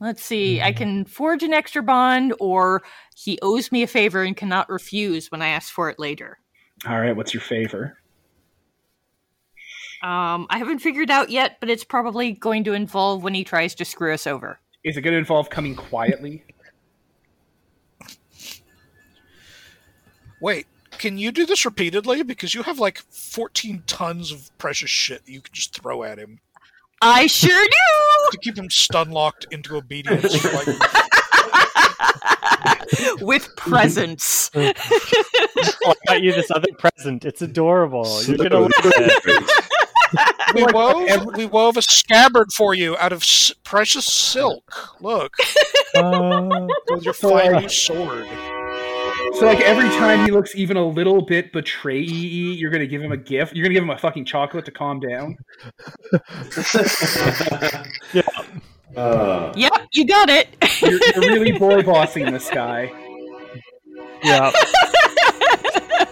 let's 0.00 0.24
see. 0.24 0.60
I 0.60 0.72
can 0.72 1.04
forge 1.04 1.44
an 1.44 1.52
extra 1.52 1.84
bond, 1.84 2.34
or 2.40 2.82
he 3.14 3.38
owes 3.42 3.70
me 3.70 3.84
a 3.84 3.86
favor 3.86 4.24
and 4.24 4.36
cannot 4.36 4.68
refuse 4.68 5.30
when 5.30 5.40
I 5.40 5.48
ask 5.50 5.72
for 5.72 5.88
it 5.88 6.00
later. 6.00 6.38
All 6.84 6.98
right, 7.00 7.14
what's 7.14 7.32
your 7.32 7.42
favor? 7.42 7.96
Um, 10.06 10.46
I 10.50 10.58
haven't 10.58 10.78
figured 10.78 11.10
out 11.10 11.30
yet, 11.30 11.56
but 11.58 11.68
it's 11.68 11.82
probably 11.82 12.30
going 12.30 12.62
to 12.62 12.74
involve 12.74 13.24
when 13.24 13.34
he 13.34 13.42
tries 13.42 13.74
to 13.74 13.84
screw 13.84 14.14
us 14.14 14.24
over. 14.24 14.60
Is 14.84 14.96
it 14.96 15.00
going 15.00 15.14
to 15.14 15.18
involve 15.18 15.50
coming 15.50 15.74
quietly? 15.74 16.44
Wait, 20.40 20.68
can 20.92 21.18
you 21.18 21.32
do 21.32 21.44
this 21.44 21.64
repeatedly? 21.64 22.22
Because 22.22 22.54
you 22.54 22.62
have 22.62 22.78
like 22.78 22.98
14 23.10 23.82
tons 23.88 24.30
of 24.30 24.56
precious 24.58 24.90
shit 24.90 25.22
you 25.26 25.40
can 25.40 25.52
just 25.52 25.74
throw 25.74 26.04
at 26.04 26.18
him 26.18 26.38
I 27.02 27.26
sure 27.26 27.64
do. 27.64 28.30
to 28.30 28.38
keep 28.38 28.56
him 28.56 28.70
stun 28.70 29.10
locked 29.10 29.46
into 29.50 29.76
obedience. 29.76 30.44
like, 30.54 30.66
With 33.20 33.54
presents. 33.56 34.50
Oh, 34.54 34.72
I 35.88 35.94
got 36.06 36.22
you 36.22 36.32
this 36.32 36.50
other 36.50 36.68
present. 36.78 37.24
It's 37.24 37.42
adorable. 37.42 38.22
You're 38.22 38.38
gonna 38.38 38.60
love 38.60 38.70
it. 38.76 39.72
We 40.54 40.64
wove 40.72 41.26
we 41.36 41.46
wove 41.46 41.76
a 41.76 41.82
scabbard 41.82 42.52
for 42.52 42.74
you 42.74 42.96
out 42.98 43.12
of 43.12 43.22
s- 43.22 43.52
precious 43.64 44.06
silk. 44.06 44.94
Look, 45.00 45.32
Uh, 45.96 46.66
with 46.90 47.04
your 47.04 47.14
So, 47.14 47.30
fine 47.30 47.54
uh, 47.54 47.60
new 47.60 47.68
sword. 47.70 48.26
So, 49.38 49.46
like, 49.46 49.60
every 49.60 49.88
time 49.98 50.24
he 50.26 50.30
looks 50.30 50.54
even 50.54 50.76
a 50.76 50.86
little 50.86 51.22
bit 51.22 51.52
betray 51.52 52.00
you're 52.00 52.70
going 52.70 52.80
to 52.82 52.86
give 52.86 53.00
him 53.02 53.12
a 53.12 53.16
gift? 53.16 53.54
You're 53.54 53.62
going 53.64 53.70
to 53.70 53.74
give 53.80 53.82
him 53.84 53.90
a 53.90 53.98
fucking 53.98 54.24
chocolate 54.26 54.64
to 54.66 54.70
calm 54.70 55.00
down? 55.00 55.36
Uh, 58.96 59.52
Yep, 59.54 59.72
you 59.92 60.06
got 60.06 60.30
it. 60.30 60.48
You're, 60.80 60.92
you're 61.22 61.34
really 61.34 61.52
boy 61.58 61.82
bossing 61.82 62.32
this 62.32 62.48
guy. 62.48 62.90
yeah. 64.22 64.50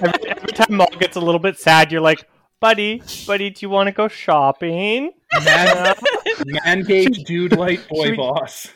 every, 0.03 0.29
every 0.29 0.53
time 0.53 0.75
Maul 0.77 0.91
gets 0.99 1.17
a 1.17 1.21
little 1.21 1.39
bit 1.39 1.59
sad, 1.59 1.91
you're 1.91 2.03
like, 2.03 2.29
"Buddy, 2.61 3.03
buddy, 3.27 3.51
do 3.51 3.67
you 3.67 3.71
want 3.71 3.89
to 3.89 3.93
go 3.93 4.09
shopping?" 4.09 5.13
Man, 5.45 5.95
man 6.47 6.83
gauge 6.83 7.25
dude 7.25 7.57
light 7.57 7.87
boy 7.89 8.11
we- 8.11 8.17
boss. 8.17 8.69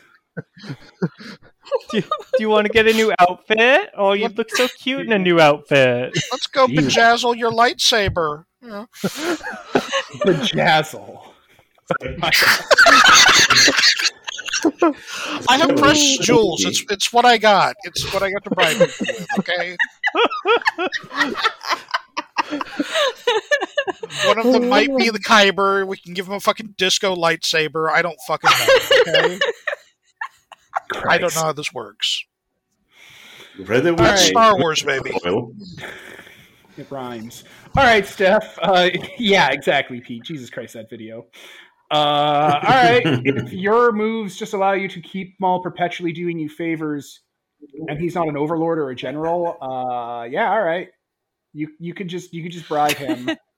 Do, 1.91 2.01
do 2.01 2.09
you 2.39 2.49
want 2.49 2.67
to 2.67 2.73
get 2.73 2.87
a 2.87 2.93
new 2.93 3.13
outfit? 3.19 3.91
Oh, 3.97 4.13
you 4.13 4.29
look 4.29 4.49
so 4.55 4.69
cute 4.69 5.05
in 5.07 5.13
a 5.13 5.19
new 5.19 5.41
outfit. 5.41 6.13
Let's 6.31 6.47
go 6.47 6.67
Jesus. 6.67 6.95
bejazzle 6.95 7.37
your 7.37 7.51
lightsaber. 7.51 8.45
Yeah. 8.63 8.87
Bejazzle. 10.25 11.21
I 15.49 15.57
have 15.57 15.77
precious 15.77 16.19
jewels. 16.19 16.65
It's 16.65 16.85
it's 16.91 17.13
what 17.13 17.25
I 17.25 17.39
got. 17.39 17.77
It's 17.85 18.13
what 18.13 18.23
I 18.23 18.31
got 18.31 18.45
to 18.45 18.51
bribe 18.51 18.77
people 18.77 19.15
with. 19.19 19.27
Okay. 19.39 19.77
One 24.27 24.39
of 24.39 24.53
them 24.53 24.69
might 24.69 24.95
be 24.97 25.11
the 25.11 25.19
Kyber. 25.19 25.87
We 25.87 25.97
can 25.97 26.15
give 26.15 26.27
him 26.27 26.35
a 26.35 26.41
fucking 26.41 26.75
disco 26.77 27.15
lightsaber. 27.15 27.91
I 27.91 28.03
don't 28.03 28.19
fucking 28.27 28.51
know. 29.07 29.39
Okay. 30.93 31.03
I 31.09 31.19
don't 31.19 31.35
know 31.35 31.43
how 31.43 31.53
this 31.53 31.73
works. 31.73 32.25
Red 33.59 33.87
and 33.87 33.99
right. 33.99 34.19
Star 34.19 34.57
Wars, 34.59 34.83
baby. 34.83 35.11
It 36.77 36.91
rhymes. 36.91 37.45
All 37.77 37.83
right, 37.83 38.07
Steph. 38.07 38.59
Uh, 38.63 38.91
yeah, 39.19 39.51
exactly, 39.51 40.01
Pete. 40.01 40.23
Jesus 40.23 40.49
Christ, 40.49 40.75
that 40.75 40.89
video. 40.89 41.27
Uh, 41.91 42.61
all 42.63 42.75
right. 42.75 43.03
if 43.05 43.53
your 43.53 43.93
moves 43.93 44.37
just 44.37 44.55
allow 44.55 44.73
you 44.73 44.89
to 44.89 45.01
keep 45.01 45.35
Maul 45.41 45.61
perpetually 45.63 46.13
doing 46.13 46.39
you 46.39 46.49
favors, 46.49 47.21
and 47.89 47.99
he's 47.99 48.15
not 48.15 48.29
an 48.29 48.37
overlord 48.37 48.79
or 48.79 48.91
a 48.91 48.95
general, 48.95 49.57
uh, 49.61 50.25
yeah, 50.25 50.51
all 50.51 50.63
right. 50.63 50.89
You 51.53 51.69
you 51.79 51.95
could 51.95 52.09
just 52.09 52.33
you 52.33 52.43
could 52.43 52.53
just 52.53 52.69
bribe 52.69 52.97
him 52.97 53.31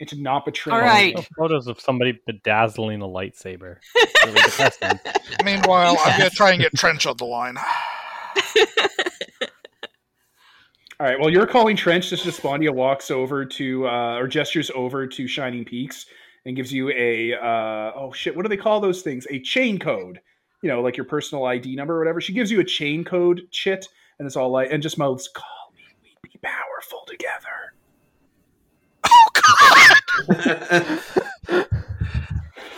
into 0.00 0.20
not 0.20 0.44
betraying. 0.44 0.80
All 0.80 0.84
right. 0.84 1.28
Photos 1.36 1.66
of 1.66 1.80
somebody 1.80 2.18
bedazzling 2.26 3.02
a 3.02 3.06
lightsaber. 3.06 3.76
Really 4.26 4.42
depressing. 4.42 4.98
Meanwhile, 5.44 5.96
I'm 6.04 6.18
gonna 6.18 6.28
try 6.28 6.50
and 6.50 6.60
get 6.60 6.74
Trench 6.74 7.06
on 7.06 7.16
the 7.16 7.24
line. 7.24 7.56
All 11.00 11.06
right. 11.06 11.18
Well, 11.18 11.30
you're 11.30 11.46
calling 11.46 11.76
Trench. 11.76 12.10
Just 12.10 12.26
Despondia 12.26 12.74
walks 12.74 13.10
over 13.10 13.46
to 13.46 13.86
uh, 13.86 14.18
or 14.18 14.26
gestures 14.26 14.70
over 14.74 15.06
to 15.06 15.26
Shining 15.26 15.64
Peaks 15.64 16.06
and 16.44 16.56
gives 16.56 16.70
you 16.72 16.90
a 16.90 17.34
uh, 17.34 17.92
oh 17.94 18.12
shit. 18.12 18.36
What 18.36 18.42
do 18.42 18.48
they 18.50 18.56
call 18.58 18.80
those 18.80 19.00
things? 19.00 19.26
A 19.30 19.40
chain 19.40 19.78
code. 19.78 20.20
You 20.62 20.68
know, 20.68 20.82
like 20.82 20.96
your 20.96 21.06
personal 21.06 21.46
ID 21.46 21.76
number 21.76 21.94
or 21.94 22.00
whatever. 22.00 22.20
She 22.20 22.34
gives 22.34 22.50
you 22.50 22.60
a 22.60 22.64
chain 22.64 23.04
code 23.04 23.42
chit, 23.50 23.86
and 24.18 24.26
it's 24.26 24.36
all 24.36 24.50
like 24.50 24.72
and 24.72 24.82
just 24.82 24.98
mouths, 24.98 25.30
"Call 26.42 26.50
me. 26.50 26.98
We'd 30.28 30.36
be 30.36 30.44
powerful 30.46 30.84
together." 30.86 30.98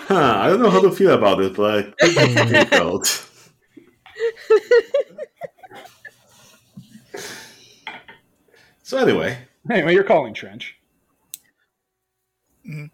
Huh, 0.09 0.35
I 0.41 0.49
don't 0.49 0.61
know 0.61 0.71
how 0.71 0.81
to 0.81 0.91
feel 0.91 1.13
about 1.15 1.41
it, 1.41 1.55
but 1.55 1.95
it 2.01 2.69
felt. 2.69 3.07
so 8.83 8.99
anyway, 8.99 9.39
Anyway, 9.71 9.95
you're 9.95 10.03
calling 10.05 10.35
Trench. 10.35 10.77
Mhm. 12.69 12.91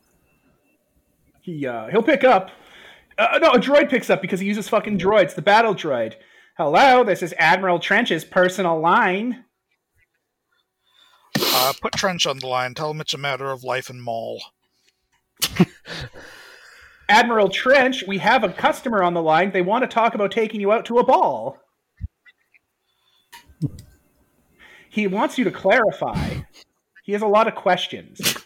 He 1.41 1.67
uh, 1.67 1.87
he'll 1.89 2.03
pick 2.03 2.23
up. 2.25 2.51
Uh, 3.17 3.39
no, 3.41 3.53
a 3.53 3.59
droid 3.59 3.89
picks 3.89 4.11
up 4.11 4.21
because 4.21 4.41
he 4.41 4.47
uses 4.47 4.69
fucking 4.69 4.99
droids. 4.99 5.35
The 5.35 5.41
battle 5.43 5.75
droid. 5.75 6.17
Hello, 6.59 7.03
this 7.03 7.23
is 7.23 7.35
Admiral 7.39 7.79
Trench's 7.79 8.25
personal 8.27 8.79
line. 8.79 9.46
Uh, 11.41 11.73
put 11.81 11.93
Trench 11.95 12.27
on 12.27 12.39
the 12.39 12.47
line. 12.47 12.75
Tell 12.75 12.91
him 12.91 13.01
it's 13.01 13.15
a 13.15 13.19
matter 13.19 13.51
of 13.51 13.65
life 13.65 13.91
and 13.91 14.03
Maul. 14.03 14.43
Admiral 17.09 17.49
Trench, 17.49 18.05
we 18.07 18.19
have 18.19 18.43
a 18.45 18.49
customer 18.49 19.03
on 19.03 19.15
the 19.15 19.23
line. 19.23 19.53
They 19.53 19.63
want 19.63 19.83
to 19.83 19.89
talk 19.89 20.15
about 20.15 20.33
taking 20.33 20.61
you 20.61 20.73
out 20.73 20.85
to 20.87 20.99
a 20.99 21.05
ball. 21.05 21.59
He 24.89 25.07
wants 25.07 25.39
you 25.39 25.45
to 25.45 25.51
clarify. 25.51 26.43
He 27.05 27.13
has 27.13 27.23
a 27.23 27.27
lot 27.27 27.47
of 27.47 27.55
questions. 27.55 28.21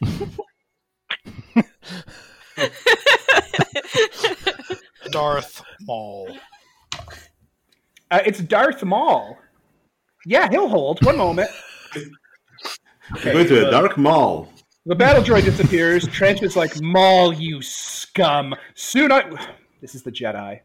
Darth 5.11 5.63
Maul. 5.83 6.37
Uh, 8.11 8.21
it's 8.27 8.41
Darth 8.41 8.83
Maul. 8.85 9.39
Yeah, 10.27 10.49
he'll 10.51 10.69
hold. 10.69 11.05
One 11.05 11.17
moment. 11.17 11.51
We're 13.17 13.33
going 13.33 13.47
to 13.49 13.69
a 13.69 13.71
dark 13.71 13.97
mall. 13.97 14.53
The 14.87 14.95
battle 14.95 15.23
droid 15.23 15.45
disappears. 15.45 16.07
Trench 16.09 16.43
is 16.43 16.57
like, 16.57 16.81
Maul, 16.81 17.33
you 17.35 17.61
scum. 17.63 18.55
Soon 18.75 19.13
I. 19.13 19.23
This 19.81 19.95
is 19.95 20.03
the 20.03 20.11
Jedi. 20.11 20.61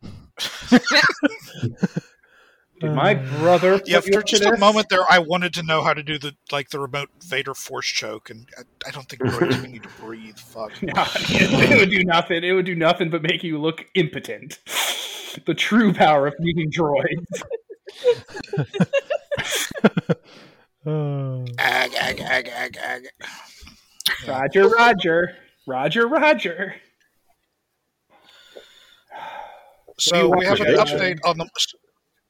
Did 2.80 2.92
my 2.92 3.14
brother 3.14 3.78
put 3.80 3.88
Yeah, 3.88 3.98
for 3.98 4.18
up 4.20 4.24
to 4.24 4.30
just 4.30 4.44
a 4.44 4.50
this? 4.52 4.60
moment 4.60 4.88
there, 4.88 5.02
I 5.10 5.18
wanted 5.18 5.52
to 5.54 5.64
know 5.64 5.82
how 5.82 5.92
to 5.94 6.02
do 6.04 6.16
the 6.16 6.36
like 6.52 6.70
the 6.70 6.78
remote 6.78 7.08
Vader 7.24 7.54
force 7.54 7.88
choke, 7.88 8.30
and 8.30 8.48
I, 8.56 8.62
I 8.86 8.92
don't 8.92 9.08
think 9.08 9.20
droids 9.22 9.56
even 9.58 9.72
need 9.72 9.82
to 9.82 9.88
breathe. 10.00 10.38
Fuck. 10.38 10.70
No, 10.82 10.92
it 11.16 11.76
would 11.76 11.90
do 11.90 12.04
nothing. 12.04 12.44
It 12.44 12.52
would 12.52 12.66
do 12.66 12.76
nothing 12.76 13.10
but 13.10 13.22
make 13.22 13.42
you 13.42 13.58
look 13.60 13.84
impotent. 13.94 14.60
The 15.44 15.54
true 15.54 15.92
power 15.92 16.28
of 16.28 16.34
using 16.38 16.70
droids. 16.70 17.42
Ag, 21.58 21.94
ag, 21.94 22.20
ag, 22.20 22.48
ag, 22.48 22.78
ag. 22.78 23.08
Roger, 24.26 24.68
Roger, 24.68 25.36
Roger, 25.66 26.06
Roger. 26.06 26.74
So 29.98 30.34
we 30.34 30.46
have 30.46 30.60
an 30.60 30.76
update 30.76 31.18
on 31.26 31.36
the. 31.36 31.46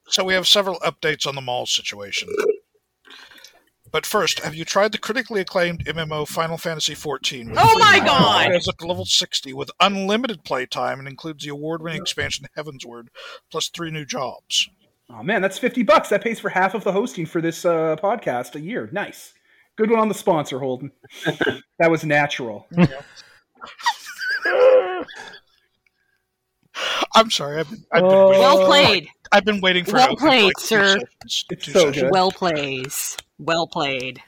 So 0.08 0.24
we 0.24 0.34
have 0.34 0.48
several 0.48 0.80
updates 0.80 1.24
on 1.26 1.36
the 1.36 1.40
Maul 1.40 1.66
situation. 1.66 2.28
But 3.92 4.04
first, 4.04 4.40
have 4.40 4.54
you 4.54 4.64
tried 4.64 4.92
the 4.92 4.98
critically 4.98 5.40
acclaimed 5.40 5.84
MMO 5.84 6.26
Final 6.26 6.58
Fantasy 6.58 6.94
XIV? 6.94 7.54
Oh 7.56 7.78
my? 7.78 8.00
God! 8.00 8.50
It's 8.52 8.68
at 8.68 8.82
level 8.82 9.04
60 9.04 9.52
with 9.52 9.70
unlimited 9.80 10.44
playtime 10.44 10.98
and 10.98 11.06
includes 11.06 11.44
the 11.44 11.50
award-winning 11.50 12.00
expansion 12.00 12.46
Heavensward, 12.56 13.08
plus 13.50 13.68
three 13.68 13.90
new 13.90 14.04
jobs. 14.04 14.68
Oh 15.10 15.22
man, 15.22 15.40
that's 15.42 15.58
fifty 15.58 15.82
bucks. 15.82 16.08
That 16.10 16.22
pays 16.22 16.38
for 16.38 16.48
half 16.50 16.74
of 16.74 16.84
the 16.84 16.92
hosting 16.92 17.24
for 17.26 17.40
this 17.40 17.64
uh, 17.64 17.96
podcast 17.96 18.54
a 18.56 18.60
year. 18.60 18.88
Nice. 18.92 19.32
Good 19.76 19.90
one 19.90 20.00
on 20.00 20.08
the 20.08 20.14
sponsor, 20.14 20.58
Holden. 20.58 20.90
that 21.78 21.90
was 21.90 22.04
natural. 22.04 22.66
I'm 27.14 27.30
sorry, 27.30 27.58
I've 27.60 27.68
been, 27.70 27.84
I've 27.92 28.02
been, 28.02 28.10
Oh. 28.12 28.28
waiting, 28.28 28.40
Well 28.42 28.66
played. 28.66 29.08
I've 29.32 29.44
been 29.44 29.60
waiting 29.60 29.84
for 29.84 29.94
Well 29.94 30.16
played, 30.16 30.52
two 30.58 30.64
sir. 30.66 30.86
sessions- 31.26 31.44
It's 31.50 31.72
so 31.72 31.90
good. 31.92 32.10
Well 32.12 32.30
plays. 32.30 33.16
Well 33.38 33.66
played. 33.66 34.22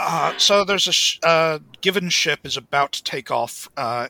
Uh, 0.00 0.32
so 0.38 0.64
there's 0.64 0.88
a 0.88 0.92
sh- 0.92 1.18
uh, 1.22 1.58
Givin 1.80 2.08
ship 2.10 2.40
is 2.44 2.56
about 2.56 2.92
to 2.92 3.02
take 3.04 3.30
off 3.30 3.68
uh, 3.76 4.08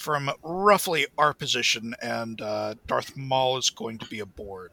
from 0.00 0.30
roughly 0.42 1.06
our 1.18 1.34
position, 1.34 1.94
and 2.00 2.40
uh, 2.40 2.74
Darth 2.86 3.18
Maul 3.18 3.58
is 3.58 3.68
going 3.68 3.98
to 3.98 4.06
be 4.06 4.18
aboard. 4.18 4.70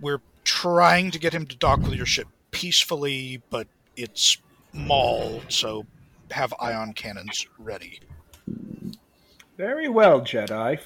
We're 0.00 0.22
trying 0.42 1.10
to 1.10 1.18
get 1.18 1.34
him 1.34 1.44
to 1.46 1.56
dock 1.56 1.80
with 1.80 1.92
your 1.92 2.06
ship 2.06 2.26
peacefully, 2.50 3.42
but 3.50 3.66
it's 3.96 4.38
Maul, 4.72 5.42
so 5.48 5.84
have 6.30 6.54
ion 6.58 6.94
cannons 6.94 7.46
ready. 7.58 8.00
Very 9.58 9.90
well, 9.90 10.22
Jedi. 10.22 10.80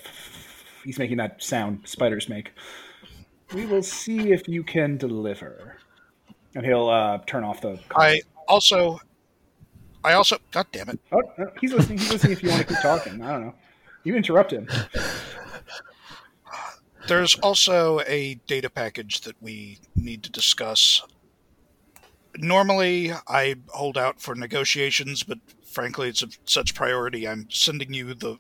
He's 0.84 0.98
making 0.98 1.18
that 1.18 1.40
sound 1.40 1.82
spiders 1.84 2.28
make. 2.28 2.50
We 3.54 3.64
will 3.66 3.84
see 3.84 4.32
if 4.32 4.48
you 4.48 4.64
can 4.64 4.96
deliver. 4.96 5.76
And 6.56 6.66
he'll 6.66 6.88
uh, 6.88 7.18
turn 7.26 7.44
off 7.44 7.60
the. 7.60 7.78
I 7.94 8.22
also, 8.48 8.98
I 10.04 10.12
also, 10.12 10.36
God 10.50 10.66
damn 10.70 10.90
it! 10.90 11.00
Oh, 11.12 11.22
no, 11.38 11.50
he's 11.60 11.72
listening. 11.72 11.98
He's 11.98 12.12
listening. 12.12 12.32
If 12.34 12.42
you 12.42 12.50
want 12.50 12.60
to 12.60 12.68
keep 12.68 12.82
talking, 12.82 13.22
I 13.22 13.32
don't 13.32 13.46
know. 13.46 13.54
You 14.04 14.16
interrupt 14.16 14.52
him. 14.52 14.68
There's 17.08 17.34
also 17.36 18.00
a 18.00 18.34
data 18.46 18.68
package 18.70 19.22
that 19.22 19.34
we 19.40 19.78
need 19.96 20.22
to 20.24 20.30
discuss. 20.30 21.02
Normally, 22.36 23.12
I 23.28 23.56
hold 23.68 23.96
out 23.96 24.20
for 24.20 24.34
negotiations, 24.34 25.22
but 25.22 25.38
frankly, 25.64 26.08
it's 26.08 26.22
of 26.22 26.36
such 26.44 26.74
priority. 26.74 27.26
I'm 27.26 27.46
sending 27.50 27.94
you 27.94 28.12
the 28.14 28.38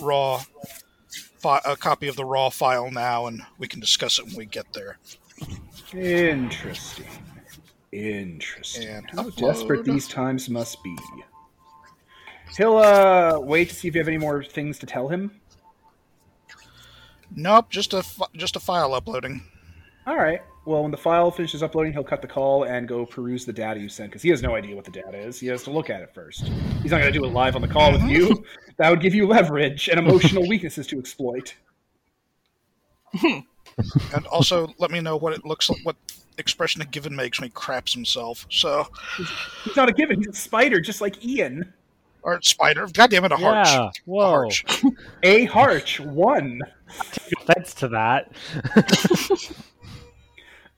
raw, 0.00 0.42
fi- 1.38 1.60
a 1.64 1.76
copy 1.76 2.08
of 2.08 2.16
the 2.16 2.24
raw 2.24 2.48
file 2.48 2.90
now, 2.90 3.26
and 3.26 3.42
we 3.58 3.68
can 3.68 3.80
discuss 3.80 4.18
it 4.18 4.26
when 4.26 4.36
we 4.36 4.46
get 4.46 4.72
there. 4.72 4.98
Interesting. 5.92 7.06
Interesting. 7.92 8.88
And 8.88 9.10
How 9.10 9.24
upload. 9.24 9.36
desperate 9.36 9.84
these 9.84 10.08
times 10.08 10.48
must 10.48 10.82
be. 10.82 10.96
He'll 12.56 12.78
uh, 12.78 13.38
wait 13.40 13.68
to 13.68 13.74
see 13.74 13.88
if 13.88 13.94
you 13.94 14.00
have 14.00 14.08
any 14.08 14.18
more 14.18 14.42
things 14.42 14.78
to 14.80 14.86
tell 14.86 15.08
him. 15.08 15.30
Nope, 17.34 17.70
just 17.70 17.94
a 17.94 18.04
just 18.34 18.56
a 18.56 18.60
file 18.60 18.92
uploading. 18.94 19.42
All 20.06 20.16
right. 20.16 20.42
Well, 20.64 20.82
when 20.82 20.90
the 20.90 20.96
file 20.96 21.30
finishes 21.30 21.62
uploading, 21.62 21.92
he'll 21.92 22.04
cut 22.04 22.22
the 22.22 22.28
call 22.28 22.64
and 22.64 22.86
go 22.86 23.04
peruse 23.04 23.44
the 23.44 23.52
data 23.52 23.80
you 23.80 23.88
sent 23.88 24.10
because 24.10 24.22
he 24.22 24.28
has 24.28 24.42
no 24.42 24.54
idea 24.54 24.76
what 24.76 24.84
the 24.84 24.90
data 24.90 25.18
is. 25.18 25.40
He 25.40 25.48
has 25.48 25.62
to 25.64 25.70
look 25.70 25.90
at 25.90 26.02
it 26.02 26.14
first. 26.14 26.44
He's 26.82 26.90
not 26.92 27.00
going 27.00 27.12
to 27.12 27.18
do 27.18 27.24
it 27.24 27.32
live 27.32 27.56
on 27.56 27.62
the 27.62 27.68
call 27.68 27.92
with 27.92 28.02
you. 28.02 28.44
That 28.78 28.90
would 28.90 29.00
give 29.00 29.14
you 29.14 29.26
leverage 29.26 29.88
and 29.88 29.98
emotional 29.98 30.48
weaknesses 30.48 30.86
to 30.88 30.98
exploit. 30.98 31.54
And 34.14 34.26
also, 34.26 34.68
let 34.78 34.90
me 34.90 35.00
know 35.00 35.16
what 35.16 35.32
it 35.32 35.46
looks 35.46 35.70
like, 35.70 35.78
what 35.84 35.96
expression 36.42 36.82
a 36.82 36.84
Givin 36.84 37.16
makes 37.16 37.40
when 37.40 37.48
he 37.48 37.52
craps 37.52 37.94
himself. 37.94 38.46
So, 38.50 38.86
He's 39.64 39.76
not 39.76 39.88
a 39.88 39.92
Givin. 39.92 40.18
He's 40.18 40.28
a 40.28 40.32
spider, 40.34 40.80
just 40.80 41.00
like 41.00 41.24
Ian. 41.24 41.72
or 42.22 42.40
spider. 42.42 42.86
God 42.92 43.10
damn 43.10 43.24
it, 43.24 43.32
a 43.32 43.36
harch. 43.36 43.68
Yeah. 43.68 43.86
A 43.86 43.90
Whoa. 44.04 44.26
harch. 44.26 44.64
A 45.22 45.44
Harch 45.46 46.00
one. 46.00 46.60
Offense 47.40 47.72
to 47.74 47.88
that. 47.88 48.30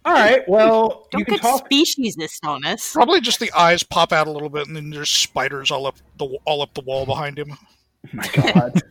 All 0.06 0.12
right. 0.12 0.46
Well, 0.46 1.08
Don't 1.10 1.24
can 1.24 1.34
get 1.36 1.40
talk. 1.42 1.68
speciesist 1.68 2.44
on 2.46 2.64
us. 2.66 2.92
Probably 2.92 3.20
just 3.22 3.40
the 3.40 3.50
eyes 3.52 3.82
pop 3.82 4.12
out 4.12 4.26
a 4.26 4.30
little 4.30 4.50
bit, 4.50 4.66
and 4.66 4.76
then 4.76 4.90
there's 4.90 5.08
spiders 5.08 5.70
all 5.70 5.86
up 5.86 5.96
the 6.18 6.26
all 6.44 6.60
up 6.60 6.74
the 6.74 6.82
wall 6.82 7.06
behind 7.06 7.38
him. 7.38 7.56
My 8.12 8.28
God. 8.28 8.82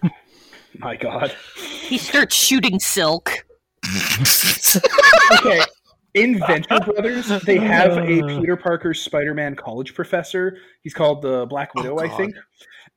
My 0.80 0.95
God. 0.95 1.36
He 1.56 2.00
starts 2.00 2.36
shooting 2.36 2.80
silk. 2.80 3.45
okay. 5.36 5.62
In 6.14 6.40
Venture 6.40 6.80
Brothers, 6.85 7.27
they 7.44 7.57
have 7.57 7.98
a 7.98 8.22
uh. 8.22 8.40
Peter 8.40 8.56
Parker 8.56 8.94
Spider-Man 8.94 9.56
college 9.56 9.94
professor. 9.94 10.57
He's 10.81 10.94
called 10.94 11.22
the 11.22 11.45
Black 11.48 11.72
oh, 11.76 11.81
Widow, 11.81 11.99
I 11.99 12.10
think. 12.10 12.35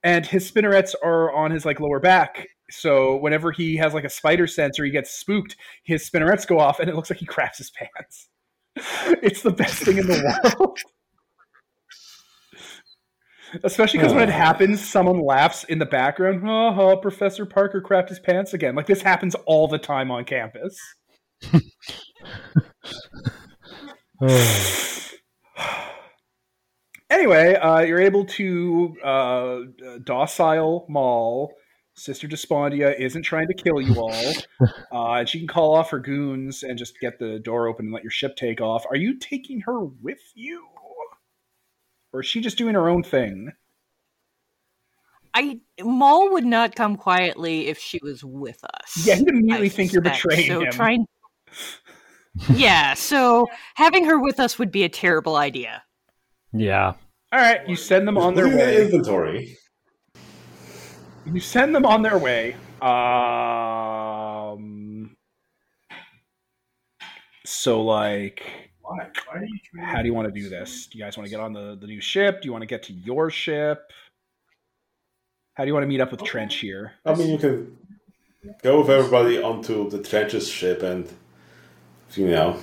And 0.03 0.27
his 0.27 0.51
spinnerets 0.51 0.95
are 1.03 1.35
on 1.35 1.51
his 1.51 1.65
like 1.65 1.81
lower 1.81 2.01
back. 2.01 2.47
So 2.71 3.17
whenever 3.17 3.53
he 3.53 3.77
has 3.77 3.95
like 3.95 4.05
a 4.05 4.11
spider 4.11 4.47
sense 4.47 4.79
or 4.79 4.85
he 4.85 4.91
gets 4.91 5.13
spooked, 5.13 5.57
his 5.85 6.09
spinnerets 6.09 6.47
go 6.47 6.59
off 6.59 6.81
and 6.81 6.91
it 6.91 6.97
looks 6.97 7.11
like 7.11 7.21
he 7.21 7.27
craps 7.27 7.59
his 7.59 7.71
pants. 7.71 8.29
It's 9.23 9.41
the 9.41 9.51
best 9.51 9.85
thing 9.85 9.97
in 9.97 10.07
the 10.07 10.55
world. 10.59 10.79
Especially 13.65 14.01
because 14.01 14.13
when 14.13 14.29
it 14.29 14.33
oh. 14.33 14.37
happens, 14.37 14.87
someone 14.87 15.25
laughs 15.25 15.65
in 15.65 15.79
the 15.79 15.87
background. 15.87 16.43
Oh, 16.47 16.75
oh, 16.79 16.97
Professor 16.99 17.47
Parker 17.47 17.81
crapped 17.81 18.11
his 18.11 18.19
pants 18.19 18.53
again. 18.53 18.75
Like 18.75 18.87
this 18.87 19.01
happens 19.01 19.35
all 19.47 19.67
the 19.67 19.79
time 19.79 20.11
on 20.11 20.25
campus. 20.25 20.79
anyway, 27.11 27.55
uh, 27.55 27.81
you're 27.81 28.01
able 28.01 28.25
to 28.25 28.95
uh, 29.03 29.61
docile 30.05 30.87
Maul. 30.89 31.53
Sister 31.99 32.29
Despondia 32.29 32.99
isn't 32.99 33.23
trying 33.23 33.49
to 33.49 33.55
kill 33.55 33.81
you 33.81 33.95
all. 34.01 34.33
Uh, 34.93 35.17
and 35.17 35.29
she 35.29 35.39
can 35.39 35.49
call 35.49 35.75
off 35.75 35.91
her 35.91 35.99
goons 35.99 36.63
and 36.63 36.79
just 36.79 36.99
get 37.01 37.19
the 37.19 37.39
door 37.41 37.67
open 37.67 37.87
and 37.87 37.93
let 37.93 38.03
your 38.03 38.11
ship 38.11 38.35
take 38.35 38.63
off. 38.63 38.87
Are 38.89 38.97
you 38.97 39.19
taking 39.19 39.61
her 39.63 39.85
with 39.85 40.21
you? 40.35 40.65
Or 42.15 42.21
is 42.21 42.27
she 42.27 42.41
just 42.41 42.57
doing 42.57 42.75
her 42.75 42.89
own 42.89 43.03
thing? 43.03 43.53
I 45.35 45.61
Maul 45.83 46.33
would 46.33 46.47
not 46.47 46.75
come 46.75 46.97
quietly 46.97 47.67
if 47.67 47.79
she 47.79 48.01
was 48.03 48.25
with 48.25 48.65
us. 48.65 49.07
Yeah, 49.07 49.17
he'd 49.17 49.29
immediately 49.29 49.67
I 49.67 49.69
think 49.69 49.93
you're 49.93 50.03
suspect. 50.03 50.23
betraying 50.23 50.49
so 50.49 50.61
him. 50.63 50.73
Trying... 50.73 51.07
yeah, 52.55 52.95
so 52.95 53.47
having 53.75 54.05
her 54.05 54.19
with 54.19 54.39
us 54.41 54.59
would 54.59 54.71
be 54.71 54.85
a 54.85 54.89
terrible 54.89 55.37
idea. 55.37 55.83
Yeah. 56.53 56.95
All 57.33 57.41
right, 57.41 57.69
you 57.69 57.77
send 57.77 58.07
them 58.07 58.17
on 58.19 58.35
their 58.35 58.45
Look 58.47 58.55
at 58.55 58.59
way. 58.59 58.83
inventory. 58.85 59.57
you 61.27 61.41
send 61.41 61.75
them 61.75 61.85
on 61.85 62.03
their 62.03 62.19
way. 62.19 62.55
Um, 63.87 65.17
so 67.45 67.83
like, 67.83 68.43
Why? 68.81 69.09
Why 69.27 69.35
are 69.41 69.45
you 69.45 69.59
treating 69.65 69.89
how 69.89 70.03
do 70.03 70.07
you 70.09 70.15
want 70.15 70.33
to 70.33 70.41
do 70.41 70.49
this? 70.49 70.87
Do 70.87 70.99
you 70.99 71.05
guys 71.05 71.17
want 71.17 71.27
to 71.27 71.31
get 71.31 71.41
on 71.41 71.53
the 71.53 71.77
the 71.81 71.87
new 71.87 72.01
ship? 72.01 72.43
Do 72.43 72.47
you 72.47 72.53
want 72.53 72.63
to 72.63 72.67
get 72.67 72.83
to 72.85 72.93
your 72.93 73.31
ship? 73.31 73.91
How 75.55 75.65
do 75.65 75.69
you 75.69 75.75
want 75.75 75.85
to 75.85 75.89
meet 75.89 76.01
up 76.01 76.11
with 76.11 76.23
Trench 76.23 76.57
here? 76.57 76.93
I 77.05 77.15
mean, 77.15 77.31
you 77.31 77.39
can 77.39 77.77
go 78.63 78.81
with 78.81 78.91
everybody 78.91 79.43
onto 79.43 79.89
the 79.91 80.03
Trench's 80.03 80.47
ship, 80.49 80.83
and 80.83 81.09
you 82.15 82.29
know, 82.29 82.59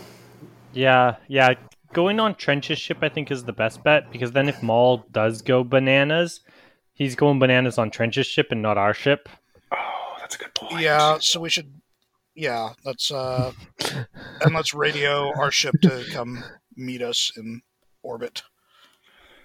Yeah, 0.73 1.15
yeah. 1.27 1.53
Going 1.93 2.19
on 2.19 2.35
Trench's 2.35 2.79
ship, 2.79 2.99
I 3.01 3.09
think, 3.09 3.29
is 3.29 3.43
the 3.43 3.53
best 3.53 3.83
bet 3.83 4.11
because 4.11 4.31
then 4.31 4.49
if 4.49 4.63
Maul 4.63 5.05
does 5.11 5.41
go 5.41 5.63
bananas, 5.63 6.41
he's 6.93 7.15
going 7.15 7.39
bananas 7.39 7.77
on 7.77 7.91
Trench's 7.91 8.25
ship 8.25 8.47
and 8.49 8.61
not 8.61 8.77
our 8.77 8.93
ship. 8.93 9.29
Oh, 9.71 10.15
that's 10.19 10.35
a 10.35 10.39
good 10.39 10.53
point. 10.55 10.81
Yeah, 10.81 11.17
so 11.19 11.39
we 11.39 11.49
should. 11.49 11.71
Yeah, 12.35 12.69
let's 12.83 13.11
uh, 13.11 13.51
and 14.41 14.55
let's 14.55 14.73
radio 14.73 15.31
our 15.37 15.51
ship 15.51 15.75
to 15.81 16.03
come 16.11 16.43
meet 16.75 17.03
us 17.03 17.31
in 17.37 17.61
orbit. 18.01 18.41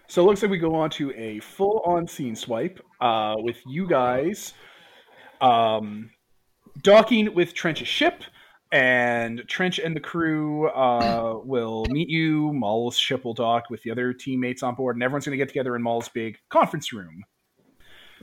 So 0.06 0.22
it 0.22 0.26
looks 0.26 0.40
like 0.40 0.50
we 0.50 0.56
go 0.56 0.74
on 0.74 0.88
to 0.90 1.12
a 1.12 1.38
full 1.40 1.82
on 1.84 2.08
scene 2.08 2.34
swipe 2.34 2.80
uh, 2.98 3.34
with 3.38 3.58
you 3.66 3.86
guys 3.86 4.54
um, 5.40 6.10
docking 6.82 7.34
with 7.34 7.54
Trench's 7.54 7.88
ship, 7.88 8.24
and 8.70 9.43
Trench 9.49 9.78
and 9.78 9.97
the 9.97 10.01
crew 10.01 10.69
uh, 10.69 11.40
will 11.43 11.86
meet 11.90 12.09
you. 12.09 12.53
Maul's 12.53 12.97
ship 12.97 13.24
will 13.24 13.35
dock 13.35 13.70
with 13.70 13.82
the 13.82 13.90
other 13.90 14.12
teammates 14.12 14.62
on 14.62 14.74
board, 14.74 14.97
and 14.97 15.03
everyone's 15.03 15.24
going 15.24 15.39
to 15.39 15.43
get 15.43 15.49
together 15.49 15.74
in 15.77 15.82
Maul's 15.82 16.09
big 16.09 16.39
conference 16.51 16.93
room. 16.93 17.24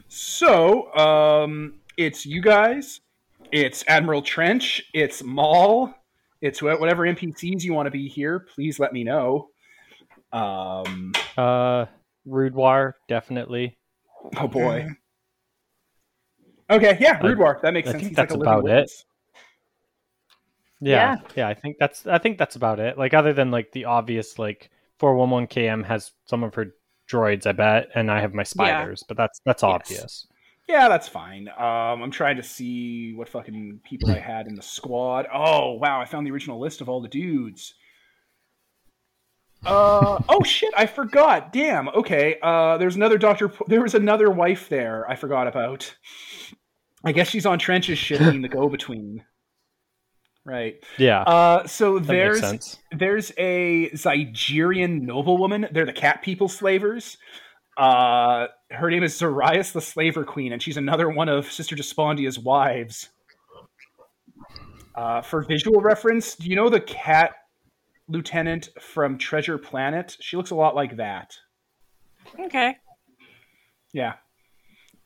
So 0.08 0.94
um, 0.96 1.76
it's 1.98 2.26
you 2.26 2.42
guys, 2.42 3.02
it's 3.52 3.84
Admiral 3.88 4.22
Trench, 4.22 4.84
it's 4.94 5.24
Maul, 5.24 5.94
it's 6.42 6.60
wh- 6.60 6.80
whatever 6.80 7.04
NPCs 7.04 7.64
you 7.64 7.74
want 7.74 7.88
to 7.88 7.92
be 7.92 8.08
here. 8.08 8.46
Please 8.54 8.80
let 8.80 8.94
me 8.94 9.04
know. 9.04 9.50
Um, 10.32 11.14
Uh, 11.38 11.86
Broodwar, 12.28 12.94
definitely. 13.08 13.78
Oh 14.38 14.48
boy. 14.48 14.88
Okay, 16.70 16.98
yeah, 17.00 17.20
Broodwar. 17.20 17.62
That 17.62 17.74
makes 17.74 17.88
I 17.90 17.92
sense. 17.92 18.08
He's 18.08 18.16
that's 18.16 18.32
like 18.32 18.40
a 18.40 18.42
about 18.42 18.68
it. 18.68 18.92
Yeah, 20.82 21.18
yeah, 21.36 21.48
I 21.48 21.54
think 21.54 21.78
that's 21.80 22.06
I 22.06 22.18
think 22.18 22.38
that's 22.38 22.56
about 22.56 22.80
it. 22.80 22.98
Like 22.98 23.14
other 23.14 23.34
than 23.34 23.50
like 23.52 23.72
the 23.72 23.86
obvious 23.86 24.38
like 24.38 24.70
411 25.00 25.48
KM 25.48 25.86
has 25.86 26.12
some 26.26 26.44
of 26.44 26.54
her 26.56 26.74
droids, 27.10 27.46
I 27.48 27.52
bet, 27.54 27.90
and 27.96 28.12
I 28.12 28.20
have 28.20 28.34
my 28.34 28.44
spiders, 28.44 29.04
but 29.08 29.18
that's 29.18 29.40
that's 29.46 29.64
Yes. 29.64 29.72
obvious. 29.72 30.28
Yeah, 30.68 30.88
that's 30.90 31.08
fine. 31.08 31.48
Um, 31.50 32.02
I'm 32.02 32.10
trying 32.12 32.38
to 32.38 32.44
see 32.44 33.14
what 33.14 33.30
fucking 33.30 33.82
people 33.84 34.10
I 34.10 34.18
had 34.20 34.48
in 34.48 34.56
the 34.56 34.62
squad. 34.64 35.28
Oh 35.34 35.74
wow, 35.74 36.02
I 36.02 36.06
found 36.06 36.26
the 36.28 36.32
original 36.32 36.60
list 36.60 36.82
of 36.82 36.90
all 36.90 37.02
the 37.02 37.08
dudes. 37.08 37.74
Uh 39.66 40.20
oh 40.30 40.44
shit, 40.44 40.74
I 40.78 40.86
forgot. 40.86 41.52
Damn. 41.52 41.88
Okay. 41.90 42.38
Uh, 42.42 42.78
there's 42.78 42.96
another 42.96 43.18
Doctor. 43.18 43.50
P- 43.50 43.66
There 43.68 43.82
was 43.82 43.96
another 43.96 44.30
wife 44.30 44.70
there. 44.70 45.10
I 45.10 45.16
forgot 45.16 45.48
about. 45.48 45.96
I 47.04 47.12
guess 47.12 47.30
she's 47.30 47.46
on 47.46 47.60
Trench's 47.60 47.98
ship 47.98 48.20
being 48.20 48.42
the 48.42 48.50
go-between. 48.50 49.24
Right. 50.46 50.84
Yeah, 51.00 51.24
Uh, 51.24 51.66
so 51.66 51.98
that 51.98 52.08
there's 52.08 52.78
there's 52.92 53.32
a 53.40 53.90
Zygerian 53.96 55.02
noblewoman. 55.02 55.68
They're 55.72 55.88
the 55.88 55.94
cat 55.94 56.22
people 56.22 56.48
slavers. 56.48 57.18
Uh, 57.78 58.48
her 58.70 58.92
name 58.92 59.04
is 59.04 59.20
Zarias 59.20 59.74
the 59.74 59.82
Slaver 59.82 60.24
Queen, 60.24 60.54
and 60.54 60.62
she's 60.62 60.78
another 60.78 61.10
one 61.10 61.30
of 61.30 61.52
Sister 61.52 61.76
Despondia's 61.76 62.38
wives. 62.38 63.10
Uh, 64.94 65.22
for 65.22 65.42
visual 65.42 65.82
reference, 65.82 66.36
do 66.36 66.48
you 66.48 66.56
know 66.56 66.70
the 66.70 66.80
cat 66.80 67.34
lieutenant 68.08 68.70
from 68.80 69.18
Treasure 69.18 69.58
Planet? 69.58 70.16
She 70.22 70.38
looks 70.38 70.52
a 70.52 70.56
lot 70.56 70.76
like 70.76 70.96
that. 70.98 71.36
Okay. 72.40 72.78
Yeah. 73.94 74.14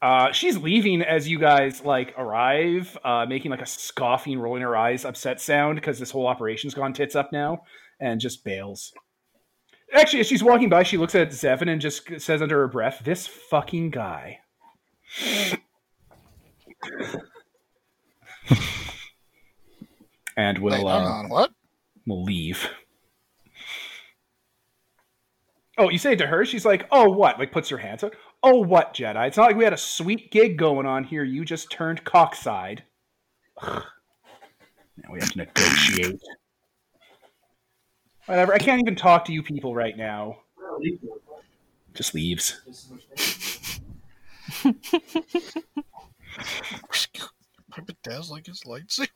Uh, 0.01 0.31
she's 0.31 0.57
leaving 0.57 1.01
as 1.01 1.27
you 1.27 1.37
guys 1.37 1.83
like 1.83 2.13
arrive, 2.17 2.97
uh, 3.03 3.25
making 3.27 3.51
like 3.51 3.61
a 3.61 3.65
scoffing, 3.65 4.39
rolling 4.39 4.61
her 4.61 4.75
eyes, 4.75 5.03
upset 5.03 5.41
sound 5.41 5.75
because 5.75 5.99
this 5.99 6.11
whole 6.11 6.25
operation's 6.25 6.73
gone 6.73 6.93
tits 6.93 7.15
up 7.15 7.33
now, 7.33 7.63
and 7.99 8.21
just 8.21 8.45
bails. 8.45 8.93
Actually, 9.93 10.21
as 10.21 10.27
she's 10.27 10.43
walking 10.43 10.69
by, 10.69 10.83
she 10.83 10.97
looks 10.97 11.15
at 11.15 11.29
Zevin 11.29 11.67
and 11.69 11.81
just 11.81 12.21
says 12.21 12.41
under 12.41 12.59
her 12.59 12.67
breath, 12.69 13.01
"This 13.03 13.27
fucking 13.27 13.89
guy." 13.89 14.39
and 20.37 20.59
we'll 20.59 20.75
hang 20.75 20.85
uh, 20.85 21.09
on, 21.09 21.29
what? 21.29 21.51
we'll 22.07 22.23
leave. 22.23 22.69
Oh, 25.77 25.89
you 25.89 25.97
say 25.97 26.13
it 26.13 26.17
to 26.17 26.27
her? 26.27 26.45
She's 26.45 26.65
like, 26.65 26.87
"Oh, 26.89 27.09
what?" 27.09 27.37
Like 27.37 27.51
puts 27.51 27.67
her 27.69 27.79
hands 27.79 28.03
up. 28.03 28.13
Oh, 28.41 28.59
what, 28.59 28.93
Jedi? 28.93 29.27
It's 29.27 29.37
not 29.37 29.47
like 29.47 29.57
we 29.57 29.65
had 29.65 29.73
a 29.73 29.77
sweet 29.77 30.31
gig 30.31 30.57
going 30.57 30.85
on 30.85 31.03
here. 31.03 31.23
You 31.23 31.43
just 31.43 31.69
turned 31.69 32.05
cockside. 32.05 32.83
Ugh. 33.61 33.83
now 34.97 35.11
we 35.11 35.19
have 35.19 35.31
to 35.31 35.39
negotiate. 35.39 36.21
Whatever. 38.27 38.53
I 38.53 38.59
can't 38.59 38.79
even 38.79 38.95
talk 38.95 39.25
to 39.25 39.33
you 39.33 39.43
people 39.43 39.75
right 39.75 39.97
now. 39.97 40.37
Just 41.93 42.15
leaves. 42.15 42.61
I 44.63 44.73
bedazzle 47.81 48.31
like 48.31 48.45
his 48.45 48.63
lightsaber. 48.63 49.07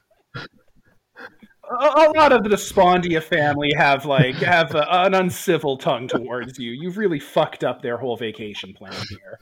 A, 1.70 1.74
a 2.08 2.12
lot 2.16 2.32
of 2.32 2.42
the 2.42 2.48
Despondia 2.48 3.22
family 3.22 3.72
have 3.76 4.04
like 4.06 4.36
have 4.36 4.74
uh, 4.74 4.86
an 4.90 5.14
uncivil 5.14 5.76
tongue 5.76 6.08
towards 6.08 6.58
you. 6.58 6.70
You've 6.72 6.96
really 6.96 7.20
fucked 7.20 7.64
up 7.64 7.82
their 7.82 7.96
whole 7.96 8.16
vacation 8.16 8.72
plan 8.74 8.94
here, 9.10 9.38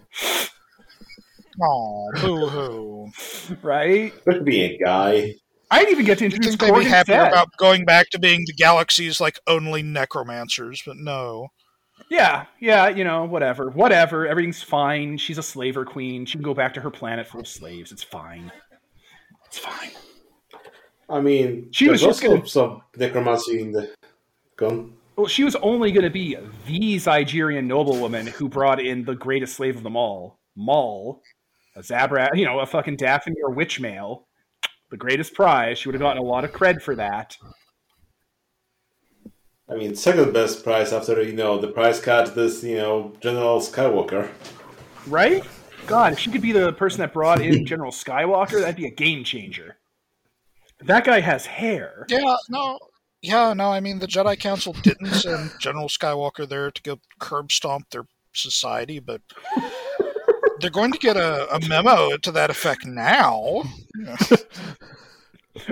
Oh, 1.62 2.10
boo 2.20 2.46
hoo. 2.48 3.10
right? 3.62 4.12
there 4.24 4.34
could 4.34 4.44
be 4.44 4.62
a 4.64 4.78
guy. 4.78 5.34
I 5.70 5.78
didn't 5.80 5.92
even 5.92 6.04
get 6.06 6.18
to 6.18 6.24
You'd 6.24 6.34
introduce 6.34 6.56
think 6.56 6.60
they'd 6.60 6.78
be 6.80 6.84
Corgan 6.84 6.88
happier 6.90 7.16
Zed. 7.22 7.28
about 7.32 7.48
going 7.58 7.84
back 7.84 8.10
to 8.10 8.18
being 8.18 8.44
the 8.46 8.52
galaxy's 8.52 9.20
like 9.20 9.38
only 9.46 9.82
necromancers, 9.82 10.82
but 10.86 10.96
no. 10.96 11.48
Yeah, 12.10 12.44
yeah, 12.60 12.88
you 12.88 13.02
know, 13.04 13.24
whatever, 13.24 13.70
whatever. 13.70 14.26
Everything's 14.28 14.62
fine. 14.62 15.16
She's 15.16 15.38
a 15.38 15.42
slaver 15.42 15.84
queen. 15.84 16.24
She 16.26 16.34
can 16.34 16.42
go 16.44 16.54
back 16.54 16.74
to 16.74 16.80
her 16.80 16.90
planet 16.90 17.26
full 17.26 17.40
of 17.40 17.48
slaves. 17.48 17.90
It's 17.90 18.02
fine. 18.04 18.52
It's 19.46 19.58
fine. 19.58 19.90
I 21.08 21.20
mean, 21.20 21.68
She 21.70 21.88
was 21.88 22.00
just 22.00 22.22
also 22.24 22.36
gonna- 22.36 22.48
some 22.48 22.82
necromancy 22.96 23.60
in 23.60 23.72
the 23.72 23.90
gun. 24.56 24.92
Well, 25.16 25.26
she 25.26 25.44
was 25.44 25.56
only 25.56 25.92
going 25.92 26.04
to 26.04 26.10
be 26.10 26.36
the 26.66 26.96
Zygerian 26.96 27.64
noblewoman 27.64 28.26
who 28.26 28.48
brought 28.48 28.80
in 28.80 29.04
the 29.04 29.14
greatest 29.14 29.54
slave 29.54 29.76
of 29.76 29.82
them 29.82 29.96
all, 29.96 30.38
Maul, 30.56 31.22
a 31.74 31.80
Zabrak, 31.80 32.36
you 32.36 32.44
know, 32.44 32.60
a 32.60 32.66
fucking 32.66 32.98
Dathomir 32.98 33.54
witch 33.54 33.80
male, 33.80 34.26
the 34.90 34.96
greatest 34.98 35.32
prize. 35.32 35.78
She 35.78 35.88
would 35.88 35.94
have 35.94 36.02
gotten 36.02 36.22
a 36.22 36.26
lot 36.26 36.44
of 36.44 36.52
cred 36.52 36.82
for 36.82 36.94
that. 36.96 37.36
I 39.68 39.74
mean, 39.74 39.96
second 39.96 40.32
best 40.32 40.62
prize 40.62 40.92
after 40.92 41.20
you 41.22 41.32
know 41.32 41.58
the 41.58 41.68
prize 41.68 41.98
cut 41.98 42.34
this 42.34 42.62
you 42.62 42.76
know 42.76 43.12
General 43.20 43.60
Skywalker. 43.60 44.28
Right? 45.08 45.44
God, 45.86 46.12
if 46.12 46.18
she 46.18 46.30
could 46.30 46.42
be 46.42 46.52
the 46.52 46.72
person 46.72 47.00
that 47.00 47.12
brought 47.12 47.40
in 47.40 47.64
General 47.66 47.90
Skywalker, 47.90 48.60
that'd 48.60 48.76
be 48.76 48.86
a 48.86 48.90
game 48.90 49.24
changer. 49.24 49.76
That 50.80 51.04
guy 51.04 51.20
has 51.20 51.46
hair. 51.46 52.04
Yeah, 52.08 52.36
no. 52.48 52.78
Yeah, 53.22 53.54
no, 53.54 53.70
I 53.72 53.80
mean, 53.80 53.98
the 53.98 54.06
Jedi 54.06 54.38
Council 54.38 54.74
didn't 54.82 55.08
send 55.12 55.50
General 55.60 55.88
Skywalker 55.88 56.48
there 56.48 56.70
to 56.70 56.82
go 56.82 57.00
curb 57.18 57.50
stomp 57.50 57.90
their 57.90 58.06
society, 58.32 58.98
but 59.00 59.22
they're 60.60 60.70
going 60.70 60.92
to 60.92 60.98
get 60.98 61.16
a, 61.16 61.52
a 61.54 61.60
memo 61.68 62.16
to 62.18 62.30
that 62.32 62.50
effect 62.50 62.84
now. 62.86 63.62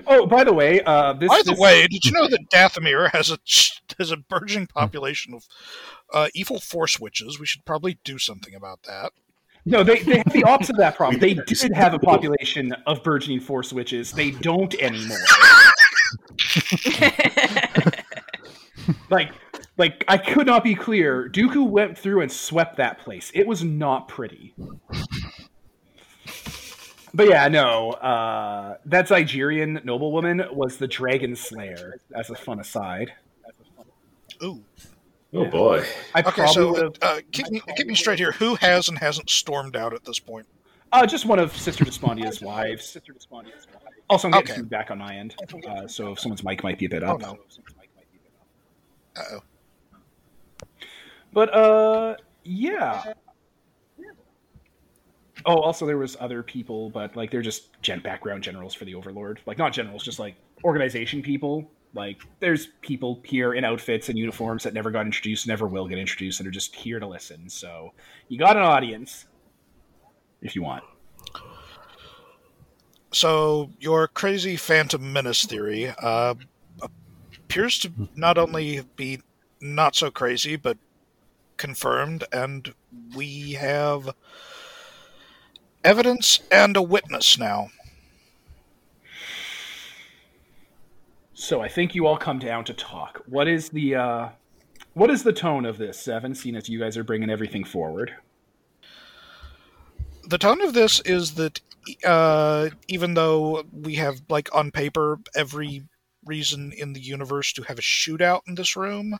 Oh, 0.06 0.26
by 0.26 0.44
the 0.44 0.52
way, 0.52 0.80
uh, 0.82 1.12
this. 1.12 1.28
By 1.28 1.42
the 1.44 1.50
this- 1.50 1.60
way, 1.60 1.86
did 1.86 2.04
you 2.06 2.12
know 2.12 2.26
that 2.26 2.48
Dathomir 2.50 3.10
has 3.10 3.30
a 3.30 3.38
has 3.98 4.10
a 4.10 4.16
burgeoning 4.16 4.66
population 4.66 5.34
of 5.34 5.46
uh, 6.12 6.28
evil 6.34 6.58
force 6.58 6.98
witches? 6.98 7.38
We 7.38 7.44
should 7.44 7.66
probably 7.66 7.98
do 8.02 8.18
something 8.18 8.54
about 8.54 8.84
that. 8.84 9.12
No, 9.66 9.82
they, 9.82 10.00
they 10.02 10.18
have 10.18 10.32
the 10.32 10.44
opposite 10.44 10.74
of 10.74 10.78
that 10.78 10.96
problem. 10.96 11.20
They 11.20 11.34
did 11.34 11.72
have 11.72 11.94
a 11.94 11.98
population 11.98 12.72
of 12.86 13.02
burgeoning 13.02 13.40
force 13.40 13.72
witches. 13.72 14.12
They 14.12 14.30
don't 14.30 14.74
anymore. 14.74 15.16
like, 19.10 19.32
like 19.78 20.04
I 20.06 20.18
could 20.18 20.46
not 20.46 20.64
be 20.64 20.74
clear. 20.74 21.28
Dooku 21.30 21.66
went 21.66 21.96
through 21.96 22.20
and 22.20 22.30
swept 22.30 22.76
that 22.76 22.98
place. 22.98 23.30
It 23.34 23.46
was 23.46 23.64
not 23.64 24.08
pretty. 24.08 24.54
But 27.14 27.28
yeah, 27.28 27.46
no. 27.48 27.92
Uh, 27.92 28.76
that 28.86 29.06
Zygerian 29.06 29.84
noblewoman 29.84 30.42
was 30.50 30.78
the 30.78 30.88
Dragon 30.88 31.36
Slayer. 31.36 32.00
As 32.14 32.28
a 32.28 32.34
fun 32.34 32.58
aside. 32.58 33.12
Ooh, 34.42 34.64
Oh 35.34 35.44
boy. 35.46 35.84
I 36.14 36.20
Okay, 36.22 36.46
so 36.46 36.92
uh, 37.02 37.20
keep 37.32 37.50
me 37.50 37.60
keep 37.76 37.86
me 37.86 37.94
straight 37.94 38.18
here. 38.18 38.32
Who 38.32 38.54
has 38.56 38.88
and 38.88 38.98
hasn't 38.98 39.28
stormed 39.30 39.76
out 39.76 39.92
at 39.92 40.04
this 40.04 40.18
point? 40.18 40.46
Uh, 40.92 41.04
just 41.06 41.26
one 41.26 41.40
of 41.40 41.56
Sister 41.56 41.84
Despondia's 41.84 42.40
wives. 42.40 42.86
Sister 42.88 43.12
Despondia's 43.12 43.66
wives. 43.72 43.84
Also, 44.08 44.28
I'm 44.28 44.32
getting 44.32 44.50
Okay. 44.52 44.60
feedback 44.60 44.90
on 44.90 44.98
my 44.98 45.16
end, 45.16 45.34
uh, 45.68 45.88
so 45.88 46.12
if 46.12 46.20
someone's 46.20 46.44
mic 46.44 46.62
might 46.62 46.78
be 46.78 46.86
a 46.86 46.88
bit 46.88 47.02
up. 47.02 47.20
Oh 47.22 47.30
up. 47.30 47.38
no. 49.16 49.20
Uh 49.20 49.24
oh. 49.32 50.68
But 51.32 51.52
uh, 51.54 52.16
yeah. 52.44 53.12
Oh, 55.46 55.56
also 55.60 55.84
there 55.84 55.98
was 55.98 56.16
other 56.20 56.42
people, 56.42 56.90
but 56.90 57.16
like 57.16 57.30
they're 57.30 57.42
just 57.42 57.80
gen- 57.82 58.00
background 58.00 58.42
generals 58.42 58.72
for 58.72 58.84
the 58.84 58.94
Overlord. 58.94 59.40
Like 59.46 59.58
not 59.58 59.72
generals, 59.72 60.04
just 60.04 60.18
like 60.18 60.36
organization 60.62 61.22
people. 61.22 61.68
Like 61.94 62.20
there's 62.40 62.68
people 62.80 63.20
here 63.24 63.54
in 63.54 63.64
outfits 63.64 64.08
and 64.08 64.18
uniforms 64.18 64.64
that 64.64 64.74
never 64.74 64.90
got 64.90 65.06
introduced, 65.06 65.46
never 65.46 65.66
will 65.66 65.86
get 65.86 65.98
introduced, 65.98 66.40
and 66.40 66.48
are 66.48 66.52
just 66.52 66.74
here 66.74 66.98
to 66.98 67.06
listen. 67.06 67.48
So 67.48 67.92
you 68.28 68.38
got 68.38 68.56
an 68.56 68.62
audience 68.62 69.26
if 70.42 70.56
you 70.56 70.62
want. 70.62 70.84
So 73.12 73.70
your 73.78 74.08
crazy 74.08 74.56
Phantom 74.56 75.12
Menace 75.12 75.44
theory 75.44 75.94
uh, 76.02 76.34
appears 77.36 77.78
to 77.80 77.92
not 78.16 78.38
only 78.38 78.82
be 78.96 79.20
not 79.60 79.94
so 79.94 80.10
crazy, 80.10 80.56
but 80.56 80.76
confirmed, 81.56 82.24
and 82.32 82.74
we 83.14 83.52
have 83.52 84.10
evidence 85.84 86.40
and 86.50 86.76
a 86.76 86.82
witness 86.82 87.38
now. 87.38 87.68
So 91.34 91.60
I 91.60 91.68
think 91.68 91.94
you 91.94 92.06
all 92.06 92.16
come 92.16 92.38
down 92.38 92.64
to 92.64 92.72
talk. 92.72 93.22
What 93.26 93.48
is 93.48 93.68
the 93.68 93.96
uh, 93.96 94.28
what 94.94 95.10
is 95.10 95.24
the 95.24 95.32
tone 95.32 95.66
of 95.66 95.78
this, 95.78 96.06
Zevin? 96.06 96.36
Seeing 96.36 96.56
as 96.56 96.68
you 96.68 96.78
guys 96.78 96.96
are 96.96 97.04
bringing 97.04 97.28
everything 97.28 97.64
forward. 97.64 98.14
The 100.26 100.38
tone 100.38 100.62
of 100.62 100.72
this 100.72 101.00
is 101.00 101.34
that 101.34 101.60
uh, 102.04 102.70
even 102.88 103.14
though 103.14 103.64
we 103.72 103.96
have, 103.96 104.22
like, 104.28 104.54
on 104.54 104.70
paper, 104.70 105.18
every 105.34 105.82
reason 106.24 106.72
in 106.72 106.94
the 106.94 107.00
universe 107.00 107.52
to 107.52 107.62
have 107.64 107.78
a 107.78 107.82
shootout 107.82 108.40
in 108.46 108.54
this 108.54 108.74
room, 108.74 109.18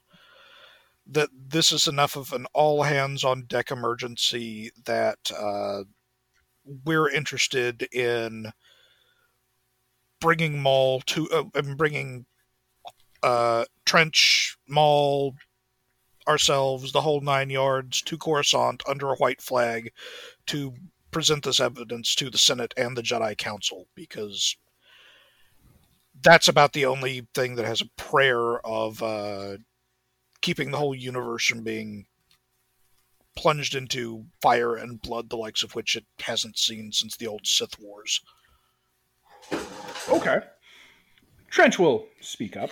that 1.07 1.29
this 1.49 1.73
is 1.73 1.87
enough 1.87 2.17
of 2.17 2.33
an 2.33 2.47
all 2.55 2.85
hands 2.85 3.25
on 3.25 3.45
deck 3.45 3.71
emergency 3.71 4.71
that 4.87 5.31
uh, 5.39 5.83
we're 6.87 7.11
interested 7.11 7.83
in 7.93 8.53
bringing 10.21 10.61
Maul 10.61 11.01
to 11.07 11.29
uh, 11.31 11.45
and 11.55 11.77
bringing 11.77 12.27
uh, 13.23 13.65
Trench, 13.85 14.57
Maul, 14.69 15.35
ourselves, 16.27 16.93
the 16.93 17.01
whole 17.01 17.21
nine 17.21 17.51
yards 17.51 18.03
to 18.03 18.19
Coruscant 18.19 18.83
under 18.89 19.11
a 19.11 19.17
white 19.17 19.41
flag 19.41 19.93
to 20.47 20.75
present 21.11 21.45
this 21.45 21.61
evidence 21.61 22.15
to 22.17 22.29
the 22.29 22.39
Senate 22.39 22.75
and 22.77 22.97
the 22.97 23.03
Jedi 23.03 23.37
Council 23.39 23.87
because 23.95 24.57
that's 26.23 26.49
about 26.49 26.73
the 26.73 26.87
only 26.87 27.27
thing 27.35 27.55
that 27.57 27.67
has 27.67 27.81
a 27.81 27.91
prayer 27.97 28.59
of 28.67 29.03
uh, 29.03 29.57
keeping 30.41 30.71
the 30.71 30.79
whole 30.79 30.95
universe 30.95 31.47
from 31.47 31.63
being 31.63 32.07
plunged 33.37 33.75
into 33.75 34.25
fire 34.41 34.77
and 34.77 35.01
blood, 35.03 35.29
the 35.29 35.37
likes 35.37 35.63
of 35.63 35.75
which 35.75 35.97
it 35.97 36.05
hasn't 36.21 36.59
seen 36.59 36.93
since 36.93 37.17
the 37.17 37.27
old 37.27 37.47
Sith 37.47 37.79
Wars. 37.79 38.21
Okay. 40.09 40.41
Trench 41.51 41.79
will 41.79 42.07
speak 42.21 42.57
up. 42.57 42.71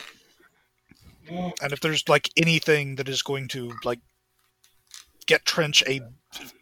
And 1.28 1.72
if 1.72 1.80
there's 1.80 2.09
like 2.09 2.30
anything 2.36 2.96
that 2.96 3.09
is 3.09 3.22
going 3.22 3.48
to 3.48 3.72
like 3.84 4.00
get 5.26 5.44
Trench 5.44 5.82
a 5.86 6.00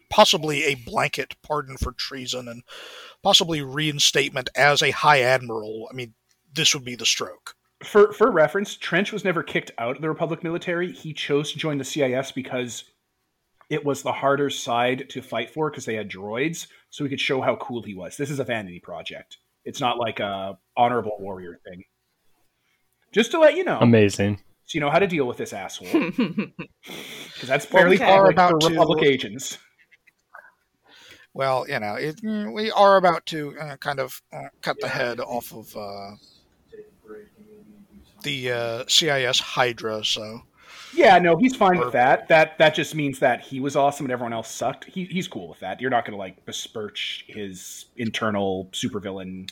possibly 0.09 0.63
a 0.65 0.75
blanket 0.75 1.35
pardon 1.41 1.77
for 1.77 1.93
treason 1.93 2.47
and 2.47 2.63
possibly 3.23 3.61
reinstatement 3.61 4.49
as 4.55 4.81
a 4.81 4.91
high 4.91 5.21
admiral, 5.21 5.87
I 5.91 5.95
mean, 5.95 6.13
this 6.53 6.73
would 6.73 6.85
be 6.85 6.95
the 6.95 7.05
stroke. 7.05 7.55
For 7.83 8.13
for 8.13 8.29
reference, 8.29 8.77
Trench 8.77 9.11
was 9.11 9.25
never 9.25 9.41
kicked 9.41 9.71
out 9.79 9.95
of 9.95 10.01
the 10.01 10.09
Republic 10.09 10.43
military. 10.43 10.91
He 10.91 11.13
chose 11.13 11.51
to 11.51 11.57
join 11.57 11.79
the 11.79 11.83
CIS 11.83 12.31
because 12.31 12.83
it 13.71 13.83
was 13.83 14.03
the 14.03 14.11
harder 14.11 14.49
side 14.49 15.09
to 15.09 15.21
fight 15.21 15.49
for 15.49 15.71
because 15.71 15.85
they 15.85 15.95
had 15.95 16.09
droids, 16.09 16.67
so 16.91 17.03
he 17.03 17.09
could 17.09 17.19
show 17.19 17.41
how 17.41 17.55
cool 17.55 17.81
he 17.81 17.95
was. 17.95 18.17
This 18.17 18.29
is 18.29 18.39
a 18.39 18.43
vanity 18.43 18.79
project. 18.79 19.37
It's 19.65 19.79
not 19.79 19.97
like 19.97 20.19
a 20.19 20.57
honorable 20.75 21.17
warrior 21.19 21.59
thing. 21.67 21.83
Just 23.11 23.31
to 23.31 23.39
let 23.39 23.55
you 23.55 23.63
know, 23.63 23.77
Amazing. 23.79 24.37
so 24.65 24.75
you 24.75 24.79
know 24.79 24.89
how 24.89 24.99
to 24.99 25.07
deal 25.07 25.25
with 25.25 25.37
this 25.37 25.51
asshole, 25.53 25.87
because 25.91 26.53
that's 27.45 27.65
fairly 27.65 27.97
we 27.97 28.03
are 28.03 28.29
about 28.29 28.51
for 28.51 28.59
to- 28.59 28.67
Republic 28.69 29.03
agents. 29.03 29.57
Well, 31.33 31.65
you 31.67 31.79
know, 31.79 31.95
it, 31.95 32.17
mm, 32.21 32.53
we 32.53 32.71
are 32.71 32.97
about 32.97 33.25
to 33.27 33.55
uh, 33.57 33.77
kind 33.77 33.99
of 33.99 34.21
uh, 34.33 34.49
cut 34.61 34.77
the 34.81 34.89
head 34.89 35.19
off 35.21 35.53
of 35.53 35.75
uh, 35.77 36.15
the 38.23 38.51
uh, 38.51 38.83
CIS 38.87 39.39
Hydra, 39.39 40.03
so 40.03 40.41
Yeah, 40.93 41.17
no, 41.19 41.37
he's 41.37 41.55
fine 41.55 41.79
with 41.79 41.93
that. 41.93 42.27
That 42.27 42.57
that 42.57 42.75
just 42.75 42.95
means 42.95 43.19
that 43.19 43.41
he 43.41 43.59
was 43.59 43.75
awesome 43.75 44.05
and 44.05 44.11
everyone 44.13 44.33
else 44.33 44.49
sucked. 44.49 44.85
He, 44.85 45.05
he's 45.05 45.27
cool 45.27 45.47
with 45.47 45.59
that. 45.59 45.79
You're 45.79 45.89
not 45.89 46.05
going 46.05 46.13
to 46.13 46.17
like 46.17 46.43
besmirch 46.45 47.25
his 47.27 47.85
internal 47.97 48.67
supervillain. 48.71 49.49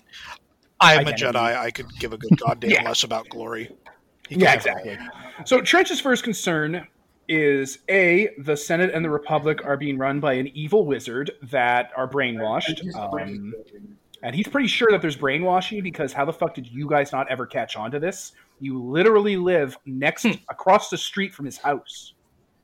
I'm 0.80 1.07
a 1.07 1.11
Jedi. 1.11 1.36
I 1.36 1.72
could 1.72 1.88
give 1.99 2.14
a 2.14 2.18
good 2.18 2.38
goddamn 2.40 2.72
Yeah. 2.72 2.84
less 2.84 3.03
about 3.03 3.28
glory. 3.30 3.70
Yeah, 4.30 4.52
have 4.52 4.66
it 4.66 4.70
all. 4.70 4.78
exactly. 4.78 4.98
So 5.45 5.61
Trench's 5.61 5.99
first 5.99 6.24
concern 6.24 6.88
is 7.28 7.80
a 7.90 8.30
the 8.40 8.56
Senate 8.57 8.91
and 8.94 9.03
the 9.06 9.10
Republic 9.10 9.60
are 9.66 9.78
being 9.78 9.98
run 9.98 10.20
by 10.20 10.34
an 10.34 10.48
evil 10.48 10.86
wizard 10.86 11.32
that 11.44 11.91
are 11.95 12.07
brainwashed. 12.07 12.82
Um, 12.95 13.53
and 14.24 14.36
he's 14.36 14.48
pretty 14.48 14.68
sure 14.68 14.90
that 14.91 15.02
there's 15.02 15.16
brainwashing 15.16 15.82
because 15.84 16.11
how 16.11 16.26
the 16.26 16.34
fuck 16.34 16.53
did 16.53 16.68
you 16.68 16.90
guys 16.90 17.11
not 17.11 17.30
ever 17.30 17.45
catch 17.45 17.76
on 17.76 17.91
to 17.91 17.99
this? 17.99 18.34
You 18.60 18.81
literally 18.81 19.38
live 19.38 19.77
next 19.86 20.26
across 20.49 20.90
the 20.90 20.98
street 20.98 21.34
from 21.34 21.45
his 21.45 21.57
house 21.57 22.14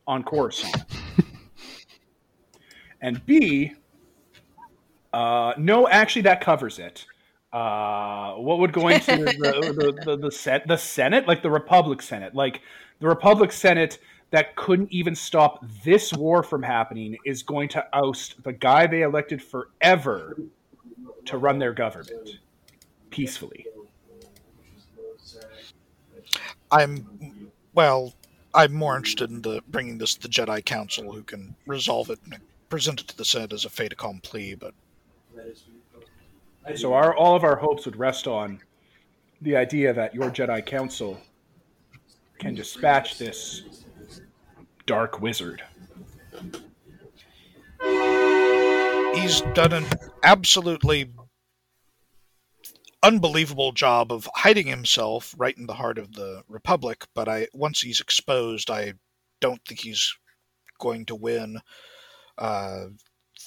on 0.08 0.24
Coruscant. 0.24 0.84
and 3.02 3.26
B, 3.26 3.74
uh, 5.14 5.54
no, 5.58 5.88
actually, 5.88 6.24
that 6.24 6.42
covers 6.42 6.80
it. 6.80 7.06
Uh, 7.54 8.34
what 8.34 8.60
would 8.60 8.74
go 8.74 8.90
into 8.90 9.16
the, 9.16 9.96
the, 9.96 10.06
the, 10.06 10.18
the, 10.18 10.32
set, 10.32 10.68
the 10.68 10.78
Senate? 10.78 11.28
Like 11.28 11.42
the 11.42 11.50
Republic 11.50 12.02
Senate. 12.02 12.36
Like 12.36 12.62
the 13.00 13.08
Republic 13.08 13.52
Senate 13.52 13.98
that 14.32 14.56
couldn't 14.58 14.92
even 14.92 15.16
stop 15.16 15.64
this 15.86 16.12
war 16.12 16.44
from 16.44 16.62
happening 16.62 17.18
is 17.26 17.44
going 17.44 17.70
to 17.70 17.86
oust 17.94 18.44
the 18.44 18.52
guy 18.52 18.88
they 18.88 19.04
elected 19.04 19.42
forever 19.42 20.38
to 21.26 21.38
run 21.38 21.60
their 21.60 21.74
government 21.74 22.40
peacefully. 23.10 23.66
I'm 26.72 27.52
well. 27.74 28.14
I'm 28.54 28.74
more 28.74 28.96
interested 28.96 29.30
in 29.30 29.42
the 29.42 29.62
bringing 29.68 29.98
this 29.98 30.16
to 30.16 30.22
the 30.22 30.30
Jedi 30.30 30.64
Council, 30.64 31.12
who 31.12 31.24
can 31.24 31.56
resolve 31.66 32.10
it 32.10 32.20
and 32.24 32.40
present 32.70 33.02
it 33.02 33.08
to 33.10 33.18
the 33.18 33.26
Senate 33.26 33.52
as 33.52 33.66
a 33.66 33.70
fait 33.70 33.92
accompli. 33.92 34.56
But 34.56 34.74
So 36.76 36.94
our 36.94 37.16
all 37.16 37.36
of 37.36 37.44
our 37.44 37.56
hopes 37.56 37.86
would 37.86 37.98
rest 37.98 38.28
on 38.28 38.62
the 39.42 39.56
idea 39.56 39.94
that 39.94 40.16
your 40.16 40.30
Jedi 40.32 40.66
Council 40.66 41.20
can 42.40 42.56
dispatch 42.56 43.18
this 43.18 43.64
dark 44.86 45.22
wizard. 45.22 45.62
he's 49.26 49.42
done 49.54 49.74
an 49.74 49.86
absolutely 50.24 51.10
unbelievable 53.06 53.72
job 53.72 54.12
of 54.12 54.28
hiding 54.36 54.66
himself 54.68 55.36
right 55.38 55.58
in 55.58 55.68
the 55.68 55.76
heart 55.76 55.98
of 55.98 56.14
the 56.14 56.44
Republic. 56.50 57.06
But 57.14 57.30
I 57.30 57.48
once 57.54 57.82
he's 57.82 58.02
exposed, 58.02 58.70
I 58.70 58.94
don't 59.42 59.64
think 59.66 59.82
he's 59.82 60.16
going 60.80 61.06
to 61.06 61.16
win 61.16 61.62
uh, 62.38 62.86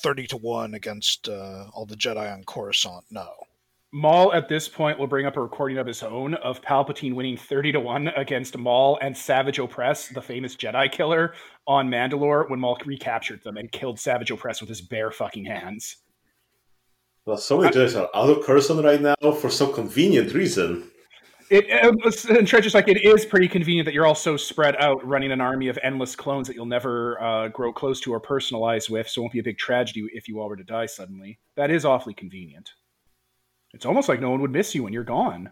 thirty 0.02 0.26
to 0.28 0.36
one 0.36 0.74
against 0.74 1.28
uh, 1.28 1.66
all 1.74 1.86
the 1.86 1.96
Jedi 1.96 2.32
on 2.32 2.44
Coruscant. 2.44 3.04
No. 3.10 3.28
Maul 3.90 4.34
at 4.34 4.50
this 4.50 4.68
point 4.68 4.98
will 4.98 5.06
bring 5.06 5.24
up 5.24 5.38
a 5.38 5.40
recording 5.40 5.78
of 5.78 5.86
his 5.86 6.02
own 6.02 6.34
of 6.34 6.60
Palpatine 6.60 7.14
winning 7.14 7.38
30 7.38 7.72
to 7.72 7.80
1 7.80 8.08
against 8.08 8.58
Maul 8.58 8.98
and 9.00 9.16
Savage 9.16 9.56
Opress, 9.56 10.12
the 10.12 10.20
famous 10.20 10.54
Jedi 10.54 10.92
killer, 10.92 11.32
on 11.66 11.88
Mandalore 11.88 12.50
when 12.50 12.60
Maul 12.60 12.76
recaptured 12.84 13.42
them 13.44 13.56
and 13.56 13.72
killed 13.72 13.98
Savage 13.98 14.30
Opress 14.30 14.60
with 14.60 14.68
his 14.68 14.82
bare 14.82 15.10
fucking 15.10 15.46
hands. 15.46 15.96
Well, 17.28 17.36
so 17.36 17.58
many 17.58 17.70
Jedi 17.70 17.94
are 17.94 18.08
out 18.14 18.30
of 18.30 18.82
right 18.82 19.02
now 19.02 19.32
for 19.32 19.50
some 19.50 19.74
convenient 19.74 20.32
reason. 20.32 20.90
It 21.50 21.70
uh, 21.70 21.92
and 22.34 22.48
Trench 22.48 22.64
is 22.64 22.72
like 22.72 22.88
it 22.88 23.04
is 23.04 23.26
pretty 23.26 23.48
convenient 23.48 23.84
that 23.84 23.92
you're 23.92 24.06
all 24.06 24.14
so 24.14 24.38
spread 24.38 24.76
out, 24.76 25.06
running 25.06 25.30
an 25.30 25.42
army 25.42 25.68
of 25.68 25.78
endless 25.82 26.16
clones 26.16 26.48
that 26.48 26.54
you'll 26.56 26.64
never 26.64 27.20
uh, 27.20 27.48
grow 27.48 27.70
close 27.70 28.00
to 28.00 28.14
or 28.14 28.20
personalize 28.20 28.88
with, 28.88 29.10
so 29.10 29.20
it 29.20 29.22
won't 29.24 29.34
be 29.34 29.40
a 29.40 29.42
big 29.42 29.58
tragedy 29.58 30.06
if 30.14 30.26
you 30.26 30.40
all 30.40 30.48
were 30.48 30.56
to 30.56 30.64
die 30.64 30.86
suddenly. 30.86 31.38
That 31.54 31.70
is 31.70 31.84
awfully 31.84 32.14
convenient. 32.14 32.70
It's 33.74 33.84
almost 33.84 34.08
like 34.08 34.22
no 34.22 34.30
one 34.30 34.40
would 34.40 34.52
miss 34.52 34.74
you 34.74 34.84
when 34.84 34.94
you're 34.94 35.04
gone. 35.04 35.50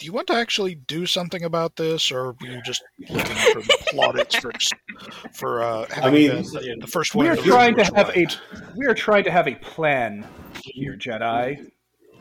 Do 0.00 0.06
you 0.06 0.12
want 0.12 0.26
to 0.28 0.34
actually 0.34 0.74
do 0.74 1.04
something 1.04 1.44
about 1.44 1.76
this, 1.76 2.10
or 2.10 2.32
were 2.32 2.46
you 2.46 2.62
just 2.62 2.82
looking 3.10 3.36
for 3.36 3.60
plaudits 3.88 4.34
for 4.34 4.50
for 5.34 5.62
uh, 5.62 5.86
having 5.90 6.14
mean, 6.14 6.42
been 6.52 6.78
the 6.80 6.86
first 6.86 7.14
one? 7.14 7.26
We 7.26 7.30
are 7.30 7.36
to 7.36 7.42
trying 7.42 7.76
to 7.76 7.84
have 7.84 8.08
a 8.16 8.26
we 8.74 8.86
are 8.86 8.94
trying 8.94 9.24
to 9.24 9.30
have 9.30 9.46
a 9.46 9.54
plan 9.56 10.26
here, 10.64 10.96
Jedi. 10.96 11.70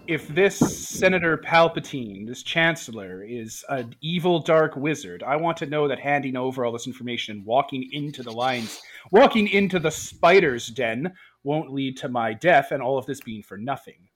If 0.08 0.28
this 0.28 0.58
Senator 0.58 1.38
Palpatine, 1.38 2.28
this 2.28 2.44
Chancellor, 2.44 3.24
is 3.24 3.64
an 3.70 3.96
evil 4.02 4.40
dark 4.40 4.76
wizard, 4.76 5.24
I 5.24 5.38
want 5.38 5.56
to 5.58 5.68
know 5.68 5.88
that 5.88 6.00
handing 6.00 6.36
over 6.36 6.66
all 6.66 6.74
this 6.74 6.88
information 6.88 7.38
and 7.38 7.46
walking 7.46 7.88
into 7.94 8.24
the 8.24 8.32
lines, 8.32 8.82
walking 9.12 9.48
into 9.48 9.80
the 9.80 9.92
spider's 9.92 10.68
den, 10.68 11.14
won't 11.44 11.72
lead 11.72 11.96
to 11.98 12.10
my 12.10 12.34
death, 12.34 12.72
and 12.72 12.82
all 12.82 12.98
of 12.98 13.06
this 13.06 13.22
being 13.22 13.44
for 13.44 13.56
nothing. 13.56 14.10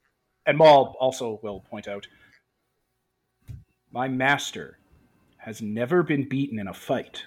And 0.47 0.57
Maul 0.57 0.97
also 0.99 1.39
will 1.43 1.61
point 1.61 1.87
out, 1.87 2.07
my 3.93 4.07
master 4.07 4.79
has 5.37 5.61
never 5.61 6.03
been 6.03 6.27
beaten 6.27 6.59
in 6.59 6.67
a 6.67 6.73
fight. 6.73 7.23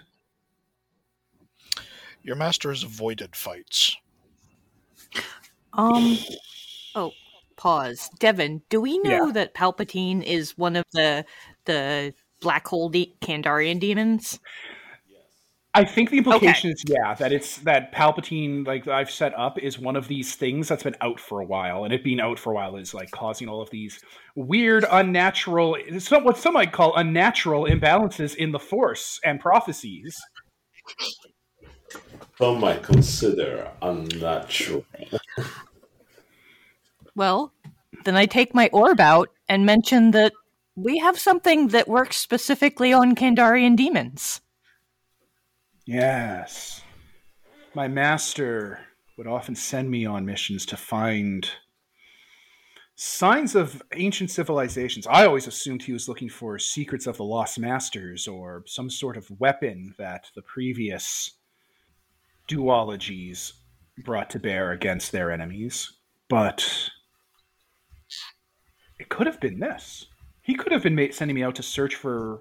Your 2.22 2.36
master 2.36 2.70
has 2.70 2.82
avoided 2.82 3.36
fights. 3.36 3.96
Um. 5.72 6.18
Oh, 6.94 7.12
pause. 7.56 8.10
Devin, 8.18 8.62
do 8.68 8.80
we 8.80 8.98
know 8.98 9.26
Yeah. 9.26 9.32
that 9.32 9.54
Palpatine 9.54 10.22
is 10.24 10.58
one 10.58 10.76
of 10.76 10.84
the 10.92 11.24
the 11.66 12.14
black 12.40 12.66
hole 12.66 12.88
de- 12.88 13.14
Kandarian 13.20 13.78
demons? 13.78 14.40
I 15.76 15.84
think 15.84 16.08
the 16.08 16.16
implication 16.18 16.70
is 16.70 16.82
yeah 16.86 17.12
that 17.14 17.32
it's 17.32 17.58
that 17.58 17.92
Palpatine 17.92 18.66
like 18.66 18.88
I've 18.88 19.10
set 19.10 19.38
up 19.38 19.58
is 19.58 19.78
one 19.78 19.94
of 19.94 20.08
these 20.08 20.34
things 20.34 20.68
that's 20.68 20.82
been 20.82 20.96
out 21.02 21.20
for 21.20 21.40
a 21.40 21.44
while, 21.44 21.84
and 21.84 21.92
it 21.92 22.02
being 22.02 22.18
out 22.18 22.38
for 22.38 22.52
a 22.52 22.54
while 22.54 22.76
is 22.76 22.94
like 22.94 23.10
causing 23.10 23.46
all 23.46 23.60
of 23.60 23.68
these 23.68 24.00
weird, 24.34 24.86
unnatural, 24.90 25.76
some 25.98 26.24
what 26.24 26.38
some 26.38 26.54
might 26.54 26.72
call 26.72 26.96
unnatural 26.96 27.66
imbalances 27.66 28.34
in 28.34 28.52
the 28.52 28.58
Force 28.58 29.20
and 29.22 29.38
prophecies. 29.38 30.16
Some 32.38 32.60
might 32.60 32.82
consider 32.82 33.70
unnatural. 33.82 34.86
Well, 37.14 37.52
then 38.04 38.16
I 38.16 38.26
take 38.26 38.54
my 38.54 38.70
orb 38.72 39.00
out 39.00 39.30
and 39.48 39.66
mention 39.66 40.12
that 40.12 40.32
we 40.74 40.98
have 40.98 41.18
something 41.18 41.68
that 41.68 41.88
works 41.88 42.16
specifically 42.16 42.92
on 42.92 43.14
Kandarian 43.14 43.76
demons. 43.76 44.40
Yes, 45.86 46.82
my 47.72 47.86
master 47.86 48.80
would 49.16 49.28
often 49.28 49.54
send 49.54 49.88
me 49.88 50.04
on 50.04 50.26
missions 50.26 50.66
to 50.66 50.76
find 50.76 51.48
signs 52.96 53.54
of 53.54 53.80
ancient 53.94 54.32
civilizations. 54.32 55.06
I 55.06 55.26
always 55.26 55.46
assumed 55.46 55.82
he 55.82 55.92
was 55.92 56.08
looking 56.08 56.28
for 56.28 56.58
secrets 56.58 57.06
of 57.06 57.18
the 57.18 57.24
lost 57.24 57.58
masters 57.60 58.26
or 58.26 58.64
some 58.66 58.90
sort 58.90 59.16
of 59.16 59.30
weapon 59.38 59.94
that 59.96 60.26
the 60.34 60.42
previous 60.42 61.38
duologies 62.48 63.52
brought 64.04 64.28
to 64.30 64.40
bear 64.40 64.72
against 64.72 65.12
their 65.12 65.30
enemies. 65.30 65.92
But 66.28 66.90
it 68.98 69.08
could 69.08 69.28
have 69.28 69.40
been 69.40 69.60
this. 69.60 70.06
He 70.42 70.54
could 70.54 70.72
have 70.72 70.82
been 70.82 71.12
sending 71.12 71.36
me 71.36 71.44
out 71.44 71.54
to 71.56 71.62
search 71.62 71.94
for 71.94 72.40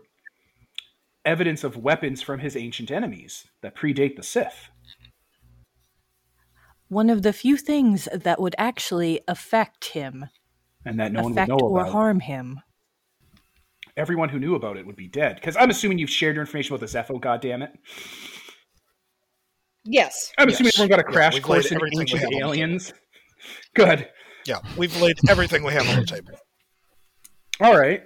evidence 1.25 1.63
of 1.63 1.77
weapons 1.77 2.21
from 2.21 2.39
his 2.39 2.55
ancient 2.55 2.91
enemies 2.91 3.45
that 3.61 3.75
predate 3.75 4.15
the 4.15 4.23
Sith. 4.23 4.69
One 6.87 7.09
of 7.09 7.23
the 7.23 7.33
few 7.33 7.57
things 7.57 8.07
that 8.13 8.39
would 8.39 8.55
actually 8.57 9.21
affect 9.27 9.85
him, 9.85 10.25
And 10.85 10.99
that 10.99 11.11
no 11.11 11.23
one 11.23 11.31
would 11.33 11.37
affect 11.39 11.49
know 11.49 11.57
or 11.67 11.81
about. 11.81 11.91
harm 11.91 12.19
him. 12.19 12.61
Everyone 13.97 14.29
who 14.29 14.39
knew 14.39 14.55
about 14.55 14.77
it 14.77 14.85
would 14.85 14.95
be 14.95 15.07
dead. 15.07 15.35
Because 15.35 15.55
I'm 15.55 15.69
assuming 15.69 15.97
you've 15.97 16.09
shared 16.09 16.35
your 16.35 16.43
information 16.43 16.75
about 16.75 16.87
the 16.87 16.97
Zeffo, 16.97 17.19
goddammit. 17.19 17.71
Yes. 19.85 20.31
I'm 20.37 20.49
assuming 20.49 20.67
Yes. 20.67 20.79
everyone 20.79 20.89
got 20.89 20.99
a 20.99 21.03
crash 21.11 21.33
we've 21.35 21.43
course 21.43 21.71
in 21.71 21.79
ancient 21.81 22.09
have 22.09 22.27
on 22.27 22.31
the 22.31 22.37
table. 22.37 22.49
aliens. 22.51 22.93
Good. 23.75 24.09
Yeah, 24.45 24.59
we've 24.77 24.95
laid 25.01 25.15
everything 25.29 25.63
we 25.63 25.73
have 25.73 25.87
on 25.89 25.95
the 25.97 26.05
table. 26.05 26.37
All 27.61 27.77
right. 27.77 28.03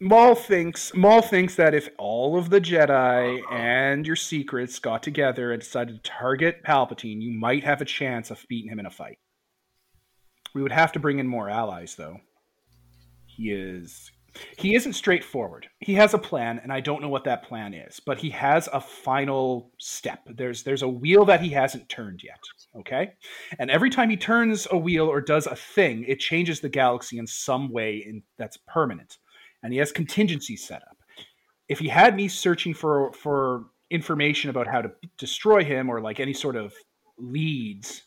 Maul 0.00 0.36
thinks 0.36 0.94
Maul 0.94 1.22
thinks 1.22 1.56
that 1.56 1.74
if 1.74 1.88
all 1.98 2.38
of 2.38 2.50
the 2.50 2.60
Jedi 2.60 3.40
and 3.50 4.06
your 4.06 4.16
secrets 4.16 4.78
got 4.78 5.02
together 5.02 5.52
and 5.52 5.60
decided 5.60 5.96
to 5.96 6.10
target 6.10 6.62
Palpatine, 6.62 7.20
you 7.20 7.32
might 7.32 7.64
have 7.64 7.80
a 7.80 7.84
chance 7.84 8.30
of 8.30 8.44
beating 8.48 8.70
him 8.70 8.78
in 8.78 8.86
a 8.86 8.90
fight. 8.90 9.18
We 10.54 10.62
would 10.62 10.72
have 10.72 10.92
to 10.92 11.00
bring 11.00 11.18
in 11.18 11.26
more 11.26 11.50
allies, 11.50 11.96
though. 11.96 12.18
He 13.26 13.50
is 13.50 14.12
he 14.56 14.76
isn't 14.76 14.92
straightforward. 14.92 15.68
He 15.80 15.94
has 15.94 16.14
a 16.14 16.18
plan, 16.18 16.60
and 16.62 16.72
I 16.72 16.80
don't 16.80 17.02
know 17.02 17.08
what 17.08 17.24
that 17.24 17.42
plan 17.42 17.74
is, 17.74 17.98
but 17.98 18.18
he 18.18 18.30
has 18.30 18.68
a 18.72 18.80
final 18.80 19.72
step. 19.78 20.20
There's 20.26 20.62
there's 20.62 20.82
a 20.82 20.88
wheel 20.88 21.24
that 21.24 21.40
he 21.40 21.50
hasn't 21.50 21.88
turned 21.88 22.22
yet. 22.22 22.40
Okay? 22.76 23.14
And 23.58 23.68
every 23.68 23.90
time 23.90 24.10
he 24.10 24.16
turns 24.16 24.68
a 24.70 24.78
wheel 24.78 25.06
or 25.06 25.20
does 25.20 25.46
a 25.48 25.56
thing, 25.56 26.04
it 26.06 26.20
changes 26.20 26.60
the 26.60 26.68
galaxy 26.68 27.18
in 27.18 27.26
some 27.26 27.70
way 27.72 27.96
in, 27.96 28.22
that's 28.36 28.58
permanent. 28.68 29.18
And 29.62 29.72
he 29.72 29.78
has 29.78 29.92
contingencies 29.92 30.66
set 30.66 30.82
up. 30.82 30.96
If 31.68 31.78
he 31.78 31.88
had 31.88 32.14
me 32.16 32.28
searching 32.28 32.74
for 32.74 33.12
for 33.12 33.66
information 33.90 34.50
about 34.50 34.66
how 34.66 34.82
to 34.82 34.90
destroy 35.18 35.64
him 35.64 35.88
or 35.88 36.00
like 36.00 36.20
any 36.20 36.34
sort 36.34 36.56
of 36.56 36.72
leads, 37.18 38.02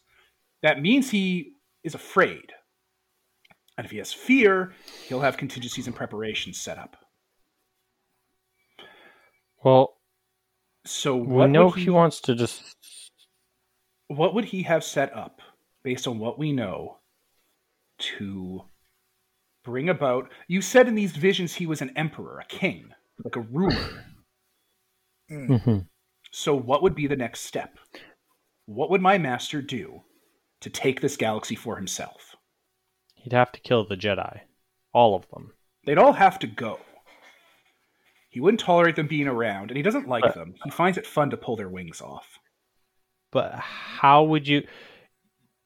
that 0.63 0.81
means 0.81 1.09
he 1.09 1.53
is 1.83 1.95
afraid. 1.95 2.51
And 3.77 3.85
if 3.85 3.91
he 3.91 3.97
has 3.97 4.13
fear, 4.13 4.73
he'll 5.07 5.21
have 5.21 5.37
contingencies 5.37 5.87
and 5.87 5.95
preparations 5.95 6.59
set 6.61 6.77
up. 6.77 6.97
Well, 9.63 9.97
So 10.85 11.15
we 11.15 11.47
know 11.47 11.65
would 11.67 11.79
he 11.79 11.89
wants 11.89 12.21
to 12.21 12.35
just. 12.35 12.63
what 14.07 14.33
would 14.33 14.45
he 14.45 14.63
have 14.63 14.83
set 14.83 15.15
up 15.15 15.41
based 15.83 16.07
on 16.07 16.19
what 16.19 16.37
we 16.39 16.51
know 16.51 16.97
to 17.99 18.63
bring 19.63 19.89
about. 19.89 20.29
You 20.47 20.61
said 20.61 20.87
in 20.87 20.95
these 20.95 21.11
visions 21.15 21.53
he 21.53 21.65
was 21.67 21.81
an 21.81 21.95
emperor 21.95 22.39
a 22.39 22.45
king 22.45 22.89
like 23.23 23.35
a 23.35 23.41
ruler. 23.41 24.05
Mhm. 25.29 25.87
so 26.31 26.53
what 26.55 26.81
would 26.83 26.95
be 26.95 27.07
the 27.07 27.15
next 27.15 27.41
step? 27.41 27.77
What 28.65 28.89
would 28.89 29.01
my 29.01 29.17
master 29.17 29.61
do 29.61 30.03
to 30.61 30.69
take 30.69 30.99
this 31.01 31.15
galaxy 31.17 31.55
for 31.55 31.75
himself? 31.77 32.35
He'd 33.15 33.33
have 33.33 33.51
to 33.53 33.61
kill 33.61 33.85
the 33.87 33.95
Jedi, 33.95 34.41
all 34.93 35.15
of 35.15 35.29
them. 35.29 35.53
they'd 35.85 35.97
all 35.97 36.13
have 36.13 36.37
to 36.39 36.47
go. 36.47 36.79
He 38.29 38.39
wouldn't 38.39 38.59
tolerate 38.61 38.95
them 38.95 39.07
being 39.07 39.27
around 39.27 39.71
and 39.71 39.77
he 39.77 39.83
doesn't 39.83 40.07
like 40.07 40.23
But- 40.23 40.35
them. 40.35 40.55
He 40.63 40.69
finds 40.69 40.97
it 40.97 41.07
fun 41.07 41.29
to 41.31 41.37
pull 41.37 41.55
their 41.55 41.69
wings 41.69 42.01
off. 42.01 42.37
But 43.31 43.55
how 43.55 44.23
would 44.23 44.47
you 44.47 44.67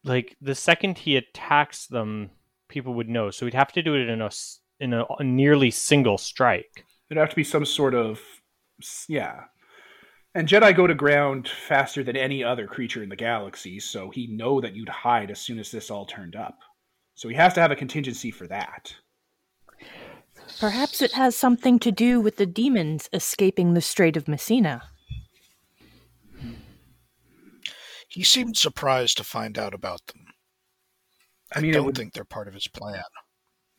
like 0.04 0.36
the 0.40 0.54
second 0.56 1.00
he 1.00 1.16
attacks 1.16 1.88
them, 1.88 2.30
people 2.68 2.94
would 2.96 3.10
know. 3.10 3.32
So 3.32 3.46
he'd 3.46 3.54
have 3.54 3.72
to 3.74 3.82
do 3.82 3.96
it 3.96 4.10
in 4.10 4.22
a 4.22 4.28
s- 4.28 4.60
in 4.80 4.94
a, 4.94 5.06
a 5.20 5.24
nearly 5.24 5.72
single 5.72 6.18
strike. 6.18 6.86
There'd 7.08 7.20
have 7.20 7.30
to 7.30 7.36
be 7.36 7.44
some 7.44 7.66
sort 7.66 7.94
of 7.94 8.20
yeah. 9.08 9.42
And 10.34 10.50
Jedi 10.50 10.76
go 10.76 10.86
to 10.86 10.94
ground 10.94 11.48
faster 11.48 12.04
than 12.04 12.18
any 12.18 12.44
other 12.44 12.68
creature 12.68 13.02
in 13.02 13.08
the 13.08 13.16
galaxy, 13.16 13.80
so 13.80 14.10
he 14.10 14.28
know 14.28 14.60
that 14.60 14.76
you'd 14.76 14.90
hide 14.90 15.32
as 15.32 15.40
soon 15.40 15.60
as 15.60 15.72
this 15.72 15.90
all 15.90 16.06
turned 16.06 16.36
up. 16.36 16.58
So 17.14 17.30
he 17.30 17.36
has 17.36 17.54
to 17.54 17.62
have 17.62 17.72
a 17.72 17.76
contingency 17.76 18.32
for 18.32 18.46
that. 18.48 18.94
Perhaps 20.60 21.02
it 21.02 21.14
has 21.14 21.38
something 21.38 21.80
to 21.80 21.92
do 21.92 22.20
with 22.20 22.36
the 22.36 22.46
demons 22.46 23.10
escaping 23.14 23.74
the 23.74 23.82
Strait 23.82 24.18
of 24.18 24.28
Messina. 24.28 24.84
He 28.10 28.24
seemed 28.24 28.58
surprised 28.58 29.18
to 29.18 29.24
find 29.24 29.58
out 29.58 29.74
about 29.74 30.06
them. 30.08 30.25
I, 31.56 31.60
I 31.60 31.62
mean, 31.62 31.72
it 31.72 31.74
don't 31.76 31.86
would- 31.88 31.98
think 31.98 32.14
they're 32.14 32.24
part 32.26 32.48
of 32.48 32.54
his 32.54 32.68
plan. 32.68 33.02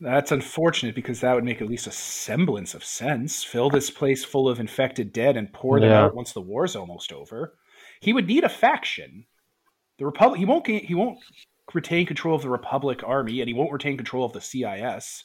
That's 0.00 0.30
unfortunate 0.32 0.94
because 0.94 1.20
that 1.20 1.34
would 1.34 1.44
make 1.44 1.62
at 1.62 1.68
least 1.68 1.86
a 1.86 1.90
semblance 1.90 2.74
of 2.74 2.84
sense. 2.84 3.42
Fill 3.42 3.70
this 3.70 3.88
place 3.90 4.24
full 4.26 4.46
of 4.46 4.60
infected 4.60 5.10
dead 5.12 5.38
and 5.38 5.50
pour 5.52 5.80
them 5.80 5.88
Yeah. 5.88 6.02
out 6.04 6.14
once 6.14 6.32
the 6.32 6.42
war's 6.42 6.76
almost 6.76 7.12
over. 7.12 7.56
He 8.00 8.12
would 8.12 8.26
need 8.26 8.44
a 8.44 8.48
faction. 8.50 9.24
The 9.98 10.04
Republic. 10.04 10.38
He 10.38 10.44
won't. 10.44 10.66
He 10.66 10.94
won't 10.94 11.18
retain 11.72 12.04
control 12.04 12.36
of 12.36 12.42
the 12.42 12.50
Republic 12.50 13.00
Army, 13.06 13.40
and 13.40 13.48
he 13.48 13.54
won't 13.54 13.72
retain 13.72 13.96
control 13.96 14.26
of 14.26 14.34
the 14.34 14.40
CIS 14.42 15.24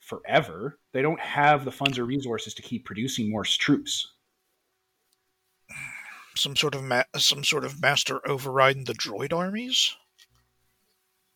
forever. 0.00 0.78
They 0.94 1.02
don't 1.02 1.20
have 1.20 1.66
the 1.66 1.70
funds 1.72 1.98
or 1.98 2.06
resources 2.06 2.54
to 2.54 2.62
keep 2.62 2.86
producing 2.86 3.30
more 3.30 3.44
troops. 3.44 4.14
Some 6.36 6.56
sort 6.56 6.74
of 6.74 6.82
ma- 6.84 7.04
some 7.16 7.44
sort 7.44 7.64
of 7.64 7.82
master 7.82 8.26
overriding 8.26 8.84
the 8.84 8.94
droid 8.94 9.36
armies. 9.36 9.94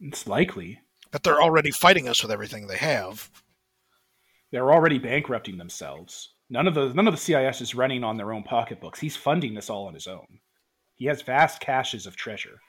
It's 0.04 0.26
likely 0.26 0.80
But 1.10 1.22
they're 1.22 1.42
already 1.42 1.70
fighting 1.70 2.08
us 2.08 2.22
with 2.22 2.30
everything 2.30 2.66
they 2.66 2.76
have. 2.76 3.30
they're 4.52 4.72
already 4.72 4.98
bankrupting 4.98 5.56
themselves. 5.58 6.34
None 6.50 6.68
of 6.68 6.74
the 6.74 6.92
none 6.92 7.08
of 7.08 7.14
the 7.14 7.20
CIS 7.20 7.60
is 7.60 7.74
running 7.74 8.04
on 8.04 8.16
their 8.16 8.32
own 8.32 8.42
pocketbooks. 8.44 9.00
He's 9.00 9.16
funding 9.16 9.54
this 9.54 9.70
all 9.70 9.86
on 9.86 9.94
his 9.94 10.06
own. 10.06 10.26
He 10.94 11.06
has 11.06 11.22
vast 11.22 11.60
caches 11.60 12.06
of 12.06 12.14
treasure. 12.16 12.60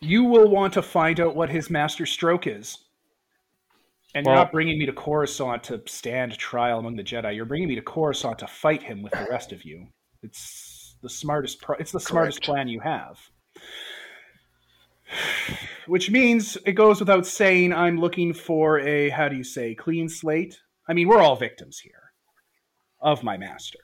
You 0.00 0.24
will 0.24 0.48
want 0.48 0.74
to 0.74 0.82
find 0.82 1.20
out 1.20 1.34
what 1.34 1.48
his 1.50 1.70
master 1.70 2.04
stroke 2.06 2.46
is. 2.46 2.78
And 4.14 4.26
you're 4.26 4.34
not 4.34 4.52
bringing 4.52 4.78
me 4.78 4.86
to 4.86 4.92
Coruscant 4.92 5.62
to 5.64 5.82
stand 5.86 6.36
trial 6.38 6.78
among 6.78 6.96
the 6.96 7.02
Jedi. 7.04 7.34
You're 7.34 7.44
bringing 7.44 7.68
me 7.68 7.74
to 7.76 7.82
Coruscant 7.82 8.38
to 8.40 8.46
fight 8.46 8.82
him 8.82 9.02
with 9.02 9.12
the 9.12 9.26
rest 9.30 9.52
of 9.52 9.64
you. 9.64 9.86
It's 10.22 10.96
the 11.02 11.10
smartest. 11.10 11.60
Pro- 11.62 11.76
it's 11.76 11.92
the 11.92 12.00
smartest 12.00 12.42
plan 12.42 12.68
you 12.68 12.80
have. 12.80 13.18
Which 15.86 16.10
means 16.10 16.58
it 16.66 16.72
goes 16.72 17.00
without 17.00 17.26
saying, 17.26 17.72
I'm 17.72 17.98
looking 17.98 18.34
for 18.34 18.78
a 18.80 19.08
how 19.08 19.28
do 19.28 19.36
you 19.36 19.44
say 19.44 19.74
clean 19.74 20.08
slate. 20.08 20.60
I 20.86 20.92
mean, 20.92 21.08
we're 21.08 21.22
all 21.22 21.36
victims 21.36 21.78
here 21.78 22.12
of 23.00 23.22
my 23.22 23.36
master. 23.36 23.78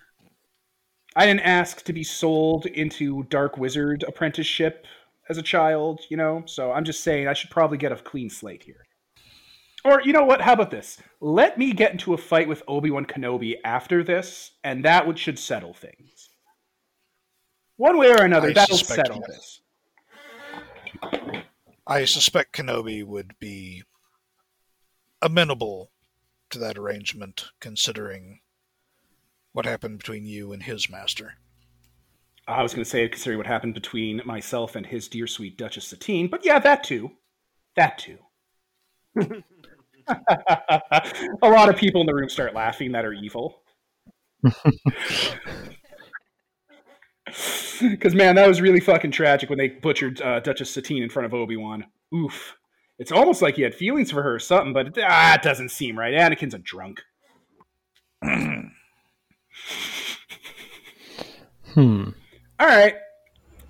I 1.17 1.27
didn't 1.27 1.41
ask 1.41 1.83
to 1.85 1.93
be 1.93 2.05
sold 2.05 2.67
into 2.67 3.23
Dark 3.25 3.57
Wizard 3.57 4.05
apprenticeship 4.07 4.87
as 5.29 5.39
a 5.39 5.43
child, 5.43 6.01
you 6.11 6.17
know. 6.17 6.43
So 6.47 6.73
I'm 6.73 6.85
just 6.85 7.03
saying 7.05 7.29
I 7.29 7.35
should 7.35 7.51
probably 7.51 7.79
get 7.79 7.93
a 7.93 7.97
clean 7.97 8.29
slate 8.29 8.65
here. 8.65 8.85
Or 9.85 10.01
you 10.03 10.13
know 10.13 10.25
what? 10.25 10.41
How 10.41 10.55
about 10.55 10.71
this? 10.71 10.99
Let 11.21 11.59
me 11.59 11.73
get 11.73 11.93
into 11.93 12.15
a 12.15 12.19
fight 12.19 12.49
with 12.49 12.63
Obi 12.67 12.91
Wan 12.91 13.05
Kenobi 13.05 13.57
after 13.65 14.03
this, 14.03 14.53
and 14.65 14.85
that 14.85 15.07
would 15.07 15.19
should 15.19 15.39
settle 15.39 15.75
things. 15.75 16.31
One 17.77 17.99
way 17.99 18.11
or 18.11 18.23
another, 18.23 18.49
I 18.49 18.53
that'll 18.55 18.79
settle 18.79 19.23
this. 19.27 19.61
I 21.87 22.05
suspect 22.07 22.57
Kenobi 22.57 23.05
would 23.05 23.39
be 23.39 23.85
amenable 25.21 25.91
to 26.51 26.59
that 26.59 26.79
arrangement, 26.79 27.47
considering 27.61 28.41
what 29.53 29.67
happened 29.67 29.99
between 29.99 30.25
you 30.25 30.53
and 30.53 30.63
his 30.63 30.91
master. 30.91 31.35
I 32.47 32.63
was 32.63 32.75
going 32.75 32.85
to 32.85 32.91
say, 32.91 33.09
considering 33.09 33.39
what 33.39 33.47
happened 33.47 33.75
between 33.75 34.21
myself 34.25 34.77
and 34.77 34.85
his 34.85 35.09
dear 35.09 35.27
sweet 35.27 35.57
Duchess 35.57 35.89
Satine, 35.89 36.29
but 36.29 36.45
yeah, 36.45 36.59
that 36.59 36.85
too. 36.85 37.13
That 37.77 37.99
too. 37.99 38.19
a 41.43 41.49
lot 41.49 41.69
of 41.69 41.77
people 41.77 42.01
in 42.01 42.07
the 42.07 42.15
room 42.15 42.29
start 42.29 42.55
laughing 42.55 42.93
that 42.93 43.05
are 43.05 43.13
evil. 43.13 43.63
Because, 47.81 48.15
man, 48.15 48.37
that 48.37 48.47
was 48.49 48.61
really 48.61 48.81
fucking 48.81 49.11
tragic 49.11 49.49
when 49.49 49.59
they 49.59 49.69
butchered 49.69 50.21
uh, 50.23 50.41
Duchess 50.41 50.71
Satine 50.71 51.03
in 51.03 51.09
front 51.11 51.27
of 51.27 51.35
Obi 51.35 51.57
Wan. 51.57 51.85
Oof. 52.15 52.57
It's 52.99 53.11
almost 53.13 53.43
like 53.43 53.57
he 53.57 53.63
had 53.63 53.75
feelings 53.75 54.11
for 54.11 54.23
her 54.23 54.35
or 54.35 54.39
something, 54.39 54.73
but 54.73 54.97
ah, 55.03 55.35
it 55.35 55.43
doesn't 55.43 55.71
seem 55.71 55.99
right. 55.99 56.15
Anakin's 56.15 56.55
a 56.55 56.59
drunk. 56.59 57.03
Hmm. 61.75 62.11
All 62.61 62.69
right. 62.69 62.95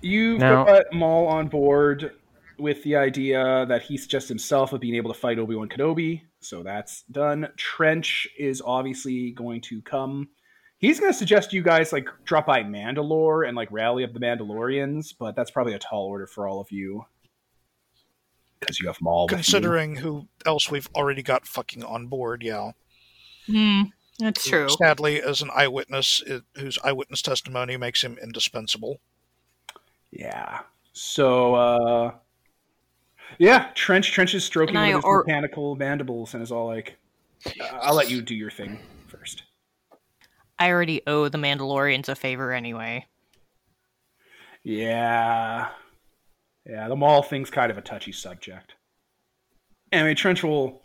You've 0.01 0.39
Now- 0.39 0.63
got 0.63 0.93
Maul 0.93 1.27
on 1.27 1.47
board 1.47 2.11
with 2.59 2.83
the 2.83 2.95
idea 2.95 3.65
that 3.67 3.81
he's 3.81 4.07
just 4.07 4.29
himself 4.29 4.71
of 4.73 4.79
being 4.79 4.95
able 4.95 5.11
to 5.11 5.19
fight 5.19 5.39
Obi 5.39 5.55
Wan 5.55 5.67
Kenobi. 5.67 6.21
So 6.39 6.61
that's 6.63 7.01
done. 7.11 7.47
Trench 7.57 8.27
is 8.37 8.61
obviously 8.63 9.31
going 9.31 9.61
to 9.61 9.81
come. 9.81 10.29
He's 10.85 10.99
going 10.99 11.11
to 11.11 11.17
suggest 11.17 11.51
you 11.51 11.63
guys 11.63 11.91
like 11.91 12.07
drop 12.25 12.45
by 12.45 12.61
Mandalore 12.61 13.47
and 13.47 13.57
like 13.57 13.69
rally 13.71 14.03
up 14.03 14.13
the 14.13 14.19
Mandalorians, 14.19 15.15
but 15.17 15.35
that's 15.35 15.49
probably 15.49 15.73
a 15.73 15.79
tall 15.79 16.05
order 16.05 16.27
for 16.27 16.47
all 16.47 16.59
of 16.61 16.71
you 16.71 17.05
because 18.59 18.79
you 18.79 18.85
have 18.87 19.01
Maul. 19.01 19.25
with 19.25 19.31
you. 19.31 19.35
Considering 19.37 19.95
who 19.95 20.27
else 20.45 20.69
we've 20.69 20.87
already 20.95 21.23
got 21.23 21.47
fucking 21.47 21.83
on 21.83 22.05
board, 22.05 22.43
yeah. 22.43 22.71
Hmm, 23.47 23.81
that's 24.19 24.47
true. 24.47 24.69
Sadly, 24.69 25.21
as 25.23 25.41
an 25.41 25.49
eyewitness, 25.55 26.21
it, 26.25 26.43
whose 26.55 26.77
eyewitness 26.83 27.23
testimony 27.23 27.77
makes 27.77 28.03
him 28.03 28.19
indispensable. 28.21 28.99
Yeah. 30.11 30.59
So, 30.93 31.55
uh, 31.55 32.11
yeah, 33.39 33.71
Trench 33.73 34.11
Trench 34.11 34.35
is 34.35 34.45
stroking 34.45 34.75
And 34.77 34.87
with 34.87 34.95
his 34.97 35.03
or- 35.03 35.23
mechanical 35.25 35.75
mandibles 35.75 36.35
and 36.35 36.43
is 36.43 36.51
all 36.51 36.67
like, 36.67 36.95
"Uh, 37.59 37.63
"I'll 37.81 37.95
let 37.95 38.11
you 38.11 38.21
do 38.21 38.35
your 38.35 38.51
thing 38.51 38.77
first. 38.77 38.94
I 40.57 40.69
already 40.71 41.01
owe 41.05 41.27
the 41.29 41.37
Mandalorians 41.37 42.09
a 42.09 42.15
favor 42.15 42.51
anyway. 42.51 43.05
Yeah, 44.63 45.69
yeah. 46.65 46.87
The 46.87 46.95
Maul 46.95 47.21
thing's 47.21 47.49
kind 47.49 47.71
of 47.71 47.77
a 47.77 47.81
touchy 47.81 48.11
subject. 48.11 48.73
Anyway, 49.91 50.15
Trench 50.15 50.43
will 50.43 50.81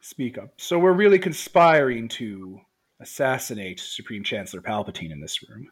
speak 0.00 0.38
up. 0.38 0.54
So 0.58 0.78
we're 0.78 0.92
really 0.92 1.18
conspiring 1.18 2.08
to 2.08 2.60
assassinate 3.00 3.80
Supreme 3.80 4.24
Chancellor 4.24 4.62
Palpatine 4.62 5.12
in 5.12 5.20
this 5.20 5.42
room. 5.48 5.68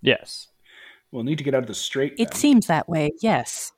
Yes. 0.00 0.48
We'll 1.12 1.24
need 1.24 1.38
to 1.38 1.44
get 1.44 1.54
out 1.54 1.62
of 1.62 1.68
the 1.68 1.74
strait. 1.74 2.14
It 2.18 2.30
then. 2.30 2.38
seems 2.38 2.66
that 2.66 2.88
way, 2.88 3.12
yes. 3.20 3.72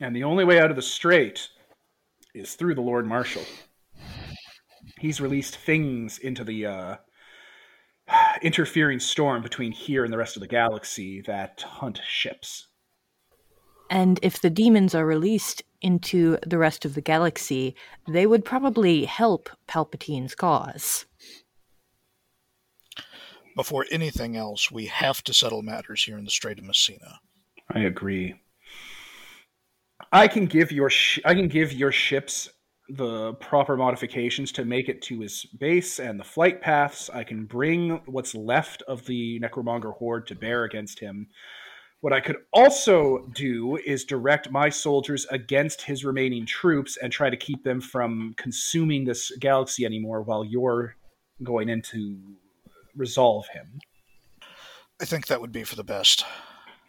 And 0.00 0.14
the 0.14 0.24
only 0.24 0.44
way 0.44 0.58
out 0.58 0.70
of 0.70 0.76
the 0.76 0.82
strait 0.82 1.48
is 2.34 2.54
through 2.54 2.74
the 2.74 2.80
Lord 2.80 3.06
Marshal. 3.06 3.42
He's 4.98 5.20
released 5.20 5.56
things 5.56 6.18
into 6.18 6.42
the 6.44 6.66
uh, 6.66 6.96
interfering 8.42 9.00
storm 9.00 9.42
between 9.42 9.72
here 9.72 10.04
and 10.04 10.12
the 10.12 10.18
rest 10.18 10.36
of 10.36 10.40
the 10.40 10.48
galaxy 10.48 11.20
that 11.22 11.62
hunt 11.62 12.00
ships. 12.06 12.68
And 13.90 14.18
if 14.22 14.40
the 14.40 14.50
demons 14.50 14.94
are 14.94 15.06
released 15.06 15.62
into 15.80 16.38
the 16.44 16.58
rest 16.58 16.84
of 16.84 16.94
the 16.94 17.00
galaxy, 17.00 17.76
they 18.08 18.26
would 18.26 18.44
probably 18.44 19.04
help 19.04 19.48
Palpatine's 19.68 20.34
cause. 20.34 21.06
Before 23.54 23.86
anything 23.90 24.36
else, 24.36 24.70
we 24.70 24.86
have 24.86 25.22
to 25.24 25.32
settle 25.32 25.62
matters 25.62 26.04
here 26.04 26.18
in 26.18 26.24
the 26.24 26.30
Strait 26.30 26.58
of 26.58 26.64
Messina. 26.64 27.20
I 27.70 27.80
agree. 27.80 28.34
I 30.12 30.28
can 30.28 30.46
give 30.46 30.72
your 30.72 30.90
sh- 30.90 31.20
I 31.24 31.34
can 31.34 31.48
give 31.48 31.72
your 31.72 31.92
ships 31.92 32.48
the 32.88 33.34
proper 33.34 33.76
modifications 33.76 34.52
to 34.52 34.64
make 34.64 34.88
it 34.88 35.02
to 35.02 35.20
his 35.20 35.44
base 35.44 35.98
and 35.98 36.20
the 36.20 36.24
flight 36.24 36.60
paths. 36.60 37.10
I 37.12 37.24
can 37.24 37.44
bring 37.44 38.00
what's 38.06 38.34
left 38.34 38.82
of 38.82 39.04
the 39.06 39.40
Necromonger 39.40 39.94
horde 39.94 40.26
to 40.28 40.34
bear 40.34 40.64
against 40.64 41.00
him. 41.00 41.28
What 42.00 42.12
I 42.12 42.20
could 42.20 42.36
also 42.52 43.26
do 43.34 43.76
is 43.76 44.04
direct 44.04 44.50
my 44.50 44.68
soldiers 44.68 45.26
against 45.30 45.82
his 45.82 46.04
remaining 46.04 46.46
troops 46.46 46.96
and 46.98 47.10
try 47.10 47.30
to 47.30 47.36
keep 47.36 47.64
them 47.64 47.80
from 47.80 48.34
consuming 48.36 49.04
this 49.04 49.32
galaxy 49.40 49.84
anymore 49.84 50.22
while 50.22 50.44
you're 50.44 50.94
going 51.42 51.68
in 51.68 51.82
to 51.82 52.18
resolve 52.94 53.48
him. 53.48 53.80
I 55.00 55.04
think 55.04 55.26
that 55.26 55.40
would 55.40 55.52
be 55.52 55.64
for 55.64 55.76
the 55.76 55.84
best. 55.84 56.24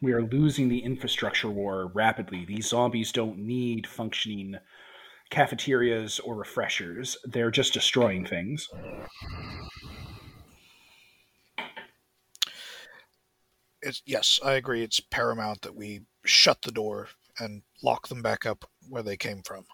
We 0.02 0.14
are 0.14 0.22
losing 0.22 0.70
the 0.70 0.80
infrastructure 0.80 1.50
war 1.50 1.90
rapidly. 1.94 2.46
These 2.46 2.68
zombies 2.68 3.12
don't 3.12 3.40
need 3.40 3.88
functioning 3.88 4.58
cafeterias 5.30 6.20
or 6.20 6.36
refreshers. 6.36 7.18
They're 7.26 7.52
just 7.52 7.74
destroying 7.74 8.26
things. 8.26 8.68
It's, 13.82 14.02
yes, 14.06 14.40
I 14.44 14.54
agree. 14.54 14.84
It's 14.84 15.00
paramount 15.00 15.62
that 15.62 15.76
we 15.76 16.02
shut 16.26 16.62
the 16.62 16.72
door 16.72 17.10
and 17.40 17.62
lock 17.84 18.08
them 18.08 18.22
back 18.22 18.46
up 18.46 18.66
where 18.90 19.04
they 19.04 19.18
came 19.18 19.42
from. 19.44 19.66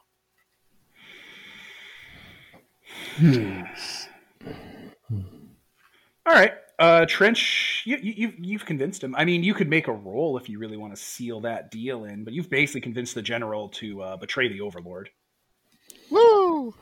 All 6.26 6.34
right, 6.34 6.54
uh, 6.80 7.06
Trench, 7.06 7.84
you, 7.86 7.98
you, 8.02 8.14
you've 8.16 8.40
you've 8.40 8.66
convinced 8.66 9.04
him. 9.04 9.16
I 9.16 9.26
mean, 9.26 9.44
you 9.44 9.54
could 9.54 9.70
make 9.70 9.88
a 9.88 9.94
roll 9.94 10.38
if 10.38 10.48
you 10.48 10.58
really 10.60 10.78
want 10.78 10.96
to 10.96 11.02
seal 11.02 11.42
that 11.42 11.70
deal 11.72 12.06
in, 12.06 12.24
but 12.24 12.34
you've 12.34 12.50
basically 12.50 12.82
convinced 12.82 13.16
the 13.16 13.22
general 13.22 13.70
to 13.70 14.02
uh, 14.02 14.18
betray 14.18 14.48
the 14.48 14.62
Overlord. 14.62 15.10
Woo! 16.14 16.73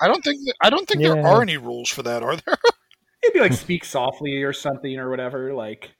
I 0.00 0.08
don't 0.08 0.24
think 0.24 0.40
that, 0.46 0.54
I 0.62 0.70
don't 0.70 0.88
think 0.88 1.02
there 1.02 1.24
are 1.24 1.42
any 1.42 1.56
rules 1.58 1.88
for 1.90 2.02
that, 2.02 2.22
are 2.22 2.34
there? 2.36 2.56
Maybe 3.22 3.40
like 3.40 3.52
speak 3.52 3.84
softly 3.84 4.42
or 4.42 4.52
something 4.52 4.98
or 4.98 5.10
whatever. 5.10 5.52
Like, 5.54 5.90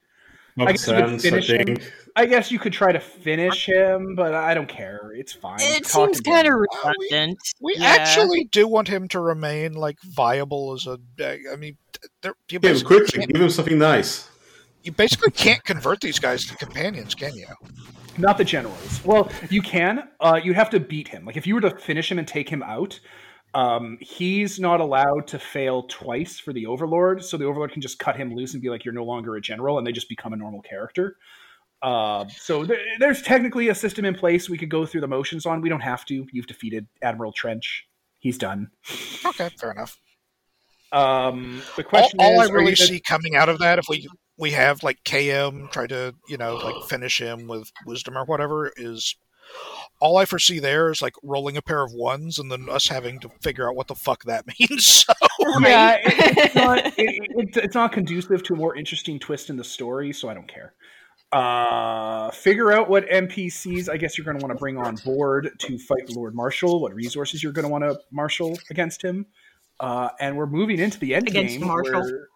Not 0.56 0.69
I 0.69 0.73
guess 0.73 0.89
you 0.89 0.94
could 0.94 1.20
sense, 1.20 1.24
I 1.24 1.31
finish 1.31 1.51
him. 1.51 1.93
I 2.16 2.27
guess 2.27 2.51
you 2.51 2.59
could 2.59 2.73
try 2.73 2.90
to 2.93 2.98
finish 2.98 3.66
him, 3.69 4.14
but 4.16 4.35
I 4.35 4.55
don't 4.55 4.69
care. 4.69 5.12
It's 5.14 5.32
fine. 5.32 5.59
It 5.60 5.85
Talk 5.85 6.14
seems 6.14 6.20
kind 6.23 6.48
of 6.48 6.55
him. 6.55 6.66
redundant. 6.85 7.39
We 7.60 7.77
Yeah. 7.77 7.85
actually 7.90 8.44
do 8.51 8.66
want 8.66 8.89
him 8.89 9.06
to 9.09 9.20
remain 9.20 9.74
like 9.74 10.01
viable 10.02 10.73
as 10.73 10.86
a. 10.86 10.98
Uh, 11.23 11.36
I 11.52 11.56
mean, 11.56 11.77
there, 12.23 12.35
you, 12.51 12.59
Give 12.59 12.77
him 12.77 12.85
quickly. 12.85 13.24
Give 13.27 13.40
him 13.40 13.51
something 13.51 13.78
nice. 13.78 14.28
you 14.82 14.90
basically 14.90 15.31
can't 15.31 15.62
convert 15.64 16.01
these 16.01 16.19
guys 16.19 16.44
to 16.47 16.56
companions, 16.56 17.14
can 17.14 17.35
you? 17.36 17.47
Not 18.18 18.39
the 18.39 18.44
generals. 18.44 19.05
Well, 19.05 19.30
you 19.48 19.62
can. 19.62 20.09
Uh, 20.20 20.40
you 20.43 20.52
have 20.55 20.70
to 20.70 20.80
beat 20.80 21.09
him. 21.09 21.24
Like 21.24 21.36
if 21.36 21.47
you 21.47 21.55
were 21.55 21.60
to 21.62 21.70
finish 21.70 22.10
him 22.10 22.18
and 22.18 22.28
take 22.28 22.48
him 22.48 22.62
out, 22.62 23.01
um, 23.55 23.98
he's 24.01 24.60
not 24.60 24.80
allowed 24.80 25.26
to 25.28 25.39
fail 25.39 25.84
twice 25.84 26.39
for 26.39 26.52
the 26.52 26.66
Overlord. 26.66 27.24
So 27.24 27.36
the 27.36 27.44
Overlord 27.44 27.72
can 27.72 27.82
just 27.82 27.98
cut 27.98 28.16
him 28.16 28.34
loose 28.34 28.52
and 28.55 28.62
be 28.62 28.68
like, 28.68 28.84
"You're 28.84 28.94
no 28.94 29.05
longer 29.05 29.36
a 29.36 29.40
general," 29.40 29.78
and 29.78 29.86
they 29.86 29.93
just 29.93 30.09
become 30.09 30.32
a 30.32 30.36
normal 30.36 30.62
character. 30.62 31.16
Uh, 31.82 32.26
so 32.28 32.64
there, 32.64 32.78
there's 33.01 33.22
technically 33.22 33.68
a 33.68 33.74
system 33.74 34.05
in 34.05 34.14
place 34.14 34.48
we 34.48 34.56
could 34.56 34.70
go 34.70 34.86
through 34.86 35.01
the 35.01 35.09
motions 35.09 35.47
on. 35.47 35.60
We 35.60 35.68
don't 35.68 35.80
have 35.80 36.05
to. 36.06 36.26
You've 36.32 36.47
defeated 36.47 36.86
Admiral 37.02 37.32
Trench. 37.32 37.89
He's 38.20 38.39
done. 38.39 38.70
Okay, 39.24 39.48
fair 39.59 39.72
enough. 39.72 39.98
Um, 40.93 41.62
the 41.76 41.82
All, 41.82 41.89
question 41.89 42.20
all 42.20 42.40
I 42.40 42.44
really 42.47 42.76
see 42.76 43.01
coming 43.01 43.34
out 43.34 43.48
of 43.48 43.59
that, 43.59 43.78
if 43.78 43.86
we 43.89 44.06
we 44.39 44.53
have 44.53 44.83
like 44.83 45.05
KM 45.05 45.71
try 45.71 45.87
to 45.87 46.15
you 46.29 46.37
know 46.37 46.57
like 46.57 46.89
finish 46.89 47.21
him 47.21 47.47
with 47.47 47.71
wisdom 47.87 48.17
or 48.17 48.25
whatever, 48.25 48.73
is 48.77 49.15
all 50.01 50.17
I 50.17 50.25
foresee 50.25 50.59
there 50.59 50.91
is 50.91 51.03
like 51.03 51.15
rolling 51.23 51.57
a 51.57 51.63
pair 51.63 51.83
of 51.85 51.93
ones 51.93 52.39
and 52.39 52.51
then 52.51 52.69
us 52.71 52.89
having 52.89 53.21
to 53.21 53.29
figure 53.43 53.69
out 53.69 53.77
what 53.77 53.89
the 53.89 53.95
fuck 53.95 54.25
that 54.25 54.45
means. 54.61 54.87
So, 54.87 55.13
Yeah, 55.61 55.97
it, 56.03 56.39
it's 56.39 56.55
not. 56.55 56.79
It, 56.87 56.95
it, 56.99 57.57
it's 57.57 57.75
not 57.75 57.93
conducive 57.93 58.43
to 58.45 58.55
a 58.55 58.57
more 58.57 58.75
interesting 58.77 59.19
twist 59.19 59.51
in 59.51 59.57
the 59.57 59.65
story, 59.65 60.13
so 60.13 60.29
I 60.29 60.35
don't 60.35 60.49
care. 60.49 60.75
Uh, 61.33 62.31
figure 62.31 62.73
out 62.73 62.91
what 62.91 63.09
NPCs 63.09 63.89
I 63.89 63.97
guess 63.97 64.19
you're 64.19 64.25
going 64.25 64.39
to 64.39 64.45
want 64.45 64.55
to 64.57 64.59
bring 64.61 64.77
on 64.77 64.97
board 64.97 65.49
to 65.61 65.79
fight 65.79 66.07
the 66.07 66.15
Lord 66.15 66.35
Marshal. 66.35 66.81
What 66.81 66.95
resources 66.95 67.43
you're 67.43 67.53
going 67.53 67.65
to 67.65 67.71
want 67.71 67.85
to 67.85 67.99
marshal 68.11 68.59
against 68.71 69.03
him. 69.03 69.27
Uh, 69.81 70.11
and 70.21 70.37
we're 70.37 70.47
moving 70.47 70.79
into 70.79 70.99
the 71.01 71.15
end 71.15 71.29
Against 71.29 71.59
game. 71.59 71.67
Marshal. 71.67 72.03
where- 72.03 72.29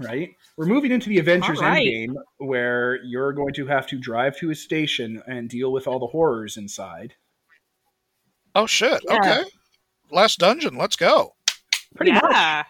right? 0.00 0.30
We're 0.56 0.66
moving 0.66 0.92
into 0.92 1.08
the 1.08 1.18
Avengers 1.18 1.58
All 1.58 1.64
right. 1.68 1.78
end 1.78 1.86
game 2.14 2.18
where 2.38 3.02
you're 3.04 3.32
going 3.32 3.54
to 3.54 3.66
have 3.66 3.86
to 3.88 3.98
drive 3.98 4.36
to 4.38 4.50
a 4.50 4.54
station 4.54 5.22
and 5.26 5.48
deal 5.48 5.72
with 5.72 5.86
all 5.86 5.98
the 5.98 6.06
horrors 6.06 6.56
inside. 6.56 7.14
oh 8.54 8.66
shit. 8.66 9.00
Yeah. 9.08 9.16
Okay. 9.16 9.44
Last 10.10 10.38
dungeon. 10.38 10.76
Let's 10.76 10.96
go. 10.96 11.34
Pretty 11.96 12.12
much. 12.12 12.22
yeah. 12.30 12.62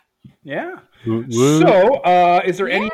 Yeah. 0.42 0.76
Woot 1.06 1.26
woot. 1.28 1.66
So, 1.66 1.94
uh, 2.02 2.40
is 2.46 2.56
there 2.59 2.68
any 2.68 2.90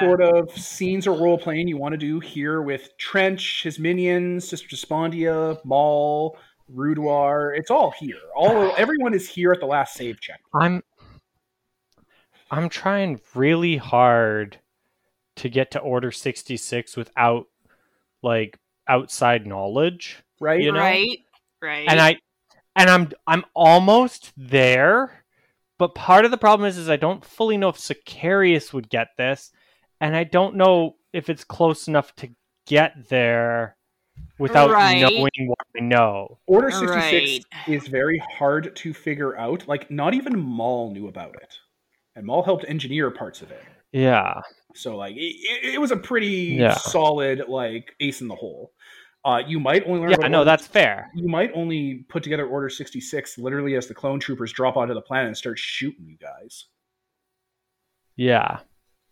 sort 0.00 0.20
of 0.22 0.50
scenes 0.52 1.06
or 1.06 1.18
role 1.18 1.38
playing 1.38 1.68
you 1.68 1.76
want 1.78 1.92
to 1.92 1.98
do 1.98 2.20
here 2.20 2.60
with 2.62 2.90
Trench, 2.98 3.62
his 3.62 3.78
minions, 3.78 4.46
Sister 4.48 4.68
Despondia, 4.68 5.58
Maul, 5.64 6.36
Broodwar? 6.74 7.56
It's 7.56 7.70
all 7.70 7.92
here. 7.98 8.16
All 8.34 8.74
everyone 8.76 9.14
is 9.14 9.28
here 9.28 9.52
at 9.52 9.60
the 9.60 9.66
last 9.66 9.94
save 9.94 10.20
check. 10.20 10.40
I'm 10.54 10.82
I'm 12.50 12.68
trying 12.68 13.20
really 13.34 13.76
hard 13.76 14.58
to 15.36 15.48
get 15.48 15.70
to 15.72 15.78
order 15.80 16.10
66 16.10 16.96
without 16.96 17.46
like 18.22 18.58
outside 18.88 19.46
knowledge. 19.46 20.22
Right? 20.40 20.60
You 20.60 20.72
know? 20.72 20.80
Right. 20.80 21.18
Right. 21.62 21.88
And 21.88 22.00
I 22.00 22.16
and 22.74 22.90
I'm 22.90 23.10
I'm 23.26 23.44
almost 23.54 24.32
there, 24.36 25.24
but 25.78 25.94
part 25.94 26.24
of 26.24 26.30
the 26.30 26.36
problem 26.36 26.68
is 26.68 26.78
is 26.78 26.88
I 26.88 26.96
don't 26.96 27.24
fully 27.24 27.56
know 27.56 27.70
if 27.70 27.76
Sicarius 27.76 28.72
would 28.72 28.88
get 28.88 29.08
this, 29.16 29.50
and 30.00 30.14
I 30.14 30.24
don't 30.24 30.56
know 30.56 30.96
if 31.12 31.28
it's 31.30 31.44
close 31.44 31.88
enough 31.88 32.14
to 32.16 32.28
get 32.66 33.08
there 33.08 33.76
without 34.38 34.70
Right. 34.72 35.00
knowing 35.00 35.48
what 35.48 35.66
I 35.76 35.80
know. 35.80 36.38
Order 36.46 36.70
66 36.70 37.40
Right. 37.52 37.74
is 37.74 37.88
very 37.88 38.20
hard 38.36 38.76
to 38.76 38.92
figure 38.92 39.36
out. 39.38 39.66
Like, 39.66 39.90
not 39.90 40.14
even 40.14 40.38
Maul 40.38 40.92
knew 40.92 41.08
about 41.08 41.36
it. 41.36 41.58
And 42.16 42.26
Maul 42.26 42.42
helped 42.42 42.64
engineer 42.66 43.10
parts 43.12 43.42
of 43.42 43.50
it. 43.52 43.62
Yeah. 43.92 44.40
So, 44.74 44.96
like, 44.96 45.14
it, 45.16 45.20
it 45.20 45.74
it 45.74 45.80
was 45.80 45.90
a 45.92 45.96
pretty 45.96 46.56
Yeah. 46.58 46.74
solid, 46.74 47.44
like, 47.48 47.94
ace 48.00 48.20
in 48.20 48.28
the 48.28 48.34
hole. 48.34 48.72
Uh, 49.24 49.42
you 49.46 49.58
might 49.60 49.84
only 49.86 50.00
learn 50.00 50.10
Yeah, 50.10 50.16
about 50.16 50.30
no, 50.30 50.38
Order 50.38 50.50
that's 50.50 50.66
fair. 50.66 51.10
you 51.14 51.28
might 51.28 51.50
only 51.54 52.04
put 52.08 52.22
together 52.22 52.46
Order 52.46 52.68
66 52.68 53.38
literally 53.38 53.74
as 53.74 53.86
the 53.86 53.94
clone 53.94 54.20
troopers 54.20 54.52
drop 54.52 54.76
onto 54.76 54.94
the 54.94 55.00
planet 55.02 55.26
and 55.28 55.36
start 55.36 55.58
shooting 55.58 56.06
you 56.06 56.16
guys. 56.16 56.66
Yeah. 58.16 58.60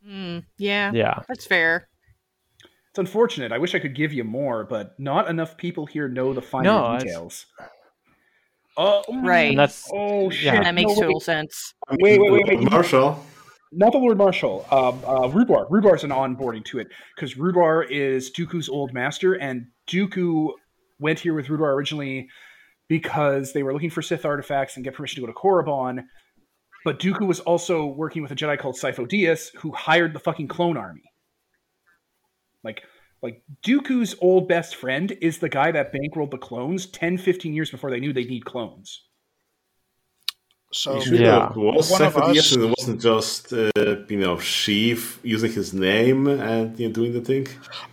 Mm, 0.06 0.44
yeah. 0.59 0.93
Yeah. 0.94 1.18
That's 1.28 1.47
fair. 1.47 1.89
It's 2.90 2.98
unfortunate. 2.98 3.51
I 3.52 3.59
wish 3.59 3.74
I 3.74 3.81
could 3.81 3.94
give 3.97 4.12
you 4.12 4.22
more, 4.22 4.64
but 4.64 4.98
not 5.01 5.28
enough 5.28 5.56
people 5.56 5.85
here 5.85 6.09
know 6.09 6.32
the 6.32 6.43
finer 6.43 6.64
No, 6.70 6.85
it's- 6.94 7.02
details. 7.02 7.47
Oh, 8.76 9.05
Right. 9.22 9.51
And 9.51 9.59
that's 9.59 9.88
Oh 9.92 10.30
shit! 10.30 10.44
Yeah. 10.44 10.62
That 10.62 10.74
makes 10.74 10.88
no, 10.88 10.94
wait. 10.94 11.01
total 11.02 11.20
sense. 11.20 11.74
Wait, 12.01 12.20
wait, 12.20 12.32
wait, 12.32 12.46
wait. 12.46 12.70
Marshall. 12.70 13.24
Not 13.72 13.92
the 13.92 13.98
Lord 13.98 14.18
Marshall. 14.18 14.66
Um, 14.70 15.01
uh, 15.05 15.28
Broodwar. 15.28 15.68
Broodwar's 15.68 16.05
an 16.05 16.10
onboarding 16.10 16.64
to 16.66 16.78
it 16.78 16.88
because 17.14 17.34
Broodwar 17.34 17.84
is 17.90 18.30
Dooku's 18.32 18.68
old 18.68 18.92
master, 18.92 19.34
and 19.34 19.66
Dooku 19.88 20.51
went 21.01 21.18
here 21.18 21.34
with 21.34 21.46
Broodwar 21.46 21.74
originally 21.74 22.28
because 22.88 23.52
they 23.52 23.62
were 23.62 23.72
looking 23.72 23.90
for 23.90 24.02
Sith 24.02 24.24
artifacts 24.24 24.76
and 24.76 24.84
get 24.84 24.94
permission 24.94 25.16
to 25.16 25.26
go 25.26 25.32
to 25.32 25.38
Korriban. 25.38 26.05
But 26.84 27.01
Dooku 27.01 27.26
was 27.26 27.40
also 27.40 27.86
working 27.86 28.22
with 28.22 28.30
a 28.30 28.36
Jedi 28.36 28.59
called 28.59 28.76
Sifo 28.76 29.09
Dyas, 29.09 29.51
who 29.56 29.72
hired 29.72 30.12
the 30.12 30.20
fucking 30.20 30.48
clone 30.48 30.76
army. 30.76 31.02
Like, 32.62 32.82
like 33.24 33.42
Dooku's 33.66 34.14
old 34.20 34.48
best 34.48 34.76
friend 34.76 35.10
is 35.22 35.38
the 35.38 35.48
guy 35.48 35.72
that 35.72 35.92
bankrolled 35.94 36.30
the 36.30 36.38
clones 36.38 36.84
10, 36.86 37.16
15 37.18 37.55
years 37.55 37.70
before 37.70 37.90
they 37.90 37.98
knew 37.98 38.12
they 38.12 38.24
need 38.24 38.44
clones. 38.44 39.02
So 40.72 41.01
Yeah. 41.05 41.30
that 41.52 41.56
was 41.56 41.90
One 41.90 42.02
of 42.02 42.16
us- 42.18 42.52
and 42.52 42.64
it 42.64 42.74
wasn't 42.78 43.01
just 43.01 43.52
uh, 43.52 43.70
you 44.09 44.18
know 44.18 44.36
Sheev 44.36 45.18
using 45.22 45.52
his 45.52 45.72
name 45.72 46.26
and 46.26 46.78
you 46.78 46.88
know, 46.88 46.92
doing 46.92 47.12
the 47.12 47.20
thing. 47.20 47.46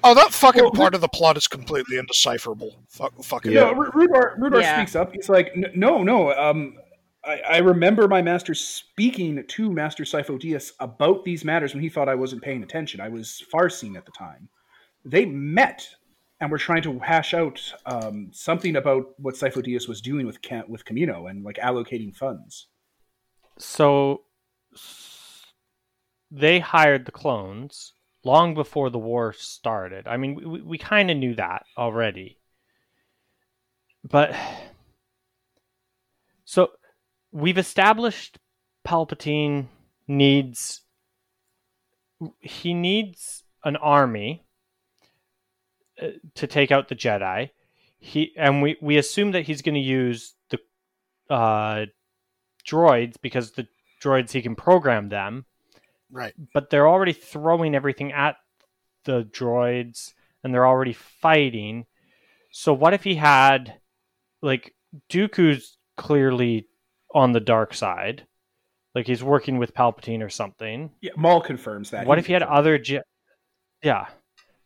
Oh, 0.03 0.15
that 0.15 0.33
fucking 0.33 0.63
Well, 0.63 0.71
part 0.71 0.95
of 0.95 1.01
the 1.01 1.07
plot 1.07 1.37
is 1.37 1.47
completely 1.47 1.97
indecipherable. 1.99 2.71
Fuck, 2.89 3.13
fucking 3.23 3.51
Yeah. 3.51 3.65
No, 3.71 3.73
Ru- 3.73 3.91
Broodwar, 3.91 4.37
Broodwar 4.39 4.61
Yeah. 4.61 4.77
speaks 4.77 4.95
up. 4.95 5.13
He's 5.13 5.29
like, 5.29 5.55
no, 5.75 6.01
no. 6.03 6.33
Um, 6.33 6.77
I, 7.23 7.37
I 7.51 7.57
remember 7.59 8.07
my 8.07 8.23
master 8.23 8.55
speaking 8.55 9.45
to 9.47 9.71
Master 9.71 10.03
Sifo 10.03 10.39
Dyas 10.41 10.71
about 10.79 11.23
these 11.23 11.45
matters 11.45 11.75
when 11.75 11.83
he 11.83 11.89
thought 11.89 12.09
I 12.09 12.15
wasn't 12.15 12.41
paying 12.41 12.63
attention. 12.63 12.99
I 12.99 13.09
was 13.09 13.43
far 13.51 13.69
seen 13.69 13.95
at 13.95 14.05
the 14.05 14.11
time. 14.17 14.49
They 15.03 15.25
met 15.25 15.87
and 16.39 16.49
were 16.49 16.57
trying 16.57 16.81
to 16.83 16.99
hash 16.99 17.33
out 17.33 17.61
um, 17.85 18.29
something 18.31 18.75
about 18.75 19.19
what 19.19 19.35
Dyas 19.35 19.87
was 19.87 20.01
doing 20.01 20.25
with 20.25 20.41
Cam- 20.41 20.69
with 20.69 20.85
Kamino 20.85 21.29
and 21.29 21.43
like 21.43 21.57
allocating 21.57 22.15
funds. 22.15 22.67
so 23.57 24.21
they 26.31 26.59
hired 26.59 27.05
the 27.05 27.11
clones 27.11 27.93
long 28.23 28.53
before 28.53 28.89
the 28.89 28.97
war 28.97 29.33
started. 29.33 30.07
I 30.07 30.17
mean, 30.17 30.35
we, 30.35 30.61
we 30.61 30.77
kind 30.77 31.11
of 31.11 31.17
knew 31.17 31.35
that 31.35 31.63
already. 31.77 32.37
But 34.03 34.35
so 36.45 36.71
we've 37.31 37.57
established 37.57 38.39
Palpatine 38.87 39.67
needs 40.07 40.81
he 42.39 42.73
needs 42.73 43.43
an 43.63 43.75
army 43.77 44.43
to 46.35 46.47
take 46.47 46.71
out 46.71 46.87
the 46.89 46.95
Jedi. 46.95 47.49
He 47.99 48.33
and 48.37 48.61
we 48.61 48.77
we 48.81 48.97
assume 48.97 49.31
that 49.31 49.43
he's 49.43 49.61
going 49.61 49.75
to 49.75 49.81
use 49.81 50.33
the 50.49 50.59
uh 51.33 51.85
droids 52.67 53.15
because 53.21 53.51
the 53.51 53.67
droids 54.03 54.31
he 54.31 54.41
can 54.41 54.55
program 54.55 55.09
them 55.09 55.45
right. 56.11 56.33
but 56.53 56.69
they're 56.69 56.87
already 56.87 57.13
throwing 57.13 57.75
everything 57.75 58.11
at 58.11 58.35
the 59.05 59.23
droids 59.23 60.13
and 60.43 60.53
they're 60.53 60.65
already 60.67 60.93
fighting 60.93 61.85
so 62.51 62.73
what 62.73 62.93
if 62.93 63.03
he 63.03 63.15
had 63.15 63.75
like 64.41 64.73
dooku's 65.09 65.77
clearly 65.97 66.67
on 67.13 67.31
the 67.31 67.39
dark 67.39 67.73
side 67.73 68.25
like 68.93 69.07
he's 69.07 69.23
working 69.23 69.57
with 69.57 69.73
palpatine 69.73 70.23
or 70.23 70.29
something 70.29 70.91
Yeah, 71.01 71.11
Maul 71.15 71.41
confirms 71.41 71.89
that. 71.91 72.05
what 72.05 72.19
if 72.19 72.25
he 72.27 72.33
had 72.33 72.43
other 72.43 72.77
Je- 72.77 73.01
yeah 73.83 74.07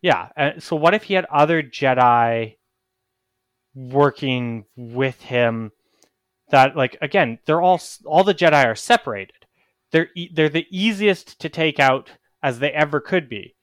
yeah 0.05 0.29
uh, 0.37 0.59
so 0.59 0.75
what 0.75 0.93
if 0.93 1.03
he 1.03 1.13
had 1.15 1.25
other 1.25 1.61
jedi 1.61 2.55
working 3.75 4.65
with 4.75 5.21
him 5.21 5.71
that 6.49 6.75
like 6.75 6.97
again 7.01 7.39
they're 7.45 7.61
all 7.61 7.81
all 8.05 8.23
the 8.23 8.33
jedi 8.33 8.65
are 8.65 8.75
separated. 8.75 9.45
They're 9.91 10.09
e- 10.15 10.31
they're 10.33 10.49
the 10.49 10.67
easiest 10.71 11.39
to 11.41 11.49
take 11.49 11.79
out 11.79 12.11
as 12.41 12.59
they 12.59 12.71
ever 12.71 12.99
could 12.99 13.27
be. 13.27 13.55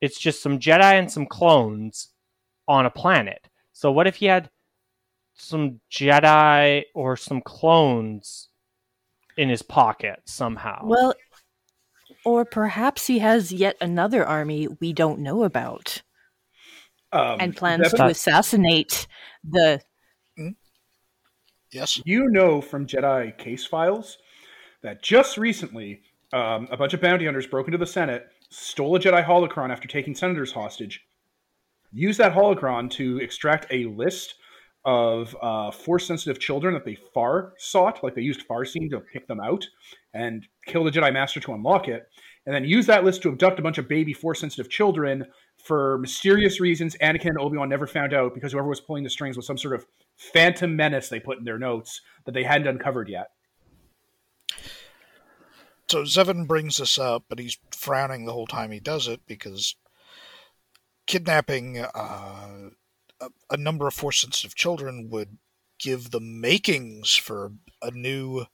It's 0.00 0.18
just 0.18 0.42
some 0.42 0.58
jedi 0.58 0.94
and 0.98 1.10
some 1.10 1.26
clones 1.26 2.08
on 2.66 2.86
a 2.86 2.90
planet. 2.90 3.48
So 3.72 3.92
what 3.92 4.06
if 4.06 4.16
he 4.16 4.26
had 4.26 4.50
some 5.34 5.80
jedi 5.90 6.84
or 6.94 7.16
some 7.16 7.40
clones 7.40 8.48
in 9.36 9.48
his 9.48 9.62
pocket 9.62 10.22
somehow? 10.24 10.80
Well, 10.84 11.14
or 12.24 12.44
perhaps 12.44 13.06
he 13.06 13.18
has 13.18 13.52
yet 13.52 13.76
another 13.80 14.24
army 14.24 14.68
we 14.80 14.92
don't 14.92 15.20
know 15.20 15.44
about 15.44 16.02
um, 17.12 17.36
and 17.40 17.56
plans 17.56 17.82
Devin, 17.90 17.98
to 17.98 18.06
assassinate 18.06 19.06
the. 19.44 19.80
Yes. 21.72 22.00
You 22.04 22.28
know 22.28 22.60
from 22.60 22.86
Jedi 22.86 23.36
case 23.38 23.64
files 23.64 24.18
that 24.82 25.02
just 25.02 25.38
recently 25.38 26.02
um, 26.32 26.68
a 26.70 26.76
bunch 26.76 26.94
of 26.94 27.00
bounty 27.00 27.24
hunters 27.24 27.46
broke 27.46 27.66
into 27.66 27.78
the 27.78 27.86
Senate, 27.86 28.26
stole 28.50 28.96
a 28.96 29.00
Jedi 29.00 29.24
holocron 29.24 29.70
after 29.70 29.86
taking 29.88 30.14
senators 30.14 30.52
hostage, 30.52 31.04
used 31.92 32.18
that 32.18 32.32
holocron 32.32 32.90
to 32.92 33.18
extract 33.18 33.66
a 33.70 33.84
list 33.86 34.34
of 34.84 35.36
uh, 35.42 35.70
force 35.70 36.06
sensitive 36.06 36.40
children 36.40 36.74
that 36.74 36.84
they 36.84 36.96
far 37.12 37.52
sought, 37.58 38.02
like 38.02 38.14
they 38.14 38.22
used 38.22 38.46
Farseeing 38.48 38.90
to 38.90 39.00
pick 39.00 39.26
them 39.26 39.40
out, 39.40 39.66
and 40.14 40.46
kill 40.66 40.84
the 40.84 40.90
Jedi 40.90 41.12
Master 41.12 41.40
to 41.40 41.52
unlock 41.52 41.88
it, 41.88 42.08
and 42.46 42.54
then 42.54 42.64
use 42.64 42.86
that 42.86 43.04
list 43.04 43.22
to 43.22 43.28
abduct 43.28 43.58
a 43.58 43.62
bunch 43.62 43.78
of 43.78 43.88
baby 43.88 44.12
force 44.12 44.40
sensitive 44.40 44.70
children 44.70 45.24
for 45.64 45.98
mysterious 45.98 46.60
reasons. 46.60 46.96
Anakin 47.02 47.30
and 47.30 47.38
Obi 47.38 47.58
Wan 47.58 47.68
never 47.68 47.86
found 47.86 48.14
out 48.14 48.34
because 48.34 48.52
whoever 48.52 48.68
was 48.68 48.80
pulling 48.80 49.04
the 49.04 49.10
strings 49.10 49.36
was 49.36 49.46
some 49.46 49.58
sort 49.58 49.74
of 49.74 49.86
phantom 50.16 50.74
menace 50.74 51.08
they 51.08 51.20
put 51.20 51.38
in 51.38 51.44
their 51.44 51.58
notes 51.58 52.00
that 52.24 52.32
they 52.32 52.42
hadn't 52.42 52.68
uncovered 52.68 53.08
yet. 53.08 53.28
So 55.90 56.04
Zevin 56.04 56.46
brings 56.46 56.76
this 56.76 56.98
up, 56.98 57.24
but 57.28 57.38
he's 57.38 57.58
frowning 57.72 58.24
the 58.24 58.32
whole 58.32 58.46
time 58.46 58.70
he 58.70 58.78
does 58.80 59.08
it 59.08 59.20
because 59.26 59.74
kidnapping 61.06 61.78
uh, 61.78 62.70
a, 63.20 63.28
a 63.50 63.56
number 63.56 63.86
of 63.86 63.94
force 63.94 64.20
sensitive 64.20 64.54
children 64.54 65.08
would 65.10 65.38
give 65.78 66.10
the 66.10 66.20
makings 66.20 67.14
for 67.16 67.52
a 67.82 67.90
new 67.90 68.44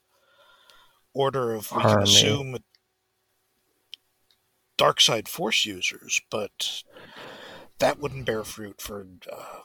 order 1.15 1.55
of 1.55 1.73
we 1.73 1.83
can 1.83 2.03
assume 2.03 2.57
dark 4.77 5.01
side 5.01 5.29
force 5.29 5.65
users, 5.65 6.21
but 6.31 6.83
that 7.79 7.99
wouldn't 7.99 8.27
bear 8.27 8.45
fruit 8.45 8.81
for 8.81 9.07
uh, 9.33 9.61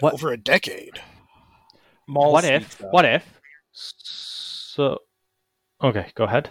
What- 0.00 0.14
over 0.14 0.30
a 0.32 0.36
decade. 0.36 1.00
Maul 2.08 2.32
what 2.32 2.44
if? 2.44 2.72
speaks 2.72 2.84
up. 2.84 2.92
What 2.92 3.04
if? 3.04 3.40
So, 3.72 4.98
okay, 5.82 6.12
go 6.14 6.24
ahead. 6.24 6.50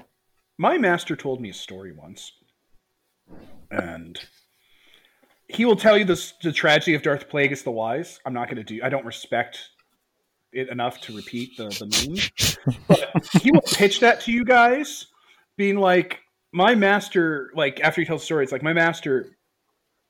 My 0.57 0.77
master 0.77 1.15
told 1.15 1.39
me 1.41 1.49
a 1.49 1.53
story 1.53 1.93
once, 1.93 2.31
and 3.71 4.19
he 5.47 5.65
will 5.65 5.75
tell 5.75 5.97
you 5.97 6.05
the 6.05 6.51
tragedy 6.51 6.95
of 6.95 7.01
Darth 7.01 7.29
Plagueis 7.29 7.63
the 7.63 7.71
Wise. 7.71 8.19
I'm 8.25 8.33
not 8.33 8.47
going 8.47 8.57
to 8.57 8.63
do. 8.63 8.81
I 8.83 8.89
don't 8.89 9.05
respect 9.05 9.69
it 10.51 10.69
enough 10.69 11.01
to 11.01 11.15
repeat 11.15 11.57
the 11.57 11.65
the 11.65 11.85
meme, 12.67 12.77
but 12.87 13.27
he 13.41 13.51
will 13.51 13.61
pitch 13.61 13.99
that 13.99 14.21
to 14.21 14.31
you 14.31 14.45
guys, 14.45 15.07
being 15.57 15.77
like, 15.77 16.19
"My 16.51 16.75
master." 16.75 17.51
Like 17.53 17.79
after 17.81 18.01
he 18.01 18.07
tells 18.07 18.21
the 18.21 18.25
story, 18.25 18.43
it's 18.43 18.51
like 18.51 18.63
my 18.63 18.73
master 18.73 19.37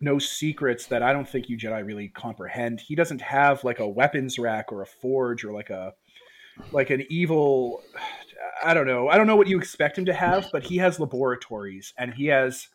knows 0.02 0.30
secrets 0.30 0.88
that 0.88 1.02
I 1.02 1.14
don't 1.14 1.28
think 1.28 1.50
you 1.50 1.58
Jedi 1.58 1.86
really 1.86 2.10
comprehend. 2.10 2.80
He 2.80 2.96
doesn't 2.96 3.22
have 3.22 3.64
like 3.64 3.80
a 3.80 3.88
weapons 3.88 4.38
rack 4.38 4.72
or 4.72 4.82
a 4.82 4.86
forge 4.86 5.44
or 5.44 5.52
like 5.52 5.70
a 5.70 5.94
like 6.72 6.90
an 6.90 7.04
evil 7.10 7.84
I 8.64 8.74
don't 8.74 8.88
know. 8.88 9.10
I 9.10 9.18
don't 9.18 9.28
know 9.28 9.36
what 9.36 9.48
you 9.48 9.58
expect 9.58 9.98
him 9.98 10.06
to 10.06 10.14
have, 10.14 10.48
but 10.52 10.64
he 10.64 10.78
has 10.78 11.00
laboratories 11.00 11.94
and 11.98 12.14
he 12.14 12.28
has 12.28 12.68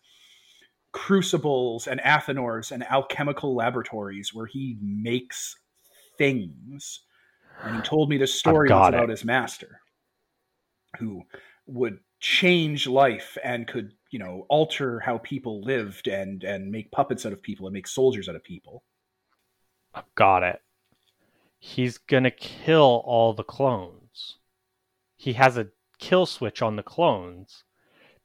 crucibles 0.93 1.87
and 1.87 2.01
athanors 2.01 2.73
and 2.73 2.83
alchemical 2.85 3.55
laboratories 3.55 4.35
where 4.35 4.47
he 4.47 4.77
makes 4.81 5.57
things. 6.19 7.01
And 7.63 7.77
he 7.77 7.83
told 7.83 8.09
me 8.09 8.17
this 8.17 8.35
story 8.35 8.69
about 8.69 9.09
his 9.09 9.25
master 9.25 9.81
who 10.99 11.23
would 11.67 11.99
change 12.21 12.87
life 12.87 13.37
and 13.45 13.67
could, 13.67 13.93
you 14.11 14.19
know, 14.19 14.47
alter 14.49 15.01
how 15.01 15.19
people 15.19 15.63
lived 15.63 16.09
and 16.09 16.43
and 16.43 16.71
make 16.71 16.91
puppets 16.91 17.27
out 17.27 17.33
of 17.33 17.43
people 17.43 17.67
and 17.67 17.75
make 17.75 17.87
soldiers 17.87 18.29
out 18.29 18.37
of 18.37 18.45
people. 18.45 18.83
I've 19.95 20.15
got 20.15 20.43
it. 20.43 20.61
He's 21.59 21.99
gonna 21.99 22.31
kill 22.31 23.03
all 23.05 23.35
the 23.35 23.45
clones. 23.45 24.37
He 25.17 25.35
has 25.35 25.59
a 25.59 25.69
kill 25.99 26.27
switch 26.27 26.63
on 26.63 26.77
the 26.77 26.83
clones. 26.83 27.65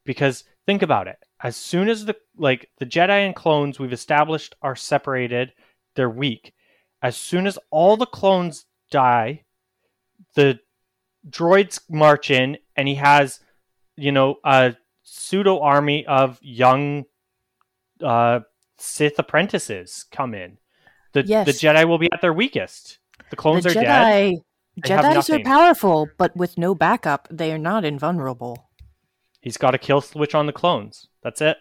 Because 0.05 0.43
think 0.65 0.81
about 0.81 1.07
it. 1.07 1.17
As 1.41 1.55
soon 1.55 1.89
as 1.89 2.05
the 2.05 2.15
like 2.37 2.69
the 2.79 2.85
Jedi 2.85 3.25
and 3.25 3.35
clones 3.35 3.79
we've 3.79 3.93
established 3.93 4.55
are 4.61 4.75
separated, 4.75 5.53
they're 5.95 6.09
weak. 6.09 6.53
As 7.01 7.17
soon 7.17 7.45
as 7.45 7.59
all 7.71 7.97
the 7.97 8.05
clones 8.05 8.65
die, 8.89 9.43
the 10.33 10.59
droids 11.29 11.79
march 11.89 12.31
in 12.31 12.57
and 12.75 12.87
he 12.87 12.95
has, 12.95 13.39
you 13.97 14.11
know, 14.11 14.35
a 14.43 14.75
pseudo 15.03 15.59
army 15.59 16.05
of 16.05 16.39
young 16.41 17.05
uh 18.03 18.39
Sith 18.77 19.17
apprentices 19.19 20.05
come 20.11 20.33
in. 20.33 20.57
The 21.13 21.23
the 21.23 21.51
Jedi 21.51 21.87
will 21.87 21.97
be 21.97 22.09
at 22.11 22.21
their 22.21 22.33
weakest. 22.33 22.99
The 23.29 23.35
clones 23.35 23.63
the 23.63 23.71
are 23.71 23.73
Jedi, 23.73 23.83
dead. 23.83 25.03
Jedi's 25.03 25.29
are 25.29 25.39
powerful, 25.39 26.09
but 26.17 26.35
with 26.35 26.57
no 26.57 26.75
backup, 26.75 27.27
they 27.31 27.51
are 27.53 27.57
not 27.57 27.85
invulnerable. 27.85 28.69
He's 29.41 29.57
got 29.57 29.75
a 29.75 29.77
kill 29.77 30.01
switch 30.01 30.35
on 30.35 30.45
the 30.45 30.53
clones. 30.53 31.07
That's 31.25 31.41
it. 31.41 31.57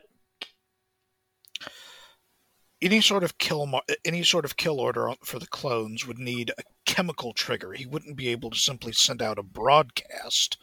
Any 2.82 3.00
sort 3.00 3.24
of 3.24 3.38
kill, 3.38 3.64
mo- 3.64 3.80
any 4.04 4.22
sort 4.22 4.44
of 4.44 4.58
kill 4.58 4.78
order 4.78 5.14
for 5.24 5.38
the 5.38 5.46
clones 5.46 6.06
would 6.06 6.18
need 6.18 6.50
a 6.58 6.62
chemical 6.84 7.32
trigger. 7.32 7.72
He 7.72 7.86
wouldn't 7.86 8.14
be 8.18 8.28
able 8.28 8.50
to 8.50 8.58
simply 8.58 8.92
send 8.92 9.22
out 9.22 9.38
a 9.38 9.42
broadcast 9.42 10.58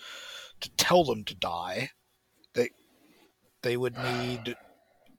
to 0.60 0.70
tell 0.78 1.04
them 1.04 1.24
to 1.24 1.34
die. 1.34 1.90
They, 2.54 2.70
they 3.64 3.76
would 3.76 3.98
need 3.98 4.56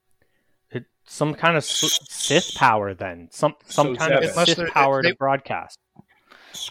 it 0.71 0.85
some 1.05 1.35
kind 1.35 1.57
of 1.57 1.65
s- 1.65 1.99
Sith 2.09 2.55
power. 2.55 2.95
Then 2.95 3.31
some 3.33 3.55
some 3.67 3.97
So 3.97 3.97
kind 3.97 4.13
of 4.15 4.23
Zevin- 4.31 4.47
Sith 4.47 4.57
they're- 4.59 4.69
power 4.71 5.03
they- 5.03 5.11
to 5.11 5.17
broadcast. 5.17 5.77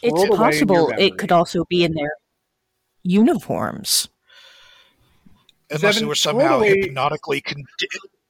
It's 0.02 0.14
away 0.14 0.22
in 0.22 0.28
your 0.30 0.38
possible 0.38 0.94
it 0.98 1.18
could 1.18 1.34
also 1.34 1.66
be 1.68 1.84
in 1.84 1.94
their 1.94 2.14
uniforms. 3.04 4.08
Unless 5.72 6.00
they 6.00 6.06
were 6.06 6.16
somehow 6.16 6.58
away- 6.58 6.82
hypnotically 6.82 7.42
condi- 7.42 7.66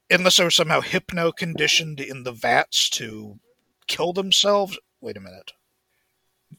unless 0.09 0.37
they 0.37 0.43
were 0.43 0.51
somehow 0.51 0.81
hypno 0.81 1.31
conditioned 1.31 1.99
in 1.99 2.23
the 2.23 2.31
vats 2.31 2.89
to 2.91 3.39
kill 3.87 4.13
themselves. 4.13 4.77
Wait 5.01 5.17
a 5.17 5.21
minute. 5.21 5.51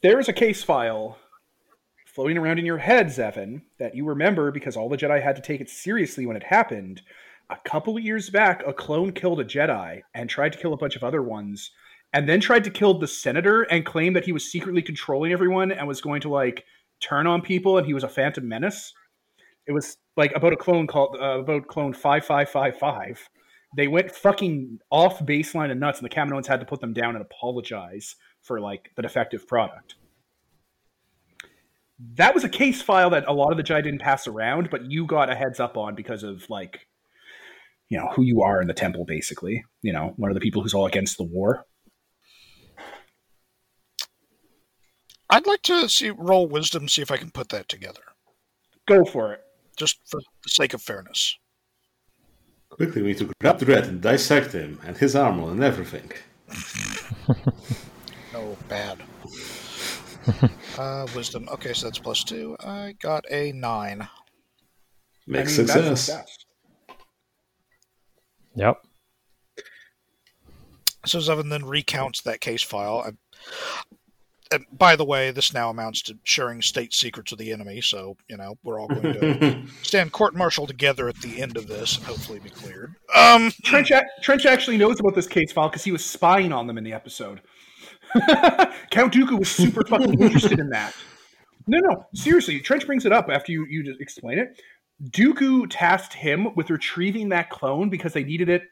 there 0.01 0.19
is 0.19 0.27
a 0.27 0.33
case 0.33 0.63
file 0.63 1.17
floating 2.07 2.37
around 2.37 2.59
in 2.59 2.65
your 2.65 2.77
head, 2.79 3.07
Zevin, 3.07 3.61
that 3.79 3.95
you 3.95 4.05
remember 4.05 4.51
because 4.51 4.75
all 4.75 4.89
the 4.89 4.97
Jedi 4.97 5.21
had 5.21 5.35
to 5.35 5.41
take 5.41 5.61
it 5.61 5.69
seriously 5.69 6.25
when 6.25 6.35
it 6.35 6.43
happened. 6.43 7.01
A 7.49 7.57
couple 7.65 7.97
of 7.97 8.03
years 8.03 8.29
back, 8.29 8.63
a 8.65 8.73
clone 8.73 9.11
killed 9.11 9.39
a 9.39 9.45
Jedi 9.45 10.01
and 10.13 10.29
tried 10.29 10.53
to 10.53 10.59
kill 10.59 10.73
a 10.73 10.77
bunch 10.77 10.95
of 10.95 11.03
other 11.03 11.21
ones, 11.21 11.71
and 12.13 12.27
then 12.27 12.39
tried 12.39 12.63
to 12.65 12.69
kill 12.69 12.97
the 12.99 13.07
senator 13.07 13.63
and 13.63 13.85
claimed 13.85 14.15
that 14.15 14.25
he 14.25 14.31
was 14.31 14.51
secretly 14.51 14.81
controlling 14.81 15.31
everyone 15.31 15.71
and 15.71 15.87
was 15.87 16.01
going 16.01 16.21
to 16.21 16.29
like 16.29 16.63
turn 17.01 17.25
on 17.27 17.41
people 17.41 17.77
and 17.77 17.85
he 17.87 17.93
was 17.93 18.03
a 18.03 18.09
phantom 18.09 18.47
menace. 18.47 18.93
It 19.67 19.71
was 19.71 19.97
like 20.15 20.33
about 20.35 20.53
a 20.53 20.57
clone 20.57 20.87
called 20.87 21.17
uh, 21.19 21.39
about 21.39 21.67
clone 21.67 21.93
five 21.93 22.25
five 22.25 22.49
five 22.49 22.77
five. 22.77 23.29
They 23.75 23.87
went 23.87 24.11
fucking 24.11 24.79
off 24.91 25.19
baseline 25.19 25.71
and 25.71 25.79
nuts, 25.79 25.99
and 25.99 26.05
the 26.05 26.13
Kaminoans 26.13 26.45
had 26.45 26.59
to 26.59 26.65
put 26.65 26.79
them 26.79 26.93
down 26.93 27.15
and 27.15 27.23
apologize 27.23 28.15
for 28.41 28.59
like 28.59 28.91
the 28.95 29.01
defective 29.01 29.47
product. 29.47 29.95
That 32.15 32.33
was 32.33 32.43
a 32.43 32.49
case 32.49 32.81
file 32.81 33.09
that 33.11 33.27
a 33.27 33.33
lot 33.33 33.51
of 33.51 33.57
the 33.57 33.63
Jedi 33.63 33.83
didn't 33.83 34.01
pass 34.01 34.27
around, 34.27 34.69
but 34.69 34.91
you 34.91 35.05
got 35.05 35.29
a 35.29 35.35
heads 35.35 35.59
up 35.59 35.77
on 35.77 35.95
because 35.95 36.23
of 36.23 36.47
like, 36.49 36.87
you 37.89 37.97
know, 37.97 38.09
who 38.13 38.23
you 38.23 38.41
are 38.41 38.61
in 38.61 38.67
the 38.67 38.73
temple, 38.73 39.05
basically. 39.05 39.63
You 39.81 39.93
know, 39.93 40.13
one 40.17 40.29
of 40.29 40.35
the 40.35 40.41
people 40.41 40.61
who's 40.61 40.73
all 40.73 40.85
against 40.85 41.17
the 41.17 41.23
war. 41.23 41.65
I'd 45.29 45.47
like 45.47 45.63
to 45.63 45.89
see 45.89 46.11
roll 46.11 46.47
wisdom, 46.47 46.87
see 46.87 47.01
if 47.01 47.09
I 47.09 47.17
can 47.17 47.31
put 47.31 47.49
that 47.49 47.67
together, 47.67 48.01
Go 48.87 49.05
for 49.05 49.33
it. 49.33 49.41
Just 49.77 49.99
for 50.05 50.19
the 50.43 50.49
sake 50.49 50.73
of 50.73 50.81
fairness. 50.81 51.37
Quickly, 52.69 53.01
we 53.01 53.09
need 53.09 53.17
to 53.19 53.31
grab 53.39 53.59
the 53.59 53.65
red 53.65 53.85
and 53.85 54.01
dissect 54.01 54.53
him 54.53 54.79
and 54.85 54.97
his 54.97 55.15
armor 55.15 55.51
and 55.51 55.63
everything. 55.63 56.11
No, 58.33 58.57
bad. 58.67 58.97
uh, 60.79 61.05
wisdom. 61.15 61.47
Okay, 61.51 61.73
so 61.73 61.85
that's 61.85 61.99
plus 61.99 62.23
two. 62.23 62.57
I 62.59 62.95
got 62.99 63.25
a 63.29 63.51
nine. 63.51 64.07
Make 65.27 65.41
I 65.41 65.43
mean, 65.43 65.43
that's 65.43 65.53
success. 65.53 66.01
success. 66.01 66.37
Yep. 68.55 68.77
So 71.05 71.19
Zevin 71.19 71.49
then 71.49 71.63
recounts 71.65 72.21
that 72.21 72.41
case 72.41 72.63
file. 72.63 73.03
I, 73.05 73.11
and 74.53 74.65
by 74.71 74.95
the 74.95 75.05
way, 75.05 75.31
this 75.31 75.53
now 75.53 75.69
amounts 75.69 76.01
to 76.03 76.17
sharing 76.23 76.61
state 76.61 76.93
secrets 76.93 77.31
with 77.31 77.39
the 77.39 77.51
enemy. 77.51 77.81
So 77.81 78.17
you 78.29 78.37
know 78.37 78.57
we're 78.63 78.79
all 78.79 78.87
going 78.87 79.01
to 79.01 79.63
stand 79.81 80.11
court 80.11 80.35
martial 80.35 80.67
together 80.67 81.09
at 81.09 81.17
the 81.17 81.41
end 81.41 81.57
of 81.57 81.67
this 81.67 81.97
and 81.97 82.05
hopefully 82.05 82.39
be 82.39 82.49
cleared. 82.49 82.95
Um, 83.15 83.51
Trench, 83.63 83.91
ac- 83.91 84.05
Trench 84.21 84.45
actually 84.45 84.77
knows 84.77 84.99
about 84.99 85.15
this 85.15 85.27
case 85.27 85.51
file 85.51 85.69
because 85.69 85.83
he 85.83 85.91
was 85.91 86.05
spying 86.05 86.53
on 86.53 86.67
them 86.67 86.77
in 86.77 86.83
the 86.83 86.93
episode. 86.93 87.41
Count 88.91 89.13
Dooku 89.13 89.39
was 89.39 89.49
super 89.49 89.83
fucking 89.85 90.21
interested 90.21 90.59
in 90.59 90.69
that. 90.69 90.93
No, 91.67 91.79
no, 91.79 92.05
seriously. 92.13 92.59
Trench 92.59 92.85
brings 92.85 93.05
it 93.05 93.11
up 93.11 93.29
after 93.29 93.51
you, 93.51 93.65
you 93.69 93.95
explain 93.99 94.37
it. 94.37 94.61
Dooku 95.09 95.67
tasked 95.69 96.13
him 96.13 96.53
with 96.55 96.69
retrieving 96.69 97.29
that 97.29 97.49
clone 97.49 97.89
because 97.89 98.13
they 98.13 98.23
needed 98.23 98.49
it 98.49 98.63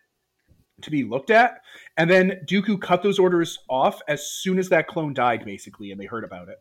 to 0.81 0.91
be 0.91 1.03
looked 1.03 1.29
at. 1.29 1.61
And 1.97 2.09
then 2.09 2.41
Dooku 2.45 2.81
cut 2.81 3.03
those 3.03 3.19
orders 3.19 3.59
off 3.69 4.01
as 4.07 4.25
soon 4.25 4.59
as 4.59 4.69
that 4.69 4.87
clone 4.87 5.13
died, 5.13 5.45
basically, 5.45 5.91
and 5.91 5.99
they 5.99 6.05
heard 6.05 6.23
about 6.23 6.49
it. 6.49 6.57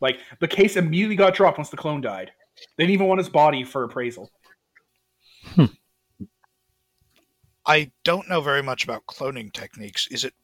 Like, 0.00 0.20
the 0.40 0.48
case 0.48 0.76
immediately 0.76 1.16
got 1.16 1.34
dropped 1.34 1.58
once 1.58 1.70
the 1.70 1.76
clone 1.76 2.00
died. 2.00 2.30
They 2.76 2.84
didn't 2.84 2.94
even 2.94 3.06
want 3.06 3.18
his 3.18 3.28
body 3.28 3.64
for 3.64 3.84
appraisal. 3.84 4.30
Hmm. 5.54 5.66
I 7.66 7.90
don't 8.04 8.28
know 8.28 8.40
very 8.40 8.62
much 8.62 8.84
about 8.84 9.06
cloning 9.06 9.52
techniques. 9.52 10.06
Is 10.10 10.24
it 10.24 10.34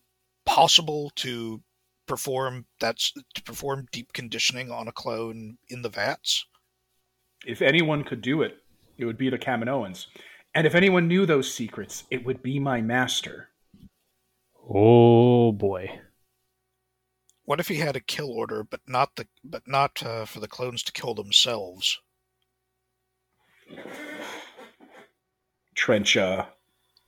possible 0.44 1.12
to 1.16 1.62
perform 2.06 2.66
that's 2.80 3.12
to 3.34 3.42
perform 3.42 3.86
deep 3.92 4.12
conditioning 4.12 4.70
on 4.70 4.88
a 4.88 4.92
clone 4.92 5.58
in 5.68 5.82
the 5.82 5.88
vats? 5.88 6.44
If 7.46 7.62
anyone 7.62 8.04
could 8.04 8.22
do 8.22 8.42
it, 8.42 8.56
it 8.98 9.04
would 9.04 9.18
be 9.18 9.30
the 9.30 9.38
Kaminoans. 9.38 10.06
And 10.54 10.66
if 10.66 10.74
anyone 10.74 11.08
knew 11.08 11.24
those 11.24 11.52
secrets, 11.52 12.04
it 12.10 12.24
would 12.24 12.42
be 12.42 12.58
my 12.58 12.80
master. 12.82 13.48
Oh 14.68 15.52
boy. 15.52 16.00
What 17.44 17.58
if 17.60 17.68
he 17.68 17.76
had 17.76 17.96
a 17.96 18.00
kill 18.00 18.30
order, 18.30 18.62
but 18.62 18.80
not 18.86 19.16
the 19.16 19.26
but 19.42 19.66
not 19.66 20.02
uh, 20.02 20.24
for 20.26 20.40
the 20.40 20.48
clones 20.48 20.82
to 20.84 20.92
kill 20.92 21.14
themselves? 21.14 21.98
Trench 25.74 26.16
uh, 26.16 26.46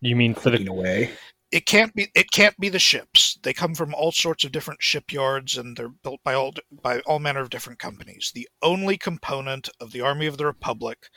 You 0.00 0.16
mean 0.16 0.34
for 0.34 0.50
the 0.50 0.66
away. 0.66 1.10
it 1.52 1.66
can't 1.66 1.94
be 1.94 2.08
it 2.14 2.30
can't 2.32 2.58
be 2.58 2.68
the 2.68 2.78
ships. 2.78 3.38
They 3.42 3.52
come 3.52 3.74
from 3.74 3.94
all 3.94 4.10
sorts 4.10 4.44
of 4.44 4.52
different 4.52 4.82
shipyards 4.82 5.56
and 5.56 5.76
they're 5.76 5.88
built 5.90 6.20
by 6.24 6.34
all 6.34 6.54
by 6.82 7.00
all 7.00 7.18
manner 7.20 7.40
of 7.40 7.50
different 7.50 7.78
companies. 7.78 8.32
The 8.34 8.48
only 8.62 8.96
component 8.98 9.68
of 9.80 9.92
the 9.92 10.00
Army 10.00 10.26
of 10.26 10.38
the 10.38 10.46
Republic 10.46 11.08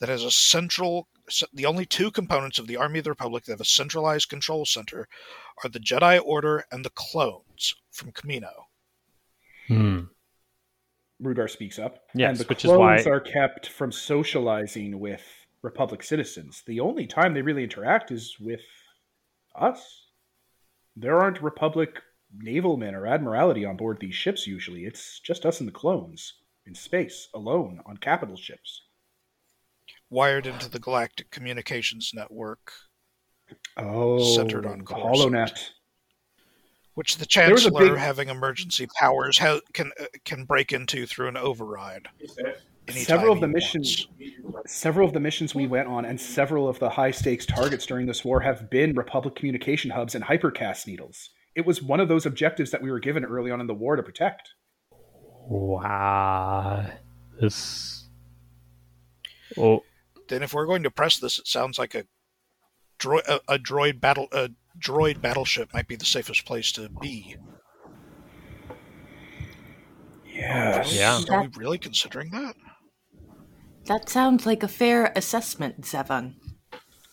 that 0.00 0.08
has 0.08 0.24
a 0.24 0.30
central 0.30 1.08
the 1.52 1.66
only 1.66 1.84
two 1.84 2.12
components 2.12 2.58
of 2.58 2.68
the 2.68 2.76
Army 2.76 2.98
of 3.00 3.04
the 3.04 3.10
Republic 3.10 3.44
that 3.44 3.52
have 3.52 3.60
a 3.60 3.64
centralized 3.64 4.28
control 4.28 4.64
center 4.64 5.08
are 5.64 5.68
the 5.70 5.80
Jedi 5.80 6.20
Order 6.24 6.64
and 6.70 6.84
the 6.84 6.90
clones 6.90 7.74
from 7.90 8.12
Kamino. 8.12 8.52
Hmm. 9.66 10.00
Rudar 11.20 11.50
speaks 11.50 11.78
up. 11.78 12.04
Yes, 12.14 12.30
and 12.30 12.38
the 12.38 12.44
which 12.48 12.64
is 12.64 12.70
why- 12.70 12.94
clones 13.02 13.06
are 13.06 13.20
kept 13.20 13.68
from 13.68 13.90
socializing 13.90 15.00
with 15.00 15.24
Republic 15.62 16.02
citizens. 16.02 16.62
The 16.66 16.78
only 16.80 17.06
time 17.06 17.34
they 17.34 17.42
really 17.42 17.64
interact 17.64 18.12
is 18.12 18.36
with 18.38 18.62
us. 19.54 20.06
There 20.94 21.20
aren't 21.20 21.42
Republic 21.42 22.00
navalmen 22.38 22.92
or 22.92 23.06
admiralty 23.06 23.64
on 23.64 23.76
board 23.76 23.98
these 23.98 24.14
ships 24.14 24.46
usually. 24.46 24.84
It's 24.84 25.18
just 25.20 25.44
us 25.46 25.60
and 25.60 25.68
the 25.68 25.72
clones 25.72 26.34
in 26.66 26.74
space, 26.74 27.28
alone, 27.34 27.80
on 27.86 27.96
capital 27.96 28.36
ships. 28.36 28.82
Wired 30.10 30.46
into 30.46 30.70
the 30.70 30.78
Galactic 30.78 31.30
Communications 31.30 32.12
Network, 32.14 32.72
Oh, 33.76 34.22
Centered 34.34 34.64
on 34.66 34.78
the 34.78 34.84
Coruscant. 34.84 35.32
HoloNet. 35.32 35.70
which 36.94 37.16
the 37.18 37.26
There 37.34 37.52
was 37.52 37.66
a 37.66 37.70
Chancellor, 37.70 37.88
big- 37.90 37.98
having 37.98 38.28
emergency 38.28 38.86
powers, 38.98 39.38
ha- 39.38 39.60
can 39.72 39.90
uh, 40.00 40.04
can 40.24 40.44
break 40.44 40.72
into 40.72 41.06
through 41.06 41.28
an 41.28 41.36
override. 41.36 42.08
Several 42.88 43.32
of 43.32 43.40
the 43.40 43.48
missions, 43.48 44.06
wants. 44.42 44.72
several 44.72 45.08
of 45.08 45.12
the 45.12 45.18
missions 45.20 45.54
we 45.56 45.66
went 45.66 45.88
on, 45.88 46.04
and 46.04 46.20
several 46.20 46.68
of 46.68 46.78
the 46.78 46.88
high 46.88 47.10
stakes 47.10 47.44
targets 47.44 47.84
during 47.84 48.06
this 48.06 48.24
war 48.24 48.40
have 48.40 48.70
been 48.70 48.94
Republic 48.94 49.34
communication 49.34 49.90
hubs 49.90 50.14
and 50.14 50.24
hypercast 50.24 50.86
needles. 50.86 51.30
It 51.56 51.66
was 51.66 51.82
one 51.82 51.98
of 52.00 52.08
those 52.08 52.26
objectives 52.26 52.70
that 52.70 52.80
we 52.80 52.90
were 52.90 53.00
given 53.00 53.24
early 53.24 53.50
on 53.50 53.60
in 53.60 53.66
the 53.66 53.74
war 53.74 53.96
to 53.96 54.02
protect. 54.04 54.50
Wow. 55.48 56.86
This. 57.40 58.08
Oh, 59.58 59.82
Then, 60.28 60.42
if 60.42 60.52
we're 60.52 60.66
going 60.66 60.82
to 60.82 60.90
press 60.90 61.18
this, 61.18 61.38
it 61.38 61.46
sounds 61.46 61.78
like 61.78 61.94
a 61.94 62.04
droid 62.98 63.26
a, 63.28 63.40
a 63.54 63.58
droid 63.58 64.00
battle 64.00 64.28
a 64.32 64.50
droid 64.78 65.20
battleship 65.20 65.72
might 65.74 65.88
be 65.88 65.96
the 65.96 66.04
safest 66.04 66.44
place 66.44 66.72
to 66.72 66.88
be. 67.00 67.36
Yes. 70.26 70.94
Yeah. 70.94 71.20
Are 71.30 71.42
we 71.42 71.48
really 71.56 71.78
considering 71.78 72.30
that? 72.30 72.56
That 73.86 74.08
sounds 74.08 74.44
like 74.44 74.62
a 74.62 74.68
fair 74.68 75.12
assessment, 75.14 75.82
Zevin. 75.82 76.34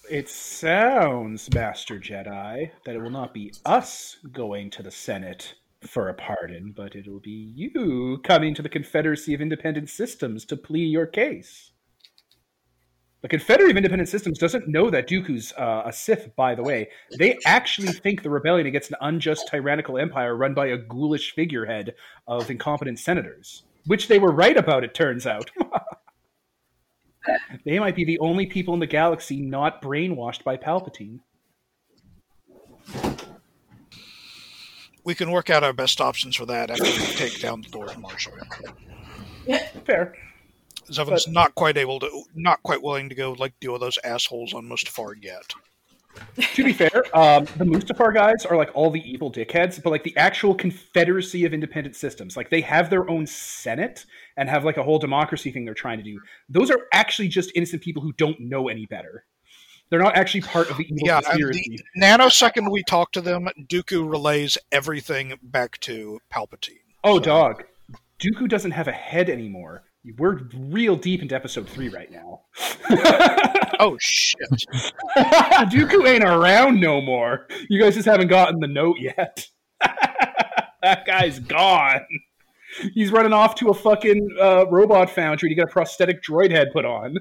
It 0.10 0.28
sounds, 0.28 1.54
Master 1.54 2.00
Jedi, 2.00 2.72
that 2.86 2.96
it 2.96 3.02
will 3.02 3.10
not 3.10 3.34
be 3.34 3.54
us 3.66 4.18
going 4.32 4.70
to 4.72 4.84
the 4.84 4.92
Senate 4.92 5.54
for 5.88 6.10
a 6.10 6.14
pardon, 6.14 6.74
but 6.76 6.96
it'll 6.96 7.20
be 7.20 7.54
you 7.56 8.20
coming 8.24 8.54
to 8.56 8.62
the 8.62 8.70
Confederacy 8.70 9.34
of 9.34 9.42
Independent 9.42 9.90
Systems 9.90 10.46
to 10.46 10.58
plea 10.58 10.86
your 10.86 11.06
case. 11.06 11.73
The 13.24 13.30
Confederacy 13.30 13.72
of 13.72 13.78
Independent 13.78 14.10
Systems 14.10 14.38
doesn't 14.38 14.68
know 14.68 14.90
that 14.90 15.08
Dooku's 15.08 15.54
uh, 15.58 15.84
a 15.86 15.94
Sith, 15.94 16.36
by 16.36 16.56
the 16.56 16.62
way. 16.62 16.90
They 17.18 17.40
actually 17.46 17.94
think 17.94 18.22
the 18.22 18.30
rebellion 18.30 18.68
against 18.68 18.92
an 18.92 18.98
unjust 19.00 19.48
tyrannical 19.50 19.98
empire 19.98 20.36
run 20.36 20.54
by 20.54 20.68
a 20.68 20.78
ghoulish 20.78 21.34
figurehead 21.34 21.96
of 22.28 22.52
incompetent 22.52 23.00
senators, 23.00 23.64
which 23.86 24.10
they 24.10 24.20
were 24.20 24.34
right 24.34 24.58
about, 24.58 24.84
it 24.84 24.94
turns 24.94 25.26
out. 25.26 25.50
They 27.66 27.80
might 27.80 27.96
be 27.96 28.04
the 28.04 28.20
only 28.20 28.48
people 28.48 28.74
in 28.74 28.82
the 28.82 28.86
galaxy 28.86 29.42
not 29.42 29.82
brainwashed 29.82 30.44
by 30.44 30.58
Palpatine. 30.58 31.20
We 35.06 35.16
can 35.16 35.32
work 35.32 35.50
out 35.50 35.64
our 35.64 35.72
best 35.72 36.02
options 36.02 36.36
for 36.36 36.46
that 36.48 36.70
after 36.70 36.84
we 36.84 36.92
take 36.92 37.40
down 37.40 37.62
the 37.62 37.78
Lord 37.78 37.98
Marshal. 37.98 38.34
Fair. 39.86 40.14
Zevin's 40.92 41.26
But- 41.26 41.34
not 41.34 41.56
quite 41.56 41.78
able 41.78 42.00
to, 42.00 42.24
not 42.36 42.62
quite 42.64 42.82
willing 42.82 43.10
to 43.10 43.16
go 43.16 43.34
like 43.34 43.54
deal 43.60 43.74
with 43.74 43.82
those 43.82 43.98
assholes 44.04 44.54
on 44.54 44.66
Mustafar 44.66 45.16
yet. 45.22 45.54
To 46.54 46.64
be 46.64 46.74
fair, 46.74 47.04
um, 47.18 47.46
the 47.58 47.66
Mustafar 47.66 48.14
guys 48.14 48.46
are 48.46 48.56
like 48.56 48.70
all 48.76 48.92
the 48.92 49.02
evil 49.02 49.32
dickheads, 49.32 49.82
but 49.82 49.90
like 49.90 50.04
the 50.04 50.16
actual 50.16 50.54
Confederacy 50.54 51.44
of 51.46 51.54
Independent 51.56 51.96
Systems, 51.96 52.38
like 52.38 52.52
they 52.52 52.62
have 52.62 52.92
their 52.92 53.10
own 53.10 53.26
Senate 53.26 54.06
and 54.38 54.48
have 54.48 54.64
like 54.64 54.78
a 54.78 54.84
whole 54.84 55.00
democracy 55.00 55.52
thing 55.52 55.66
they're 55.66 55.74
trying 55.74 55.98
to 55.98 56.04
do. 56.04 56.20
Those 56.50 56.70
are 56.70 56.82
actually 56.94 57.30
just 57.30 57.52
innocent 57.56 57.82
people 57.82 58.04
who 58.04 58.14
don't 58.14 58.40
know 58.40 58.68
any 58.68 58.86
better. 58.86 59.26
They're 59.90 60.00
not 60.02 60.16
actually 60.16 60.42
part 60.42 60.70
of 60.70 60.78
the 60.78 60.84
evil 60.86 61.00
Yeah, 61.08 61.22
conspiracy. 61.22 61.80
the 61.96 62.02
nanosecond 62.02 62.72
we 62.72 62.84
talk 62.84 63.12
to 63.14 63.22
them, 63.22 63.48
Dooku 63.68 64.08
relays 64.10 64.58
everything 64.72 65.34
back 65.42 65.80
to 65.82 66.20
Palpatine. 66.32 66.78
Oh, 67.04 67.18
So- 67.18 67.24
dog. 67.24 67.64
Dooku 68.20 68.48
doesn't 68.48 68.72
have 68.72 68.88
a 68.88 68.92
head 68.94 69.30
anymore. 69.30 69.84
We're 70.18 70.42
real 70.54 70.96
deep 70.98 71.22
into 71.22 71.34
episode 71.36 71.68
three 71.70 71.90
right 71.90 72.12
now. 72.12 72.42
Oh 73.80 73.98
shit! 74.00 74.40
Dooku 75.18 76.08
ain't 76.08 76.24
around 76.24 76.80
no 76.80 77.02
more. 77.02 77.48
You 77.70 77.82
guys 77.82 77.96
just 77.96 78.06
haven't 78.08 78.28
gotten 78.28 78.60
the 78.60 78.68
note 78.68 78.98
yet. 79.00 79.46
that 79.82 81.06
guy's 81.08 81.40
gone. 81.40 82.06
He's 82.94 83.12
running 83.12 83.34
off 83.34 83.56
to 83.56 83.70
a 83.70 83.74
fucking 83.74 84.38
uh, 84.40 84.68
robot 84.70 85.10
foundry 85.10 85.50
to 85.50 85.56
get 85.56 85.66
a 85.66 85.72
prosthetic 85.72 86.24
droid 86.24 86.52
head 86.52 86.70
put 86.72 86.86
on. 86.86 87.18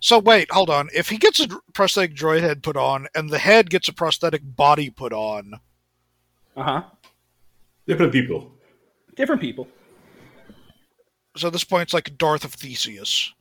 So 0.00 0.18
wait, 0.18 0.50
hold 0.50 0.68
on. 0.68 0.88
If 0.94 1.08
he 1.08 1.16
gets 1.16 1.40
a 1.40 1.48
prosthetic 1.72 2.14
droid 2.14 2.40
head 2.42 2.62
put 2.62 2.76
on, 2.76 3.06
and 3.14 3.30
the 3.30 3.38
head 3.38 3.70
gets 3.70 3.88
a 3.88 3.92
prosthetic 3.94 4.42
body 4.44 4.90
put 4.90 5.12
on, 5.14 5.54
Uh 6.56 6.62
huh. 6.62 6.82
Different 7.86 8.12
people. 8.12 8.52
Different 9.16 9.40
people. 9.40 9.68
so 11.36 11.46
at 11.48 11.52
this 11.52 11.64
point 11.64 11.82
it's 11.82 11.94
like 11.94 12.16
Darth 12.18 12.44
of 12.44 12.54
Theseus. 12.54 13.32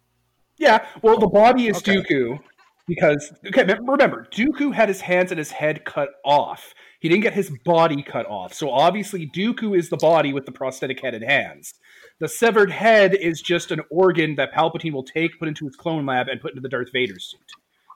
Yeah. 0.58 0.86
Well, 1.02 1.18
the 1.20 1.28
body 1.28 1.68
is 1.68 1.78
Okay. 1.78 1.96
Dooku 1.96 2.40
because 2.88 3.34
okay. 3.48 3.64
Remember, 3.64 4.28
Dooku 4.32 4.74
had 4.74 4.90
his 4.90 5.02
hands 5.02 5.32
and 5.32 5.38
his 5.40 5.52
head 5.52 5.86
cut 5.86 6.10
off. 6.26 6.74
He 7.00 7.10
didn't 7.10 7.24
get 7.24 7.34
his 7.34 7.52
body 7.66 8.04
cut 8.04 8.28
off. 8.28 8.54
So 8.54 8.70
obviously, 8.70 9.28
Dooku 9.28 9.76
is 9.78 9.90
the 9.90 9.98
body 9.98 10.34
with 10.34 10.46
the 10.46 10.52
prosthetic 10.52 11.00
head 11.02 11.16
and 11.16 11.24
hands. 11.24 11.74
The 12.20 12.28
severed 12.28 12.70
head 12.70 13.16
is 13.16 13.42
just 13.42 13.72
an 13.72 13.82
organ 13.90 14.36
that 14.36 14.54
Palpatine 14.54 14.94
will 14.94 15.04
take, 15.04 15.40
put 15.40 15.48
into 15.48 15.66
his 15.66 15.76
clone 15.76 16.06
lab, 16.06 16.28
and 16.28 16.40
put 16.40 16.52
into 16.52 16.62
the 16.62 16.70
Darth 16.70 16.92
Vader 16.94 17.18
suit 17.18 17.40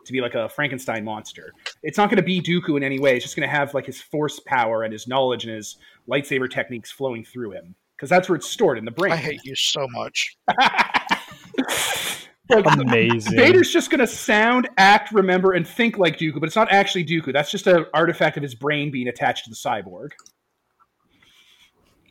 to 0.05 0.13
be 0.13 0.21
like 0.21 0.35
a 0.35 0.49
Frankenstein 0.49 1.03
monster. 1.03 1.51
It's 1.83 1.97
not 1.97 2.09
going 2.09 2.17
to 2.17 2.23
be 2.23 2.41
Dooku 2.41 2.77
in 2.77 2.83
any 2.83 2.99
way. 2.99 3.15
It's 3.15 3.25
just 3.25 3.35
going 3.35 3.47
to 3.47 3.53
have 3.53 3.73
like 3.73 3.85
his 3.85 4.01
force 4.01 4.39
power 4.39 4.83
and 4.83 4.93
his 4.93 5.07
knowledge 5.07 5.45
and 5.45 5.53
his 5.53 5.77
lightsaber 6.09 6.49
techniques 6.49 6.91
flowing 6.91 7.23
through 7.23 7.51
him 7.51 7.75
because 7.95 8.09
that's 8.09 8.29
where 8.29 8.35
it's 8.35 8.49
stored 8.49 8.77
in 8.77 8.85
the 8.85 8.91
brain. 8.91 9.13
I 9.13 9.17
hate 9.17 9.41
you 9.43 9.55
so 9.55 9.87
much. 9.89 10.37
Like, 12.47 12.65
amazing. 12.65 13.35
Vader's 13.35 13.71
just 13.71 13.89
going 13.89 13.99
to 13.99 14.07
sound, 14.07 14.69
act, 14.77 15.11
remember, 15.11 15.53
and 15.53 15.67
think 15.67 15.97
like 15.97 16.17
Dooku, 16.17 16.39
but 16.39 16.43
it's 16.43 16.55
not 16.55 16.71
actually 16.71 17.03
Dooku. 17.05 17.33
That's 17.33 17.49
just 17.49 17.65
an 17.65 17.85
artifact 17.93 18.37
of 18.37 18.43
his 18.43 18.53
brain 18.53 18.91
being 18.91 19.07
attached 19.07 19.45
to 19.45 19.49
the 19.49 19.55
cyborg. 19.55 20.11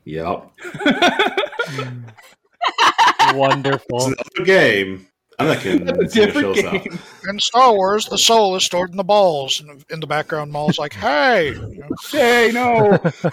Yep. 0.05 0.51
Wonderful. 3.35 3.97
It's 3.97 4.07
another 4.07 4.45
game. 4.45 5.07
Anakin 5.41 5.85
That's 5.99 6.17
a 6.17 6.27
different 6.27 6.57
shows 6.57 6.65
up. 6.65 6.85
game. 6.85 6.99
In 7.29 7.39
Star 7.41 7.73
Wars, 7.75 8.07
the 8.07 8.19
soul 8.19 8.55
is 8.57 8.65
stored 8.65 8.91
in 8.91 8.97
the 8.97 9.05
balls. 9.05 9.61
And 9.61 9.85
in 9.91 10.01
the 10.01 10.07
background, 10.07 10.53
Maul's 10.53 10.79
like, 10.79 10.93
"Hey, 10.95 11.55
Hey, 12.11 12.51
no. 12.53 12.99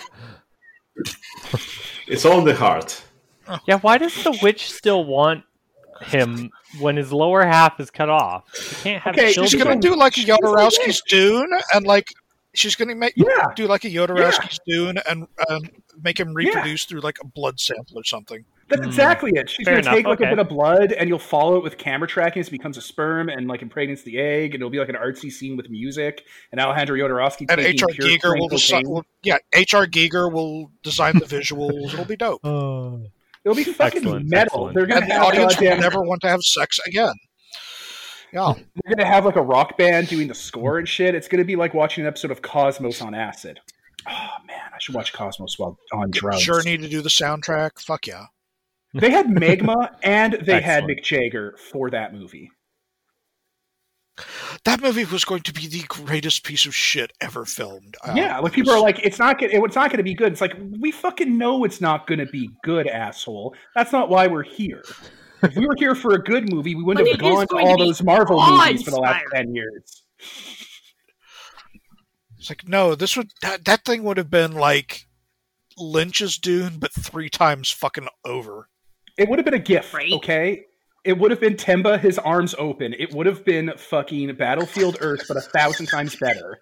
It's 2.08 2.26
all 2.26 2.40
in 2.40 2.46
the 2.46 2.56
heart. 2.56 3.02
Yeah, 3.68 3.80
why 3.80 3.98
does 3.98 4.14
the 4.24 4.38
witch 4.42 4.72
still 4.72 5.04
want 5.06 5.44
him 6.02 6.50
when 6.80 6.98
his 6.98 7.12
lower 7.14 7.46
half 7.46 7.80
is 7.80 7.90
cut 7.90 8.10
off? 8.10 8.44
He 8.56 8.76
can't 8.84 9.04
have 9.04 9.16
Okay, 9.16 9.32
she's 9.32 9.52
she's 9.52 9.64
gonna 9.64 9.80
do 9.80 9.96
like 9.96 10.18
a 10.18 10.22
Jodorowsky's 10.22 11.02
Dune, 11.08 11.50
and 11.74 11.86
like 11.86 12.08
she's 12.54 12.76
gonna 12.76 12.96
make 12.96 13.14
Yeah. 13.16 13.48
do 13.56 13.68
like 13.68 13.84
a 13.86 13.90
Jodorowsky's 13.90 14.60
Dune, 14.68 14.98
and 15.10 15.28
um, 15.50 15.62
make 16.04 16.20
him 16.20 16.34
reproduce 16.34 16.86
through 16.86 17.02
like 17.02 17.18
a 17.22 17.28
blood 17.28 17.60
sample 17.60 17.98
or 18.00 18.04
something." 18.04 18.46
That's 18.72 18.82
Hmm. 18.82 18.88
exactly 18.88 19.32
it. 19.36 19.50
She's 19.50 19.66
Fair 19.66 19.76
going 19.76 19.84
to 19.84 19.90
enough, 19.90 19.98
take 20.00 20.06
like 20.08 20.20
okay. 20.22 20.28
a 20.32 20.36
bit 20.36 20.40
of 20.40 20.50
blood, 20.50 20.92
and 20.94 21.08
you'll 21.08 21.20
follow 21.20 21.58
it 21.58 21.64
with 21.64 21.78
camera 21.78 22.08
tracking. 22.08 22.42
So 22.44 22.48
it 22.48 22.52
becomes 22.54 22.78
a 22.78 22.82
sperm 22.82 23.30
and 23.30 23.48
like 23.48 23.62
impregnates 23.62 24.02
the 24.04 24.18
egg, 24.20 24.56
and 24.56 24.62
it'll 24.62 24.70
be 24.72 24.80
like 24.80 24.90
an 24.90 24.96
artsy 24.96 25.32
scene 25.32 25.56
with 25.58 25.70
music. 25.70 26.24
And 26.52 26.60
Alejandro 26.60 26.98
Jodorowsky 26.98 27.42
And 27.42 27.50
taking 27.60 27.66
H.R. 27.76 27.88
pure 27.90 28.08
Giger 28.08 28.40
will 28.40 28.50
crack 28.50 28.58
decide. 28.60 28.84
cocaine. 28.86 28.90
Will, 28.94 29.06
yeah, 29.24 29.38
H.R. 29.54 29.86
Giger 29.86 30.32
will 30.32 30.72
design 30.84 31.20
the 31.20 31.26
visuals. 31.26 31.94
It'll 31.94 32.06
be 32.06 32.16
dope. 32.18 32.42
Oh. 32.46 33.02
It'll 33.44 33.56
be 33.56 33.64
fucking 33.64 34.02
Excellent, 34.02 34.30
metal. 34.30 34.46
excellent. 34.46 34.76
They're 34.76 34.86
going 34.86 34.98
And 35.02 35.06
to 35.08 35.08
the 35.08 35.14
have 35.20 35.24
audience 35.28 35.60
will 35.60 35.78
never 35.78 36.02
want 36.04 36.22
to 36.22 36.28
have 36.30 36.42
sex 36.44 36.80
again. 36.86 37.14
Yeah, 38.34 38.54
They're 38.56 38.96
gonna 38.96 39.08
have 39.10 39.26
like 39.26 39.36
a 39.36 39.42
rock 39.42 39.78
band 39.78 40.08
doing 40.08 40.28
the 40.28 40.34
score 40.36 40.78
and 40.78 40.88
shit. 40.88 41.16
It's 41.16 41.28
gonna 41.28 41.44
be 41.44 41.56
like 41.58 41.74
watching 41.74 42.04
an 42.04 42.08
episode 42.08 42.32
of 42.32 42.42
Cosmos 42.42 43.02
on 43.02 43.14
acid. 43.14 43.60
Oh 44.08 44.30
man, 44.48 44.60
I 44.74 44.78
should 44.80 44.96
watch 44.96 45.12
Cosmos 45.12 45.60
while 45.60 45.78
on 45.92 46.12
drugs. 46.12 46.42
Journey 46.44 46.78
to 46.78 46.88
do 46.88 47.02
the 47.02 47.10
soundtrack. 47.10 47.82
Fuck 47.82 48.08
yeah. 48.08 48.26
They 48.94 49.12
had 49.12 49.30
Magma 49.30 49.98
and 50.04 50.34
they 50.34 50.62
had 50.62 50.84
Excellent. 50.84 51.00
Mick 51.00 51.04
Jagger 51.04 51.56
for 51.72 51.90
that 51.90 52.14
movie. 52.14 52.52
That 54.66 54.82
movie 54.82 55.06
was 55.06 55.26
going 55.26 55.42
to 55.44 55.54
be 55.54 55.68
the 55.68 55.84
greatest 55.88 56.44
piece 56.44 56.66
of 56.66 56.76
shit 56.76 57.12
ever 57.22 57.46
filmed. 57.46 57.96
Uh, 58.04 58.14
yeah, 58.16 58.40
like 58.40 58.52
people 58.54 58.72
are 58.74 58.80
like, 58.80 59.00
it's 59.00 59.18
not 59.18 59.40
gonna, 59.40 59.54
it's 59.54 59.76
not 59.76 59.90
going 59.90 59.98
to 59.98 60.04
be 60.04 60.14
good. 60.14 60.32
It's 60.32 60.42
like 60.42 60.56
we 60.80 60.92
fucking 60.92 61.38
know 61.38 61.64
it's 61.64 61.82
not 61.82 62.06
going 62.08 62.20
to 62.20 62.26
be 62.26 62.50
good, 62.64 62.88
asshole. 62.88 63.56
That's 63.74 63.92
not 63.92 64.10
why 64.10 64.28
we're 64.28 64.44
here. 64.44 64.84
If 65.42 65.56
we 65.56 65.66
were 65.66 65.76
here 65.78 65.96
for 65.96 66.14
a 66.14 66.22
good 66.22 66.54
movie, 66.54 66.76
we 66.76 66.84
wouldn't 66.84 67.08
But 67.08 67.12
have 67.14 67.20
gone 67.20 67.48
to 67.48 67.48
going 67.48 67.66
to 67.66 67.72
all 67.72 67.78
those 67.78 68.04
Marvel 68.04 68.46
movies 68.46 68.84
for 68.84 68.92
the 68.92 69.00
last 69.00 69.26
ten 69.34 69.56
years. 69.56 70.04
It's 72.38 72.50
like 72.50 72.68
no, 72.68 72.94
this 72.94 73.18
would 73.18 73.32
that, 73.42 73.66
that 73.66 73.86
thing 73.86 74.04
would 74.04 74.18
have 74.18 74.30
been 74.30 74.54
like 74.54 75.08
Lynch's 75.78 76.38
Dune, 76.38 76.78
but 76.78 76.92
three 76.92 77.30
times 77.30 77.72
fucking 77.72 78.08
over. 78.26 78.68
It 79.18 79.30
would 79.30 79.40
have 79.40 79.46
been 79.46 79.54
a 79.54 79.60
gift, 79.60 79.94
Right? 79.94 80.12
okay? 80.14 80.66
It 81.04 81.18
would 81.18 81.32
have 81.32 81.40
been 81.40 81.56
Temba, 81.56 82.00
his 82.00 82.20
arms 82.20 82.54
open. 82.60 82.94
It 82.98 83.14
would 83.14 83.26
have 83.26 83.44
been 83.44 83.72
fucking 83.76 84.36
Battlefield 84.36 84.98
Earth, 85.02 85.24
but 85.28 85.36
a 85.38 85.42
thousand 85.42 85.88
times 85.88 86.16
better. 86.16 86.60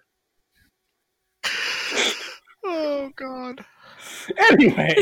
Oh 2.64 3.10
god. 3.16 3.64
Anyway, 4.50 4.94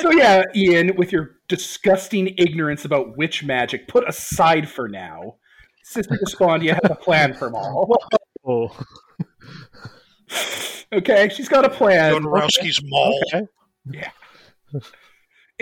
so 0.00 0.10
yeah, 0.16 0.42
Ian, 0.54 0.96
with 0.96 1.12
your 1.12 1.36
disgusting 1.48 2.34
ignorance 2.38 2.84
about 2.84 3.16
witch 3.16 3.44
magic 3.44 3.86
put 3.88 4.08
aside 4.08 4.68
for 4.68 4.88
now, 4.88 5.36
Sister 5.84 6.18
Despondia 6.24 6.72
has 6.82 6.90
a 6.90 6.94
plan 6.94 7.34
for 7.34 7.50
Maul. 7.50 7.96
Oh, 8.44 8.76
Okay, 10.92 11.28
she's 11.34 11.48
got 11.48 11.64
a 11.64 11.70
plan. 11.70 12.14
Jodorowsky's 12.14 12.80
Maul. 12.84 13.18
okay. 13.34 13.46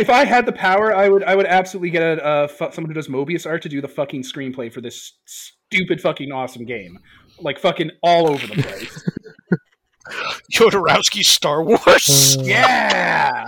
If 0.01 0.09
I 0.09 0.25
had 0.25 0.47
the 0.47 0.53
power, 0.53 0.97
I 0.97 1.11
would 1.11 1.23
I 1.25 1.37
would 1.37 1.45
absolutely 1.45 1.91
get 1.91 2.03
a, 2.03 2.25
uh, 2.25 2.49
fu- 2.49 2.71
someone 2.73 2.89
who 2.89 2.95
does 2.95 3.09
Moebius 3.09 3.47
art 3.47 3.61
to 3.63 3.69
do 3.69 3.83
the 3.83 3.89
fucking 3.89 4.23
screenplay 4.23 4.73
for 4.73 4.81
this 4.81 5.19
stupid 5.27 6.01
fucking 6.01 6.33
awesome 6.33 6.65
game, 6.65 6.99
like 7.39 7.59
fucking 7.59 7.91
all 8.03 8.31
over 8.31 8.47
the 8.47 8.63
place. 8.63 9.11
Jodorowsky's 10.53 11.29
Star 11.29 11.63
Wars. 11.63 12.39
yeah. 12.41 13.45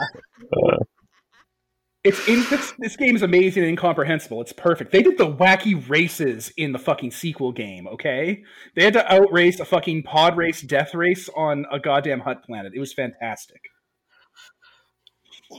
It's 2.05 2.29
in 2.29 2.45
this, 2.51 2.75
this 2.79 2.97
game 2.97 3.17
is 3.17 3.23
amazing 3.23 3.63
and 3.63 3.71
incomprehensible. 3.71 4.43
It's 4.43 4.53
perfect. 4.53 4.93
They 4.93 5.03
did 5.03 5.17
the 5.17 5.33
wacky 5.33 5.89
races 5.89 6.53
in 6.59 6.73
the 6.73 6.79
fucking 6.79 7.13
sequel 7.13 7.53
game, 7.53 7.87
okay? 7.87 8.43
They 8.77 8.85
had 8.85 8.93
to 8.93 9.11
outrace 9.11 9.59
a 9.59 9.65
fucking 9.65 10.03
pod 10.03 10.37
race, 10.37 10.61
death 10.61 10.95
race 10.95 11.31
on 11.35 11.65
a 11.73 11.79
goddamn 11.79 12.21
Hutt 12.21 12.45
planet. 12.45 12.73
It 12.75 12.81
was 12.81 12.93
fantastic. 12.93 13.61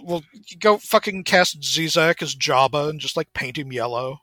Well, 0.03 0.23
you 0.33 0.57
go 0.57 0.77
fucking 0.77 1.23
cast 1.23 1.61
Zizek 1.61 2.21
as 2.21 2.35
Jabba 2.35 2.89
and 2.89 2.99
just 2.99 3.15
like 3.17 3.33
paint 3.33 3.57
him 3.57 3.71
yellow. 3.71 4.19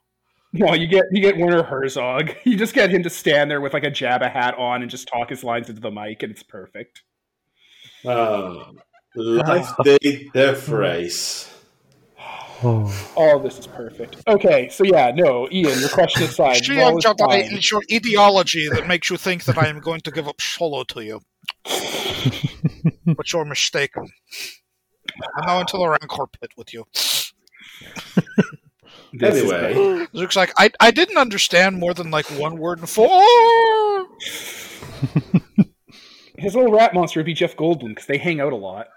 No, 0.53 0.73
you 0.73 0.87
get 0.87 1.05
you 1.11 1.21
get 1.21 1.37
Werner 1.37 1.63
Herzog. 1.63 2.31
You 2.43 2.57
just 2.57 2.73
get 2.73 2.89
him 2.89 3.03
to 3.03 3.09
stand 3.09 3.49
there 3.49 3.61
with 3.61 3.73
like 3.73 3.85
a 3.85 3.91
Jabba 3.91 4.29
hat 4.31 4.57
on 4.57 4.81
and 4.81 4.91
just 4.91 5.07
talk 5.07 5.29
his 5.29 5.43
lines 5.43 5.69
into 5.69 5.81
the 5.81 5.91
mic, 5.91 6.23
and 6.23 6.31
it's 6.31 6.43
perfect. 6.43 7.03
Uh, 8.03 8.65
life 9.15 9.69
day 9.83 10.29
death 10.33 10.67
race. 10.67 11.47
All 12.63 13.37
of 13.37 13.43
this 13.43 13.59
is 13.59 13.67
perfect. 13.67 14.17
Okay, 14.27 14.69
so 14.69 14.83
yeah, 14.83 15.11
no, 15.15 15.47
Ian, 15.51 15.79
your 15.79 15.89
question 15.89 16.23
aside, 16.23 16.63
She 16.63 16.75
Maul 16.75 16.97
is 16.97 17.05
Jedi, 17.05 17.17
fine. 17.19 17.55
it's 17.55 17.71
your 17.71 17.81
ideology 17.91 18.69
that 18.69 18.87
makes 18.87 19.09
you 19.09 19.17
think 19.17 19.45
that 19.45 19.57
I 19.57 19.67
am 19.67 19.79
going 19.79 20.01
to 20.01 20.11
give 20.11 20.27
up 20.27 20.41
Solo 20.41 20.83
to 20.83 21.01
you. 21.03 21.21
but 23.05 23.31
you're 23.33 23.45
mistaken. 23.45 24.09
I'm 25.35 25.45
now 25.45 25.59
into 25.59 25.77
the 25.77 25.87
Rancor 25.87 26.27
pit 26.27 26.51
with 26.57 26.73
you. 26.73 26.85
Anyway. 29.21 29.73
great. 29.73 30.01
It 30.03 30.13
looks 30.13 30.37
like 30.37 30.53
I, 30.57 30.71
I 30.79 30.91
didn't 30.91 31.17
understand 31.17 31.77
more 31.77 31.93
than 31.93 32.11
like 32.11 32.25
one 32.27 32.57
word 32.57 32.79
in 32.79 32.85
four. 32.85 33.09
his 36.37 36.55
little 36.55 36.71
rat 36.71 36.93
monster 36.93 37.19
would 37.19 37.25
be 37.25 37.33
Jeff 37.33 37.57
Goldblum 37.57 37.89
because 37.89 38.05
they 38.05 38.17
hang 38.17 38.39
out 38.39 38.53
a 38.53 38.57
lot. 38.57 38.87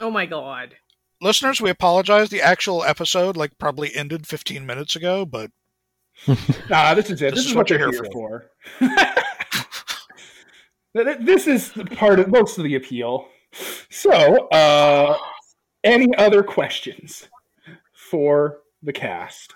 Oh 0.00 0.10
my 0.10 0.24
god. 0.24 0.76
Listeners, 1.20 1.60
we 1.60 1.70
apologize. 1.70 2.28
The 2.28 2.40
actual 2.40 2.84
episode 2.84 3.36
like 3.36 3.58
probably 3.58 3.94
ended 3.94 4.26
15 4.26 4.64
minutes 4.64 4.94
ago, 4.94 5.26
but 5.26 5.50
Nah, 6.70 6.94
this 6.94 7.10
is 7.10 7.22
it. 7.22 7.34
This, 7.34 7.46
is, 7.46 7.54
what 7.54 7.70
you're 7.70 7.90
here 7.90 8.04
for. 8.12 8.50
Th- 8.78 8.90
th- 11.06 11.18
this 11.20 11.46
is 11.46 11.72
the 11.72 11.84
part 11.84 12.18
of 12.18 12.28
most 12.28 12.58
of 12.58 12.64
the 12.64 12.74
appeal. 12.74 13.28
So, 13.90 14.48
uh, 14.48 15.16
any 15.84 16.14
other 16.16 16.42
questions 16.42 17.28
for 17.92 18.58
the 18.82 18.92
cast? 18.92 19.54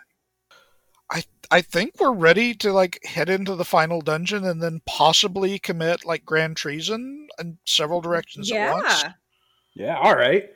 I 1.10 1.24
I 1.51 1.60
think 1.60 2.01
we're 2.01 2.12
ready 2.12 2.55
to 2.55 2.73
like 2.73 3.05
head 3.05 3.28
into 3.28 3.55
the 3.55 3.64
final 3.64 4.01
dungeon 4.01 4.44
and 4.44 4.62
then 4.62 4.81
possibly 4.86 5.59
commit 5.59 6.05
like 6.05 6.24
grand 6.24 6.56
treason 6.56 7.28
in 7.39 7.59
several 7.66 8.01
directions 8.01 8.51
at 8.51 8.73
once. 8.73 9.02
Yeah. 9.02 9.12
Yeah, 9.74 9.98
all 9.98 10.14
right. 10.14 10.51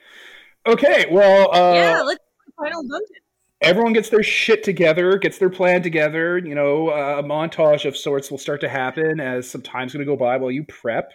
Okay, 0.67 1.07
well, 1.11 1.55
uh, 1.55 1.75
yeah, 1.75 2.03
let's 2.03 2.21
the 2.47 2.53
final 2.59 2.83
dungeon. 2.83 3.17
everyone 3.63 3.93
gets 3.93 4.11
their 4.11 4.23
shit 4.23 4.63
together, 4.63 5.17
gets 5.17 5.39
their 5.39 5.49
plan 5.49 5.83
together. 5.83 6.39
You 6.39 6.55
know, 6.55 6.89
uh, 6.89 7.17
a 7.19 7.23
montage 7.23 7.87
of 7.87 7.97
sorts 7.97 8.31
will 8.31 8.39
start 8.39 8.61
to 8.63 8.69
happen 8.69 9.21
as 9.21 9.49
some 9.49 9.63
time's 9.63 9.93
going 9.93 10.05
to 10.05 10.11
go 10.11 10.17
by 10.17 10.37
while 10.37 10.51
you 10.51 10.65
prep. 10.65 11.13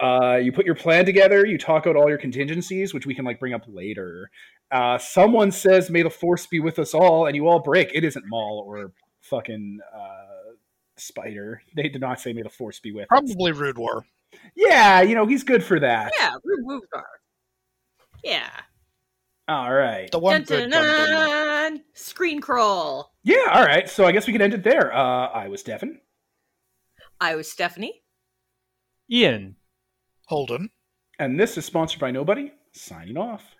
Uh, 0.00 0.36
you 0.36 0.52
put 0.52 0.66
your 0.66 0.74
plan 0.74 1.04
together. 1.04 1.46
You 1.46 1.56
talk 1.56 1.86
out 1.86 1.96
all 1.96 2.08
your 2.08 2.18
contingencies, 2.18 2.92
which 2.92 3.06
we 3.06 3.14
can 3.14 3.24
like 3.24 3.38
bring 3.38 3.54
up 3.54 3.62
later. 3.66 4.30
Uh, 4.70 4.98
someone 4.98 5.50
says, 5.50 5.90
"May 5.90 6.02
the 6.02 6.10
force 6.10 6.46
be 6.46 6.60
with 6.60 6.78
us 6.78 6.94
all," 6.94 7.26
and 7.26 7.36
you 7.36 7.46
all 7.46 7.60
break. 7.60 7.90
It 7.94 8.04
isn't 8.04 8.24
Maul 8.26 8.64
or 8.66 8.92
fucking 9.20 9.78
uh, 9.94 10.52
Spider. 10.96 11.62
They 11.76 11.88
did 11.88 12.00
not 12.00 12.20
say, 12.20 12.32
"May 12.32 12.42
the 12.42 12.48
force 12.48 12.80
be 12.80 12.92
with." 12.92 13.04
us." 13.04 13.08
Probably 13.08 13.52
Rudar. 13.52 14.02
Yeah, 14.56 15.02
you 15.02 15.14
know 15.14 15.26
he's 15.26 15.44
good 15.44 15.62
for 15.62 15.78
that. 15.78 16.12
Yeah, 16.18 16.34
we 16.44 16.54
moved 16.58 16.86
on. 16.94 17.02
Yeah. 18.24 18.50
All 19.46 19.72
right. 19.72 20.10
The 20.10 20.18
one 20.18 20.40
Dun, 20.40 20.44
good 20.44 20.70
dun, 20.70 20.82
gun 20.82 21.10
gun. 21.10 21.72
dun. 21.74 21.84
Screen 21.92 22.40
crawl. 22.40 23.12
Yeah. 23.22 23.50
All 23.52 23.64
right. 23.64 23.88
So 23.88 24.06
I 24.06 24.12
guess 24.12 24.26
we 24.26 24.32
can 24.32 24.40
end 24.42 24.54
it 24.54 24.64
there. 24.64 24.92
Uh, 24.92 25.28
I 25.28 25.48
was 25.48 25.62
Devin. 25.62 26.00
I 27.20 27.36
was 27.36 27.50
Stephanie. 27.50 28.02
Ian. 29.10 29.56
Holden. 30.26 30.70
And 31.18 31.38
this 31.38 31.56
is 31.58 31.64
sponsored 31.64 32.00
by 32.00 32.10
Nobody. 32.10 32.52
Signing 32.72 33.16
off. 33.16 33.53